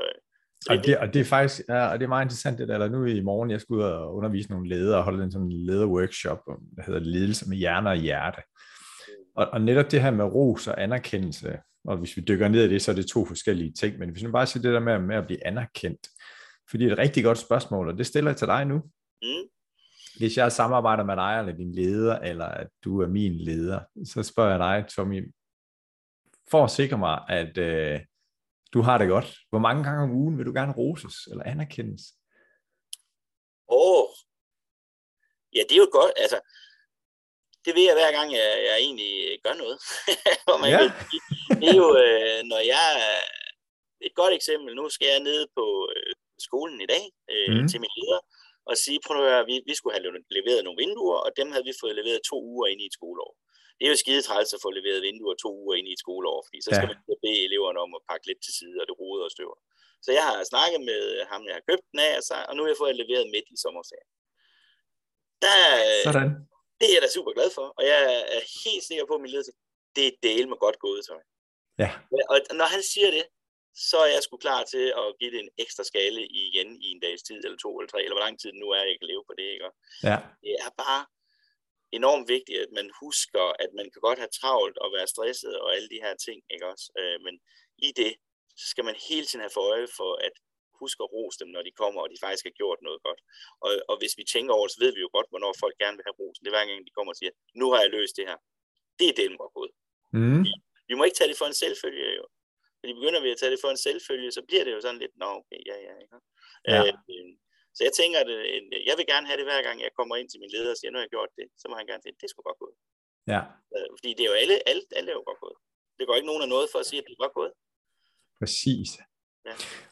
så 0.64 0.68
og, 0.72 0.76
det, 0.84 0.98
og 1.02 1.06
det 1.14 1.20
er 1.20 1.30
faktisk 1.36 1.68
ja, 1.68 1.82
og 1.90 1.94
det 1.98 2.04
er 2.04 2.14
meget 2.14 2.26
interessant, 2.28 2.58
det 2.58 2.68
der, 2.68 2.74
eller 2.74 2.88
nu 2.88 3.04
i 3.04 3.20
morgen, 3.20 3.50
jeg 3.50 3.60
skal 3.60 3.74
ud 3.74 3.82
og 3.82 4.14
undervise 4.14 4.50
nogle 4.50 4.68
ledere 4.68 4.98
og 4.98 5.04
holde 5.04 5.24
en 5.24 5.32
sådan 5.32 5.52
lederworkshop, 5.52 6.40
der 6.76 6.82
hedder 6.82 7.00
ledelse 7.00 7.48
med 7.48 7.56
hjerne 7.56 7.90
og 7.90 7.96
hjerte. 7.96 8.42
Og, 9.36 9.46
og 9.54 9.60
netop 9.60 9.90
det 9.90 10.02
her 10.02 10.10
med 10.10 10.24
ros 10.24 10.66
og 10.66 10.82
anerkendelse, 10.82 11.58
og 11.84 11.96
hvis 11.96 12.16
vi 12.16 12.22
dykker 12.22 12.48
ned 12.48 12.64
i 12.64 12.68
det, 12.68 12.82
så 12.82 12.90
er 12.90 12.94
det 12.94 13.06
to 13.06 13.24
forskellige 13.24 13.72
ting, 13.72 13.98
men 13.98 14.10
hvis 14.10 14.24
vi 14.24 14.30
bare 14.30 14.46
siger 14.46 14.62
det 14.62 14.72
der 14.72 14.80
med, 14.80 14.98
med 14.98 15.16
at 15.16 15.26
blive 15.26 15.46
anerkendt, 15.46 16.08
fordi 16.70 16.84
det 16.84 16.90
er 16.90 16.92
et 16.92 16.98
rigtig 16.98 17.24
godt 17.24 17.38
spørgsmål, 17.38 17.88
og 17.88 17.98
det 17.98 18.06
stiller 18.06 18.30
jeg 18.30 18.36
til 18.36 18.46
dig 18.46 18.64
nu. 18.64 18.76
Mm. 19.22 19.48
Hvis 20.18 20.36
jeg 20.36 20.52
samarbejder 20.52 21.04
med 21.04 21.16
dig, 21.16 21.38
eller 21.38 21.52
din 21.52 21.72
leder, 21.72 22.18
eller 22.18 22.44
at 22.44 22.68
du 22.84 23.00
er 23.00 23.06
min 23.06 23.34
leder, 23.34 23.80
så 24.04 24.22
spørger 24.22 24.50
jeg 24.50 24.58
dig, 24.58 24.88
Tommy, 24.90 25.34
for 26.50 26.64
at 26.64 26.70
sikre 26.70 26.98
mig, 26.98 27.24
at 27.28 27.58
øh, 27.58 28.00
du 28.72 28.80
har 28.82 28.98
det 28.98 29.08
godt. 29.08 29.38
Hvor 29.50 29.58
mange 29.58 29.84
gange 29.84 30.02
om 30.02 30.10
ugen 30.10 30.38
vil 30.38 30.46
du 30.46 30.52
gerne 30.52 30.72
roses 30.72 31.16
eller 31.30 31.44
anerkendes? 31.44 32.02
Åh, 33.68 34.02
oh. 34.02 34.08
ja, 35.54 35.62
det 35.68 35.72
er 35.72 35.82
jo 35.86 35.90
godt. 35.92 36.12
Altså, 36.16 36.38
det 37.64 37.72
ved 37.76 37.84
jeg 37.88 37.96
hver 38.00 38.12
gang, 38.18 38.28
jeg, 38.32 38.48
jeg 38.68 38.76
egentlig 38.86 39.12
gør 39.44 39.54
noget. 39.62 39.78
man 40.62 40.70
ja. 40.70 40.82
det 41.60 41.68
er 41.74 41.78
jo, 41.84 41.88
øh, 42.04 42.40
når 42.50 42.60
jeg... 42.74 42.86
Et 44.00 44.14
godt 44.14 44.34
eksempel, 44.34 44.74
nu 44.74 44.88
skal 44.88 45.08
jeg 45.14 45.20
ned 45.20 45.40
på 45.56 45.64
øh, 45.96 46.12
skolen 46.46 46.80
i 46.80 46.86
dag 46.94 47.04
øh, 47.32 47.50
mm. 47.54 47.68
til 47.68 47.80
min 47.80 47.94
leder, 48.00 48.20
og 48.70 48.74
sige, 48.84 48.98
prøv 49.06 49.16
at 49.16 49.24
høre, 49.28 49.46
vi, 49.50 49.54
vi 49.70 49.74
skulle 49.78 49.94
have 49.96 50.06
leveret 50.38 50.62
nogle 50.64 50.80
vinduer, 50.82 51.18
og 51.26 51.30
dem 51.40 51.48
havde 51.52 51.66
vi 51.70 51.80
fået 51.82 51.94
leveret 52.00 52.20
to 52.30 52.36
uger 52.52 52.66
ind 52.72 52.80
i 52.82 52.86
et 52.90 52.96
skoleår. 52.98 53.32
Det 53.76 53.84
er 53.84 53.92
jo 53.94 54.02
skide 54.04 54.22
træls 54.28 54.54
at 54.56 54.62
få 54.64 54.70
leveret 54.78 55.06
vinduer 55.08 55.34
to 55.34 55.50
uger 55.62 55.74
ind 55.78 55.88
i 55.88 55.94
et 55.96 56.02
skoleår, 56.04 56.38
fordi 56.46 56.58
så 56.62 56.70
skal 56.76 56.88
ja. 56.88 56.94
man 56.94 57.18
bede 57.24 57.40
eleverne 57.48 57.78
om 57.84 57.90
at 57.98 58.02
pakke 58.10 58.26
lidt 58.28 58.40
til 58.46 58.54
side, 58.58 58.76
og 58.80 58.86
det 58.88 58.94
roder 59.00 59.24
og 59.28 59.32
støver. 59.36 59.58
Så 60.04 60.10
jeg 60.18 60.24
har 60.28 60.36
snakket 60.52 60.80
med 60.90 61.02
ham, 61.30 61.40
jeg 61.48 61.54
har 61.58 61.64
købt 61.70 61.84
den 61.90 62.00
af, 62.08 62.12
og, 62.18 62.24
så, 62.28 62.34
og 62.48 62.52
nu 62.54 62.60
har 62.62 62.70
jeg 62.70 62.82
fået 62.82 63.00
leveret 63.02 63.26
midt 63.34 63.48
i 63.54 63.56
sommerferien. 63.64 64.10
Der, 65.44 65.56
Sådan 66.08 66.30
det 66.78 66.86
er 66.88 66.94
jeg 66.96 67.02
da 67.04 67.10
super 67.16 67.32
glad 67.38 67.50
for, 67.58 67.66
og 67.78 67.82
jeg 67.92 68.00
er 68.36 68.42
helt 68.64 68.84
sikker 68.88 69.04
på, 69.06 69.14
at 69.14 69.22
min 69.24 69.30
leder 69.30 69.52
det 69.96 70.04
er 70.06 70.14
del 70.28 70.44
med 70.48 70.58
godt 70.64 70.78
gået 70.78 71.06
tøj. 71.08 71.22
Ja. 71.82 71.90
Og 72.32 72.38
når 72.60 72.68
han 72.74 72.82
siger 72.92 73.10
det, 73.16 73.24
så 73.90 73.96
er 74.04 74.10
jeg 74.14 74.22
sgu 74.22 74.36
klar 74.36 74.62
til 74.72 74.86
at 75.02 75.08
give 75.20 75.32
det 75.34 75.40
en 75.40 75.54
ekstra 75.64 75.84
skale 75.90 76.20
igen 76.44 76.68
i 76.86 76.88
en 76.94 77.00
dags 77.06 77.22
tid, 77.22 77.40
eller 77.44 77.58
to 77.58 77.70
eller 77.78 77.90
tre, 77.90 78.00
eller 78.02 78.16
hvor 78.16 78.26
lang 78.26 78.36
tid 78.40 78.50
det 78.52 78.60
nu 78.62 78.68
er, 78.76 78.82
jeg 78.90 78.96
kan 79.00 79.10
leve 79.12 79.24
på 79.28 79.34
det. 79.38 79.48
Ikke? 79.54 79.70
Ja. 80.10 80.18
Det 80.44 80.54
er 80.66 80.70
bare 80.84 81.02
enormt 81.98 82.26
vigtigt, 82.34 82.58
at 82.64 82.72
man 82.78 82.88
husker, 83.02 83.44
at 83.64 83.70
man 83.78 83.86
kan 83.92 84.00
godt 84.06 84.18
have 84.22 84.34
travlt 84.40 84.76
og 84.84 84.88
være 84.96 85.12
stresset 85.14 85.54
og 85.62 85.68
alle 85.76 85.88
de 85.94 86.02
her 86.04 86.14
ting, 86.26 86.38
ikke 86.52 86.66
også? 86.72 86.86
Øh, 87.00 87.18
men 87.26 87.34
i 87.88 87.90
det, 88.00 88.12
så 88.60 88.66
skal 88.72 88.84
man 88.88 88.96
hele 89.08 89.26
tiden 89.26 89.44
have 89.44 89.56
for 89.56 89.64
øje 89.72 89.88
for, 89.98 90.12
at 90.26 90.34
huske 90.82 91.02
at 91.04 91.12
rose 91.16 91.38
dem, 91.42 91.50
når 91.54 91.62
de 91.66 91.78
kommer, 91.82 92.00
og 92.02 92.08
de 92.12 92.22
faktisk 92.24 92.44
har 92.48 92.54
gjort 92.60 92.80
noget 92.86 93.00
godt. 93.06 93.20
Og, 93.64 93.70
og 93.90 93.94
hvis 94.00 94.14
vi 94.20 94.24
tænker 94.34 94.52
over 94.56 94.66
det, 94.66 94.74
så 94.74 94.80
ved 94.84 94.92
vi 94.96 95.00
jo 95.06 95.10
godt, 95.16 95.30
hvornår 95.32 95.52
folk 95.64 95.76
gerne 95.82 95.96
vil 95.98 96.08
have 96.08 96.18
rosen. 96.22 96.42
Det 96.42 96.50
er 96.50 96.56
hver 96.56 96.68
gang, 96.68 96.86
de 96.88 96.96
kommer 96.96 97.12
og 97.12 97.18
siger, 97.20 97.32
nu 97.60 97.66
har 97.72 97.80
jeg 97.84 97.90
løst 97.96 98.16
det 98.18 98.26
her. 98.30 98.38
Det 98.98 99.06
er 99.08 99.16
det, 99.18 99.26
der 99.30 99.56
gået. 99.58 99.72
Mm. 100.16 100.42
Vi, 100.46 100.52
vi, 100.88 100.94
må 100.94 101.02
ikke 101.04 101.18
tage 101.18 101.30
det 101.30 101.40
for 101.40 101.48
en 101.48 101.60
selvfølge, 101.64 102.08
jo. 102.20 102.24
Fordi 102.80 102.92
begynder 102.98 103.20
vi 103.24 103.30
at 103.34 103.38
tage 103.40 103.52
det 103.52 103.60
for 103.64 103.70
en 103.72 103.84
selvfølge, 103.86 104.30
så 104.38 104.42
bliver 104.48 104.64
det 104.64 104.72
jo 104.76 104.80
sådan 104.80 105.02
lidt, 105.02 105.14
nå, 105.22 105.28
okay, 105.40 105.60
ja, 105.70 105.76
ja, 105.86 105.92
ikke? 106.04 106.16
Ja. 106.72 106.80
Øh, 106.86 107.32
så 107.76 107.80
jeg 107.88 107.94
tænker, 108.00 108.18
at 108.24 108.30
øh, 108.36 108.44
jeg 108.88 108.94
vil 108.98 109.06
gerne 109.12 109.26
have 109.28 109.38
det 109.40 109.46
hver 109.48 109.62
gang, 109.66 109.76
jeg 109.86 109.92
kommer 109.98 110.14
ind 110.16 110.28
til 110.30 110.40
min 110.42 110.52
leder 110.54 110.70
og 110.74 110.78
siger, 110.78 110.90
nu 110.90 110.98
har 110.98 111.06
jeg 111.06 111.14
gjort 111.16 111.32
det, 111.38 111.46
så 111.60 111.64
må 111.68 111.74
han 111.80 111.88
gerne 111.90 112.02
sige, 112.02 112.20
det 112.22 112.28
skulle 112.30 112.48
godt 112.50 112.62
gået. 112.64 112.76
Ja. 113.32 113.40
Øh, 113.74 113.88
fordi 113.98 114.10
det 114.16 114.22
er 114.24 114.30
jo 114.32 114.36
alle, 114.42 114.56
alle, 114.70 114.82
alle 114.98 115.08
er 115.12 115.16
jo 115.20 115.24
godt 115.30 115.40
gået. 115.44 115.58
Det 115.98 116.04
går 116.06 116.16
ikke 116.18 116.30
nogen 116.30 116.44
af 116.46 116.50
noget 116.54 116.66
for 116.72 116.78
at 116.80 116.86
sige, 116.88 117.00
at 117.00 117.06
det 117.06 117.14
er 117.14 117.22
godt 117.24 117.36
gået. 117.40 117.52
Præcis. 118.40 118.90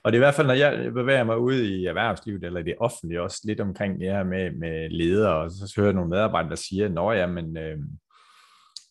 Og 0.02 0.12
det 0.12 0.16
er 0.16 0.22
i 0.22 0.26
hvert 0.26 0.34
fald, 0.34 0.46
når 0.46 0.54
jeg 0.54 0.92
bevæger 1.00 1.24
mig 1.24 1.38
ud 1.38 1.54
i 1.54 1.86
erhvervslivet 1.86 2.44
eller 2.44 2.60
i 2.60 2.68
det 2.70 2.76
offentlige 2.78 3.22
også, 3.22 3.40
lidt 3.44 3.60
omkring 3.60 4.00
det 4.00 4.08
her 4.10 4.24
med, 4.24 4.50
med 4.50 4.90
ledere, 4.90 5.36
og 5.42 5.50
så 5.50 5.72
hører 5.76 5.86
jeg 5.86 5.94
nogle 5.94 6.10
medarbejdere, 6.10 6.50
der 6.50 6.56
siger, 6.56 6.88
nå 6.88 7.12
ja, 7.12 7.26
men 7.26 7.56
øh, 7.56 7.78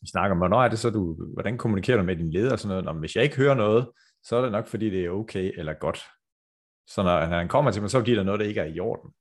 vi 0.02 0.08
snakker 0.12 0.32
om, 0.32 0.38
hvornår 0.38 0.64
er 0.64 0.68
det 0.68 0.80
så, 0.80 0.89
du, 0.89 1.18
hvordan 1.34 1.58
kommunikerer 1.58 1.98
du 1.98 2.04
med 2.04 2.16
din 2.16 2.32
leder 2.32 2.52
og 2.52 2.60
sådan 2.60 2.70
noget, 2.70 2.86
Nå, 2.86 3.00
hvis 3.00 3.16
jeg 3.16 3.24
ikke 3.24 3.36
hører 3.36 3.56
noget, 3.56 3.89
så 4.24 4.36
er 4.36 4.41
det 4.41 4.52
nok, 4.52 4.68
fordi 4.68 4.89
det 4.89 5.06
er 5.06 5.10
okay 5.10 5.52
eller 5.58 5.74
godt. 5.74 6.00
Så 6.88 7.04
når, 7.04 7.28
når 7.28 7.38
han 7.38 7.48
kommer 7.48 7.72
til 7.72 7.82
mig, 7.82 7.91
så 7.91 7.98
er 7.98 8.02
det 8.02 8.26
noget, 8.26 8.39
der 8.39 8.46
ikke 8.46 8.62
er 8.62 8.66
i 8.66 8.80
orden. 8.80 9.12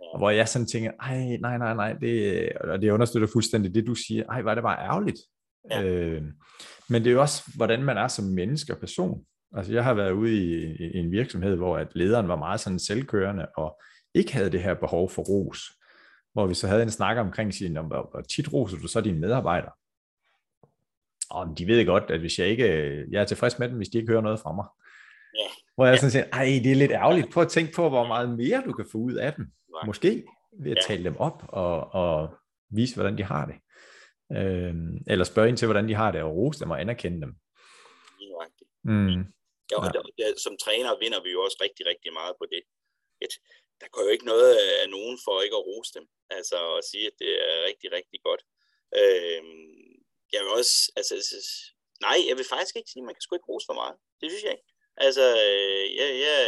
Og 0.00 0.18
hvor 0.18 0.30
jeg 0.30 0.48
sådan 0.48 0.66
tænker, 0.66 0.90
ej, 1.00 1.36
nej, 1.40 1.58
nej, 1.58 1.74
nej, 1.74 1.92
det, 1.92 2.52
og 2.52 2.82
det 2.82 2.90
understøtter 2.90 3.28
fuldstændig 3.32 3.74
det, 3.74 3.86
du 3.86 3.94
siger, 3.94 4.24
ej, 4.24 4.42
var 4.42 4.54
det 4.54 4.62
bare 4.62 4.78
ærgerligt. 4.78 5.18
Ja. 5.70 5.82
Øh, 5.82 6.22
men 6.88 7.04
det 7.04 7.10
er 7.10 7.14
jo 7.14 7.20
også, 7.20 7.42
hvordan 7.56 7.82
man 7.82 7.98
er 7.98 8.08
som 8.08 8.24
menneske 8.24 8.72
og 8.72 8.80
person. 8.80 9.24
Altså 9.56 9.72
jeg 9.72 9.84
har 9.84 9.94
været 9.94 10.12
ude 10.12 10.34
i, 10.34 10.76
i 10.94 10.98
en 10.98 11.10
virksomhed, 11.10 11.56
hvor 11.56 11.78
at 11.78 11.88
lederen 11.94 12.28
var 12.28 12.36
meget 12.36 12.60
sådan 12.60 12.78
selvkørende, 12.78 13.46
og 13.56 13.80
ikke 14.14 14.32
havde 14.32 14.52
det 14.52 14.62
her 14.62 14.74
behov 14.74 15.10
for 15.10 15.22
ros. 15.22 15.58
Hvor 16.32 16.46
vi 16.46 16.54
så 16.54 16.68
havde 16.68 16.82
en 16.82 16.90
snak 16.90 17.16
omkring, 17.16 17.54
sige, 17.54 17.80
hvor, 17.80 18.10
hvor 18.10 18.20
tit 18.20 18.52
roser 18.52 18.76
du 18.76 18.88
så 18.88 19.00
dine 19.00 19.20
medarbejdere? 19.20 19.72
Og 21.30 21.58
de 21.58 21.66
ved 21.66 21.86
godt, 21.86 22.10
at 22.10 22.20
hvis 22.20 22.38
jeg 22.38 22.48
ikke, 22.48 22.66
jeg 23.10 23.20
er 23.20 23.24
tilfreds 23.24 23.58
med 23.58 23.68
dem, 23.68 23.76
hvis 23.76 23.88
de 23.88 23.98
ikke 23.98 24.10
hører 24.12 24.22
noget 24.22 24.40
fra 24.40 24.52
mig. 24.52 24.66
Ja. 25.38 25.48
Hvor 25.74 25.86
jeg 25.86 25.98
sådan 25.98 26.10
siger, 26.10 26.24
ej, 26.32 26.44
det 26.64 26.72
er 26.72 26.82
lidt 26.82 26.90
ærgerligt. 26.92 27.32
Prøv 27.32 27.42
at 27.42 27.48
tænke 27.48 27.72
på, 27.72 27.88
hvor 27.88 28.06
meget 28.06 28.28
mere 28.36 28.62
du 28.66 28.72
kan 28.72 28.86
få 28.92 28.98
ud 28.98 29.14
af 29.14 29.32
dem. 29.32 29.46
Måske 29.86 30.24
ved 30.62 30.70
at 30.76 30.84
tale 30.86 31.04
dem 31.04 31.16
op 31.16 31.44
og, 31.48 31.94
og 31.94 32.34
vise, 32.70 32.94
hvordan 32.94 33.18
de 33.18 33.22
har 33.22 33.44
det. 33.46 33.56
Øhm, 34.38 34.96
eller 35.06 35.24
spørge 35.24 35.48
ind 35.48 35.56
til, 35.56 35.66
hvordan 35.66 35.88
de 35.88 35.94
har 35.94 36.10
det, 36.12 36.22
og 36.22 36.36
rose 36.36 36.60
dem 36.60 36.70
og 36.70 36.80
anerkende 36.80 37.20
dem. 37.24 37.32
Mm. 38.84 39.22
Ja, 39.70 39.76
og 39.78 39.84
ja. 39.94 40.00
Der, 40.18 40.28
som 40.44 40.54
træner 40.64 41.00
vinder 41.02 41.20
vi 41.26 41.30
jo 41.36 41.40
også 41.46 41.58
rigtig, 41.64 41.84
rigtig 41.92 42.10
meget 42.18 42.34
på 42.40 42.44
det. 42.52 42.62
Et, 43.24 43.34
der 43.80 43.88
går 43.92 44.02
jo 44.06 44.10
ikke 44.14 44.30
noget 44.32 44.50
af 44.82 44.90
nogen 44.96 45.16
for 45.24 45.34
ikke 45.44 45.58
at 45.60 45.66
rose 45.70 45.92
dem. 45.96 46.06
Altså 46.38 46.58
at 46.78 46.84
sige, 46.90 47.06
at 47.10 47.16
det 47.20 47.30
er 47.48 47.56
rigtig, 47.68 47.88
rigtig 47.98 48.18
godt. 48.28 48.42
Øhm, 49.00 49.75
jeg 50.32 50.40
vil 50.44 50.50
også, 50.60 50.92
altså, 50.96 51.14
nej, 52.00 52.18
jeg 52.28 52.36
vil 52.36 52.52
faktisk 52.54 52.76
ikke 52.76 52.90
sige, 52.90 53.02
man 53.02 53.14
kan 53.14 53.22
sgu 53.22 53.34
ikke 53.34 53.50
rose 53.52 53.68
for 53.68 53.78
meget. 53.82 53.96
Det 54.20 54.30
synes 54.30 54.44
jeg 54.44 54.52
ikke. 54.52 54.68
Altså, 54.96 55.24
jeg, 56.00 56.08
jeg, 56.24 56.38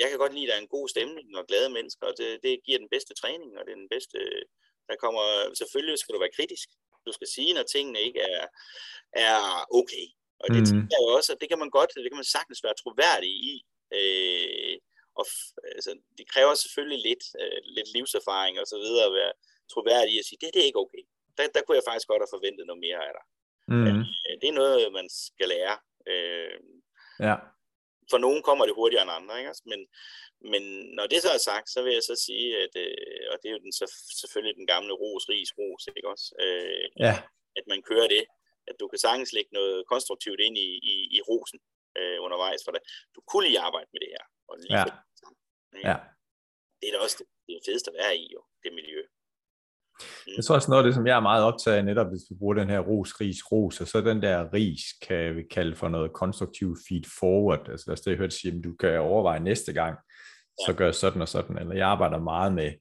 jeg 0.00 0.08
kan 0.08 0.18
godt 0.18 0.34
lide, 0.34 0.46
at 0.46 0.48
der 0.48 0.56
er 0.56 0.60
en 0.60 0.76
god 0.76 0.88
stemning 0.88 1.36
og 1.38 1.46
glade 1.46 1.70
mennesker, 1.70 2.06
og 2.06 2.14
det, 2.18 2.28
det 2.42 2.64
giver 2.66 2.78
den 2.78 2.92
bedste 2.94 3.14
træning, 3.14 3.50
og 3.58 3.62
det 3.64 3.72
er 3.72 3.82
den 3.84 3.92
bedste, 3.94 4.18
der 4.88 4.96
kommer, 5.04 5.54
selvfølgelig 5.60 5.98
skal 5.98 6.14
du 6.14 6.18
være 6.18 6.36
kritisk. 6.38 6.68
Du 7.06 7.12
skal 7.12 7.28
sige, 7.34 7.54
når 7.54 7.62
tingene 7.62 8.00
ikke 8.00 8.20
er, 8.20 8.46
er 9.12 9.38
okay. 9.80 10.06
Og 10.42 10.46
det 10.54 10.60
mm. 10.60 10.68
tænker 10.70 10.96
jeg 11.00 11.16
også, 11.18 11.32
at 11.32 11.40
det 11.40 11.48
kan 11.48 11.58
man 11.58 11.70
godt, 11.70 11.90
det 11.94 12.10
kan 12.10 12.20
man 12.22 12.34
sagtens 12.36 12.64
være 12.64 12.80
troværdig 12.82 13.32
i. 13.52 13.54
Øh, 13.98 14.76
og 15.20 15.24
altså, 15.76 15.90
det 16.18 16.30
kræver 16.32 16.54
selvfølgelig 16.54 17.00
lidt, 17.08 17.24
øh, 17.42 17.60
lidt 17.76 17.88
livserfaring 17.94 18.54
og 18.60 18.66
så 18.66 18.76
videre 18.84 19.06
at 19.06 19.12
være 19.20 19.32
troværdig 19.72 20.14
i 20.14 20.18
at 20.18 20.26
sige, 20.28 20.38
det, 20.40 20.54
det 20.54 20.60
er 20.60 20.70
ikke 20.70 20.84
okay. 20.86 21.04
Der, 21.38 21.46
der 21.54 21.62
kunne 21.62 21.78
jeg 21.78 21.86
faktisk 21.88 22.08
godt 22.08 22.22
have 22.22 22.34
forventet 22.36 22.66
noget 22.66 22.84
mere 22.86 23.00
af 23.08 23.12
dig. 23.18 23.24
Mm. 23.72 23.86
Øh, 23.86 24.34
det 24.40 24.48
er 24.48 24.60
noget, 24.62 24.92
man 24.98 25.08
skal 25.26 25.48
lære. 25.54 25.76
Øh, 26.12 26.56
ja. 27.28 27.36
For 28.10 28.18
nogen 28.18 28.42
kommer 28.42 28.64
det 28.66 28.74
hurtigere 28.74 29.04
end 29.04 29.18
andre, 29.18 29.38
ikke? 29.40 29.52
Men, 29.72 29.80
men 30.52 30.62
når 30.96 31.06
det 31.06 31.22
så 31.22 31.30
er 31.38 31.42
sagt, 31.50 31.66
så 31.70 31.82
vil 31.82 31.92
jeg 31.98 32.02
så 32.10 32.16
sige, 32.26 32.48
at, 32.64 32.72
øh, 32.84 33.22
og 33.30 33.36
det 33.40 33.48
er 33.48 33.54
jo 33.56 33.64
den, 33.66 33.72
så, 33.80 33.86
selvfølgelig 34.20 34.56
den 34.60 34.66
gamle 34.66 34.92
ros, 35.02 35.24
ris, 35.28 35.50
ros, 35.58 35.82
ikke 35.96 36.08
også? 36.14 36.26
Øh, 36.44 36.86
ja. 37.06 37.14
At 37.58 37.64
man 37.72 37.82
kører 37.82 38.08
det 38.08 38.24
at 38.70 38.76
du 38.80 38.86
kan 38.88 38.98
sagtens 38.98 39.32
lægge 39.32 39.52
noget 39.52 39.86
konstruktivt 39.92 40.40
ind 40.46 40.56
i, 40.66 40.68
i, 40.92 40.94
i 41.16 41.18
rosen 41.28 41.58
øh, 41.98 42.18
undervejs 42.26 42.60
for 42.64 42.72
det. 42.72 42.82
Du 43.14 43.20
kunne 43.30 43.46
lige 43.46 43.60
arbejde 43.68 43.90
med 43.92 44.00
det 44.00 44.10
her. 44.14 44.24
Og 44.48 44.54
lige 44.58 44.78
ja. 44.78 44.84
For, 44.84 44.92
ja. 45.88 45.96
Det 46.80 46.86
er 46.88 46.92
da 46.94 46.98
også 47.06 47.16
det, 47.20 47.26
det 47.46 47.66
fedeste 47.66 47.90
at 47.90 47.96
være 48.02 48.16
i, 48.16 48.26
jo, 48.34 48.40
det 48.62 48.72
miljø. 48.72 49.00
Jeg 50.36 50.44
tror 50.44 50.54
også 50.54 50.70
noget 50.70 50.82
af 50.82 50.86
det, 50.86 50.94
som 50.94 51.06
jeg 51.06 51.16
er 51.16 51.20
meget 51.20 51.44
optaget 51.44 51.76
af, 51.76 51.84
netop 51.84 52.06
hvis 52.06 52.22
vi 52.30 52.34
bruger 52.38 52.54
den 52.54 52.70
her 52.70 52.78
ros, 52.78 53.20
ris, 53.20 53.52
ros, 53.52 53.80
og 53.80 53.88
så 53.88 54.00
den 54.00 54.22
der 54.22 54.52
ris, 54.54 54.80
kan 55.08 55.36
vi 55.36 55.42
kalde 55.50 55.76
for 55.76 55.88
noget 55.88 56.12
konstruktiv 56.12 56.76
feed 56.88 57.04
forward. 57.18 57.68
Altså 57.68 58.02
er 58.06 58.10
jeg 58.10 58.18
hørt 58.18 58.32
sige, 58.32 58.54
at 58.58 58.64
du 58.64 58.74
kan 58.80 59.00
overveje 59.00 59.40
næste 59.40 59.72
gang, 59.72 59.98
så 60.66 60.74
gør 60.76 60.84
jeg 60.84 60.94
sådan 60.94 61.22
og 61.22 61.28
sådan, 61.28 61.58
eller 61.58 61.74
jeg 61.74 61.88
arbejder 61.88 62.18
meget 62.18 62.52
med, 62.52 62.72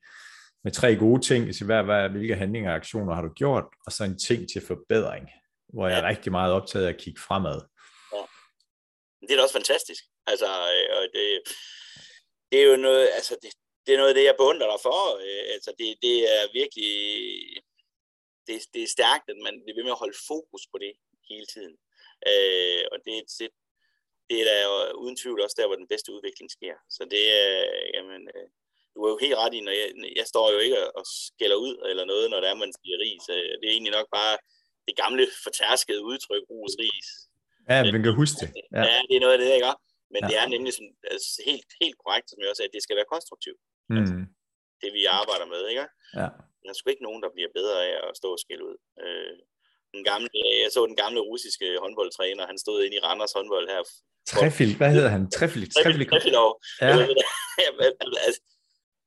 med 0.63 0.71
tre 0.71 0.95
gode 0.95 1.21
ting, 1.21 1.55
så 1.55 1.65
hvad, 1.65 1.83
hvad, 1.83 2.09
hvilke 2.09 2.35
handlinger 2.35 2.69
og 2.69 2.75
aktioner 2.75 3.15
har 3.15 3.21
du 3.21 3.29
gjort, 3.29 3.65
og 3.85 3.91
så 3.91 4.03
en 4.03 4.19
ting 4.19 4.49
til 4.53 4.61
forbedring, 4.67 5.29
hvor 5.73 5.87
jeg 5.87 5.99
er 5.99 6.07
rigtig 6.07 6.31
meget 6.31 6.53
optaget 6.53 6.85
af 6.85 6.89
at 6.89 6.97
kigge 6.97 7.21
fremad. 7.21 7.59
Ja. 8.13 8.21
Det 9.21 9.31
er 9.31 9.37
da 9.37 9.43
også 9.43 9.57
fantastisk. 9.61 10.03
Altså, 10.27 10.45
øh, 10.45 10.87
og 10.97 11.03
det, 11.13 11.25
det 12.51 12.57
er 12.63 12.71
jo 12.71 12.77
noget, 12.87 13.07
altså 13.15 13.35
det, 13.41 13.51
det 13.87 13.93
er 13.93 14.01
noget 14.01 14.13
af 14.13 14.17
det, 14.19 14.25
jeg 14.29 14.39
beundrer 14.41 14.69
dig 14.73 14.81
for. 14.87 15.01
Øh, 15.25 15.45
altså 15.55 15.71
det, 15.79 15.89
det 16.05 16.15
er 16.35 16.43
virkelig, 16.59 16.93
det, 18.47 18.55
det 18.73 18.81
er 18.83 18.95
stærkt, 18.97 19.25
at 19.33 19.39
man 19.47 19.55
bliver 19.63 19.77
ved 19.77 19.85
med 19.85 19.95
at 19.95 20.03
holde 20.03 20.19
fokus 20.31 20.63
på 20.71 20.77
det 20.83 20.93
hele 21.29 21.47
tiden. 21.53 21.75
Øh, 22.29 22.83
og 22.91 22.97
det, 23.05 23.13
det, 23.39 23.49
det 24.29 24.37
er 24.41 24.45
da 24.51 24.57
uden 25.03 25.17
tvivl 25.21 25.41
også 25.41 25.57
der, 25.59 25.67
hvor 25.67 25.79
den 25.81 25.91
bedste 25.93 26.13
udvikling 26.15 26.49
sker. 26.57 26.75
Så 26.95 27.01
det 27.13 27.23
er, 27.41 27.51
jamen, 27.95 28.21
øh, 28.35 28.47
du 28.93 28.99
er 29.05 29.09
jo 29.13 29.17
helt 29.25 29.39
ret 29.41 29.53
i, 29.57 29.61
når 29.67 29.75
jeg, 29.81 29.89
jeg 30.19 30.27
står 30.33 30.45
jo 30.53 30.59
ikke 30.65 30.79
og 30.97 31.05
skælder 31.27 31.59
ud 31.67 31.75
eller 31.89 32.05
noget, 32.11 32.25
når 32.31 32.39
der 32.41 32.49
er, 32.49 32.63
man 32.63 32.73
siger 32.79 32.97
ris. 33.05 33.25
Det 33.59 33.65
er 33.67 33.75
egentlig 33.75 33.97
nok 33.99 34.09
bare 34.17 34.35
det 34.87 34.95
gamle 35.03 35.23
fortærskede 35.45 36.01
udtryk, 36.09 36.43
ros 36.51 36.75
ris. 36.83 37.09
Ja, 37.69 37.91
man 37.95 38.03
kan 38.03 38.15
huske 38.21 38.37
det. 38.41 38.49
Ja. 38.75 38.83
ja, 38.89 38.97
det 39.09 39.15
er 39.15 39.23
noget 39.25 39.35
af 39.37 39.41
det, 39.43 39.49
ikke? 39.57 39.73
Men 40.13 40.21
ja. 40.21 40.27
det 40.27 40.35
er 40.41 40.47
nemlig 40.55 40.73
sådan, 40.77 40.95
altså, 41.13 41.29
helt, 41.49 41.69
helt 41.81 41.97
korrekt, 42.03 42.27
som 42.29 42.37
jeg 42.39 42.49
også 42.49 42.59
sagde, 42.59 42.71
at 42.71 42.77
det 42.77 42.83
skal 42.83 42.97
være 42.99 43.13
konstruktivt. 43.13 43.59
Mm. 43.89 43.97
Altså, 43.97 44.15
det 44.81 44.89
vi 44.97 45.03
arbejder 45.19 45.47
med, 45.53 45.61
ikke? 45.71 45.85
Ja. 46.19 46.27
Der 46.61 46.69
er 46.69 46.77
sgu 46.77 46.89
ikke 46.89 47.07
nogen, 47.07 47.21
der 47.23 47.31
bliver 47.35 47.51
bedre 47.59 47.77
af 47.87 47.93
at 48.07 48.17
stå 48.19 48.29
og 48.35 48.39
skille 48.43 48.63
ud. 48.69 48.77
Øh, 49.03 49.35
den 49.93 50.03
gamle, 50.09 50.29
jeg 50.63 50.71
så 50.73 50.81
den 50.91 50.99
gamle 51.03 51.21
russiske 51.29 51.67
håndboldtræner, 51.83 52.51
han 52.51 52.57
stod 52.63 52.77
inde 52.83 52.97
i 52.97 53.03
Randers 53.07 53.33
håndbold 53.37 53.67
her. 53.73 53.81
Trefil, 54.31 54.77
hvad 54.77 54.91
hedder 54.95 55.11
han? 55.15 55.23
Trefil, 55.37 55.65
Trefil, 55.71 56.09
Trefilov. 56.09 56.51
Ja. 56.81 56.87
altså, 58.27 58.41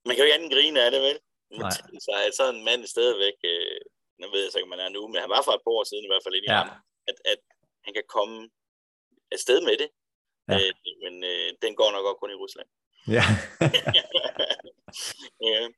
man 0.07 0.13
kan 0.13 0.23
jo 0.23 0.27
ikke 0.27 0.39
anden 0.39 0.55
grine 0.55 0.79
af 0.85 0.91
det, 0.95 1.01
vel? 1.09 1.19
Nej. 1.65 1.71
Så 2.07 2.11
er 2.21 2.31
sådan 2.31 2.55
en 2.57 2.65
mand 2.69 2.83
stadigvæk, 2.95 3.39
øh, 3.53 3.81
nu 4.21 4.27
ved 4.33 4.43
jeg 4.43 4.53
så 4.53 4.59
ikke, 4.59 4.75
man 4.75 4.85
er 4.87 4.91
nu, 4.97 5.03
men 5.09 5.19
han 5.25 5.31
var 5.35 5.43
for 5.45 5.53
et 5.55 5.65
par 5.65 5.75
år 5.79 5.85
siden 5.91 6.05
i 6.05 6.11
hvert 6.11 6.25
fald 6.25 6.35
inde 6.37 6.49
i 6.49 6.53
ja. 6.53 6.59
Randers, 6.59 6.83
at, 7.11 7.19
at 7.33 7.41
han 7.85 7.93
kan 7.95 8.07
komme 8.17 8.37
afsted 9.37 9.59
med 9.69 9.77
det, 9.83 9.89
ja. 10.51 10.57
øh, 10.57 10.73
men 11.05 11.15
øh, 11.31 11.49
den 11.63 11.73
går 11.81 11.91
nok 11.93 12.05
også 12.09 12.21
kun 12.21 12.35
i 12.35 12.41
Rusland. 12.43 12.69
Ja. 13.17 13.25
ja. 15.49 15.69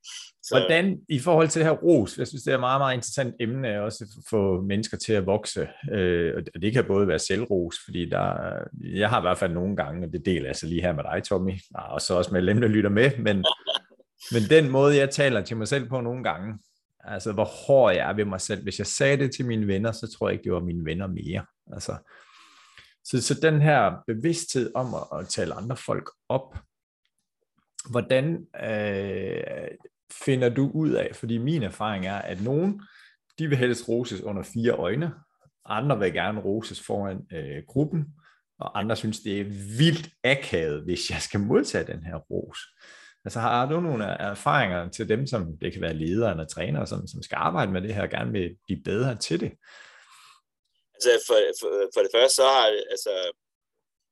Så. 0.43 0.59
Hvordan 0.59 1.01
i 1.09 1.19
forhold 1.19 1.49
til 1.49 1.61
det 1.61 1.69
her 1.69 1.77
ros, 1.77 2.19
jeg 2.19 2.27
synes 2.27 2.43
det 2.43 2.51
er 2.51 2.55
et 2.55 2.61
meget, 2.61 2.81
meget 2.81 2.95
interessant 2.95 3.35
emne 3.41 3.83
også 3.83 4.05
at 4.05 4.25
få 4.31 4.61
mennesker 4.61 4.97
til 4.97 5.13
at 5.13 5.27
vokse, 5.27 5.69
øh, 5.93 6.43
og 6.55 6.63
det 6.63 6.73
kan 6.73 6.85
både 6.85 7.09
være 7.09 7.19
selvros, 7.19 7.77
fordi 7.85 8.09
der, 8.11 8.53
jeg 8.83 9.11
har 9.11 9.19
i 9.19 9.23
hvert 9.23 9.39
fald 9.39 9.53
nogle 9.53 9.77
gange, 9.77 10.07
og 10.07 10.13
det 10.13 10.27
deler 10.27 10.47
jeg 10.47 10.57
så 10.57 10.67
lige 10.67 10.83
her 10.83 10.93
med 10.93 11.05
dig 11.05 11.25
Tommy, 11.25 11.53
og 11.75 12.01
så 12.01 12.15
også 12.15 12.31
med 12.33 12.47
dem, 12.47 12.61
der 12.61 12.69
lytter 12.69 12.91
med, 12.91 13.11
men, 13.19 13.45
men 14.35 14.43
den 14.51 14.71
måde 14.71 14.97
jeg 14.97 15.11
taler 15.11 15.43
til 15.43 15.57
mig 15.57 15.69
selv 15.69 15.89
på 15.89 16.01
nogle 16.01 16.25
gange, 16.25 16.59
altså 17.05 17.33
hvor 17.33 17.45
hård 17.45 17.95
jeg 17.95 18.11
er 18.11 18.13
ved 18.13 18.25
mig 18.25 18.41
selv, 18.41 18.63
hvis 18.63 18.79
jeg 18.79 18.87
sagde 18.87 19.17
det 19.17 19.35
til 19.35 19.47
mine 19.47 19.67
venner, 19.67 19.93
så 19.93 20.17
tror 20.17 20.29
jeg 20.29 20.33
ikke, 20.33 20.45
det 20.45 20.53
var 20.53 20.61
mine 20.61 20.85
venner 20.85 21.07
mere, 21.07 21.45
altså 21.73 21.97
så, 23.05 23.23
så 23.23 23.35
den 23.35 23.63
her 23.63 23.93
bevidsthed 24.07 24.73
om 24.75 24.95
at, 24.95 25.21
at 25.21 25.29
tale 25.29 25.55
andre 25.55 25.77
folk 25.77 26.11
op, 26.29 26.57
hvordan 27.91 28.47
øh, 28.65 29.69
finder 30.25 30.49
du 30.49 30.71
ud 30.75 30.91
af, 30.91 31.17
fordi 31.17 31.39
min 31.39 31.63
erfaring 31.63 32.07
er, 32.07 32.19
at 32.19 32.43
nogen, 32.43 32.83
de 33.39 33.49
vil 33.49 33.59
helst 33.59 33.89
roses 33.89 34.21
under 34.21 34.43
fire 34.43 34.73
øjne, 34.73 35.13
andre 35.65 35.99
vil 35.99 36.13
gerne 36.13 36.41
roses 36.41 36.81
foran 36.81 37.27
øh, 37.33 37.63
gruppen, 37.69 38.05
og 38.59 38.79
andre 38.79 38.97
synes, 38.97 39.21
det 39.21 39.41
er 39.41 39.45
vildt 39.79 40.09
akavet, 40.25 40.85
hvis 40.85 41.11
jeg 41.11 41.21
skal 41.21 41.41
modtage 41.41 41.93
den 41.93 42.03
her 42.03 42.17
ros. 42.17 42.59
Altså 43.25 43.41
har 43.41 43.69
du 43.69 43.81
nogle 43.81 44.05
erfaringer 44.05 44.89
til 44.89 45.09
dem, 45.09 45.27
som 45.27 45.59
det 45.59 45.73
kan 45.73 45.83
være 45.83 45.95
ledere 45.95 46.31
eller 46.31 46.47
trænere, 46.47 46.87
som, 46.87 47.07
som 47.07 47.23
skal 47.23 47.37
arbejde 47.37 47.73
med 47.73 47.83
det 47.83 47.95
her, 47.95 48.03
og 48.03 48.11
gerne 48.11 48.33
vil 48.33 48.57
blive 48.67 48.83
bedre 48.83 49.17
til 49.17 49.41
det? 49.41 49.53
Altså 50.95 51.11
for, 51.27 51.39
for, 51.61 51.71
for 51.95 52.01
det 52.01 52.11
første, 52.15 52.35
så 52.37 52.43
har 52.43 52.67
altså, 52.95 53.13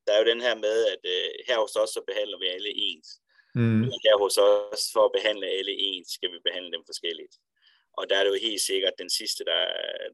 der 0.05 0.11
er 0.13 0.19
jo 0.19 0.31
den 0.31 0.41
her 0.41 0.55
med, 0.55 0.77
at 0.93 1.01
øh, 1.13 1.29
her 1.47 1.57
hos 1.63 1.75
os, 1.75 1.89
så 1.89 2.01
behandler 2.07 2.39
vi 2.39 2.47
alle 2.55 2.71
ens. 2.75 3.20
Mm. 3.55 3.83
Her 4.03 4.15
hos 4.23 4.37
os, 4.37 4.83
for 4.93 5.03
at 5.05 5.15
behandle 5.17 5.47
alle 5.47 5.71
ens, 5.71 6.07
skal 6.17 6.31
vi 6.31 6.39
behandle 6.47 6.71
dem 6.71 6.83
forskelligt. 6.85 7.35
Og 7.97 8.09
der 8.09 8.15
er 8.17 8.23
det 8.23 8.31
jo 8.31 8.47
helt 8.47 8.61
sikkert 8.61 8.93
den 8.97 9.09
sidste, 9.09 9.45
der, 9.45 9.61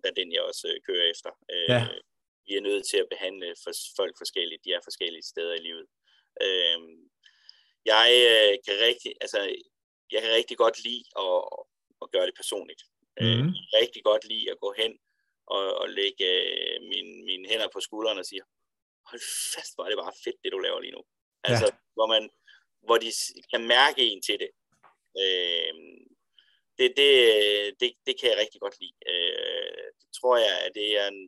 der 0.01 0.09
er 0.09 0.17
den, 0.19 0.33
jeg 0.33 0.41
også 0.41 0.67
øh, 0.67 0.81
kører 0.87 1.11
efter. 1.13 1.31
Øh, 1.53 1.69
ja. 1.69 1.87
Vi 2.47 2.55
er 2.55 2.61
nødt 2.61 2.85
til 2.89 2.97
at 2.97 3.09
behandle 3.09 3.55
folk 3.99 4.15
forskelligt. 4.17 4.65
De 4.65 4.73
er 4.73 4.81
forskellige 4.83 5.29
steder 5.31 5.53
i 5.55 5.65
livet. 5.67 5.87
Øh, 6.45 6.79
jeg 7.85 8.09
øh, 8.31 8.53
kan 8.65 8.75
rigtig, 8.87 9.11
altså, 9.21 9.39
jeg 10.11 10.21
kan 10.21 10.31
rigtig 10.39 10.57
godt 10.57 10.77
lide 10.83 11.03
at, 11.25 11.41
at 12.03 12.11
gøre 12.13 12.25
det 12.25 12.35
personligt. 12.41 12.83
Mm. 13.21 13.25
Øh, 13.25 13.43
jeg 13.55 13.65
kan 13.69 13.81
rigtig 13.83 14.03
godt 14.03 14.23
lide 14.31 14.51
at 14.51 14.59
gå 14.59 14.73
hen 14.77 14.93
og, 15.47 15.63
og 15.81 15.89
lægge 15.89 16.27
øh, 16.43 16.81
mine, 16.91 17.25
mine 17.29 17.47
hænder 17.49 17.69
på 17.73 17.79
skuldrene 17.79 18.19
og 18.19 18.25
sige, 18.25 18.41
hold 19.09 19.21
fast, 19.55 19.71
hvor 19.75 19.83
er 19.83 19.89
det 19.89 20.03
bare 20.03 20.21
fedt, 20.23 20.43
det 20.43 20.51
du 20.51 20.59
laver 20.59 20.79
lige 20.79 20.97
nu. 20.97 21.03
Altså, 21.43 21.65
ja. 21.65 21.77
hvor 21.95 22.07
man, 22.13 22.23
hvor 22.85 22.97
de 22.97 23.11
kan 23.51 23.63
mærke 23.75 24.01
en 24.11 24.21
til 24.21 24.37
det. 24.43 24.51
Øh, 25.21 25.73
det, 26.77 26.87
det, 26.99 27.11
det, 27.79 27.89
det 28.07 28.13
kan 28.19 28.29
jeg 28.29 28.37
rigtig 28.43 28.59
godt 28.61 28.77
lide. 28.81 28.97
Øh, 29.11 29.87
det 30.01 30.09
tror 30.19 30.37
jeg, 30.37 30.55
at 30.65 30.71
det 30.79 30.87
er 30.99 31.07
en, 31.07 31.21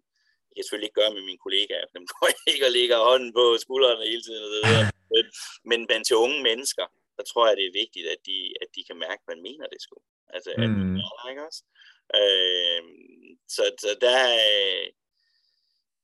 jeg 0.50 0.56
kan 0.56 0.64
selvfølgelig 0.64 0.90
ikke 0.90 1.02
gøre 1.02 1.16
med 1.18 1.24
mine 1.30 1.44
kollegaer, 1.46 1.86
dem 1.96 2.06
går 2.12 2.28
jeg 2.34 2.42
ikke 2.54 2.66
og 2.68 2.76
lægger 2.78 3.08
hånden 3.10 3.32
på 3.40 3.44
skuldrene 3.66 4.12
hele 4.12 4.24
tiden. 4.24 4.44
Og 4.46 4.52
det 4.54 4.62
der. 4.64 4.86
Men, 5.14 5.26
men 5.70 5.88
blandt 5.88 6.06
til 6.08 6.22
unge 6.26 6.40
mennesker, 6.50 6.86
der 7.18 7.24
tror 7.24 7.48
jeg, 7.48 7.58
det 7.58 7.66
er 7.66 7.80
vigtigt, 7.84 8.08
at 8.14 8.22
de, 8.30 8.38
at 8.62 8.70
de 8.76 8.82
kan 8.88 8.98
mærke, 9.06 9.22
hvad 9.26 9.36
man 9.36 9.48
mener 9.50 9.66
det 9.74 9.82
skulle. 9.86 10.06
Altså, 10.36 10.50
mm. 10.58 10.64
at 10.64 10.70
man 10.70 10.88
mener, 10.98 11.30
ikke 11.32 11.46
også? 11.50 11.62
Øh, 12.20 12.82
så, 13.56 13.64
så 13.84 13.92
der, 14.06 14.20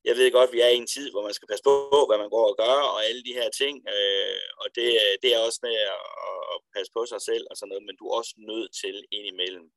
jeg 0.07 0.15
ved 0.19 0.31
godt, 0.31 0.49
at 0.49 0.55
vi 0.55 0.61
er 0.67 0.71
i 0.73 0.81
en 0.83 0.91
tid, 0.95 1.07
hvor 1.11 1.23
man 1.27 1.37
skal 1.37 1.47
passe 1.51 1.63
på, 1.69 1.99
hvad 2.07 2.17
man 2.23 2.33
går 2.35 2.45
og 2.51 2.57
gør, 2.63 2.77
og 2.93 2.97
alle 3.07 3.23
de 3.27 3.37
her 3.39 3.49
ting, 3.61 3.75
øh, 3.95 4.39
og 4.61 4.67
det, 4.77 4.87
det 5.23 5.29
er 5.35 5.39
også 5.47 5.59
med 5.67 5.75
at, 5.93 6.01
at 6.53 6.57
passe 6.75 6.91
på 6.97 7.01
sig 7.11 7.21
selv 7.29 7.45
og 7.49 7.55
sådan 7.57 7.69
noget, 7.71 7.85
men 7.87 7.95
du 7.99 8.03
er 8.07 8.13
også 8.19 8.33
nødt 8.51 8.71
til 8.81 8.95
indimellem 9.17 9.67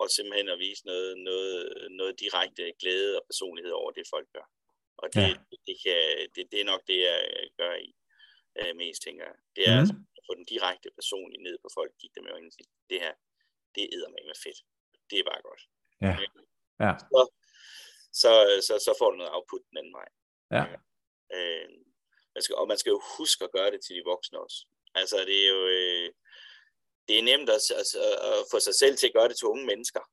og 0.00 0.06
simpelthen 0.16 0.48
at 0.54 0.58
vise 0.66 0.82
noget, 0.90 1.10
noget, 1.28 1.56
noget 1.90 2.20
direkte 2.24 2.62
glæde 2.80 3.12
og 3.18 3.24
personlighed 3.30 3.72
over 3.80 3.90
det, 3.90 4.12
folk 4.14 4.28
gør. 4.36 4.46
Og 5.02 5.06
det, 5.14 5.20
ja. 5.20 5.34
det, 5.50 5.58
det, 5.68 5.76
kan, 5.84 6.00
det, 6.34 6.42
det 6.52 6.58
er 6.60 6.70
nok 6.72 6.82
det, 6.90 6.98
jeg 7.08 7.20
gør 7.60 7.74
i 7.88 7.90
øh, 8.60 8.72
mest, 8.80 9.02
tænker 9.02 9.24
jeg. 9.30 9.36
Det 9.56 9.62
er 9.68 9.74
mm. 9.74 9.80
altså 9.80 9.94
at 10.18 10.22
få 10.26 10.32
den 10.38 10.46
direkte 10.54 10.88
personlige 10.98 11.42
ned 11.48 11.56
på 11.64 11.68
folk, 11.76 11.92
kigge 12.00 12.16
dem 12.18 12.26
øjnene 12.34 12.50
og 12.52 12.56
sige, 12.58 12.70
det 12.90 12.98
her, 13.04 13.14
det 13.74 13.84
er 13.84 14.26
med 14.30 14.38
fedt. 14.46 14.60
Det 15.10 15.16
er 15.18 15.26
bare 15.30 15.42
godt. 15.48 15.62
Ja. 16.06 16.14
ja. 16.84 16.92
Så, 17.12 17.20
så, 18.22 18.30
så, 18.66 18.74
så 18.86 18.92
får 18.98 19.10
du 19.10 19.16
noget 19.16 19.34
output 19.34 19.62
den 19.70 19.78
anden 19.78 19.94
vej. 20.00 20.08
Ja. 20.56 20.64
Øh, 21.36 21.68
man 22.34 22.42
skal, 22.42 22.54
og 22.56 22.68
man 22.68 22.78
skal 22.78 22.90
jo 22.90 23.00
huske 23.18 23.44
at 23.44 23.52
gøre 23.56 23.70
det 23.70 23.80
til 23.82 23.96
de 23.96 24.02
voksne 24.12 24.38
også. 24.46 24.58
Altså 24.94 25.16
det 25.28 25.38
er 25.44 25.48
jo 25.56 25.62
øh, 25.78 26.10
det 27.08 27.18
er 27.18 27.28
nemt 27.30 27.50
at, 27.56 27.62
at, 27.80 27.88
at 28.28 28.38
få 28.50 28.58
sig 28.60 28.74
selv 28.74 28.96
til 28.96 29.06
at 29.06 29.16
gøre 29.18 29.28
det 29.28 29.36
til 29.38 29.52
unge 29.52 29.66
mennesker. 29.66 30.04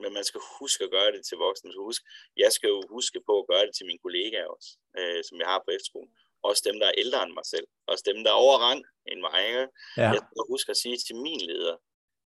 Men 0.00 0.10
man 0.18 0.24
skal 0.24 0.40
huske 0.60 0.84
at 0.84 0.90
gøre 0.90 1.12
det 1.12 1.22
til 1.26 1.36
voksne. 1.44 1.68
Man 1.68 1.74
skal 1.74 1.88
huske, 1.90 2.04
jeg 2.36 2.50
skal 2.52 2.68
jo 2.68 2.80
huske 2.90 3.18
på 3.28 3.34
at 3.40 3.48
gøre 3.50 3.66
det 3.66 3.74
til 3.76 3.86
mine 3.86 4.02
kollegaer 4.04 4.48
også, 4.56 4.70
øh, 4.98 5.20
som 5.28 5.36
jeg 5.40 5.48
har 5.52 5.58
på 5.64 5.70
efterskolen. 5.76 6.12
Også 6.48 6.62
dem, 6.68 6.76
der 6.80 6.86
er 6.86 7.00
ældre 7.02 7.22
end 7.22 7.32
mig 7.40 7.46
selv. 7.54 7.66
Også 7.90 8.02
dem, 8.10 8.18
der 8.24 8.30
er 8.30 8.42
over 8.44 8.56
rang 8.66 8.80
end 9.10 9.20
mig. 9.26 9.38
Ikke? 9.48 9.66
Ja. 10.02 10.08
Jeg 10.14 10.22
skal 10.26 10.50
huske 10.52 10.70
at 10.70 10.80
sige 10.82 10.96
til 11.06 11.16
min 11.26 11.40
leder, 11.50 11.76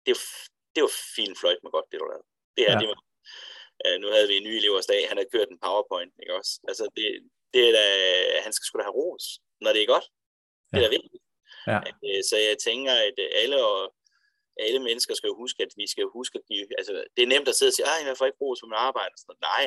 det 0.06 0.12
er, 0.18 0.20
det 0.74 0.82
var 0.86 0.94
fint 1.16 1.36
fløjt 1.40 1.62
med 1.64 1.72
godt, 1.72 1.88
det 1.92 2.00
du 2.00 2.06
lavede. 2.12 2.28
Det 2.56 2.64
her, 2.66 2.74
ja. 2.74 2.80
det 2.82 2.88
var 2.92 3.00
Uh, 3.86 3.98
nu 4.02 4.08
havde 4.16 4.28
vi 4.28 4.36
en 4.38 4.48
ny 4.50 4.54
elevers 4.60 4.86
dag, 4.86 5.08
han 5.10 5.18
havde 5.18 5.34
kørt 5.36 5.50
en 5.50 5.64
powerpoint, 5.66 6.14
ikke 6.22 6.36
også? 6.40 6.52
Altså, 6.70 6.84
det, 6.96 7.06
det 7.54 7.62
er 7.70 7.74
da, 7.80 7.86
han 8.46 8.54
skal 8.54 8.66
sgu 8.66 8.78
da 8.78 8.84
have 8.84 9.00
ros, 9.02 9.26
når 9.64 9.72
det 9.74 9.82
er 9.82 9.94
godt. 9.96 10.06
Det 10.70 10.78
er 10.78 10.86
da 10.88 10.96
vigtigt. 10.98 11.24
Ja. 11.72 11.80
Uh, 12.06 12.22
så 12.30 12.36
jeg 12.50 12.58
tænker, 12.68 12.94
at 13.08 13.18
alle, 13.42 13.58
og, 13.72 13.96
alle 14.60 14.80
mennesker 14.88 15.14
skal 15.16 15.28
jo 15.28 15.36
huske, 15.44 15.64
at 15.64 15.72
vi 15.82 15.88
skal 15.88 16.06
huske 16.18 16.40
at 16.40 16.46
give, 16.50 16.68
altså, 16.80 16.94
det 17.16 17.24
er 17.24 17.32
nemt 17.34 17.48
at 17.48 17.56
sidde 17.56 17.70
og 17.70 17.74
sige, 17.74 17.86
at 17.86 18.08
jeg 18.08 18.18
får 18.18 18.26
ikke 18.26 18.42
ros 18.42 18.60
for 18.62 18.68
mit 18.68 18.84
arbejde. 18.90 19.14
Så, 19.18 19.36
nej, 19.42 19.66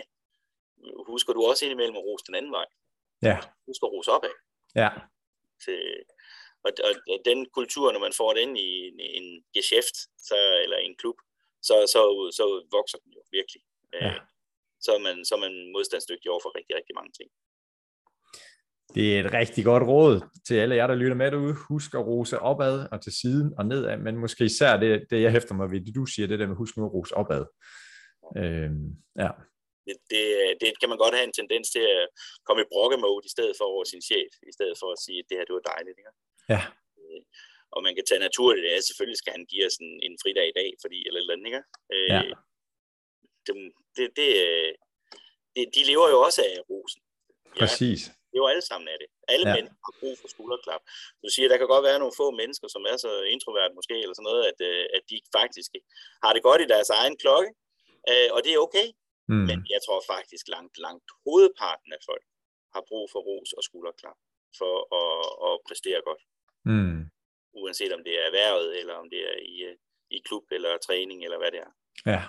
husker 1.13 1.33
du 1.33 1.41
også 1.45 1.65
indimellem 1.65 1.97
at 1.97 2.07
rose 2.09 2.25
den 2.29 2.35
anden 2.35 2.53
vej. 2.53 2.67
Ja. 3.23 3.37
Husk 3.67 3.83
at 3.83 3.93
rose 3.95 4.11
opad. 4.11 4.35
Ja. 4.83 4.91
Til, 5.65 5.81
og, 6.65 6.73
og, 6.89 6.93
og 7.13 7.19
den 7.25 7.47
kultur, 7.59 7.93
når 7.93 8.01
man 8.01 8.13
får 8.13 8.33
den 8.35 8.57
i 8.57 8.69
en, 8.89 9.01
en 9.01 9.45
geschæft, 9.55 9.97
så, 10.29 10.39
eller 10.65 10.79
en 10.79 10.97
klub, 10.97 11.19
så, 11.63 11.75
så, 11.95 12.03
så 12.39 12.45
vokser 12.77 12.99
den 12.99 13.13
jo 13.13 13.23
virkelig. 13.31 13.63
Ja. 14.07 14.15
Så, 14.85 14.91
er 14.97 15.01
man, 15.07 15.25
så 15.25 15.33
er 15.35 15.41
man 15.47 15.55
modstandsdygtig 15.77 16.31
over 16.31 16.41
for 16.45 16.53
rigtig, 16.59 16.75
rigtig 16.77 16.95
mange 16.95 17.13
ting. 17.19 17.31
Det 18.95 19.07
er 19.15 19.19
et 19.25 19.33
rigtig 19.41 19.63
godt 19.71 19.85
råd 19.93 20.15
til 20.47 20.55
alle 20.63 20.75
jer, 20.79 20.87
der 20.87 20.95
lytter 21.03 21.17
med 21.23 21.31
derude. 21.31 21.55
Husk 21.69 21.91
at 21.95 22.07
rose 22.11 22.39
opad 22.51 22.75
og 22.93 22.99
til 23.05 23.13
siden 23.21 23.49
og 23.59 23.65
nedad, 23.67 23.97
men 24.07 24.15
måske 24.25 24.45
især 24.45 24.73
det, 24.85 24.91
det 25.11 25.19
jeg 25.23 25.33
hæfter 25.37 25.55
mig 25.55 25.67
ved, 25.73 25.81
det 25.87 25.95
du 26.01 26.05
siger, 26.07 26.27
det 26.29 26.39
der 26.41 26.47
med 26.51 26.61
husk 26.63 26.75
nu 26.77 26.83
at 26.87 26.95
rose 26.97 27.15
opad. 27.23 27.43
Øhm, 28.41 28.87
ja. 29.23 29.31
Det, 29.87 29.97
det, 30.13 30.23
det 30.63 30.71
kan 30.81 30.89
man 30.93 30.99
godt 31.05 31.15
have 31.17 31.27
en 31.31 31.39
tendens 31.41 31.67
til 31.77 31.85
at 31.99 32.05
komme 32.47 32.61
i 32.63 32.71
brokkemode 32.73 33.23
i 33.29 33.33
stedet 33.35 33.55
for 33.59 33.65
over 33.73 33.85
sin 33.93 34.03
chef, 34.11 34.33
i 34.51 34.53
stedet 34.57 34.77
for 34.81 34.89
at 34.95 35.03
sige, 35.05 35.19
at 35.23 35.27
det 35.29 35.37
her 35.39 35.45
det 35.49 35.59
var 35.59 35.67
dejligt. 35.75 35.99
Ikke? 36.03 36.15
Ja. 36.55 36.61
Øh, 37.01 37.21
og 37.75 37.81
man 37.87 37.95
kan 37.97 38.05
tage 38.07 38.27
naturligt 38.29 38.67
af, 38.73 38.77
selvfølgelig 38.89 39.21
skal 39.23 39.33
han 39.37 39.47
give 39.53 39.65
os 39.69 39.77
en, 39.85 39.93
en 40.07 40.15
fridag 40.23 40.47
i 40.53 40.57
dag, 40.61 40.71
fordi, 40.83 40.99
eller 41.07 41.21
eller 41.21 41.35
andet, 41.35 41.47
ikke? 41.51 41.63
Øh, 41.95 42.09
Ja. 42.15 42.21
det, 43.47 43.55
det, 43.97 44.07
det, 44.21 44.29
det, 45.57 45.63
de 45.77 45.83
lever 45.91 46.09
jo 46.15 46.19
også 46.27 46.41
af 46.51 46.57
rosen. 46.71 47.01
Ja, 47.57 47.61
Præcis. 47.61 48.01
det 48.05 48.31
lever 48.35 48.49
alle 48.53 48.67
sammen 48.71 48.89
af 48.93 48.99
det. 49.03 49.09
Alle 49.33 49.45
Ja. 49.47 49.51
ja. 49.51 49.57
mennesker 49.57 49.83
har 49.89 49.95
brug 50.01 50.15
for 50.23 50.29
skulderklap. 50.35 50.83
Du 51.23 51.29
siger, 51.35 51.49
der 51.49 51.59
kan 51.59 51.69
godt 51.75 51.85
være 51.89 51.99
nogle 52.03 52.19
få 52.23 52.27
mennesker, 52.41 52.69
som 52.75 52.83
er 52.93 52.97
så 53.05 53.11
introvert 53.35 53.73
måske, 53.79 53.95
eller 54.03 54.15
sådan 54.17 54.29
noget, 54.31 54.43
at, 54.51 54.59
øh, 54.71 54.85
at 54.97 55.03
de 55.11 55.17
faktisk 55.39 55.71
har 56.25 56.33
det 56.35 56.43
godt 56.49 56.61
i 56.65 56.71
deres 56.75 56.91
egen 57.01 57.17
klokke, 57.23 57.51
øh, 58.11 58.29
og 58.35 58.39
det 58.45 58.51
er 58.53 58.61
okay. 58.67 58.89
Mm. 59.33 59.45
Men 59.51 59.59
jeg 59.75 59.81
tror 59.87 60.01
faktisk 60.15 60.45
langt, 60.57 60.75
langt 60.87 61.07
hovedparten 61.25 61.91
af 61.97 62.01
folk 62.11 62.25
har 62.75 62.83
brug 62.91 63.05
for 63.13 63.21
ros 63.29 63.51
og 63.59 63.63
skulderklap 63.69 64.19
for 64.61 64.75
at, 65.03 65.25
at 65.47 65.53
præstere 65.69 66.01
godt. 66.09 66.23
Mm. 66.73 67.01
Uanset 67.61 67.93
om 67.97 68.03
det 68.07 68.15
er 68.21 68.25
erhvervet, 68.31 68.79
eller 68.81 68.95
om 69.03 69.11
det 69.11 69.21
er 69.31 69.37
i, 69.55 69.57
øh, 69.69 69.77
i 70.11 70.19
klub, 70.27 70.45
eller 70.57 70.79
træning, 70.87 71.25
eller 71.25 71.39
hvad 71.39 71.51
det 71.55 71.61
er. 71.67 71.71
Ja. 72.13 72.23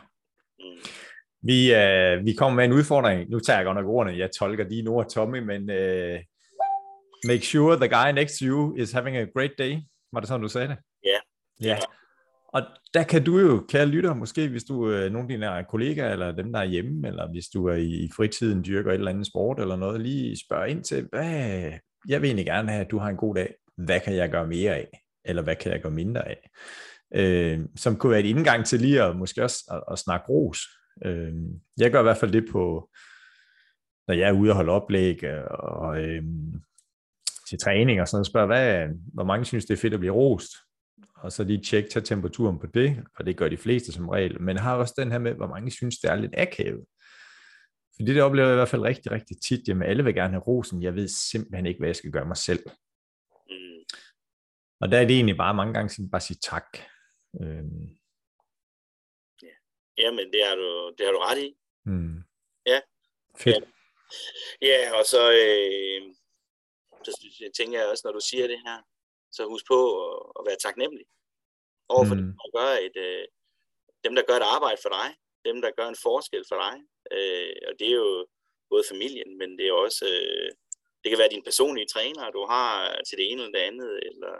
Mm. 0.59 0.82
Vi, 1.41 1.75
øh, 1.75 2.25
vi 2.25 2.33
kommer 2.33 2.55
med 2.55 2.65
en 2.65 2.73
udfordring. 2.73 3.29
Nu 3.29 3.39
tager 3.39 3.59
jeg 3.59 3.65
godt 3.65 3.77
nok 3.77 3.85
ordene. 3.85 4.17
Jeg 4.17 4.29
tolker 4.39 4.63
dine 4.63 4.89
ord, 4.89 5.09
Tommy, 5.09 5.39
men 5.39 5.69
øh, 5.69 6.19
make 7.27 7.45
sure 7.45 7.75
the 7.75 7.88
guy 7.88 8.11
next 8.21 8.39
to 8.39 8.45
you 8.45 8.75
is 8.75 8.91
having 8.91 9.17
a 9.17 9.25
great 9.35 9.51
day. 9.57 9.77
Var 10.13 10.19
det 10.19 10.27
sådan, 10.27 10.41
du 10.41 10.47
sagde 10.47 10.67
det? 10.67 10.77
Ja. 11.05 11.17
Ja. 11.61 11.77
Og 12.53 12.61
der 12.93 13.03
kan 13.03 13.23
du 13.23 13.39
jo, 13.39 13.65
kære 13.69 13.85
lytter, 13.85 14.13
måske 14.13 14.47
hvis 14.47 14.63
du 14.63 14.83
er 14.83 15.09
nogle 15.09 15.23
af 15.23 15.27
dine 15.27 15.65
kollegaer, 15.69 16.11
eller 16.11 16.31
dem, 16.31 16.53
der 16.53 16.59
er 16.59 16.65
hjemme, 16.65 17.07
eller 17.07 17.31
hvis 17.31 17.45
du 17.53 17.65
er 17.65 17.75
i, 17.75 17.89
i 17.89 18.09
fritiden, 18.15 18.65
dyrker 18.65 18.91
et 18.91 18.95
eller 18.95 19.11
andet 19.11 19.27
sport, 19.27 19.59
eller 19.59 19.75
noget, 19.75 20.01
lige 20.01 20.38
spørge 20.47 20.69
ind 20.69 20.83
til, 20.83 21.07
hvad, 21.11 21.71
jeg 22.07 22.21
vil 22.21 22.27
egentlig 22.27 22.45
gerne 22.45 22.71
have, 22.71 22.85
at 22.85 22.91
du 22.91 22.97
har 22.97 23.09
en 23.09 23.17
god 23.17 23.35
dag. 23.35 23.53
Hvad 23.77 23.99
kan 23.99 24.15
jeg 24.15 24.29
gøre 24.29 24.47
mere 24.47 24.75
af? 24.75 24.88
Eller 25.25 25.41
hvad 25.41 25.55
kan 25.55 25.71
jeg 25.71 25.81
gøre 25.81 25.91
mindre 25.91 26.27
af? 26.27 26.49
Øh, 27.15 27.59
som 27.75 27.95
kunne 27.95 28.11
være 28.11 28.19
et 28.19 28.25
indgang 28.25 28.65
til 28.65 28.79
lige 28.79 29.03
at 29.03 29.15
måske 29.15 29.43
også 29.43 29.63
at, 29.71 29.93
at 29.93 29.99
snakke 29.99 30.25
ros. 30.29 30.59
Øh, 31.05 31.33
jeg 31.77 31.91
gør 31.91 31.99
i 31.99 32.03
hvert 32.03 32.17
fald 32.17 32.31
det 32.31 32.45
på, 32.51 32.89
når 34.07 34.15
jeg 34.15 34.29
er 34.29 34.39
ude 34.39 34.51
og 34.51 34.55
holde 34.55 34.71
oplæg, 34.71 35.23
øh, 35.23 35.43
og 35.49 36.01
øh, 36.01 36.23
til 37.49 37.59
træning 37.59 38.01
og 38.01 38.07
sådan 38.07 38.15
noget, 38.17 38.27
spørger, 38.27 38.47
hvad, 38.47 38.87
hvor 39.13 39.23
mange 39.23 39.45
synes, 39.45 39.65
det 39.65 39.73
er 39.73 39.81
fedt 39.81 39.93
at 39.93 39.99
blive 39.99 40.13
rost? 40.13 40.51
Og 41.15 41.31
så 41.31 41.43
lige 41.43 41.63
tjekke, 41.63 41.89
tage 41.89 42.05
temperaturen 42.05 42.59
på 42.59 42.67
det, 42.67 43.03
og 43.15 43.25
det 43.25 43.37
gør 43.37 43.49
de 43.49 43.57
fleste 43.57 43.91
som 43.91 44.09
regel. 44.09 44.41
Men 44.41 44.57
har 44.57 44.75
også 44.75 44.93
den 44.97 45.11
her 45.11 45.19
med, 45.19 45.33
hvor 45.33 45.47
mange 45.47 45.71
synes, 45.71 45.97
det 45.97 46.11
er 46.11 46.15
lidt 46.15 46.33
akavet. 46.37 46.85
Fordi 47.95 48.13
det 48.13 48.21
oplever 48.21 48.47
jeg 48.47 48.55
i 48.55 48.57
hvert 48.57 48.69
fald 48.69 48.81
rigtig, 48.81 49.11
rigtig 49.11 49.41
tit. 49.41 49.67
Jamen, 49.67 49.89
alle 49.89 50.03
vil 50.03 50.13
gerne 50.15 50.33
have 50.33 50.41
rosen. 50.41 50.83
Jeg 50.83 50.95
ved 50.95 51.07
simpelthen 51.07 51.65
ikke, 51.65 51.79
hvad 51.79 51.87
jeg 51.87 51.95
skal 51.95 52.11
gøre 52.11 52.25
mig 52.25 52.37
selv. 52.37 52.59
Mm. 53.49 53.83
Og 54.81 54.91
der 54.91 54.97
er 54.99 55.05
det 55.05 55.15
egentlig 55.15 55.37
bare 55.37 55.53
mange 55.53 55.73
gange 55.73 55.89
sådan, 55.89 56.09
bare 56.09 56.21
sige 56.21 56.37
tak. 56.43 56.77
Øhm, 57.41 57.89
Jamen, 59.97 60.33
det 60.33 60.41
har, 60.45 60.55
du, 60.55 60.93
det 60.97 61.05
har 61.05 61.13
du 61.13 61.19
ret 61.19 61.37
i. 61.37 61.57
mm. 61.85 62.17
Ja. 62.65 62.79
Fedt. 63.39 63.65
Ja, 64.61 64.79
og 64.99 65.05
så, 65.05 65.21
øh, 65.31 66.13
så 67.05 67.11
tænker 67.57 67.79
jeg 67.79 67.89
også, 67.89 68.01
når 68.05 68.11
du 68.11 68.19
siger 68.19 68.47
det 68.47 68.59
her, 68.65 68.77
så 69.31 69.45
husk 69.45 69.65
på 69.67 69.79
at, 70.05 70.31
at 70.39 70.43
være 70.47 70.55
taknemmelig 70.65 71.05
over 71.89 72.05
for 72.05 72.15
Mm. 72.15 72.21
dem, 72.21 72.27
der 72.41 72.49
gør 72.57 72.71
et, 72.87 72.97
øh, 73.07 73.25
dem, 74.03 74.15
der 74.15 74.23
gør 74.27 74.35
et 74.37 74.49
arbejde 74.55 74.79
for 74.81 74.89
dig, 74.89 75.09
dem, 75.45 75.61
der 75.61 75.71
gør 75.77 75.87
en 75.87 76.01
forskel 76.07 76.43
for 76.49 76.57
dig. 76.65 76.75
Øh, 77.15 77.55
og 77.67 77.73
det 77.79 77.87
er 77.87 77.97
jo 78.05 78.27
både 78.69 78.83
familien, 78.91 79.37
men 79.37 79.49
det 79.57 79.67
er 79.67 79.73
også, 79.73 80.05
øh, 80.05 80.49
det 81.03 81.09
kan 81.09 81.19
være 81.19 81.33
din 81.35 81.43
personlige 81.43 81.87
træner, 81.93 82.31
du 82.31 82.45
har 82.53 82.71
til 83.07 83.17
det 83.17 83.25
ene 83.31 83.41
eller 83.43 83.57
det 83.59 83.65
andet, 83.71 83.91
eller 84.09 84.33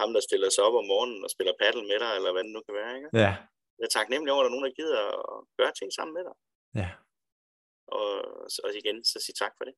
ham, 0.00 0.12
der 0.14 0.20
stiller 0.20 0.48
sig 0.50 0.64
op 0.64 0.74
om 0.74 0.86
morgenen 0.92 1.24
og 1.24 1.30
spiller 1.30 1.54
paddle 1.60 1.82
med 1.90 1.98
dig, 2.04 2.12
eller 2.16 2.32
hvad 2.32 2.44
det 2.44 2.52
nu 2.52 2.60
kan 2.66 2.74
være. 2.74 2.96
Ikke? 2.96 3.08
Ja, 3.24 3.32
Jeg 3.80 3.86
er 3.86 3.98
taknemmelig 3.98 4.32
over, 4.32 4.42
at 4.42 4.44
der 4.44 4.50
er 4.50 4.56
nogen, 4.56 4.68
der 4.68 4.78
gider 4.80 5.00
at 5.32 5.38
gøre 5.58 5.72
ting 5.78 5.90
sammen 5.92 6.14
med 6.16 6.24
dig. 6.28 6.36
ja. 6.82 6.90
Og, 7.98 8.14
og 8.64 8.70
igen, 8.82 9.04
så 9.04 9.16
sig 9.26 9.34
tak 9.34 9.52
for 9.58 9.64
det. 9.64 9.74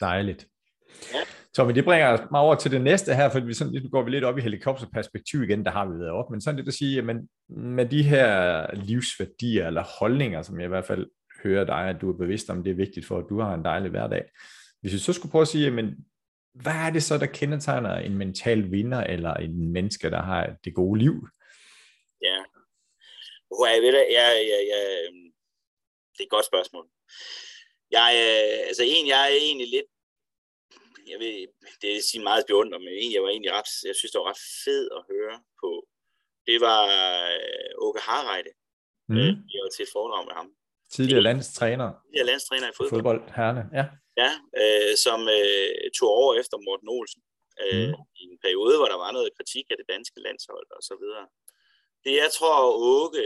Dejligt. 0.00 0.48
Ja. 1.14 1.22
Tommy, 1.54 1.74
det 1.74 1.84
bringer 1.84 2.26
mig 2.30 2.40
over 2.40 2.54
til 2.54 2.70
det 2.70 2.80
næste 2.80 3.14
her, 3.14 3.30
for 3.30 3.40
vi 3.40 3.54
sådan, 3.54 3.82
nu 3.82 3.88
går 3.88 4.02
vi 4.02 4.10
lidt 4.10 4.24
op 4.24 4.38
i 4.38 4.40
helikopterperspektiv 4.40 5.42
igen, 5.42 5.64
der 5.64 5.70
har 5.70 5.86
vi 5.86 5.98
været 5.98 6.10
op, 6.10 6.30
men 6.30 6.40
sådan 6.40 6.56
lidt 6.56 6.68
at 6.68 6.74
sige, 6.74 6.94
jamen, 6.94 7.28
med 7.48 7.86
de 7.86 8.02
her 8.02 8.74
livsværdier 8.74 9.66
eller 9.66 9.84
holdninger, 9.98 10.42
som 10.42 10.60
jeg 10.60 10.64
i 10.64 10.68
hvert 10.68 10.84
fald 10.84 11.06
hører 11.42 11.64
dig, 11.64 11.88
at 11.88 12.00
du 12.00 12.12
er 12.12 12.16
bevidst 12.16 12.50
om, 12.50 12.64
det 12.64 12.70
er 12.70 12.74
vigtigt 12.74 13.06
for, 13.06 13.18
at 13.18 13.26
du 13.28 13.40
har 13.40 13.54
en 13.54 13.64
dejlig 13.64 13.90
hverdag. 13.90 14.24
Hvis 14.80 14.92
vi 14.92 14.98
så 14.98 15.12
skulle 15.12 15.30
prøve 15.30 15.42
at 15.42 15.48
sige, 15.48 15.64
jamen, 15.64 16.06
hvad 16.54 16.72
er 16.72 16.90
det 16.90 17.02
så, 17.02 17.18
der 17.18 17.26
kendetegner 17.26 17.96
en 17.96 18.18
mental 18.18 18.70
vinder, 18.70 19.00
eller 19.00 19.34
en 19.34 19.72
menneske, 19.72 20.10
der 20.10 20.22
har 20.22 20.56
det 20.64 20.74
gode 20.74 20.98
liv? 20.98 21.28
Ja. 22.22 22.38
Hvor 23.56 23.66
jeg 23.66 23.82
ved 23.82 23.92
det, 23.96 24.04
jeg, 24.18 24.28
jeg, 24.52 24.60
jeg, 24.72 24.82
øhm, 25.04 25.26
det 26.12 26.20
er 26.20 26.28
et 26.30 26.36
godt 26.36 26.50
spørgsmål. 26.52 26.86
Jeg, 27.90 28.08
øh, 28.22 28.66
altså 28.68 28.82
en, 28.86 29.06
jeg 29.06 29.20
er 29.22 29.32
egentlig 29.48 29.68
lidt, 29.76 29.88
jeg 31.12 31.18
ved, 31.22 31.34
det 31.82 31.88
er 31.96 32.00
sige 32.10 32.22
meget 32.22 32.44
beundret, 32.50 32.80
men 32.84 32.92
en, 33.02 33.12
jeg 33.14 33.22
var 33.22 33.28
egentlig 33.28 33.52
ret, 33.52 33.70
jeg 33.88 33.96
synes, 33.96 34.12
det 34.12 34.18
var 34.20 34.30
ret 34.32 34.42
fed 34.64 34.84
at 34.98 35.02
høre 35.10 35.36
på. 35.62 35.70
Det 36.48 36.58
var 36.66 36.80
øh, 37.36 37.70
Åke 37.86 38.00
Harreide. 38.08 38.52
Mm. 39.08 39.14
Mm. 39.14 39.20
Øh, 39.20 39.32
jeg 39.52 39.60
var 39.64 39.70
til 39.74 39.82
et 39.86 39.92
foredrag 39.96 40.22
med 40.28 40.34
ham. 40.40 40.48
Tidligere 40.96 41.22
landstræner 41.30 41.88
Jeg 42.14 42.20
er 42.24 42.28
landstræner 42.32 42.68
i 42.68 42.74
fodbold. 42.78 42.98
fodbold, 42.98 43.22
herrene. 43.38 43.64
Ja. 43.78 43.84
Ja, 44.22 44.30
øh, 44.60 44.92
som 45.04 45.20
øh, 45.36 45.90
tog 45.98 46.10
over 46.20 46.32
efter 46.40 46.56
Morten 46.66 46.88
Olsen. 46.98 47.22
Øh, 47.62 47.88
Mm. 47.88 47.94
I 48.20 48.22
en 48.32 48.38
periode, 48.44 48.74
hvor 48.78 48.88
der 48.92 48.98
var 49.04 49.10
noget 49.16 49.36
kritik 49.38 49.66
af 49.72 49.76
det 49.80 49.86
danske 49.94 50.18
landshold 50.26 50.68
og 50.76 50.82
så 50.88 50.94
videre. 51.02 51.24
Det 52.06 52.14
jeg 52.24 52.30
tror, 52.38 52.56
Åke 52.94 53.24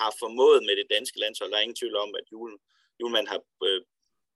har 0.00 0.10
formået 0.22 0.60
med 0.66 0.74
det 0.80 0.86
danske 0.94 1.18
landshold, 1.22 1.50
der 1.50 1.56
er 1.56 1.66
ingen 1.66 1.80
tvivl 1.80 1.96
om, 2.04 2.10
at 2.20 2.26
Jule, 2.32 2.56
Julemand 3.00 3.26
har 3.32 3.40
øh, 3.66 3.80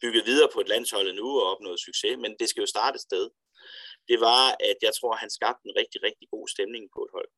bygget 0.03 0.25
videre 0.31 0.49
på 0.55 0.61
et 0.61 0.69
landshold 0.75 1.09
nu 1.21 1.29
og 1.41 1.47
opnået 1.53 1.81
succes, 1.81 2.15
men 2.23 2.37
det 2.41 2.49
skal 2.49 2.63
jo 2.65 2.67
starte 2.75 2.97
et 2.97 3.07
sted. 3.09 3.25
Det 4.09 4.19
var, 4.29 4.45
at 4.71 4.79
jeg 4.87 4.93
tror, 4.95 5.15
han 5.23 5.31
skabte 5.39 5.65
en 5.69 5.77
rigtig, 5.81 5.99
rigtig 6.09 6.27
god 6.35 6.47
stemning 6.55 6.85
på 6.95 7.01
et 7.07 7.13
hold. 7.17 7.31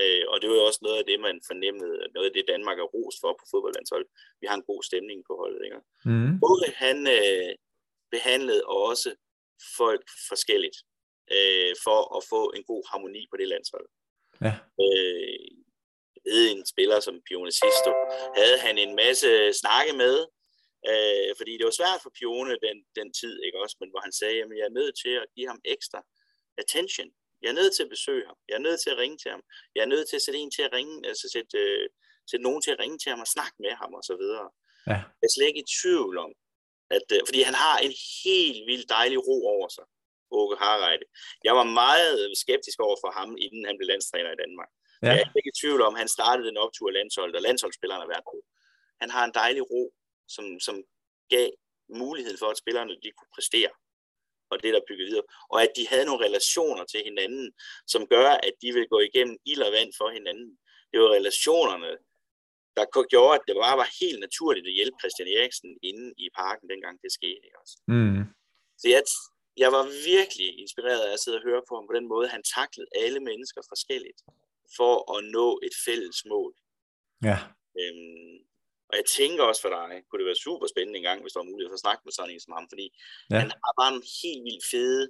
Øh, 0.00 0.24
og 0.30 0.36
det 0.40 0.46
var 0.50 0.56
jo 0.56 0.64
også 0.70 0.82
noget 0.82 0.98
af 0.98 1.06
det, 1.10 1.18
man 1.20 1.36
fornemmede, 1.50 1.94
noget 2.14 2.28
af 2.28 2.34
det 2.34 2.50
Danmark 2.52 2.78
er 2.78 2.92
ros 2.94 3.16
for 3.22 3.32
på 3.40 3.44
fodboldlandsholdet. 3.50 4.10
Vi 4.40 4.46
har 4.46 4.56
en 4.56 4.68
god 4.70 4.82
stemning 4.90 5.18
på 5.28 5.34
holdet. 5.40 5.60
Ikke? 5.66 5.80
Mm. 6.10 6.32
Åke, 6.50 6.66
han 6.84 6.98
øh, 7.16 7.52
behandlede 8.14 8.62
også 8.64 9.10
folk 9.80 10.04
forskelligt 10.30 10.78
øh, 11.36 11.72
for 11.84 12.00
at 12.16 12.22
få 12.32 12.42
en 12.56 12.64
god 12.70 12.82
harmoni 12.90 13.22
på 13.30 13.36
det 13.40 13.48
landshold. 13.48 13.88
Ja. 14.46 14.54
Øh, 14.84 15.48
ved, 16.30 16.42
en 16.50 16.66
spiller 16.72 16.98
som 17.00 17.22
Pione 17.28 17.52
Sisto 17.60 17.92
havde 18.38 18.58
han 18.66 18.78
en 18.78 18.92
masse 19.02 19.28
snakke 19.62 19.92
med, 20.02 20.16
øh, 20.90 21.30
fordi 21.38 21.52
det 21.58 21.64
var 21.68 21.78
svært 21.80 22.00
for 22.02 22.12
Pione 22.18 22.54
den, 22.66 22.76
den 22.98 23.08
tid, 23.20 23.34
ikke 23.46 23.58
også, 23.64 23.76
men 23.80 23.90
hvor 23.90 24.02
han 24.06 24.14
sagde, 24.20 24.38
at 24.42 24.48
jeg 24.60 24.66
er 24.68 24.78
nødt 24.80 24.94
til 25.02 25.14
at 25.22 25.26
give 25.36 25.48
ham 25.52 25.60
ekstra 25.74 26.00
attention. 26.62 27.08
Jeg 27.42 27.48
er 27.50 27.58
nødt 27.60 27.74
til 27.76 27.86
at 27.86 27.94
besøge 27.96 28.26
ham. 28.26 28.36
Jeg 28.48 28.54
er 28.56 28.64
nødt 28.66 28.80
til 28.82 28.90
at 28.90 28.98
ringe 29.02 29.18
til 29.22 29.30
ham. 29.34 29.42
Jeg 29.74 29.82
er 29.82 29.90
nødt 29.94 30.06
til 30.08 30.16
at 30.16 30.24
sætte 30.24 30.40
en 30.40 30.50
til 30.56 30.62
at 30.62 30.72
ringe, 30.78 30.94
altså 31.10 31.26
sætte, 31.34 31.58
øh, 31.64 31.88
sætte 32.30 32.44
nogen 32.48 32.62
til 32.62 32.70
at 32.74 32.80
ringe 32.82 32.98
til 32.98 33.10
ham 33.12 33.20
og 33.24 33.30
snakke 33.36 33.56
med 33.64 33.74
ham 33.80 33.90
og 33.98 34.04
så 34.10 34.14
videre. 34.22 34.48
Ja. 34.90 34.98
Jeg 35.20 35.26
er 35.28 35.34
slet 35.34 35.50
ikke 35.50 35.64
i 35.64 35.72
tvivl 35.80 36.14
om, 36.26 36.32
at, 36.96 37.06
øh, 37.14 37.20
fordi 37.28 37.40
han 37.48 37.56
har 37.64 37.76
en 37.86 37.94
helt 38.24 38.60
vildt 38.70 38.88
dejlig 38.96 39.18
ro 39.28 39.38
over 39.54 39.68
sig, 39.76 39.86
Åke 40.30 40.56
Harreide. 40.62 41.06
Jeg 41.46 41.54
var 41.60 41.66
meget 41.82 42.38
skeptisk 42.42 42.78
over 42.86 42.96
for 43.02 43.10
ham, 43.18 43.30
inden 43.44 43.62
han 43.68 43.76
blev 43.78 43.88
landstræner 43.92 44.30
i 44.32 44.40
Danmark. 44.44 44.70
Ja. 45.02 45.08
Jeg 45.08 45.20
er 45.20 45.38
ikke 45.38 45.52
i 45.54 45.58
tvivl 45.60 45.80
om, 45.82 45.94
at 45.94 45.98
han 45.98 46.08
startede 46.08 46.48
den 46.48 46.56
optur 46.56 46.88
af 46.88 46.94
landsholdet, 46.98 47.36
og 47.36 47.42
landsholdsspillerne 47.42 48.02
har 48.02 48.12
været 48.14 48.26
på. 48.32 48.36
Han 49.00 49.10
har 49.10 49.24
en 49.24 49.34
dejlig 49.34 49.62
ro, 49.72 49.82
som, 50.28 50.60
som 50.60 50.76
gav 51.34 51.50
muligheden 52.02 52.38
for, 52.38 52.48
at 52.50 52.58
spillerne 52.62 52.94
de 53.04 53.10
kunne 53.18 53.34
præstere. 53.34 53.70
Og 54.50 54.62
det, 54.62 54.74
der 54.74 54.88
bygget 54.88 55.06
videre. 55.10 55.26
Og 55.52 55.62
at 55.62 55.72
de 55.76 55.88
havde 55.92 56.06
nogle 56.08 56.24
relationer 56.26 56.84
til 56.84 57.00
hinanden, 57.08 57.52
som 57.86 58.02
gør, 58.14 58.30
at 58.48 58.54
de 58.62 58.72
vil 58.76 58.86
gå 58.88 58.98
igennem 59.08 59.36
ild 59.50 59.62
og 59.62 59.72
vand 59.72 59.92
for 59.98 60.08
hinanden. 60.16 60.50
Det 60.90 61.00
var 61.00 61.10
relationerne, 61.18 61.92
der 62.76 62.84
gjorde, 63.14 63.34
at 63.38 63.44
det 63.48 63.54
bare 63.64 63.80
var 63.82 63.88
helt 64.00 64.20
naturligt 64.26 64.66
at 64.70 64.76
hjælpe 64.78 64.96
Christian 65.02 65.28
Eriksen 65.36 65.70
inde 65.90 66.06
i 66.24 66.26
parken, 66.40 66.66
dengang 66.72 66.96
det 67.04 67.12
skete. 67.18 67.42
Ikke 67.46 67.58
også? 67.62 67.74
Mm. 67.94 68.22
Så 68.80 68.86
jeg, 68.94 69.02
jeg 69.62 69.70
var 69.76 69.84
virkelig 70.12 70.48
inspireret 70.62 71.02
af 71.06 71.12
at 71.12 71.20
sidde 71.20 71.38
og 71.40 71.46
høre 71.48 71.62
på 71.68 71.72
ham 71.78 71.86
på 71.86 71.94
den 71.98 72.06
måde, 72.12 72.28
han 72.34 72.42
taklede 72.56 72.88
alle 73.04 73.20
mennesker 73.28 73.62
forskelligt 73.72 74.20
for 74.76 74.94
at 75.16 75.24
nå 75.24 75.60
et 75.62 75.72
fælles 75.86 76.18
mål. 76.32 76.52
Ja. 77.24 77.38
Øhm, 77.80 78.36
og 78.90 78.94
jeg 79.00 79.04
tænker 79.16 79.42
også 79.44 79.62
for 79.62 79.68
dig, 79.78 79.90
kunne 80.04 80.18
det 80.20 80.26
være 80.26 80.44
super 80.46 80.66
spændende 80.66 80.98
en 80.98 81.08
gang, 81.08 81.20
hvis 81.22 81.32
der 81.32 81.40
var 81.40 81.50
mulighed 81.52 81.70
for 81.70 81.78
at 81.80 81.84
snakke 81.86 82.02
med 82.04 82.12
sådan 82.12 82.30
en 82.34 82.40
som 82.40 82.52
ham, 82.58 82.66
fordi 82.72 82.86
Ja. 83.30 83.38
han 83.42 83.50
har 83.64 83.72
bare 83.80 83.92
en 83.96 84.04
helt 84.22 84.42
vildt 84.48 84.64
fede, 84.72 85.04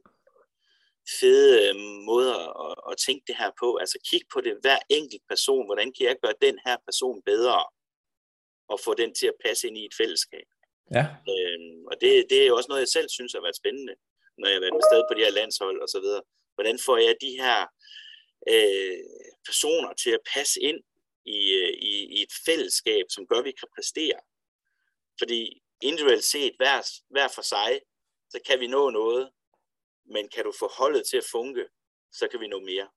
fede 1.20 1.52
øh, 1.68 1.74
måder 2.10 2.38
at, 2.66 2.74
at 2.90 2.96
tænke 3.06 3.24
det 3.26 3.36
her 3.40 3.50
på. 3.62 3.68
Altså 3.82 3.98
kig 4.10 4.22
på 4.32 4.40
det 4.40 4.54
hver 4.64 4.78
enkelt 4.88 5.22
person. 5.32 5.66
Hvordan 5.68 5.88
kan 5.96 6.06
jeg 6.06 6.16
gøre 6.22 6.42
den 6.46 6.56
her 6.66 6.76
person 6.88 7.22
bedre? 7.22 7.60
Og 8.72 8.78
få 8.84 8.94
den 8.94 9.14
til 9.14 9.26
at 9.26 9.40
passe 9.44 9.62
ind 9.68 9.78
i 9.78 9.84
et 9.84 9.94
fællesskab. 10.00 10.48
Ja. 10.96 11.04
Øhm, 11.32 11.80
og 11.90 11.94
det, 12.00 12.10
det 12.30 12.38
er 12.42 12.46
jo 12.46 12.56
også 12.56 12.68
noget, 12.68 12.80
jeg 12.86 12.94
selv 12.96 13.08
synes 13.08 13.32
har 13.32 13.40
været 13.46 13.60
spændende, 13.62 13.94
når 14.38 14.46
jeg 14.48 14.56
har 14.56 14.60
været 14.64 14.76
med 14.78 14.86
sted 14.90 15.02
på 15.08 15.14
de 15.14 15.24
her 15.26 15.30
landshold 15.40 15.78
og 15.84 15.88
så 15.94 16.00
videre. 16.04 16.22
hvordan 16.56 16.78
får 16.86 16.96
jeg 17.06 17.14
de 17.26 17.32
her 17.42 17.58
øh, 18.52 18.98
personer 19.48 19.92
til 19.92 20.10
at 20.10 20.26
passe 20.34 20.60
ind 20.60 20.80
i, 21.24 21.38
øh, 21.60 21.72
i, 21.90 21.94
i 22.16 22.22
et 22.22 22.32
fællesskab, 22.46 23.04
som 23.10 23.26
gør, 23.26 23.38
at 23.38 23.44
vi 23.44 23.54
kan 23.60 23.68
præstere. 23.74 24.20
Fordi 25.20 25.62
individuelt 25.80 26.24
set, 26.24 26.54
hver, 26.56 26.76
hver 27.10 27.28
for 27.36 27.42
sig, 27.42 27.80
så 28.32 28.38
kan 28.46 28.60
vi 28.60 28.66
nå 28.66 28.90
noget, 28.90 29.30
men 30.14 30.28
kan 30.34 30.44
du 30.44 30.52
få 30.58 30.68
holdet 30.78 31.02
til 31.10 31.16
at 31.16 31.30
funke, 31.32 31.64
så 32.12 32.28
kan 32.28 32.40
vi 32.40 32.48
nå 32.48 32.60
mere. 32.60 32.88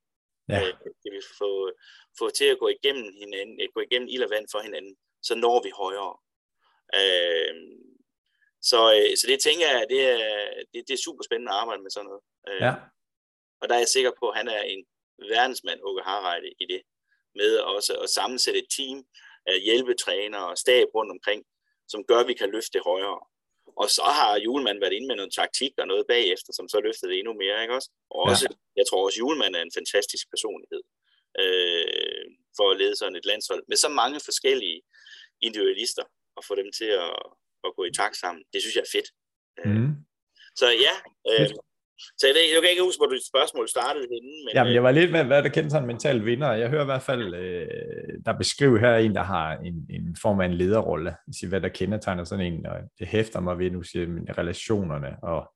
Ja. 0.50 0.60
Øh, 0.62 0.74
kan 1.02 1.12
vi 1.18 1.22
få, 1.38 1.72
få 2.20 2.30
til 2.30 2.46
at 2.46 2.60
gå 2.60 2.68
igennem 2.68 3.14
hinanden, 3.22 3.60
gå 3.74 3.82
igennem 3.82 4.10
ild 4.10 4.24
og 4.24 4.30
vand 4.30 4.48
for 4.52 4.60
hinanden, 4.60 4.96
så 5.22 5.36
når 5.36 5.64
vi 5.64 5.72
højere. 5.84 6.16
Øh, 7.00 7.56
så, 8.62 8.80
øh, 8.96 9.18
så 9.18 9.26
det 9.28 9.40
tænker 9.40 9.68
jeg, 9.68 9.86
det 9.90 10.02
er, 10.10 10.54
det, 10.74 10.88
det 10.88 10.94
er 10.94 11.06
super 11.06 11.24
spændende 11.24 11.52
at 11.52 11.58
arbejde 11.62 11.82
med 11.84 11.92
sådan 11.92 12.06
noget. 12.06 12.24
Øh, 12.50 12.62
ja. 12.62 12.74
Og 13.62 13.70
der 13.70 13.76
er 13.76 13.80
jeg 13.80 13.88
sikker 13.96 14.12
på, 14.20 14.30
at 14.30 14.38
han 14.38 14.48
er 14.48 14.62
en 14.62 14.86
verdensmand, 15.30 15.80
Åke 15.84 16.02
Harreide, 16.02 16.50
i 16.60 16.66
det, 16.66 16.82
med 17.36 17.58
også 17.58 17.94
at 18.04 18.10
sammensætte 18.10 18.60
et 18.60 18.70
team 18.78 19.04
af 19.46 19.62
hjælpetrænere 19.62 20.48
og 20.48 20.58
stab 20.58 20.88
rundt 20.96 21.12
omkring, 21.12 21.44
som 21.88 22.04
gør, 22.10 22.20
at 22.20 22.28
vi 22.28 22.34
kan 22.34 22.52
løfte 22.52 22.74
det 22.74 22.82
højere. 22.86 23.20
Og 23.82 23.90
så 23.90 24.04
har 24.20 24.40
julemanden 24.46 24.82
været 24.82 24.94
inde 24.94 25.08
med 25.08 25.16
noget 25.16 25.34
taktik 25.34 25.74
og 25.78 25.88
noget 25.88 26.06
bagefter, 26.08 26.52
som 26.54 26.70
så 26.70 26.80
løftede 26.80 27.12
det 27.12 27.20
endnu 27.20 27.34
mere, 27.34 27.62
ikke 27.62 27.76
også? 27.76 27.90
Og 28.10 28.20
også, 28.30 28.48
ja. 28.50 28.56
jeg 28.80 28.86
tror 28.90 29.06
også, 29.06 29.18
julemanden 29.20 29.56
er 29.56 29.64
en 29.66 29.78
fantastisk 29.80 30.26
personlighed 30.34 30.82
øh, 31.42 32.26
for 32.58 32.72
at 32.72 32.78
lede 32.82 32.96
sådan 32.96 33.16
et 33.16 33.26
landshold 33.26 33.64
med 33.68 33.78
så 33.78 33.90
mange 33.90 34.20
forskellige 34.28 34.82
individualister 35.42 36.06
og 36.36 36.44
få 36.48 36.56
dem 36.56 36.70
til 36.80 36.90
at, 37.06 37.16
at 37.66 37.76
gå 37.78 37.84
i 37.84 37.94
takt 38.00 38.18
sammen. 38.18 38.44
Det 38.54 38.62
synes 38.62 38.76
jeg 38.76 38.86
er 38.88 38.96
fedt. 38.98 39.10
Mm. 39.66 39.92
Så 40.56 40.68
ja, 40.88 40.96
øh, 41.30 41.50
så 42.18 42.24
jeg, 42.28 42.36
ved, 42.36 42.42
jeg 42.54 42.62
kan 42.62 42.70
ikke 42.70 42.84
huske, 42.84 43.00
hvor 43.00 43.08
du 43.08 43.18
spørgsmål 43.34 43.68
startede 43.70 44.08
henne. 44.14 44.32
Men, 44.46 44.52
Jamen, 44.56 44.74
jeg 44.74 44.84
var 44.84 44.92
lidt 44.92 45.12
med, 45.12 45.24
hvad 45.24 45.44
der 45.44 45.50
kendt 45.50 45.72
sådan 45.72 45.84
en 45.84 45.88
mental 45.88 46.26
vinder. 46.26 46.52
Jeg 46.54 46.70
hører 46.70 46.82
i 46.82 46.92
hvert 46.92 47.02
fald, 47.02 47.36
øh, 47.36 47.68
der 48.26 48.38
beskriver 48.38 48.80
her 48.80 48.96
en, 48.96 49.16
der 49.16 49.24
har 49.24 49.48
en, 49.58 49.76
en 49.90 50.16
form 50.22 50.40
af 50.40 50.46
en 50.46 50.54
lederrolle. 50.54 51.16
Siger, 51.38 51.50
hvad 51.50 51.62
der 51.62 51.70
kendetegner 51.70 52.24
sådan 52.24 52.46
en, 52.54 52.66
og 52.66 52.78
det 53.00 53.08
hæfter 53.08 53.40
mig 53.40 53.60
ved, 53.60 53.72
nu 53.72 53.84
siger 53.84 54.08
relationerne 54.38 55.24
og 55.24 55.52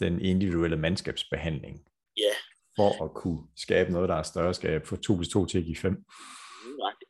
den 0.00 0.20
individuelle 0.20 0.76
mandskabsbehandling. 0.76 1.76
Ja. 2.16 2.22
Yeah. 2.22 2.36
For 2.76 3.04
at 3.04 3.10
kunne 3.14 3.42
skabe 3.56 3.92
noget, 3.92 4.08
der 4.08 4.14
er 4.14 4.22
større, 4.22 4.54
skal 4.54 4.86
få 4.86 4.96
2 4.96 5.14
plus 5.14 5.28
2 5.28 5.46
til 5.46 5.58
at 5.58 5.64
give 5.64 5.76
5. 5.76 6.04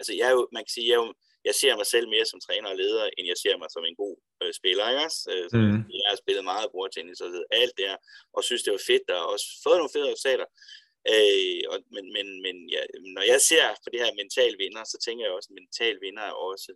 Altså, 0.00 0.12
jeg 0.18 0.26
er 0.28 0.34
jo, 0.38 0.48
man 0.52 0.62
kan 0.62 0.72
sige, 0.74 0.86
jeg 0.88 0.96
er 0.98 1.06
jo, 1.06 1.14
jeg 1.48 1.54
ser 1.60 1.76
mig 1.76 1.86
selv 1.94 2.06
mere 2.14 2.26
som 2.30 2.40
træner 2.46 2.68
og 2.70 2.76
leder, 2.82 3.04
end 3.16 3.26
jeg 3.32 3.38
ser 3.44 3.56
mig 3.56 3.70
som 3.70 3.84
en 3.84 4.00
god 4.02 4.16
øh, 4.42 4.52
spiller, 4.60 4.84
ikke 4.90 5.04
også? 5.08 5.20
Øh, 5.32 5.46
mm. 5.60 5.78
Jeg 5.98 6.08
har 6.10 6.18
spillet 6.22 6.44
meget 6.52 6.72
bordtennis 6.74 7.20
og 7.24 7.28
alt 7.60 7.74
det 7.78 7.86
her, 7.90 7.98
og 8.36 8.40
synes, 8.44 8.62
det 8.62 8.72
var 8.76 8.88
fedt, 8.90 9.06
og 9.10 9.22
også 9.32 9.46
fået 9.64 9.78
nogle 9.78 9.94
fede 9.94 10.10
resultater. 10.10 10.48
Øh, 11.12 11.62
og, 11.72 11.76
men 11.94 12.04
men, 12.16 12.26
men 12.44 12.56
ja, 12.74 12.82
når 13.16 13.24
jeg 13.32 13.40
ser 13.50 13.66
på 13.82 13.88
det 13.92 14.00
her 14.02 14.18
mental 14.22 14.52
vinder, 14.62 14.84
så 14.92 14.96
tænker 15.04 15.24
jeg 15.24 15.34
også, 15.36 15.48
at 15.50 15.58
mental 15.60 15.96
vinder 16.04 16.24
er 16.30 16.36
også 16.50 16.70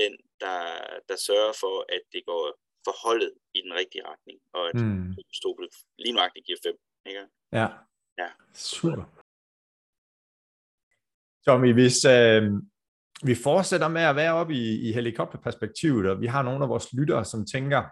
den, 0.00 0.12
der, 0.42 0.60
der 1.08 1.16
sørger 1.28 1.54
for, 1.62 1.76
at 1.96 2.02
det 2.14 2.22
går 2.30 2.42
forholdet 2.88 3.32
i 3.54 3.60
den 3.66 3.72
rigtige 3.80 4.06
retning, 4.10 4.38
og 4.56 4.62
at 4.70 4.74
mm. 4.74 5.14
Stobel 5.38 5.66
lige 5.98 6.16
nøjagtigt 6.16 6.46
giver 6.46 6.58
fem. 6.66 6.76
Ikke? 7.08 7.24
Ja. 7.52 7.66
ja, 8.18 8.28
super. 8.54 9.04
Tommy, 11.46 11.72
hvis, 11.72 12.04
øh, 12.04 12.42
vi 13.24 13.34
fortsætter 13.34 13.88
med 13.88 14.02
at 14.02 14.16
være 14.16 14.32
oppe 14.32 14.54
i, 14.54 14.88
i 14.88 14.92
helikopterperspektivet, 14.92 16.10
og 16.10 16.20
vi 16.20 16.26
har 16.26 16.42
nogle 16.42 16.62
af 16.64 16.68
vores 16.68 16.92
lyttere, 16.92 17.24
som 17.24 17.46
tænker, 17.46 17.82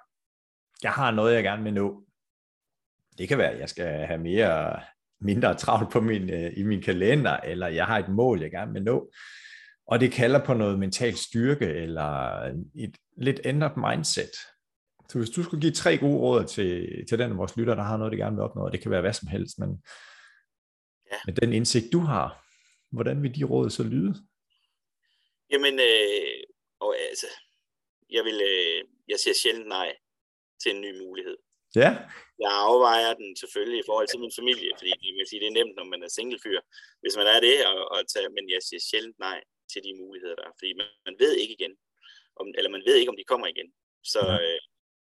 jeg 0.82 0.92
har 0.92 1.10
noget, 1.10 1.34
jeg 1.34 1.42
gerne 1.42 1.62
vil 1.62 1.74
nå. 1.74 2.02
Det 3.18 3.28
kan 3.28 3.38
være, 3.38 3.50
at 3.50 3.60
jeg 3.60 3.68
skal 3.68 4.06
have 4.06 4.20
mere, 4.20 4.80
mindre 5.20 5.54
travlt 5.54 5.92
på 5.92 6.00
min, 6.00 6.30
øh, 6.30 6.52
i 6.56 6.62
min 6.62 6.82
kalender, 6.82 7.36
eller 7.36 7.66
jeg 7.68 7.86
har 7.86 7.98
et 7.98 8.08
mål, 8.08 8.40
jeg 8.40 8.50
gerne 8.50 8.72
vil 8.72 8.82
nå. 8.82 9.12
Og 9.86 10.00
det 10.00 10.12
kalder 10.12 10.44
på 10.44 10.54
noget 10.54 10.78
mental 10.78 11.16
styrke, 11.16 11.66
eller 11.66 12.40
et 12.74 12.96
lidt 13.16 13.40
ændret 13.44 13.76
mindset. 13.76 14.30
Så 15.08 15.18
hvis 15.18 15.30
du 15.30 15.42
skulle 15.42 15.60
give 15.60 15.72
tre 15.72 15.98
gode 15.98 16.18
råd 16.18 16.44
til, 16.44 16.88
til 17.08 17.18
den 17.18 17.30
af 17.30 17.36
vores 17.36 17.56
lytter, 17.56 17.74
der 17.74 17.82
har 17.82 17.96
noget, 17.96 18.12
de 18.12 18.16
gerne 18.16 18.36
vil 18.36 18.42
opnå, 18.42 18.62
og 18.62 18.72
det 18.72 18.80
kan 18.80 18.90
være 18.90 19.00
hvad 19.00 19.12
som 19.12 19.28
helst, 19.28 19.58
men 19.58 19.82
ja. 21.12 21.16
med 21.26 21.34
den 21.34 21.52
indsigt, 21.52 21.92
du 21.92 22.00
har, 22.00 22.44
hvordan 22.92 23.22
vil 23.22 23.34
de 23.34 23.44
råd 23.44 23.70
så 23.70 23.82
lyde? 23.82 24.14
Jamen, 25.52 25.74
øh, 25.80 26.42
og, 26.80 26.98
altså, 26.98 27.26
jeg, 28.10 28.24
vil, 28.24 28.38
øh, 28.52 28.84
jeg 29.08 29.18
siger 29.20 29.34
sjældent 29.34 29.68
nej 29.68 29.96
til 30.62 30.70
en 30.74 30.80
ny 30.80 30.90
mulighed. 31.04 31.36
Ja. 31.76 31.90
Jeg 32.44 32.52
afvejer 32.66 33.14
den 33.14 33.36
selvfølgelig 33.36 33.80
i 33.80 33.88
forhold 33.88 34.08
til 34.08 34.20
min 34.20 34.32
familie, 34.38 34.70
fordi 34.78 34.90
man 35.12 35.20
kan 35.20 35.30
sige, 35.30 35.40
det 35.40 35.48
er 35.48 35.58
nemt, 35.58 35.76
når 35.76 35.84
man 35.84 36.02
er 36.02 36.08
singlefyr, 36.08 36.60
hvis 37.00 37.16
man 37.16 37.26
er 37.34 37.40
det, 37.40 37.66
og, 37.66 37.78
og 37.92 37.98
tage, 38.12 38.28
men 38.36 38.44
jeg 38.54 38.62
siger 38.62 38.80
sjældent 38.90 39.18
nej 39.18 39.38
til 39.72 39.80
de 39.86 39.92
muligheder, 40.02 40.34
der 40.34 40.44
er, 40.48 40.54
fordi 40.58 40.72
man, 40.80 40.86
man 41.06 41.16
ved 41.18 41.32
ikke 41.36 41.54
igen, 41.58 41.74
om, 42.40 42.46
eller 42.58 42.70
man 42.70 42.82
ved 42.86 42.94
ikke, 42.94 43.10
om 43.10 43.16
de 43.16 43.30
kommer 43.32 43.46
igen. 43.46 43.68
Så, 44.12 44.20
ja. 44.26 44.34
øh, 44.42 44.60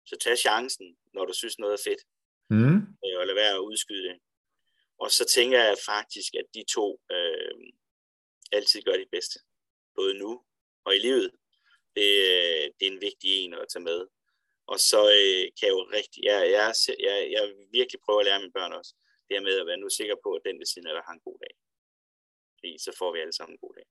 så 0.07 0.16
tag 0.24 0.39
chancen, 0.39 0.97
når 1.14 1.24
du 1.24 1.33
synes 1.33 1.59
noget 1.59 1.74
er 1.74 1.83
fedt, 1.89 2.03
mm. 2.51 2.78
øh, 3.05 3.16
og 3.20 3.26
lad 3.26 3.35
være 3.35 3.55
at 3.55 3.66
udskyde 3.70 4.05
det. 4.09 4.16
Og 5.03 5.11
så 5.11 5.24
tænker 5.24 5.59
jeg 5.68 5.76
faktisk, 5.93 6.35
at 6.41 6.47
de 6.55 6.64
to 6.76 7.01
øh, 7.14 7.55
altid 8.53 8.83
gør 8.83 8.97
det 9.03 9.09
bedste 9.12 9.39
både 10.01 10.12
nu 10.22 10.30
og 10.86 10.92
i 10.96 11.01
livet, 11.07 11.30
det, 11.96 12.09
det 12.76 12.84
er 12.86 12.92
en 12.92 13.05
vigtig 13.09 13.28
en 13.40 13.55
at 13.55 13.70
tage 13.72 13.88
med. 13.90 14.01
Og 14.72 14.78
så 14.90 15.01
øh, 15.18 15.44
kan 15.57 15.66
jeg 15.68 15.74
jo 15.78 15.82
rigtig, 15.98 16.20
jeg, 16.30 16.38
jeg, 16.57 16.64
jeg, 17.07 17.16
jeg 17.36 17.44
virkelig 17.78 18.01
prøver 18.05 18.20
at 18.20 18.26
lære 18.28 18.42
mine 18.42 18.57
børn 18.59 18.72
også, 18.78 18.92
det 19.26 19.32
her 19.36 19.46
med 19.48 19.61
at 19.62 19.68
være 19.70 19.82
nu 19.82 19.88
sikker 20.01 20.16
på, 20.24 20.28
at 20.38 20.42
den 20.46 20.57
ved 20.61 20.68
siden 20.72 20.88
af 20.90 20.94
dig 20.96 21.05
har 21.09 21.14
en 21.18 21.26
god 21.28 21.38
dag. 21.44 21.55
Fordi 22.57 22.72
så 22.84 22.90
får 22.98 23.11
vi 23.12 23.18
alle 23.22 23.36
sammen 23.38 23.55
en 23.55 23.64
god 23.64 23.74
dag. 23.78 23.86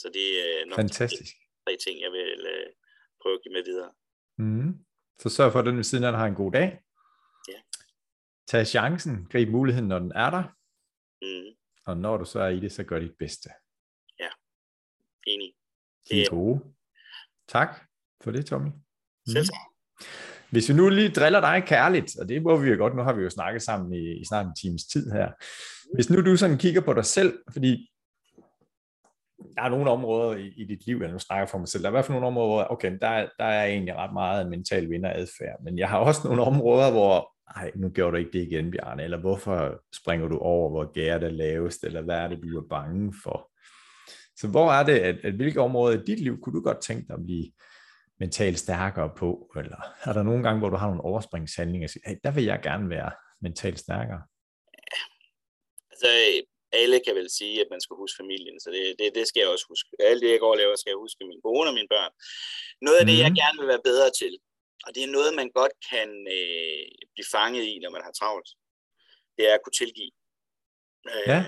Så 0.00 0.06
det 0.16 0.26
er 0.44 0.64
nok 0.68 0.76
Fantastisk. 0.82 1.32
De 1.36 1.60
tre 1.64 1.72
ting, 1.84 1.96
jeg 2.04 2.12
vil 2.12 2.40
øh, 2.54 2.68
prøve 3.20 3.34
at 3.36 3.42
give 3.42 3.54
med 3.56 3.64
videre. 3.70 3.92
Mm. 4.38 4.72
Så 5.22 5.28
sørg 5.36 5.52
for, 5.52 5.58
at 5.58 5.66
den 5.66 5.76
ved 5.76 5.88
siden 5.90 6.04
af 6.04 6.12
dig 6.12 6.18
har 6.18 6.26
en 6.26 6.40
god 6.42 6.52
dag. 6.52 6.68
Ja. 7.52 7.58
Tag 8.50 8.66
chancen, 8.66 9.14
grib 9.32 9.48
muligheden, 9.48 9.88
når 9.88 9.98
den 9.98 10.12
er 10.24 10.30
der. 10.36 10.44
Mm. 11.24 11.50
Og 11.86 11.96
når 11.96 12.16
du 12.16 12.24
så 12.24 12.38
er 12.40 12.48
i 12.48 12.60
det, 12.60 12.72
så 12.72 12.84
gør 12.84 12.98
dit 12.98 13.18
bedste. 13.18 13.48
Enig. 15.26 15.52
Det 16.10 16.22
er 16.22 16.30
gode. 16.30 16.60
Tak 17.48 17.68
for 18.22 18.30
det, 18.30 18.46
Tommy. 18.46 18.70
Selv 19.28 19.44
tak. 19.44 19.60
Hvis 20.50 20.68
vi 20.68 20.74
nu 20.74 20.88
lige 20.88 21.08
driller 21.08 21.40
dig 21.40 21.62
kærligt, 21.66 22.18
og 22.20 22.28
det 22.28 22.42
må 22.42 22.56
vi 22.56 22.68
jo 22.68 22.76
godt, 22.76 22.96
nu 22.96 23.02
har 23.02 23.12
vi 23.12 23.22
jo 23.22 23.30
snakket 23.30 23.62
sammen 23.62 23.92
i, 23.92 24.20
i 24.20 24.24
snart 24.24 24.46
en 24.46 24.56
times 24.62 24.84
tid 24.84 25.10
her. 25.10 25.28
Hvis 25.94 26.10
nu 26.10 26.22
du 26.22 26.36
sådan 26.36 26.58
kigger 26.58 26.80
på 26.80 26.92
dig 26.92 27.04
selv, 27.04 27.38
fordi 27.52 27.90
der 29.56 29.62
er 29.62 29.68
nogle 29.68 29.90
områder 29.90 30.36
i, 30.36 30.48
i 30.56 30.64
dit 30.64 30.86
liv, 30.86 30.98
jeg 31.02 31.12
nu 31.12 31.18
snakker 31.18 31.46
for 31.46 31.58
mig 31.58 31.68
selv, 31.68 31.82
der 31.82 31.88
er 31.88 31.90
i 31.90 31.96
hvert 31.96 32.04
fald 32.04 32.14
nogle 32.14 32.26
områder, 32.26 32.48
hvor, 32.48 32.72
okay, 32.72 32.98
der, 33.00 33.28
der 33.38 33.44
er 33.44 33.64
egentlig 33.64 33.96
ret 33.96 34.12
meget 34.12 34.50
mental 34.50 34.90
vinderadfærd, 34.90 35.62
men 35.64 35.78
jeg 35.78 35.88
har 35.88 35.98
også 35.98 36.20
nogle 36.28 36.42
områder, 36.42 36.90
hvor, 36.90 37.32
ej, 37.56 37.70
nu 37.74 37.88
gjorde 37.88 38.12
du 38.12 38.16
ikke 38.16 38.32
det 38.32 38.42
igen, 38.52 38.70
Bjarne, 38.70 39.02
eller 39.02 39.20
hvorfor 39.20 39.82
springer 39.96 40.28
du 40.28 40.38
over, 40.38 40.70
hvor 40.70 40.92
gæret 40.92 41.22
er 41.22 41.30
lavest, 41.30 41.84
eller 41.84 42.02
hvad 42.02 42.16
er 42.16 42.28
det, 42.28 42.42
du 42.42 42.60
er 42.60 42.68
bange 42.68 43.14
for? 43.22 43.50
Så 44.36 44.48
hvor 44.48 44.72
er 44.72 44.82
det, 44.82 44.98
at, 44.98 45.16
at 45.24 45.34
hvilke 45.34 45.60
områder 45.60 46.00
i 46.00 46.04
dit 46.04 46.20
liv 46.20 46.40
kunne 46.40 46.56
du 46.58 46.62
godt 46.62 46.80
tænke 46.82 47.06
dig 47.08 47.14
at 47.14 47.24
blive 47.24 47.52
mentalt 48.20 48.58
stærkere 48.58 49.10
på? 49.16 49.52
Eller 49.56 49.80
er 50.04 50.12
der 50.12 50.22
nogle 50.22 50.42
gange, 50.42 50.58
hvor 50.58 50.70
du 50.70 50.76
har 50.76 50.86
nogle 50.86 51.04
overspringshandlinger, 51.04 51.86
og 51.86 51.90
siger, 51.90 52.08
hey, 52.08 52.16
der 52.24 52.30
vil 52.30 52.44
jeg 52.44 52.60
gerne 52.62 52.90
være 52.90 53.10
mentalt 53.40 53.78
stærkere? 53.78 54.22
Altså, 55.90 56.08
alle 56.72 57.00
kan 57.06 57.14
vel 57.20 57.30
sige, 57.38 57.56
at 57.64 57.68
man 57.70 57.80
skal 57.80 57.94
huske 58.02 58.20
familien, 58.22 58.56
så 58.60 58.68
det, 58.74 58.82
det, 58.98 59.14
det 59.18 59.24
skal 59.28 59.40
jeg 59.40 59.50
også 59.54 59.66
huske. 59.72 59.88
Alt 60.10 60.22
det, 60.22 60.30
jeg 60.30 60.40
går 60.40 60.52
og 60.54 60.60
laver, 60.62 60.76
skal 60.76 60.90
jeg 60.90 61.02
huske 61.04 61.30
min 61.32 61.44
kone 61.46 61.70
og 61.70 61.76
mine 61.78 61.92
børn. 61.94 62.12
Noget 62.86 62.98
af 63.00 63.06
det, 63.06 63.16
jeg 63.24 63.30
mhm. 63.30 63.40
gerne 63.42 63.58
vil 63.60 63.68
være 63.72 63.88
bedre 63.90 64.08
til, 64.20 64.32
og 64.86 64.90
det 64.94 65.02
er 65.02 65.16
noget, 65.16 65.38
man 65.40 65.50
godt 65.60 65.74
kan 65.90 66.08
øh, 66.36 66.84
blive 67.14 67.28
fanget 67.36 67.64
i, 67.72 67.74
når 67.82 67.90
man 67.96 68.04
har 68.06 68.14
travlt, 68.20 68.50
det 69.36 69.44
er 69.50 69.54
at 69.54 69.62
kunne 69.64 69.78
tilgive. 69.82 70.12
Øh, 71.12 71.26
ja. 71.32 71.40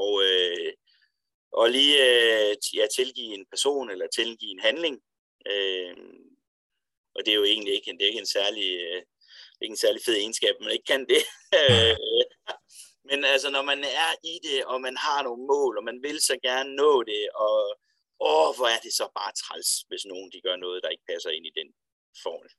Og 0.00 0.10
øh, 0.28 0.70
og 1.52 1.70
lige 1.70 1.96
øh, 2.08 2.56
ja, 2.74 2.86
tilgive 2.96 3.34
en 3.34 3.46
person 3.50 3.90
eller 3.90 4.06
tilgive 4.06 4.50
en 4.50 4.60
handling. 4.60 5.00
Øh, 5.46 5.96
og 7.14 7.24
det 7.24 7.30
er 7.30 7.36
jo 7.36 7.44
egentlig 7.44 7.74
ikke, 7.74 7.92
det 7.92 8.02
er 8.02 8.06
ikke 8.06 8.18
en 8.26 8.34
særlig, 8.38 8.68
øh, 8.80 9.02
ikke 9.62 9.72
en 9.72 9.84
særlig 9.84 10.02
fed 10.04 10.16
egenskab, 10.16 10.54
man 10.60 10.72
ikke 10.72 10.84
kan 10.84 11.06
det. 11.12 11.22
Men 13.10 13.24
altså, 13.24 13.50
når 13.50 13.62
man 13.62 13.80
er 13.84 14.12
i 14.32 14.34
det, 14.46 14.64
og 14.64 14.80
man 14.80 14.96
har 14.96 15.22
nogle 15.22 15.46
mål, 15.46 15.78
og 15.78 15.84
man 15.84 16.02
vil 16.02 16.20
så 16.20 16.36
gerne 16.42 16.76
nå 16.76 17.02
det, 17.02 17.24
og 17.34 17.58
åh, 18.20 18.50
hvor 18.56 18.68
er 18.74 18.80
det 18.86 18.92
så 18.92 19.06
bare 19.18 19.32
træls, 19.42 19.70
hvis 19.88 20.04
nogen 20.12 20.32
de 20.32 20.40
gør 20.46 20.56
noget, 20.56 20.82
der 20.82 20.88
ikke 20.88 21.08
passer 21.10 21.30
ind 21.30 21.46
i 21.46 21.58
den 21.60 21.68
formel. 22.22 22.50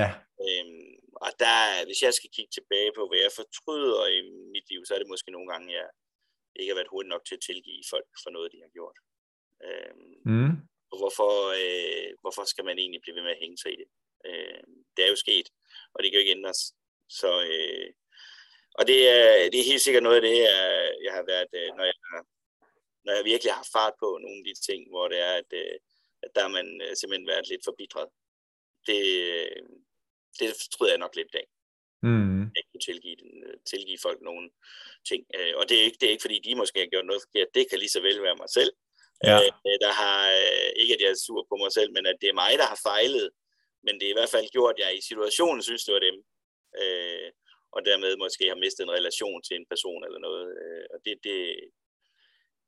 Ja. 0.00 0.10
Øhm, 0.44 0.94
og 1.24 1.30
der, 1.44 1.58
hvis 1.86 2.02
jeg 2.06 2.14
skal 2.14 2.30
kigge 2.36 2.52
tilbage 2.54 2.92
på, 2.96 3.02
hvad 3.08 3.20
jeg 3.26 3.32
fortryder 3.40 4.06
i 4.16 4.20
mit 4.54 4.66
liv, 4.70 4.80
så 4.84 4.94
er 4.94 5.00
det 5.00 5.12
måske 5.12 5.30
nogle 5.36 5.48
gange, 5.52 5.66
jeg, 5.78 5.88
ikke 6.56 6.70
har 6.72 6.80
været 6.80 6.92
hurtigt 6.94 7.12
nok 7.14 7.24
til 7.24 7.34
at 7.34 7.44
tilgive 7.48 7.90
folk 7.90 8.08
for 8.22 8.30
noget, 8.30 8.52
de 8.52 8.60
har 8.64 8.72
gjort. 8.78 8.98
Øhm, 9.66 10.14
mm. 10.32 10.52
Og 10.90 10.96
hvorfor, 11.00 11.32
øh, 11.62 12.10
hvorfor 12.22 12.44
skal 12.44 12.64
man 12.64 12.78
egentlig 12.78 13.02
blive 13.02 13.16
ved 13.16 13.22
med 13.22 13.34
at 13.36 13.42
hænge 13.44 13.58
sig 13.58 13.70
i 13.72 13.76
det? 13.82 13.88
Øh, 14.28 14.62
det 14.94 15.04
er 15.04 15.10
jo 15.14 15.16
sket, 15.24 15.48
og 15.94 15.98
det 16.02 16.06
kan 16.10 16.18
jo 16.18 16.24
ikke 16.24 16.36
ændres. 16.38 16.60
Så, 17.20 17.30
øh, 17.50 17.88
og 18.78 18.86
det 18.90 18.98
er, 19.16 19.50
det 19.50 19.58
er 19.60 19.70
helt 19.72 19.84
sikkert 19.86 20.02
noget 20.02 20.16
af 20.16 20.22
det, 20.28 20.36
jeg, 20.48 20.60
jeg 21.06 21.12
har 21.12 21.24
været, 21.32 21.50
øh, 21.60 21.70
når 21.76 21.84
jeg, 21.84 21.96
når 23.04 23.12
jeg 23.16 23.24
virkelig 23.24 23.52
har 23.52 23.68
fart 23.72 23.94
på 24.02 24.08
nogle 24.22 24.38
af 24.40 24.44
de 24.48 24.54
ting, 24.68 24.80
hvor 24.92 25.08
det 25.08 25.18
er, 25.28 25.32
at, 25.42 25.50
øh, 25.62 25.76
at 26.22 26.30
der 26.34 26.42
har 26.42 26.52
man 26.58 26.80
øh, 26.84 26.96
simpelthen 26.96 27.28
været 27.32 27.48
lidt 27.48 27.64
forbitret. 27.64 28.08
Det, 28.86 29.00
det 30.38 30.48
tror 30.72 30.86
jeg 30.86 30.98
nok 30.98 31.16
lidt 31.16 31.34
af. 31.34 31.46
Mm. 32.08 32.40
Jeg 32.56 32.64
kunne 32.68 32.84
tilgive, 32.88 33.16
tilgive 33.72 33.98
folk 34.06 34.20
nogle 34.30 34.50
ting. 35.08 35.22
Og 35.58 35.62
det 35.68 35.74
er, 35.78 35.84
ikke, 35.88 35.98
det 36.00 36.06
er 36.06 36.14
ikke, 36.14 36.26
fordi 36.26 36.38
de 36.46 36.60
måske 36.62 36.78
har 36.80 36.92
gjort 36.92 37.06
noget 37.06 37.22
forkert. 37.26 37.54
Det 37.54 37.64
kan 37.70 37.78
lige 37.78 37.94
så 37.96 38.00
vel 38.00 38.22
være 38.26 38.40
mig 38.42 38.50
selv. 38.58 38.72
Ja. 39.28 39.36
Der 39.84 39.92
har, 40.00 40.18
ikke 40.80 40.94
at 40.94 41.00
jeg 41.00 41.10
er 41.10 41.24
sur 41.26 41.46
på 41.50 41.56
mig 41.62 41.72
selv, 41.72 41.90
men 41.96 42.06
at 42.06 42.16
det 42.20 42.28
er 42.28 42.40
mig, 42.42 42.52
der 42.60 42.66
har 42.72 42.80
fejlet. 42.90 43.30
Men 43.84 43.94
det 43.94 44.06
er 44.06 44.14
i 44.14 44.18
hvert 44.18 44.34
fald 44.34 44.54
gjort, 44.56 44.74
at 44.74 44.82
jeg 44.84 44.98
i 44.98 45.06
situationen 45.10 45.62
synes, 45.62 45.84
det 45.84 45.94
var 45.94 46.00
dem. 46.08 46.16
Og 47.74 47.80
dermed 47.88 48.16
måske 48.16 48.44
har 48.48 48.62
mistet 48.64 48.82
en 48.84 48.96
relation 48.98 49.42
til 49.42 49.56
en 49.56 49.66
person 49.72 50.04
eller 50.06 50.18
noget. 50.18 50.44
Og 50.92 50.98
det, 51.04 51.14
det, 51.26 51.36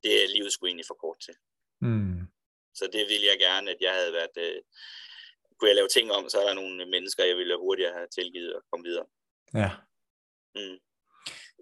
det 0.03 0.13
er 0.23 0.35
livet 0.37 0.53
sgu 0.53 0.67
egentlig 0.67 0.91
for 0.91 0.99
kort 1.05 1.21
til. 1.27 1.35
Mm. 1.81 2.21
Så 2.79 2.85
det 2.95 3.05
ville 3.11 3.27
jeg 3.31 3.39
gerne, 3.39 3.71
at 3.71 3.81
jeg 3.81 3.93
havde 3.99 4.13
været... 4.13 4.37
Øh, 4.47 4.63
kunne 5.59 5.69
jeg 5.69 5.77
lave 5.77 5.89
ting 5.89 6.13
om, 6.13 6.29
så 6.29 6.41
er 6.41 6.47
der 6.47 6.55
nogle 6.55 6.87
mennesker, 6.87 7.25
jeg 7.25 7.37
ville 7.37 7.57
hurtigere 7.57 7.93
have 7.93 8.09
tilgivet 8.19 8.55
og 8.55 8.63
komme 8.71 8.85
videre. 8.89 9.07
Ja. 9.55 9.71
Mm. 10.55 10.79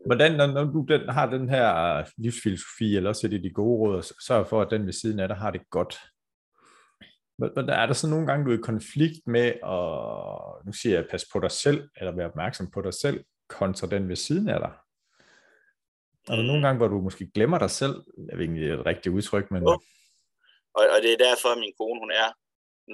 Hvordan, 0.06 0.32
når, 0.32 0.46
når 0.46 0.64
du 0.64 0.86
den, 0.88 1.08
har 1.08 1.30
den 1.30 1.48
her 1.48 2.04
livsfilosofi, 2.16 2.96
eller 2.96 3.08
også 3.08 3.26
er 3.26 3.30
det 3.30 3.42
de 3.42 3.50
gode 3.50 3.78
råd, 3.78 4.02
sørg 4.26 4.46
for, 4.46 4.62
at 4.62 4.70
den 4.70 4.86
ved 4.86 4.92
siden 4.92 5.20
af 5.20 5.28
dig 5.28 5.36
har 5.36 5.50
det 5.50 5.70
godt. 5.70 5.98
Men 7.38 7.68
er 7.68 7.86
der 7.86 7.92
så 7.92 8.08
nogle 8.08 8.26
gange, 8.26 8.44
du 8.44 8.50
er 8.50 8.58
i 8.58 8.70
konflikt 8.72 9.26
med 9.26 9.46
at, 9.46 10.66
nu 10.66 10.72
siger 10.72 10.94
jeg, 10.94 11.08
passe 11.10 11.26
på 11.32 11.40
dig 11.40 11.50
selv, 11.50 11.90
eller 11.96 12.12
være 12.12 12.26
opmærksom 12.26 12.70
på 12.70 12.82
dig 12.82 12.94
selv, 12.94 13.24
kontra 13.48 13.86
den 13.86 14.08
ved 14.08 14.16
siden 14.16 14.48
af 14.48 14.60
dig? 14.60 14.72
Er 16.28 16.36
der 16.36 16.42
nogle 16.42 16.62
gange, 16.66 16.78
hvor 16.78 16.88
du 16.88 17.00
måske 17.00 17.30
glemmer 17.34 17.58
dig 17.58 17.70
selv? 17.70 17.94
Jeg 18.28 18.38
ved 18.38 18.44
ikke, 18.44 18.54
det 18.54 18.70
er 18.70 18.78
et 18.78 18.86
rigtigt 18.86 19.14
udtryk, 19.14 19.50
men... 19.50 19.62
Og, 19.68 19.82
og 20.74 20.98
det 21.02 21.12
er 21.12 21.24
derfor, 21.28 21.48
at 21.48 21.58
min 21.58 21.74
kone, 21.78 22.00
hun 22.00 22.10
er 22.10 22.28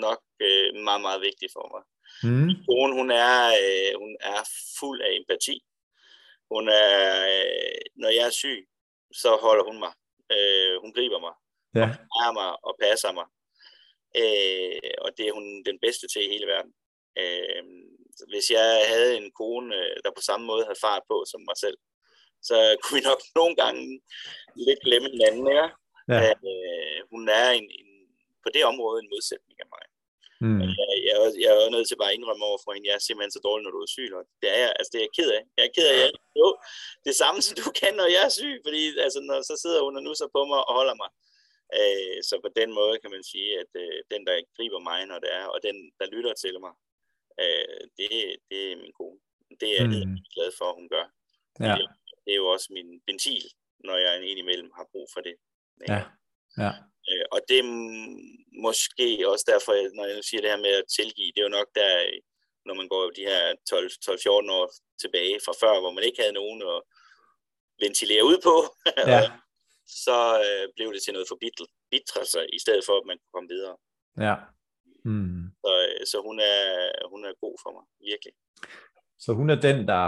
nok 0.06 0.20
øh, 0.40 0.84
meget, 0.84 1.02
meget 1.06 1.20
vigtig 1.20 1.48
for 1.56 1.64
mig. 1.74 1.82
Mm. 2.22 2.50
Kone, 2.66 2.92
hun 3.00 3.10
er, 3.10 3.36
øh, 3.62 3.92
hun 4.02 4.16
er 4.20 4.40
fuld 4.78 5.00
af 5.02 5.10
empati. 5.20 5.56
Hun 6.50 6.68
er, 6.68 7.00
øh, 7.34 7.80
når 7.96 8.08
jeg 8.08 8.26
er 8.26 8.38
syg, 8.42 8.68
så 9.12 9.30
holder 9.42 9.64
hun 9.64 9.78
mig. 9.78 9.92
Øh, 10.34 10.80
hun 10.82 10.92
griber 10.92 11.20
mig. 11.26 11.34
Ja. 11.80 11.88
Og 12.26 12.34
mig 12.38 12.50
og 12.66 12.76
passer 12.82 13.12
mig. 13.18 13.26
Øh, 14.20 14.92
og 15.04 15.10
det 15.16 15.24
er 15.26 15.32
hun 15.32 15.64
den 15.64 15.78
bedste 15.84 16.06
til 16.08 16.22
i 16.24 16.32
hele 16.34 16.46
verden. 16.46 16.72
Øh, 17.22 17.62
hvis 18.32 18.50
jeg 18.50 18.84
havde 18.92 19.16
en 19.16 19.30
kone, 19.40 19.74
der 20.04 20.10
på 20.16 20.22
samme 20.28 20.46
måde 20.46 20.64
havde 20.64 20.84
fart 20.86 21.02
på 21.10 21.16
som 21.30 21.40
mig 21.48 21.56
selv, 21.64 21.78
så 22.48 22.56
kunne 22.82 22.96
vi 22.98 23.08
nok 23.10 23.22
nogle 23.34 23.54
gange 23.62 24.00
lidt 24.66 24.80
glemme 24.84 25.08
hinanden. 25.14 25.46
Ikke? 25.54 25.68
Ja. 26.08 26.30
Øh, 26.50 26.98
hun 27.12 27.28
er 27.28 27.48
en, 27.50 27.68
en, 27.80 27.90
på 28.42 28.48
det 28.54 28.64
område 28.64 29.02
en 29.02 29.12
modsætning 29.14 29.58
af 29.64 29.68
mig. 29.74 29.84
Mm. 30.44 30.60
Jeg, 30.60 30.96
jeg, 31.08 31.16
jeg 31.44 31.50
er 31.52 31.74
nødt 31.74 31.88
til 31.88 32.00
bare 32.00 32.12
at 32.12 32.16
indrømme 32.18 32.44
over 32.50 32.60
for 32.64 32.72
hende, 32.72 32.88
jeg 32.88 32.96
er 32.98 33.06
simpelthen 33.06 33.34
så 33.36 33.40
dårlig, 33.48 33.62
når 33.64 33.74
du 33.76 33.80
er 33.86 33.94
syg. 33.96 34.10
Og 34.18 34.22
det 34.40 34.48
er 34.54 34.58
jeg, 34.64 34.72
altså 34.78 34.90
det 34.92 34.98
er 34.98 35.06
jeg 35.06 35.14
ked 35.18 35.30
af. 35.38 35.42
Jeg 35.56 35.64
er 35.68 35.72
ked 35.76 35.86
af, 35.92 35.96
jeg, 36.02 36.10
jo, 36.40 36.48
det 37.06 37.14
samme 37.22 37.38
som 37.46 37.54
du 37.60 37.66
kan, 37.80 37.92
når 38.00 38.08
jeg 38.16 38.22
er 38.28 38.34
syg, 38.38 38.54
fordi 38.66 38.82
altså, 39.06 39.20
når, 39.28 39.38
så 39.50 39.54
sidder 39.62 39.80
hun 39.86 39.98
og 39.98 40.02
nusser 40.06 40.28
på 40.36 40.40
mig 40.50 40.60
og 40.68 40.74
holder 40.78 40.96
mig. 41.02 41.10
Øh, 41.78 42.16
så 42.28 42.34
på 42.44 42.50
den 42.60 42.70
måde 42.78 42.94
kan 43.02 43.10
man 43.16 43.24
sige, 43.32 43.50
at 43.62 43.70
øh, 43.82 43.98
den, 44.12 44.20
der 44.26 44.34
griber 44.56 44.80
mig, 44.90 45.00
når 45.10 45.18
det 45.24 45.30
er, 45.40 45.46
og 45.54 45.58
den, 45.66 45.76
der 46.00 46.06
lytter 46.14 46.34
til 46.42 46.54
mig, 46.64 46.74
øh, 47.42 47.80
det, 47.98 48.10
det 48.50 48.60
er 48.72 48.76
min 48.84 48.94
kone. 48.98 49.18
Det 49.60 49.68
er 49.70 49.76
jeg 49.80 49.88
mm. 49.88 50.18
glad 50.34 50.50
for, 50.58 50.66
at 50.70 50.78
hun 50.80 50.88
gør. 50.94 51.06
Ja. 51.66 51.74
Det, 51.78 51.86
det 52.24 52.30
er 52.32 52.40
jo 52.42 52.46
også 52.54 52.68
min 52.76 52.90
ventil, 53.06 53.44
når 53.86 53.96
jeg 53.96 54.12
indimellem 54.30 54.70
har 54.78 54.86
brug 54.92 55.06
for 55.14 55.20
det. 55.20 55.34
Ja. 55.88 56.02
Ja. 56.64 56.72
Øh, 57.10 57.24
og 57.34 57.40
det 57.48 57.58
er 57.62 57.68
måske 58.66 59.06
også 59.32 59.44
derfor, 59.52 59.72
når 59.96 60.04
jeg 60.12 60.24
siger 60.28 60.40
det 60.40 60.50
her 60.50 60.64
med 60.66 60.74
at 60.80 60.88
tilgive, 60.98 61.32
det 61.34 61.40
er 61.40 61.48
jo 61.48 61.58
nok 61.58 61.68
der, 61.74 61.92
når 62.66 62.74
man 62.80 62.88
går 62.88 63.10
de 63.18 63.24
her 63.30 63.42
12-14 64.48 64.52
år 64.58 64.66
tilbage 65.02 65.36
fra 65.44 65.54
før, 65.62 65.80
hvor 65.80 65.92
man 65.96 66.04
ikke 66.04 66.20
havde 66.22 66.38
nogen 66.40 66.60
at 66.72 66.78
ventilere 67.84 68.24
ud 68.30 68.38
på, 68.48 68.54
Ja. 69.14 69.22
så 70.04 70.18
øh, 70.46 70.64
blev 70.76 70.88
det 70.94 71.02
til 71.02 71.12
noget 71.12 71.28
forbitre 71.32 72.22
sig, 72.32 72.44
i 72.56 72.58
stedet 72.64 72.82
for, 72.86 72.94
at 73.00 73.06
man 73.06 73.16
kunne 73.18 73.34
komme 73.36 73.48
videre. 73.54 73.76
Ja. 74.26 74.34
Mm. 75.04 75.44
Så, 75.64 75.70
øh, 75.86 76.06
så 76.10 76.16
hun, 76.26 76.36
er, 76.40 76.64
hun 77.12 77.24
er 77.24 77.32
god 77.44 77.56
for 77.62 77.70
mig, 77.76 77.84
virkelig. 78.10 78.32
Så 79.24 79.32
hun 79.32 79.50
er 79.50 79.58
den, 79.68 79.88
der, 79.88 80.04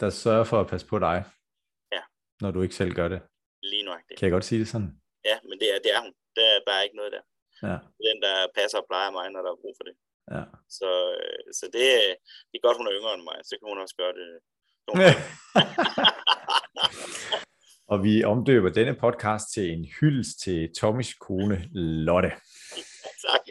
der 0.00 0.10
sørger 0.10 0.44
for 0.44 0.60
at 0.60 0.66
passe 0.72 0.86
på 0.86 0.98
dig, 0.98 1.24
Ja. 1.92 2.02
når 2.40 2.50
du 2.50 2.62
ikke 2.62 2.74
selv 2.74 2.92
gør 2.94 3.08
det. 3.08 3.20
Lige 3.62 3.82
nøjagtigt. 3.82 4.18
Kan 4.18 4.26
jeg 4.26 4.32
godt 4.32 4.44
sige 4.44 4.58
det 4.60 4.68
sådan? 4.68 4.90
Ja, 5.24 5.38
men 5.48 5.58
det 5.60 5.74
er, 5.74 5.78
det 5.78 5.94
er 5.94 6.00
hun. 6.00 6.14
Der, 6.36 6.48
der 6.66 6.72
er 6.72 6.82
ikke 6.86 7.00
noget 7.00 7.12
der. 7.16 7.24
Ja. 7.68 7.76
Den, 8.06 8.16
der 8.26 8.36
passer 8.58 8.78
og 8.78 8.86
plejer 8.90 9.10
mig, 9.10 9.26
når 9.30 9.42
der 9.42 9.50
er 9.52 9.62
brug 9.62 9.74
for 9.78 9.84
det. 9.88 9.96
Ja. 10.34 10.42
Så, 10.78 10.90
øh, 11.18 11.44
så 11.58 11.64
det, 11.74 11.84
det 12.48 12.56
er 12.58 12.66
godt, 12.66 12.76
hun 12.80 12.86
er 12.86 12.96
yngre 12.98 13.14
end 13.14 13.26
mig, 13.30 13.38
så 13.48 13.52
kan 13.58 13.68
hun 13.70 13.82
også 13.84 13.96
gøre 14.02 14.14
det. 14.18 14.28
og 17.92 18.04
vi 18.04 18.24
omdøber 18.24 18.70
denne 18.78 18.94
podcast 19.04 19.52
til 19.54 19.66
en 19.74 19.84
hyldest 20.00 20.40
til 20.44 20.58
Tommys 20.80 21.14
kone 21.14 21.58
Lotte. 22.06 22.32
tak. 23.26 23.44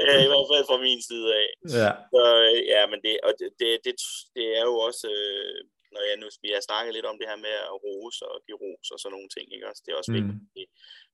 Øh, 0.00 0.20
I 0.26 0.28
hvert 0.30 0.48
fald 0.52 0.64
fra 0.70 0.82
min 0.86 1.00
side 1.08 1.28
af. 1.42 1.48
Ja. 1.80 1.90
Så, 2.12 2.22
øh, 2.44 2.58
ja, 2.72 2.82
men 2.90 2.98
det, 3.04 3.14
og 3.26 3.32
det, 3.38 3.48
det, 3.60 3.68
det, 3.84 3.94
det 4.36 4.46
er 4.58 4.64
jo 4.70 4.74
også, 4.88 5.06
øh, 5.20 5.58
når 5.96 6.04
jeg 6.10 6.16
nu 6.22 6.26
vi 6.44 6.48
har 6.56 6.62
snakket 6.68 6.92
lidt 6.96 7.06
om 7.10 7.16
det 7.20 7.26
her 7.30 7.38
med 7.46 7.54
at 7.72 7.76
rose 7.84 8.20
og 8.32 8.36
give 8.46 8.58
ros 8.64 8.86
og 8.94 8.98
sådan 9.00 9.14
nogle 9.16 9.30
ting, 9.36 9.46
ikke 9.54 9.68
også? 9.70 9.82
Det 9.84 9.90
er 9.92 9.98
også 10.00 10.12
Mm. 10.12 10.18
vigtigt. 10.18 10.38
Vi, 10.56 10.62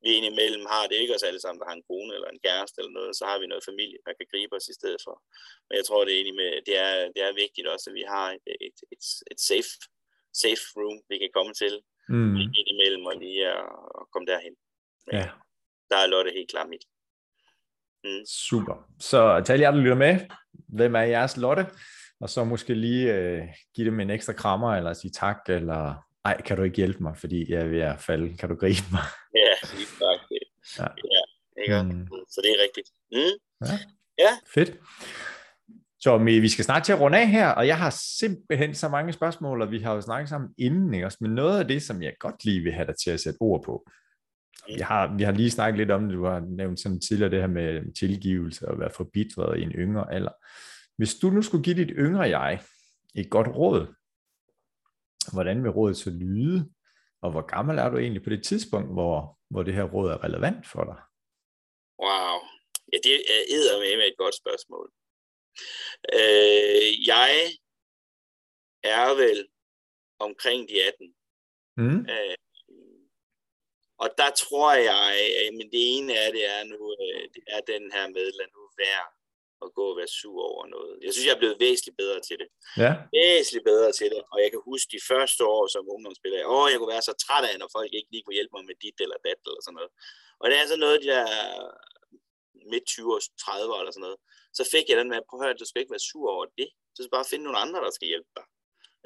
vi 0.04 0.10
indimellem 0.18 0.64
har 0.74 0.84
det 0.90 0.96
ikke 1.02 1.14
os 1.16 1.26
alle 1.28 1.40
sammen, 1.44 1.60
der 1.60 1.68
har 1.70 1.76
en 1.80 1.88
kone 1.90 2.12
eller 2.16 2.30
en 2.30 2.42
kæreste 2.46 2.76
eller 2.80 2.94
noget, 2.98 3.12
så 3.20 3.24
har 3.30 3.38
vi 3.42 3.46
noget 3.52 3.64
familie, 3.70 3.98
der 4.06 4.12
kan 4.18 4.26
gribe 4.32 4.54
os 4.58 4.68
i 4.72 4.78
stedet 4.80 5.00
for. 5.06 5.14
Men 5.66 5.74
jeg 5.78 5.84
tror, 5.86 6.00
det 6.04 6.12
er, 6.12 6.18
egentlig 6.18 6.38
med, 6.42 6.50
det 6.68 6.74
er, 6.86 6.92
det 7.14 7.22
er 7.28 7.40
vigtigt 7.44 7.66
også, 7.74 7.86
at 7.90 7.94
vi 8.00 8.04
har 8.14 8.26
et, 8.36 8.44
et, 8.66 8.78
et, 8.94 9.04
et 9.32 9.40
safe, 9.50 9.72
safe 10.44 10.64
room, 10.80 10.98
vi 11.10 11.16
kan 11.22 11.30
komme 11.38 11.54
til 11.62 11.74
Mm. 12.08 12.36
indimellem 12.60 13.04
og 13.10 13.14
lige 13.24 13.42
at, 13.48 13.66
at 14.00 14.04
komme 14.12 14.26
derhen. 14.32 14.54
Men 15.06 15.14
Ja. 15.20 15.28
Der 15.90 15.96
er 16.02 16.06
Lotte 16.06 16.30
helt 16.38 16.50
klart 16.50 16.68
mit. 16.68 16.84
Mm. 18.04 18.24
Super. 18.26 18.76
Så 19.00 19.42
til 19.46 19.52
alle 19.52 19.62
jer, 19.64 19.70
der 19.70 19.78
lytter 19.80 19.94
med, 20.06 20.14
hvem 20.68 20.94
er 20.94 21.00
jeres 21.02 21.36
Lotte? 21.36 21.66
Og 22.22 22.30
så 22.30 22.44
måske 22.44 22.74
lige 22.74 23.14
øh, 23.14 23.42
give 23.74 23.86
dem 23.86 24.00
en 24.00 24.10
ekstra 24.10 24.32
krammer, 24.32 24.74
eller 24.74 24.92
sige 24.92 25.10
tak, 25.10 25.36
eller 25.48 26.06
ej, 26.24 26.42
kan 26.42 26.56
du 26.56 26.62
ikke 26.62 26.76
hjælpe 26.76 27.02
mig, 27.02 27.16
fordi 27.16 27.52
jeg 27.52 27.60
er 27.60 27.68
ved 27.68 27.80
at 27.80 28.00
falde. 28.00 28.36
Kan 28.36 28.48
du 28.48 28.54
gribe 28.54 28.86
mig? 28.92 29.02
Ja, 29.42 29.76
lige 29.76 29.86
faktisk. 29.86 30.78
Ja. 30.78 30.86
ja 31.14 31.22
ikke? 31.62 31.92
Mm. 31.92 32.06
Så 32.30 32.40
det 32.44 32.50
er 32.50 32.62
rigtigt. 32.62 32.88
Mm. 33.12 33.66
Ja. 33.66 33.78
Ja. 34.18 34.30
Fedt. 34.54 34.78
Så 36.00 36.18
vi 36.18 36.40
vi 36.40 36.48
skal 36.48 36.64
snart 36.64 36.84
til 36.84 36.92
at 36.92 37.00
runde 37.00 37.18
af 37.18 37.28
her, 37.28 37.48
og 37.48 37.66
jeg 37.66 37.78
har 37.78 37.90
simpelthen 38.18 38.74
så 38.74 38.88
mange 38.88 39.12
spørgsmål, 39.12 39.62
og 39.62 39.70
vi 39.70 39.78
har 39.78 39.94
jo 39.94 40.00
snakket 40.00 40.28
sammen 40.28 40.50
inden, 40.58 40.94
ikke? 40.94 41.06
også? 41.06 41.18
men 41.20 41.34
noget 41.34 41.58
af 41.58 41.68
det, 41.68 41.82
som 41.82 42.02
jeg 42.02 42.12
godt 42.20 42.44
lige 42.44 42.60
vil 42.60 42.72
have 42.72 42.86
dig 42.86 42.94
til 43.04 43.10
at 43.10 43.20
sætte 43.20 43.38
ord 43.40 43.62
på, 43.64 43.90
jeg 44.78 44.86
har, 44.86 45.16
vi 45.16 45.22
har 45.22 45.32
lige 45.32 45.50
snakket 45.50 45.78
lidt 45.78 45.90
om 45.90 46.08
det, 46.08 46.14
du 46.14 46.24
har 46.24 46.40
nævnt 46.40 46.80
sådan 46.80 47.00
tidligere 47.00 47.30
det 47.30 47.40
her 47.40 47.46
med 47.46 47.94
tilgivelse 47.94 48.68
og 48.68 48.80
være 48.80 48.90
forbitret 48.96 49.58
i 49.58 49.62
en 49.62 49.72
yngre 49.72 50.12
alder. 50.12 50.32
Hvis 51.02 51.14
du 51.22 51.26
nu 51.30 51.42
skulle 51.42 51.64
give 51.64 51.76
dit 51.82 51.92
yngre 52.04 52.26
jeg 52.38 52.52
et 53.14 53.30
godt 53.30 53.48
råd, 53.60 53.80
hvordan 55.32 55.62
vil 55.62 55.70
rådet 55.70 55.96
så 55.96 56.10
lyde, 56.10 56.72
og 57.22 57.30
hvor 57.30 57.44
gammel 57.54 57.78
er 57.78 57.88
du 57.90 57.96
egentlig 57.98 58.24
på 58.24 58.30
det 58.30 58.44
tidspunkt, 58.44 58.90
hvor, 58.96 59.38
hvor 59.50 59.62
det 59.62 59.74
her 59.74 59.86
råd 59.94 60.10
er 60.10 60.24
relevant 60.24 60.66
for 60.72 60.84
dig? 60.90 60.98
Wow. 62.04 62.36
Ja, 62.92 62.96
det 63.04 63.12
er 63.14 63.78
med 63.78 63.96
med 63.96 64.06
et 64.12 64.16
godt 64.22 64.36
spørgsmål. 64.42 64.86
Øh, 66.18 66.88
jeg 67.12 67.32
er 68.82 69.08
vel 69.22 69.48
omkring 70.18 70.68
de 70.68 70.76
18. 70.82 71.14
Mm. 71.76 72.00
Øh, 72.14 72.36
og 74.02 74.08
der 74.20 74.30
tror 74.42 74.72
jeg, 74.90 75.14
men 75.58 75.66
det 75.72 75.82
ene 75.94 76.12
af 76.24 76.32
det 76.32 76.44
er 76.56 76.64
nu, 76.72 76.80
øh, 77.02 77.22
det 77.34 77.42
er 77.46 77.60
den 77.72 77.92
her 77.94 78.06
med, 78.08 78.26
lad 78.38 78.48
nu 78.56 78.62
være 78.84 79.21
at 79.64 79.70
gå 79.78 79.84
og 79.92 79.96
være 80.00 80.12
sur 80.20 80.40
over 80.52 80.64
noget. 80.74 80.92
Jeg 81.04 81.10
synes, 81.12 81.26
jeg 81.28 81.34
er 81.36 81.42
blevet 81.42 81.58
væsentligt 81.64 81.96
bedre 82.02 82.18
til 82.28 82.36
det. 82.42 82.48
Ja. 82.84 82.92
Væsentligt 83.18 83.66
bedre 83.72 83.90
til 83.98 84.08
det. 84.14 84.22
Og 84.32 84.38
jeg 84.44 84.50
kan 84.52 84.60
huske 84.70 84.88
de 84.96 85.00
første 85.10 85.42
år 85.56 85.62
som 85.74 85.90
ungdomsspiller, 85.94 86.38
åh, 86.56 86.66
jeg 86.70 86.78
kunne 86.78 86.94
være 86.96 87.08
så 87.08 87.14
træt 87.24 87.44
af, 87.50 87.54
når 87.58 87.68
folk 87.76 87.90
ikke 87.98 88.10
lige 88.12 88.22
kunne 88.24 88.38
hjælpe 88.38 88.54
mig 88.56 88.64
med 88.70 88.76
dit 88.84 88.98
eller 89.04 89.18
dat 89.26 89.40
eller 89.48 89.62
sådan 89.64 89.76
noget. 89.78 89.92
Og 90.40 90.46
det 90.48 90.56
er 90.58 90.66
sådan 90.66 90.84
noget, 90.86 90.96
de 91.04 91.08
der 91.14 91.26
midt 92.72 92.86
20 92.86 93.20
30 93.44 93.78
eller 93.80 93.92
sådan 93.94 94.06
noget. 94.08 94.18
Så 94.58 94.62
fik 94.74 94.86
jeg 94.88 94.96
den 95.00 95.08
med, 95.12 95.20
prøv 95.28 95.36
at 95.38 95.44
høre, 95.44 95.60
du 95.62 95.66
skal 95.68 95.80
ikke 95.82 95.94
være 95.96 96.08
sur 96.10 96.28
over 96.36 96.46
det. 96.60 96.68
Så 96.94 96.98
skal 97.02 97.16
bare 97.18 97.30
finde 97.32 97.44
nogle 97.46 97.62
andre, 97.64 97.78
der 97.86 97.92
skal 97.96 98.08
hjælpe 98.12 98.32
dig. 98.38 98.46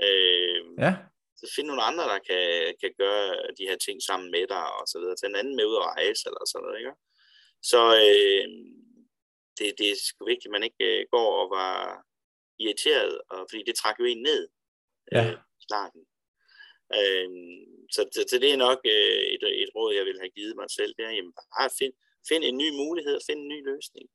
Øh, 0.07 0.61
Ja. 0.85 0.93
så 1.41 1.45
finde 1.57 1.69
nogle 1.71 1.87
andre, 1.91 2.05
der 2.13 2.19
kan, 2.29 2.45
kan 2.83 2.93
gøre 3.03 3.27
de 3.59 3.69
her 3.69 3.79
ting 3.87 3.97
sammen 4.09 4.29
med 4.37 4.45
dig, 4.55 4.65
og 4.79 4.85
så 4.91 4.97
videre. 5.01 5.17
Tage 5.17 5.31
en 5.33 5.41
anden 5.41 5.57
med 5.57 5.65
ud 5.71 5.77
og 5.81 5.87
rejse, 5.93 6.23
eller 6.29 6.43
sådan 6.47 6.63
noget, 6.65 6.79
ikke? 6.83 6.95
Så 7.73 7.81
øh, 8.05 8.47
det, 9.59 9.75
det 9.79 9.87
er 9.91 9.97
sgu 10.07 10.25
vigtigt, 10.27 10.51
at 10.51 10.57
man 10.57 10.63
ikke 10.69 10.85
øh, 10.91 11.07
går 11.11 11.31
og 11.43 11.47
var 11.59 12.03
irriteret, 12.59 13.21
og, 13.31 13.47
fordi 13.51 13.63
det 13.67 13.75
trækker 13.77 14.05
jo 14.05 14.11
en 14.11 14.23
ned 14.23 14.49
Ja. 15.13 15.25
øh, 15.27 15.33
i 15.61 15.63
starten. 15.69 16.03
Øh, 16.99 17.29
så, 17.95 18.01
så, 18.15 18.21
så 18.31 18.37
det 18.43 18.51
er 18.53 18.57
nok 18.57 18.81
øh, 18.95 19.23
et, 19.35 19.43
et 19.63 19.71
råd, 19.77 19.95
jeg 19.95 20.05
vil 20.05 20.19
have 20.23 20.37
givet 20.39 20.57
mig 20.57 20.71
selv. 20.71 20.95
Det 20.97 21.05
er, 21.05 21.11
jamen, 21.11 21.33
bare 21.33 21.71
find, 21.79 21.93
find 22.29 22.43
en 22.45 22.57
ny 22.63 22.69
mulighed, 22.83 23.17
find 23.29 23.41
en 23.41 23.49
ny 23.55 23.61
løsning. 23.73 24.07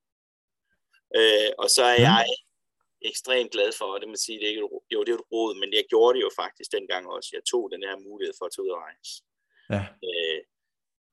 Øh, 1.18 1.50
og 1.58 1.68
så 1.76 1.82
er 1.94 1.98
jeg 2.10 2.26
ekstremt 3.10 3.52
glad 3.52 3.70
for, 3.78 3.84
og 3.84 4.00
det 4.00 4.08
må 4.08 4.16
sige, 4.16 4.38
det 4.38 4.44
er 4.44 4.48
ikke, 4.48 4.68
jo, 4.92 5.04
det 5.04 5.12
er 5.12 5.18
et 5.18 5.30
råd, 5.32 5.52
men 5.60 5.72
jeg 5.72 5.84
gjorde 5.88 6.14
det 6.16 6.22
jo 6.22 6.30
faktisk 6.42 6.72
dengang 6.72 7.04
også. 7.16 7.30
Jeg 7.32 7.44
tog 7.44 7.70
den 7.72 7.82
her 7.82 7.96
mulighed 8.08 8.34
for 8.38 8.46
at 8.46 8.52
tage 8.52 8.64
ud 8.64 8.70
og 8.76 8.82
rejse. 8.88 9.12
Ja. 9.74 9.82
Øh, 10.08 10.40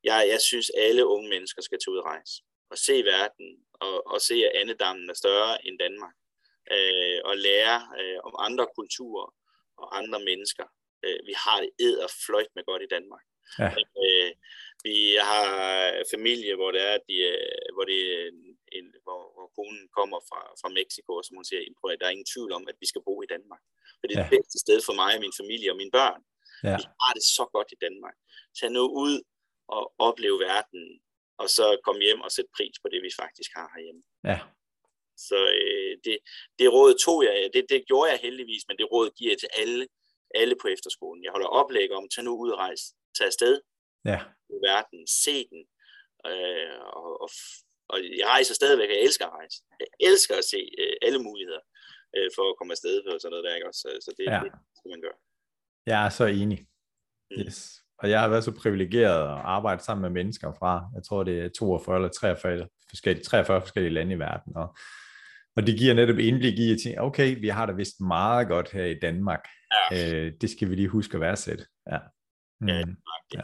jeg, 0.04 0.20
jeg 0.34 0.42
synes, 0.42 0.70
alle 0.70 1.04
unge 1.06 1.30
mennesker 1.30 1.62
skal 1.62 1.80
tage 1.80 1.92
ud 1.94 1.98
og 1.98 2.06
rejse 2.06 2.44
og 2.72 2.78
se 2.78 3.04
verden, 3.04 3.48
og, 3.86 4.08
og 4.14 4.22
se, 4.22 4.36
at 4.48 4.56
andedammen 4.62 5.10
er 5.10 5.14
større 5.14 5.68
end 5.68 5.80
Danmark, 5.80 6.16
øh, 6.76 7.20
og 7.30 7.36
lære 7.38 7.78
øh, 8.00 8.20
om 8.28 8.34
andre 8.48 8.68
kulturer 8.78 9.28
og 9.78 9.98
andre 10.00 10.20
mennesker. 10.30 10.66
Øh, 11.06 11.20
vi 11.30 11.34
har 11.44 11.58
det 11.64 11.72
ed 11.86 11.96
og 12.06 12.10
fløjt 12.26 12.52
med 12.56 12.64
godt 12.70 12.84
i 12.84 12.94
Danmark. 12.96 13.26
Ja. 13.60 13.70
Øh, 14.04 14.32
vi 14.88 14.98
har 15.30 15.44
familie, 16.14 16.56
hvor 16.56 16.72
det 16.76 16.82
er, 16.92 16.98
de, 17.08 17.16
øh, 17.32 17.68
hvor, 17.76 17.86
det, 17.92 18.00
en, 18.78 18.86
hvor, 19.06 19.22
hvor 19.36 19.48
konen 19.58 19.86
kommer 19.98 20.20
fra, 20.30 20.42
fra 20.62 20.70
Mexico, 20.80 21.12
og 21.20 21.24
som 21.26 21.38
hun 21.38 21.46
siger, 21.46 21.62
at 21.94 22.00
der 22.00 22.06
er 22.06 22.16
ingen 22.16 22.32
tvivl 22.34 22.52
om, 22.58 22.64
at 22.72 22.78
vi 22.82 22.88
skal 22.92 23.06
bo 23.08 23.16
i 23.22 23.32
Danmark. 23.34 23.62
For 24.00 24.06
det 24.08 24.14
er 24.14 24.20
ja. 24.20 24.28
det 24.28 24.36
bedste 24.38 24.58
sted 24.66 24.80
for 24.88 24.96
mig 25.02 25.12
og 25.16 25.22
min 25.26 25.40
familie 25.42 25.72
og 25.74 25.78
mine 25.82 25.96
børn. 26.00 26.22
Ja. 26.68 26.76
Vi 26.80 26.84
har 27.02 27.12
det 27.18 27.26
så 27.38 27.44
godt 27.56 27.70
i 27.76 27.82
Danmark. 27.86 28.16
Tag 28.58 28.70
nu 28.78 28.84
ud 29.06 29.16
og 29.76 29.84
opleve 30.08 30.38
verden, 30.50 30.84
og 31.42 31.48
så 31.58 31.66
komme 31.86 32.02
hjem 32.08 32.22
og 32.26 32.32
sætte 32.32 32.52
pris 32.58 32.76
på 32.84 32.88
det, 32.92 33.02
vi 33.08 33.12
faktisk 33.22 33.52
har 33.58 33.68
herhjemme. 33.76 34.04
Ja. 34.32 34.40
Så 35.28 35.40
øh, 35.62 35.94
det, 36.06 36.16
det 36.60 36.68
råd 36.76 36.94
tog 37.06 37.18
jeg, 37.28 37.34
det, 37.54 37.64
det 37.70 37.80
gjorde 37.90 38.12
jeg 38.12 38.20
heldigvis, 38.28 38.64
men 38.68 38.78
det 38.80 38.92
råd 38.94 39.10
giver 39.18 39.32
jeg 39.32 39.40
til 39.40 39.52
alle, 39.62 39.88
alle 40.36 40.56
på 40.62 40.68
efterskolen. 40.76 41.24
Jeg 41.24 41.32
holder 41.36 41.48
oplæg 41.60 41.92
om, 41.92 42.10
tag 42.10 42.24
nu 42.24 42.34
ud 42.44 42.50
og 42.56 42.60
rejse, 42.66 42.86
tag 43.18 43.28
afsted 43.28 43.62
ja. 44.12 44.20
i 44.56 44.58
verden, 44.70 45.00
se 45.24 45.36
den, 45.52 45.62
øh, 46.30 46.80
og, 47.00 47.22
og, 47.24 47.30
og 47.92 47.98
jeg 48.20 48.28
rejser 48.36 48.54
stadigvæk, 48.54 48.90
jeg 48.90 49.02
elsker 49.08 49.26
at 49.26 49.36
rejse. 49.40 49.58
Jeg 49.80 49.90
elsker 50.10 50.36
at 50.42 50.46
se 50.54 50.62
øh, 50.82 50.96
alle 51.02 51.20
muligheder 51.28 51.64
øh, 52.16 52.30
for 52.36 52.46
at 52.50 52.58
komme 52.58 52.72
afsted 52.76 52.96
på 53.04 53.20
sådan 53.20 53.32
noget 53.32 53.46
der, 53.46 53.56
ikke 53.56 53.68
også? 53.68 53.82
Så, 53.84 53.90
så 54.06 54.12
det, 54.18 54.26
ja. 54.34 54.40
det 54.44 54.52
skal 54.78 54.90
man 54.94 55.02
gøre. 55.06 55.18
Jeg 55.92 56.06
er 56.06 56.10
så 56.10 56.26
enig. 56.26 56.60
Mm. 57.32 57.42
Yes. 57.42 57.58
Og 58.02 58.10
jeg 58.10 58.20
har 58.22 58.28
været 58.28 58.44
så 58.44 58.52
privilegeret 58.52 59.24
at 59.24 59.42
arbejde 59.44 59.84
sammen 59.84 60.02
med 60.02 60.24
mennesker 60.24 60.54
fra, 60.60 60.90
jeg 60.96 61.04
tror 61.04 61.24
det 61.24 61.40
er 61.40 61.50
42 61.50 61.96
eller 61.96 62.10
43 62.10 62.68
forskellige, 62.90 63.24
43 63.24 63.62
forskellige 63.62 63.94
lande 63.94 64.16
i 64.16 64.20
verden, 64.20 64.56
og, 64.56 64.78
og 65.56 65.68
det 65.68 65.78
giver 65.78 65.94
netop 65.94 66.18
indblik 66.18 66.60
i 66.60 66.72
at 66.72 66.78
tænke, 66.84 67.02
okay, 67.02 67.40
vi 67.40 67.48
har 67.48 67.66
det 67.66 67.78
vist 67.78 68.02
meget 68.02 68.48
godt 68.48 68.72
her 68.72 68.86
i 68.86 69.00
Danmark. 69.00 69.48
Ja. 69.92 70.16
Øh, 70.16 70.34
det 70.42 70.50
skal 70.50 70.70
vi 70.70 70.76
lige 70.76 70.88
huske 70.88 71.16
at 71.16 71.22
værdsætte. 71.22 71.66
Ja. 71.92 72.00
Mm. 72.62 72.68
Ja, 72.68 72.84
ja. 73.34 73.42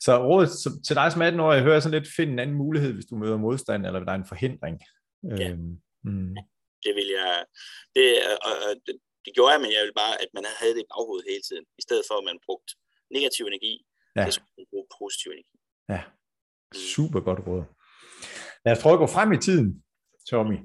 Så 0.00 0.12
rådet 0.28 0.50
til 0.86 0.96
dig 0.96 1.12
som 1.12 1.22
18 1.22 1.40
år, 1.40 1.52
jeg 1.52 1.62
hører 1.62 1.80
sådan 1.80 1.98
lidt, 1.98 2.14
find 2.16 2.30
en 2.30 2.38
anden 2.38 2.56
mulighed, 2.56 2.92
hvis 2.92 3.06
du 3.10 3.16
møder 3.16 3.36
modstand, 3.36 3.86
eller 3.86 4.00
der 4.00 4.12
er 4.12 4.20
en 4.22 4.32
forhindring. 4.32 4.76
Ja. 5.38 5.50
Øhm, 5.50 5.72
mm. 6.04 6.34
Det 6.84 6.92
vil 6.98 7.08
jeg, 7.18 7.32
det, 7.96 8.06
og, 8.46 8.54
og, 8.66 8.70
det, 8.86 8.94
det 9.24 9.32
gjorde 9.36 9.52
jeg, 9.54 9.60
men 9.64 9.72
jeg 9.76 9.82
vil 9.86 9.94
bare, 10.02 10.14
at 10.22 10.30
man 10.36 10.44
havde 10.60 10.74
det 10.76 10.84
i 10.84 10.90
baghovedet 10.92 11.30
hele 11.30 11.44
tiden, 11.48 11.64
i 11.80 11.82
stedet 11.86 12.04
for 12.08 12.16
at 12.18 12.26
man 12.30 12.38
brugte 12.46 12.72
negativ 13.16 13.44
energi, 13.46 13.74
ja. 14.16 14.24
så 14.24 14.30
skulle 14.34 14.54
man 14.58 14.66
bruge 14.70 14.86
positiv 14.98 15.28
energi. 15.32 15.56
Ja, 15.88 16.02
mm. 16.04 16.78
super 16.94 17.20
godt 17.20 17.40
råd. 17.46 17.64
Lad 18.64 18.72
os 18.76 18.82
prøve 18.82 18.96
at 18.98 19.02
gå 19.04 19.06
frem 19.16 19.32
i 19.32 19.40
tiden, 19.46 19.68
Tommy. 20.30 20.58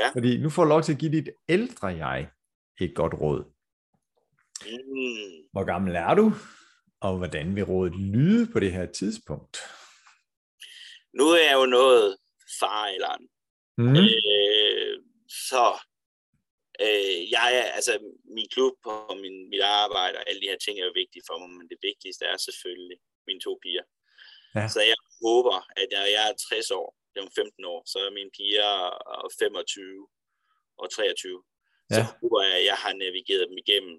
Ja. 0.00 0.08
Fordi 0.16 0.30
nu 0.42 0.48
får 0.50 0.62
du 0.64 0.68
lov 0.68 0.82
til 0.82 0.92
at 0.92 0.98
give 0.98 1.12
dit 1.12 1.28
ældre 1.48 1.86
jeg 1.86 2.30
et 2.80 2.94
godt 2.94 3.14
råd. 3.14 3.40
Mm. 4.66 5.48
Hvor 5.52 5.64
gammel 5.64 5.94
er 5.94 6.14
du? 6.14 6.32
Og 7.00 7.16
hvordan 7.18 7.56
vil 7.56 7.64
rådet 7.64 7.96
lyde 7.96 8.52
på 8.52 8.60
det 8.60 8.72
her 8.72 8.86
tidspunkt? 8.86 9.56
Nu 11.18 11.24
er 11.24 11.42
jeg 11.48 11.54
jo 11.54 11.66
noget 11.66 12.16
far 12.60 12.86
eller 12.86 13.14
mm. 13.78 13.96
øh, 13.96 15.02
så 15.48 15.64
øh, 16.84 17.30
jeg 17.36 17.48
er, 17.60 17.66
altså 17.78 17.92
min 18.36 18.48
klub 18.54 18.76
og 18.84 19.16
min, 19.24 19.36
mit 19.52 19.64
arbejde 19.82 20.18
og 20.18 20.24
alle 20.28 20.40
de 20.40 20.50
her 20.52 20.60
ting 20.64 20.74
er 20.78 20.84
jo 20.84 21.00
vigtige 21.02 21.26
for 21.28 21.36
mig, 21.38 21.50
men 21.58 21.68
det 21.72 21.78
vigtigste 21.88 22.24
er 22.24 22.36
selvfølgelig 22.36 22.98
mine 23.28 23.40
to 23.40 23.52
piger. 23.62 23.86
Ja. 24.56 24.68
Så 24.74 24.80
jeg 24.92 24.98
håber, 25.24 25.56
at 25.80 25.88
jeg, 25.94 26.02
jeg 26.16 26.24
er 26.30 26.34
60 26.34 26.70
år, 26.70 26.88
det 27.10 27.18
er 27.20 27.26
om 27.26 27.32
15 27.34 27.64
år, 27.64 27.80
så 27.90 27.98
er 28.06 28.18
mine 28.18 28.32
piger 28.36 28.72
25 29.40 30.08
og 30.82 30.86
23. 30.90 31.42
Ja. 31.90 31.94
Så 31.94 32.02
håber 32.20 32.40
jeg, 32.42 32.54
at 32.60 32.64
jeg 32.70 32.78
har 32.84 32.92
navigeret 32.92 33.48
dem 33.50 33.58
igennem 33.64 33.96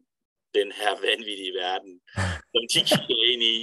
den 0.57 0.69
her 0.79 0.91
vanvittige 1.07 1.53
verden, 1.63 1.93
som 2.53 2.63
de 2.73 2.79
kigger 2.89 3.25
ind 3.33 3.43
i. 3.55 3.57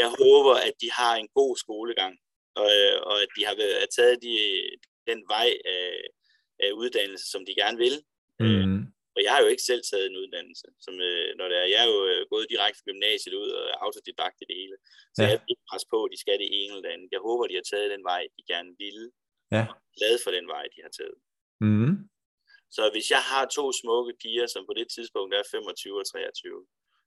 Jeg 0.00 0.08
håber, 0.22 0.54
at 0.68 0.74
de 0.82 0.88
har 0.98 1.14
en 1.16 1.28
god 1.38 1.56
skolegang, 1.56 2.14
og, 2.54 2.70
og 3.10 3.16
at 3.22 3.30
de 3.36 3.42
har 3.48 3.56
været, 3.56 3.88
taget 3.96 4.22
de, 4.22 4.34
den 5.10 5.24
vej 5.34 5.50
af, 5.64 5.88
af 6.64 6.70
uddannelse, 6.80 7.26
som 7.30 7.46
de 7.46 7.54
gerne 7.54 7.78
vil. 7.78 7.94
Mm. 8.42 8.80
Og 9.16 9.20
jeg 9.24 9.30
har 9.34 9.40
jo 9.44 9.48
ikke 9.52 9.68
selv 9.70 9.82
taget 9.90 10.06
en 10.06 10.20
uddannelse, 10.22 10.68
som, 10.84 10.94
øh, 11.08 11.30
når 11.38 11.46
det 11.50 11.56
er. 11.62 11.66
Jeg 11.72 11.80
er 11.84 11.88
jo 11.94 12.00
øh, 12.12 12.20
gået 12.32 12.50
direkte 12.52 12.78
fra 12.78 12.88
gymnasiet 12.90 13.34
ud 13.42 13.50
og 13.58 13.64
autodidakt 13.84 14.38
i 14.42 14.48
det 14.50 14.56
hele. 14.60 14.76
Så 15.14 15.18
ja. 15.20 15.28
jeg 15.28 15.34
er 15.36 15.50
ikke 15.52 15.68
pres 15.70 15.84
på, 15.92 15.98
at 16.04 16.10
de 16.12 16.18
skal 16.24 16.38
det 16.42 16.50
ene 16.60 16.74
eller 16.76 16.94
andet. 16.94 17.08
Jeg 17.14 17.22
håber, 17.28 17.44
de 17.46 17.58
har 17.60 17.66
taget 17.72 17.94
den 17.94 18.04
vej, 18.10 18.22
de 18.36 18.42
gerne 18.52 18.72
ville. 18.84 19.06
Ja. 19.54 19.62
Og 19.70 19.74
glad 19.98 20.14
for 20.24 20.30
den 20.36 20.46
vej, 20.54 20.64
de 20.74 20.80
har 20.86 20.92
taget. 20.98 21.18
Mm. 21.66 21.94
Så 22.76 22.82
hvis 22.94 23.08
jeg 23.14 23.22
har 23.30 23.44
to 23.56 23.64
smukke 23.80 24.12
piger, 24.22 24.46
som 24.54 24.62
på 24.66 24.74
det 24.78 24.86
tidspunkt 24.94 25.30
er 25.34 25.42
25 25.50 26.00
og 26.00 26.06
23, 26.06 26.66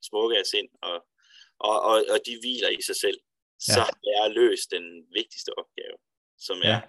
smukke 0.10 0.36
af 0.42 0.46
sind, 0.54 0.70
og, 0.90 0.98
og, 1.70 1.78
og, 1.90 1.98
og 2.14 2.20
de 2.28 2.34
hviler 2.42 2.72
i 2.80 2.82
sig 2.90 2.98
selv, 3.04 3.20
ja. 3.68 3.74
så 3.74 3.80
har 3.88 3.98
jeg 4.12 4.36
løst 4.40 4.68
den 4.76 4.86
vigtigste 5.20 5.52
opgave, 5.62 5.98
som 6.48 6.58
er 6.72 6.78
ja. 6.78 6.82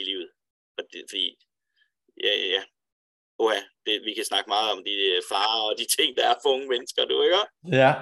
i 0.00 0.02
livet. 0.10 0.30
Og 0.78 0.82
det, 0.92 1.00
fordi, 1.10 1.26
ja, 2.26 2.32
ja, 2.54 2.62
Oha, 3.42 3.60
det, 3.86 3.94
vi 4.06 4.12
kan 4.14 4.24
snakke 4.30 4.48
meget 4.54 4.68
om 4.74 4.80
de 4.88 4.94
farer 5.30 5.60
og 5.68 5.74
de 5.80 5.86
ting, 5.96 6.16
der 6.16 6.24
er 6.30 6.36
for 6.42 6.50
unge 6.56 6.68
mennesker, 6.72 7.02
du 7.04 7.16
ikke? 7.26 7.42
Ja. 7.82 7.92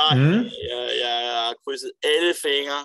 Nej, 0.00 0.14
mm. 0.18 0.42
jeg, 0.70 0.82
jeg 1.04 1.16
har 1.38 1.54
krydset 1.62 1.92
alle 2.12 2.32
fingre, 2.46 2.80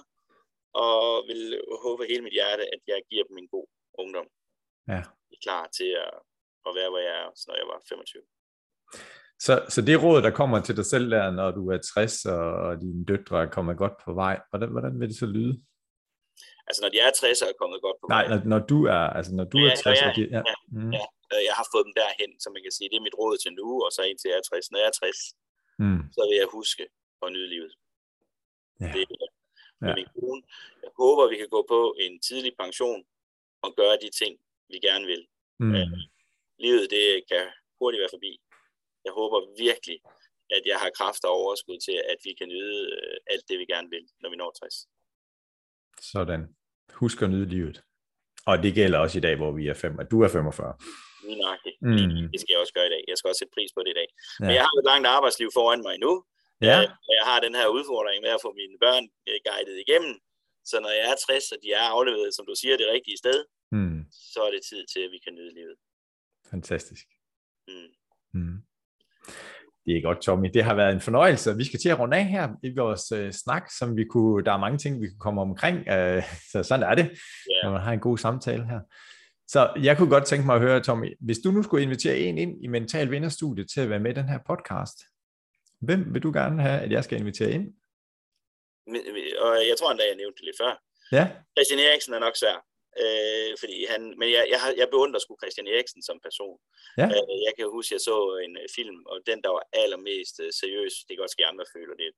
og 0.74 1.24
vil 1.30 1.62
håbe 1.84 2.04
hele 2.10 2.24
mit 2.24 2.38
hjerte, 2.40 2.64
at 2.76 2.82
jeg 2.88 3.00
giver 3.10 3.24
dem 3.30 3.38
en 3.38 3.50
god 3.56 3.68
ungdom. 4.02 4.28
Ja. 4.88 5.02
Jeg 5.30 5.38
er 5.38 5.44
klar 5.48 5.64
til 5.78 5.90
at, 6.06 6.14
at 6.68 6.72
være, 6.78 6.90
hvor 6.90 7.02
jeg 7.08 7.16
er, 7.24 7.28
når 7.48 7.56
jeg 7.62 7.68
var 7.72 7.80
25. 7.90 8.22
Så, 9.46 9.54
så 9.70 9.82
det 9.82 10.04
råd, 10.04 10.22
der 10.22 10.30
kommer 10.40 10.62
til 10.62 10.76
dig 10.78 10.86
selv 10.86 11.12
der, 11.12 11.32
når 11.32 11.52
du 11.52 11.70
er 11.70 11.78
60, 11.78 12.26
og 12.26 12.82
dine 12.82 13.06
døtre 13.06 13.42
er 13.42 13.50
kommet 13.50 13.78
godt 13.78 13.94
på 14.06 14.14
vej, 14.14 14.40
hvordan, 14.50 14.70
hvordan 14.70 15.00
vil 15.00 15.10
det 15.10 15.18
så 15.18 15.26
lyde? 15.26 15.54
Altså 16.70 16.82
når 16.84 16.92
de 16.94 17.00
er 17.06 17.12
60 17.12 17.42
og 17.44 17.50
er 17.52 17.58
kommet 17.62 17.80
godt 17.86 17.98
på 18.02 18.06
vej? 18.08 18.16
Nej, 18.16 18.26
når, 18.32 18.40
når 18.54 18.62
du 18.72 18.80
er, 18.98 19.04
altså 19.18 19.32
når 19.40 19.48
du 19.54 19.58
ja, 19.60 19.72
er 19.72 19.76
60, 19.76 20.02
ja, 20.02 20.08
ja, 20.36 20.42
ja, 20.50 20.56
mm. 20.78 20.92
ja, 20.98 21.06
jeg 21.50 21.56
har 21.60 21.66
fået 21.74 21.86
dem 21.88 21.96
derhen, 22.02 22.32
så 22.42 22.48
man 22.56 22.62
kan 22.66 22.74
sige, 22.78 22.90
det 22.92 22.98
er 22.98 23.08
mit 23.08 23.20
råd 23.22 23.36
til 23.44 23.52
nu, 23.60 23.70
og 23.86 23.90
så 23.96 24.02
indtil 24.10 24.30
jeg 24.32 24.38
er 24.42 24.46
60. 24.50 24.72
Når 24.72 24.80
jeg 24.82 24.90
er 24.92 24.98
60, 25.02 25.18
mm. 25.84 26.02
så 26.16 26.22
vil 26.30 26.38
jeg 26.42 26.50
huske 26.58 26.84
at 27.24 27.30
nyde 27.36 27.50
livet. 27.56 27.74
Ja. 28.84 28.92
Det, 28.96 29.04
ja. 29.86 29.94
min 30.00 30.10
kone. 30.16 30.42
Jeg 30.84 30.92
håber, 31.02 31.24
vi 31.34 31.38
kan 31.42 31.50
gå 31.56 31.62
på 31.74 31.80
en 32.06 32.14
tidlig 32.28 32.54
pension 32.62 33.02
og 33.66 33.70
gøre 33.80 33.98
de 34.04 34.10
ting, 34.22 34.34
vi 34.72 34.78
gerne 34.88 35.06
vil. 35.12 35.24
Mm. 35.60 35.76
Øh, 35.76 35.88
livet, 36.66 36.86
det 36.96 37.06
kan 37.32 37.46
hurtigt 37.80 38.02
være 38.04 38.16
forbi. 38.16 38.32
Jeg 39.06 39.14
håber 39.20 39.40
virkelig, 39.68 39.98
at 40.56 40.64
jeg 40.72 40.78
har 40.84 40.92
kræfter 41.00 41.28
og 41.28 41.38
overskud 41.44 41.80
til, 41.88 41.98
at 42.14 42.20
vi 42.24 42.32
kan 42.40 42.48
nyde 42.48 42.80
øh, 42.98 43.18
alt 43.34 43.46
det, 43.50 43.60
vi 43.60 43.66
gerne 43.74 43.90
vil, 43.90 44.06
når 44.22 44.30
vi 44.30 44.36
når 44.36 44.52
60. 44.52 44.88
Sådan. 46.02 46.56
Husk 46.94 47.22
at 47.22 47.30
nyde 47.30 47.50
livet. 47.50 47.84
Og 48.46 48.64
det 48.64 48.74
gælder 48.74 49.00
også 49.00 49.18
i 49.18 49.22
dag, 49.22 49.36
hvor 49.36 49.52
vi 49.52 49.68
er 49.68 49.74
fem, 49.74 50.00
at 50.00 50.12
du 50.12 50.22
er 50.22 50.28
45. 50.28 50.74
Lige 51.24 51.40
nøjagtigt. 51.44 51.76
Mm. 51.82 52.32
Det 52.32 52.40
skal 52.42 52.52
jeg 52.54 52.60
også 52.64 52.74
gøre 52.78 52.88
i 52.88 52.94
dag. 52.96 53.04
Jeg 53.08 53.18
skal 53.18 53.28
også 53.30 53.40
sætte 53.42 53.56
pris 53.58 53.72
på 53.76 53.82
det 53.86 53.92
i 53.96 53.98
dag. 54.02 54.10
Ja. 54.12 54.46
Men 54.46 54.54
jeg 54.58 54.64
har 54.68 54.74
et 54.82 54.90
langt 54.92 55.08
arbejdsliv 55.18 55.50
foran 55.58 55.82
mig 55.88 55.96
nu. 56.06 56.12
Ja. 56.70 56.78
Øh, 56.82 56.88
og 57.08 57.14
jeg 57.20 57.26
har 57.30 57.40
den 57.46 57.56
her 57.60 57.68
udfordring 57.78 58.20
med 58.26 58.32
at 58.38 58.44
få 58.46 58.52
mine 58.62 58.76
børn 58.84 59.06
øh, 59.30 59.40
guidet 59.48 59.78
igennem. 59.86 60.16
Så 60.70 60.76
når 60.84 60.92
jeg 60.98 61.06
er 61.12 61.18
60, 61.28 61.52
og 61.54 61.58
de 61.64 61.70
er 61.80 61.86
afleveret, 61.96 62.32
som 62.38 62.46
du 62.50 62.56
siger, 62.62 62.78
det 62.78 62.94
rigtige 62.96 63.18
sted, 63.24 63.38
mm. 63.78 64.00
så 64.34 64.40
er 64.48 64.52
det 64.56 64.62
tid 64.70 64.82
til, 64.94 65.02
at 65.06 65.12
vi 65.16 65.20
kan 65.26 65.34
nyde 65.38 65.54
livet. 65.60 65.76
Fantastisk. 66.52 67.06
Mm. 67.68 67.92
Mm. 68.38 68.58
Det 69.90 69.98
er 69.98 70.02
godt, 70.02 70.22
Tommy. 70.22 70.50
Det 70.54 70.64
har 70.64 70.76
været 70.76 70.94
en 70.94 71.02
fornøjelse. 71.02 71.58
Vi 71.58 71.66
skal 71.66 71.80
til 71.80 71.90
at 71.90 72.00
runde 72.00 72.18
af 72.18 72.26
her 72.26 72.50
i 72.64 72.76
vores 72.78 73.12
øh, 73.12 73.32
snak, 73.32 73.72
som 73.80 73.98
vi 73.98 74.06
kunne, 74.06 74.44
der 74.46 74.52
er 74.52 74.58
mange 74.58 74.78
ting, 74.78 75.02
vi 75.02 75.08
kan 75.08 75.18
komme 75.20 75.42
omkring. 75.42 75.78
Øh, 75.88 76.24
så 76.52 76.64
sådan 76.64 76.86
er 76.90 76.96
det, 76.96 77.06
yeah. 77.06 77.64
når 77.64 77.72
man 77.72 77.82
har 77.82 77.94
en 77.94 78.00
god 78.00 78.18
samtale 78.18 78.66
her. 78.66 78.80
Så 79.48 79.74
jeg 79.84 79.98
kunne 79.98 80.10
godt 80.10 80.26
tænke 80.26 80.46
mig 80.46 80.56
at 80.56 80.62
høre, 80.62 80.80
Tommy, 80.80 81.18
hvis 81.20 81.40
du 81.40 81.52
nu 81.52 81.64
skulle 81.64 81.84
invitere 81.84 82.18
en 82.18 82.38
ind 82.38 82.64
i 82.64 82.68
Mental 82.68 83.12
Vinderstudiet 83.12 83.70
til 83.74 83.82
at 83.82 83.90
være 83.90 84.00
med 84.00 84.12
i 84.12 84.20
den 84.20 84.30
her 84.30 84.40
podcast, 84.48 84.98
hvem 85.82 86.14
vil 86.14 86.24
du 86.24 86.32
gerne 86.32 86.62
have, 86.62 86.80
at 86.82 86.92
jeg 86.92 87.04
skal 87.04 87.20
invitere 87.20 87.52
ind? 87.52 87.66
Og 89.46 89.54
jeg 89.70 89.76
tror 89.80 89.92
endda, 89.92 90.04
jeg 90.10 90.18
nævnte 90.18 90.38
det 90.38 90.46
lidt 90.46 90.58
før. 90.62 90.72
Ja. 91.12 91.26
Christian 91.58 91.80
Eriksen 91.80 92.14
er 92.14 92.20
nok 92.20 92.36
svær. 92.36 92.69
Øh, 93.04 93.52
fordi 93.62 93.78
han, 93.92 94.02
men 94.20 94.28
jeg, 94.36 94.44
jeg, 94.54 94.60
jeg 94.82 94.88
beundrer 94.94 95.20
sgu 95.20 95.38
Christian 95.42 95.68
Eriksen 95.68 96.02
som 96.04 96.20
person. 96.28 96.58
Ja. 96.98 97.08
Øh, 97.16 97.38
jeg 97.48 97.54
kan 97.58 97.68
huske, 97.76 97.94
jeg 97.96 98.02
så 98.10 98.18
en 98.46 98.54
uh, 98.64 98.68
film, 98.78 99.00
og 99.12 99.18
den, 99.30 99.40
der 99.44 99.52
var 99.58 99.64
allermest 99.84 100.36
uh, 100.44 100.50
seriøs, 100.60 100.94
det 101.06 101.14
kan 101.14 101.26
også 101.26 101.38
ske 101.38 101.52
andre 101.52 101.66
føler, 101.76 101.96
det 101.96 102.10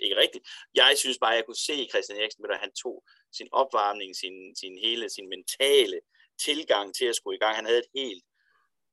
ikke 0.00 0.16
rigtigt. 0.16 0.44
Jeg 0.74 0.92
synes 1.02 1.18
bare, 1.22 1.32
at 1.32 1.36
jeg 1.36 1.46
kunne 1.46 1.66
se 1.68 1.76
Christian 1.92 2.18
Eriksen, 2.18 2.50
at 2.50 2.64
han 2.64 2.72
tog 2.82 2.96
sin 3.38 3.48
opvarmning, 3.52 4.16
sin, 4.22 4.36
sin 4.60 4.74
hele, 4.84 5.04
sin 5.16 5.28
mentale 5.34 5.98
tilgang 6.46 6.94
til 6.98 7.06
at 7.10 7.16
skulle 7.16 7.36
i 7.36 7.42
gang. 7.42 7.56
Han 7.56 7.66
havde 7.66 7.82
et 7.84 7.92
helt 7.94 8.24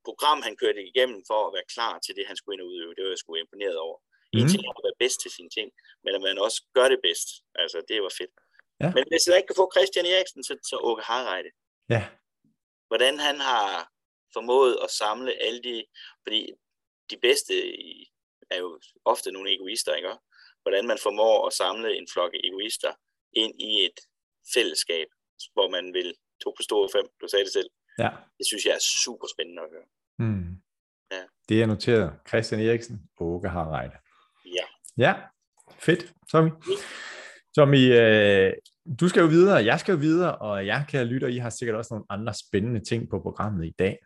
program, 0.07 0.41
han 0.47 0.55
kørte 0.61 0.88
igennem 0.91 1.22
for 1.30 1.39
at 1.47 1.53
være 1.57 1.72
klar 1.76 1.99
til 2.05 2.15
det, 2.17 2.28
han 2.30 2.36
skulle 2.38 2.55
ind 2.55 2.65
og 2.65 2.67
udøve. 2.72 2.95
Det 2.95 3.03
var 3.03 3.09
jeg 3.09 3.22
sgu 3.22 3.36
imponeret 3.36 3.78
over. 3.78 3.97
Mm. 4.34 4.39
En 4.39 4.47
ting 4.51 4.61
er 4.63 4.72
at 4.80 4.88
være 4.88 5.01
bedst 5.03 5.20
til 5.22 5.32
sine 5.38 5.51
ting, 5.57 5.67
men 6.03 6.11
at 6.15 6.22
man 6.28 6.38
også 6.45 6.59
gør 6.78 6.88
det 6.93 6.99
bedst. 7.07 7.30
Altså, 7.61 7.78
det 7.89 7.97
var 8.05 8.13
fedt. 8.20 8.36
Ja. 8.82 8.92
Men 8.96 9.04
hvis 9.12 9.28
jeg 9.28 9.38
ikke 9.38 9.48
kan 9.48 9.62
få 9.62 9.72
Christian 9.76 10.06
Eriksen, 10.06 10.44
så, 10.44 10.54
så 10.70 10.78
Åke 10.84 11.04
Harreide. 11.04 11.52
Ja. 11.90 12.08
Hvordan 12.88 13.20
han 13.20 13.38
har 13.40 13.90
formået 14.34 14.78
at 14.84 14.90
samle 14.90 15.32
alle 15.46 15.64
de, 15.64 15.86
fordi 16.24 16.54
de 17.10 17.18
bedste 17.18 17.54
er 18.50 18.60
jo 18.60 18.80
ofte 19.06 19.32
nogle 19.32 19.54
egoister, 19.56 19.96
ikke? 19.96 20.10
Hvordan 20.64 20.88
man 20.88 20.98
formår 21.04 21.48
at 21.48 21.54
samle 21.54 21.98
en 21.98 22.08
flok 22.14 22.32
egoister 22.44 22.94
ind 23.34 23.62
i 23.62 23.86
et 23.86 24.00
fællesskab, 24.54 25.08
hvor 25.54 25.70
man 25.70 25.94
vil 25.94 26.14
to 26.44 26.54
på 26.58 26.64
store 26.64 26.90
fem, 26.96 27.06
du 27.22 27.28
sagde 27.28 27.46
det 27.46 27.54
selv. 27.54 27.70
Ja. 28.00 28.10
Det 28.38 28.46
synes 28.48 28.66
jeg 28.66 28.74
er 28.74 28.84
super 29.04 29.28
spændende 29.34 29.62
at 29.62 29.70
høre. 29.70 29.88
Mm. 30.20 30.62
Ja. 31.12 31.24
Det 31.50 31.62
er 31.62 31.66
noteret. 31.66 32.14
Christian 32.28 32.62
Eriksen, 32.62 33.10
Åke 33.20 33.50
Harreide. 33.50 33.98
Ja. 34.46 34.66
Ja, 34.98 35.14
fedt, 35.80 36.14
Tommy. 36.32 36.50
Tommy, 37.56 37.84
øh, 38.02 38.54
du 39.00 39.10
skal 39.10 39.22
jo 39.22 39.28
videre, 39.28 39.66
jeg 39.66 39.80
skal 39.80 39.92
jo 39.92 39.98
videre, 40.00 40.36
og 40.36 40.66
jeg 40.66 40.86
kan 40.90 41.08
lytte, 41.08 41.32
I 41.32 41.38
har 41.38 41.50
sikkert 41.50 41.78
også 41.78 41.94
nogle 41.94 42.06
andre 42.10 42.34
spændende 42.34 42.84
ting 42.86 43.10
på 43.10 43.20
programmet 43.20 43.66
i 43.66 43.76
dag. 43.80 43.98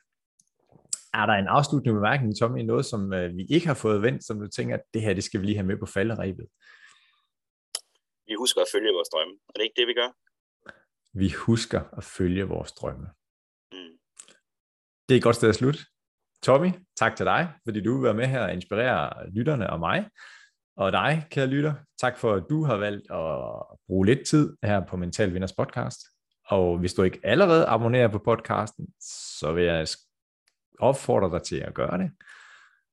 Er 1.14 1.26
der 1.26 1.34
en 1.34 1.48
afsluttende 1.48 1.94
bemærkning, 1.94 2.38
Tommy, 2.40 2.62
noget 2.62 2.86
som 2.86 3.14
øh, 3.14 3.38
vi 3.38 3.46
ikke 3.50 3.68
har 3.68 3.74
fået 3.74 4.02
vendt, 4.02 4.26
som 4.26 4.40
du 4.40 4.48
tænker, 4.48 4.76
at 4.76 4.84
det 4.94 5.02
her, 5.02 5.14
det 5.14 5.24
skal 5.24 5.42
vi 5.42 5.46
lige 5.46 5.56
have 5.56 5.68
med 5.68 5.78
på 5.78 5.86
falderæbet? 5.86 6.48
Vi 8.28 8.34
husker 8.38 8.62
at 8.62 8.68
følge 8.72 8.94
vores 8.94 9.10
drømme. 9.10 9.34
Er 9.50 9.58
det 9.58 9.64
ikke 9.64 9.80
det, 9.82 9.88
vi 9.88 9.94
gør? 9.94 10.10
Vi 11.20 11.30
husker 11.30 11.82
at 11.98 12.04
følge 12.04 12.44
vores 12.44 12.72
drømme. 12.72 13.08
Mm. 13.72 13.94
Det 15.10 15.16
er 15.16 15.18
et 15.18 15.24
godt 15.24 15.36
sted 15.36 15.50
at 15.50 15.56
slutte. 15.56 15.80
Tommy, 16.44 16.72
tak 16.96 17.16
til 17.16 17.26
dig, 17.26 17.54
fordi 17.66 17.84
du 17.84 17.94
vil 17.94 18.04
være 18.04 18.14
med 18.14 18.28
her 18.28 18.44
og 18.44 18.54
inspirere 18.54 19.30
lytterne 19.30 19.70
og 19.70 19.80
mig. 19.80 20.10
Og 20.78 20.92
dig, 20.92 21.28
kære 21.30 21.48
lytter, 21.48 21.74
tak 22.02 22.18
for, 22.18 22.34
at 22.34 22.44
du 22.50 22.64
har 22.64 22.78
valgt 22.78 23.12
at 23.12 23.78
bruge 23.88 24.06
lidt 24.06 24.28
tid 24.28 24.58
her 24.64 24.86
på 24.86 24.98
Mental 24.98 25.34
Vinders 25.34 25.54
podcast. 25.54 26.00
Og 26.48 26.78
hvis 26.78 26.94
du 26.94 27.04
ikke 27.04 27.20
allerede 27.24 27.66
abonnerer 27.66 28.08
på 28.08 28.20
podcasten, 28.20 28.88
så 29.40 29.54
vil 29.54 29.64
jeg 29.64 29.88
opfordre 30.80 31.38
dig 31.38 31.44
til 31.44 31.56
at 31.56 31.74
gøre 31.74 31.98
det. 31.98 32.12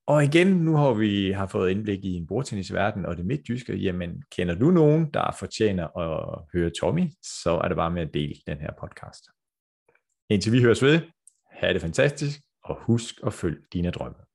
Og 0.06 0.24
igen, 0.24 0.46
nu 0.46 0.76
har 0.76 0.92
vi 0.92 1.32
har 1.32 1.46
fået 1.46 1.70
indblik 1.70 2.04
i 2.04 2.14
en 2.14 2.26
bordtennisverden 2.26 3.06
og 3.06 3.16
det 3.16 3.26
midtjyske, 3.26 3.76
jamen 3.76 4.22
kender 4.30 4.54
du 4.54 4.70
nogen, 4.70 5.10
der 5.14 5.36
fortjener 5.38 5.98
at 5.98 6.42
høre 6.54 6.70
Tommy, 6.80 7.06
så 7.22 7.50
er 7.64 7.68
det 7.68 7.76
bare 7.76 7.90
med 7.90 8.02
at 8.02 8.14
dele 8.14 8.34
den 8.46 8.58
her 8.58 8.70
podcast. 8.80 9.24
Indtil 10.30 10.52
vi 10.52 10.62
høres 10.62 10.82
ved, 10.82 11.00
have 11.50 11.74
det 11.74 11.82
fantastisk, 11.82 12.40
og 12.64 12.78
husk 12.80 13.14
at 13.26 13.32
følge 13.32 13.60
dine 13.72 13.90
drømme. 13.90 14.29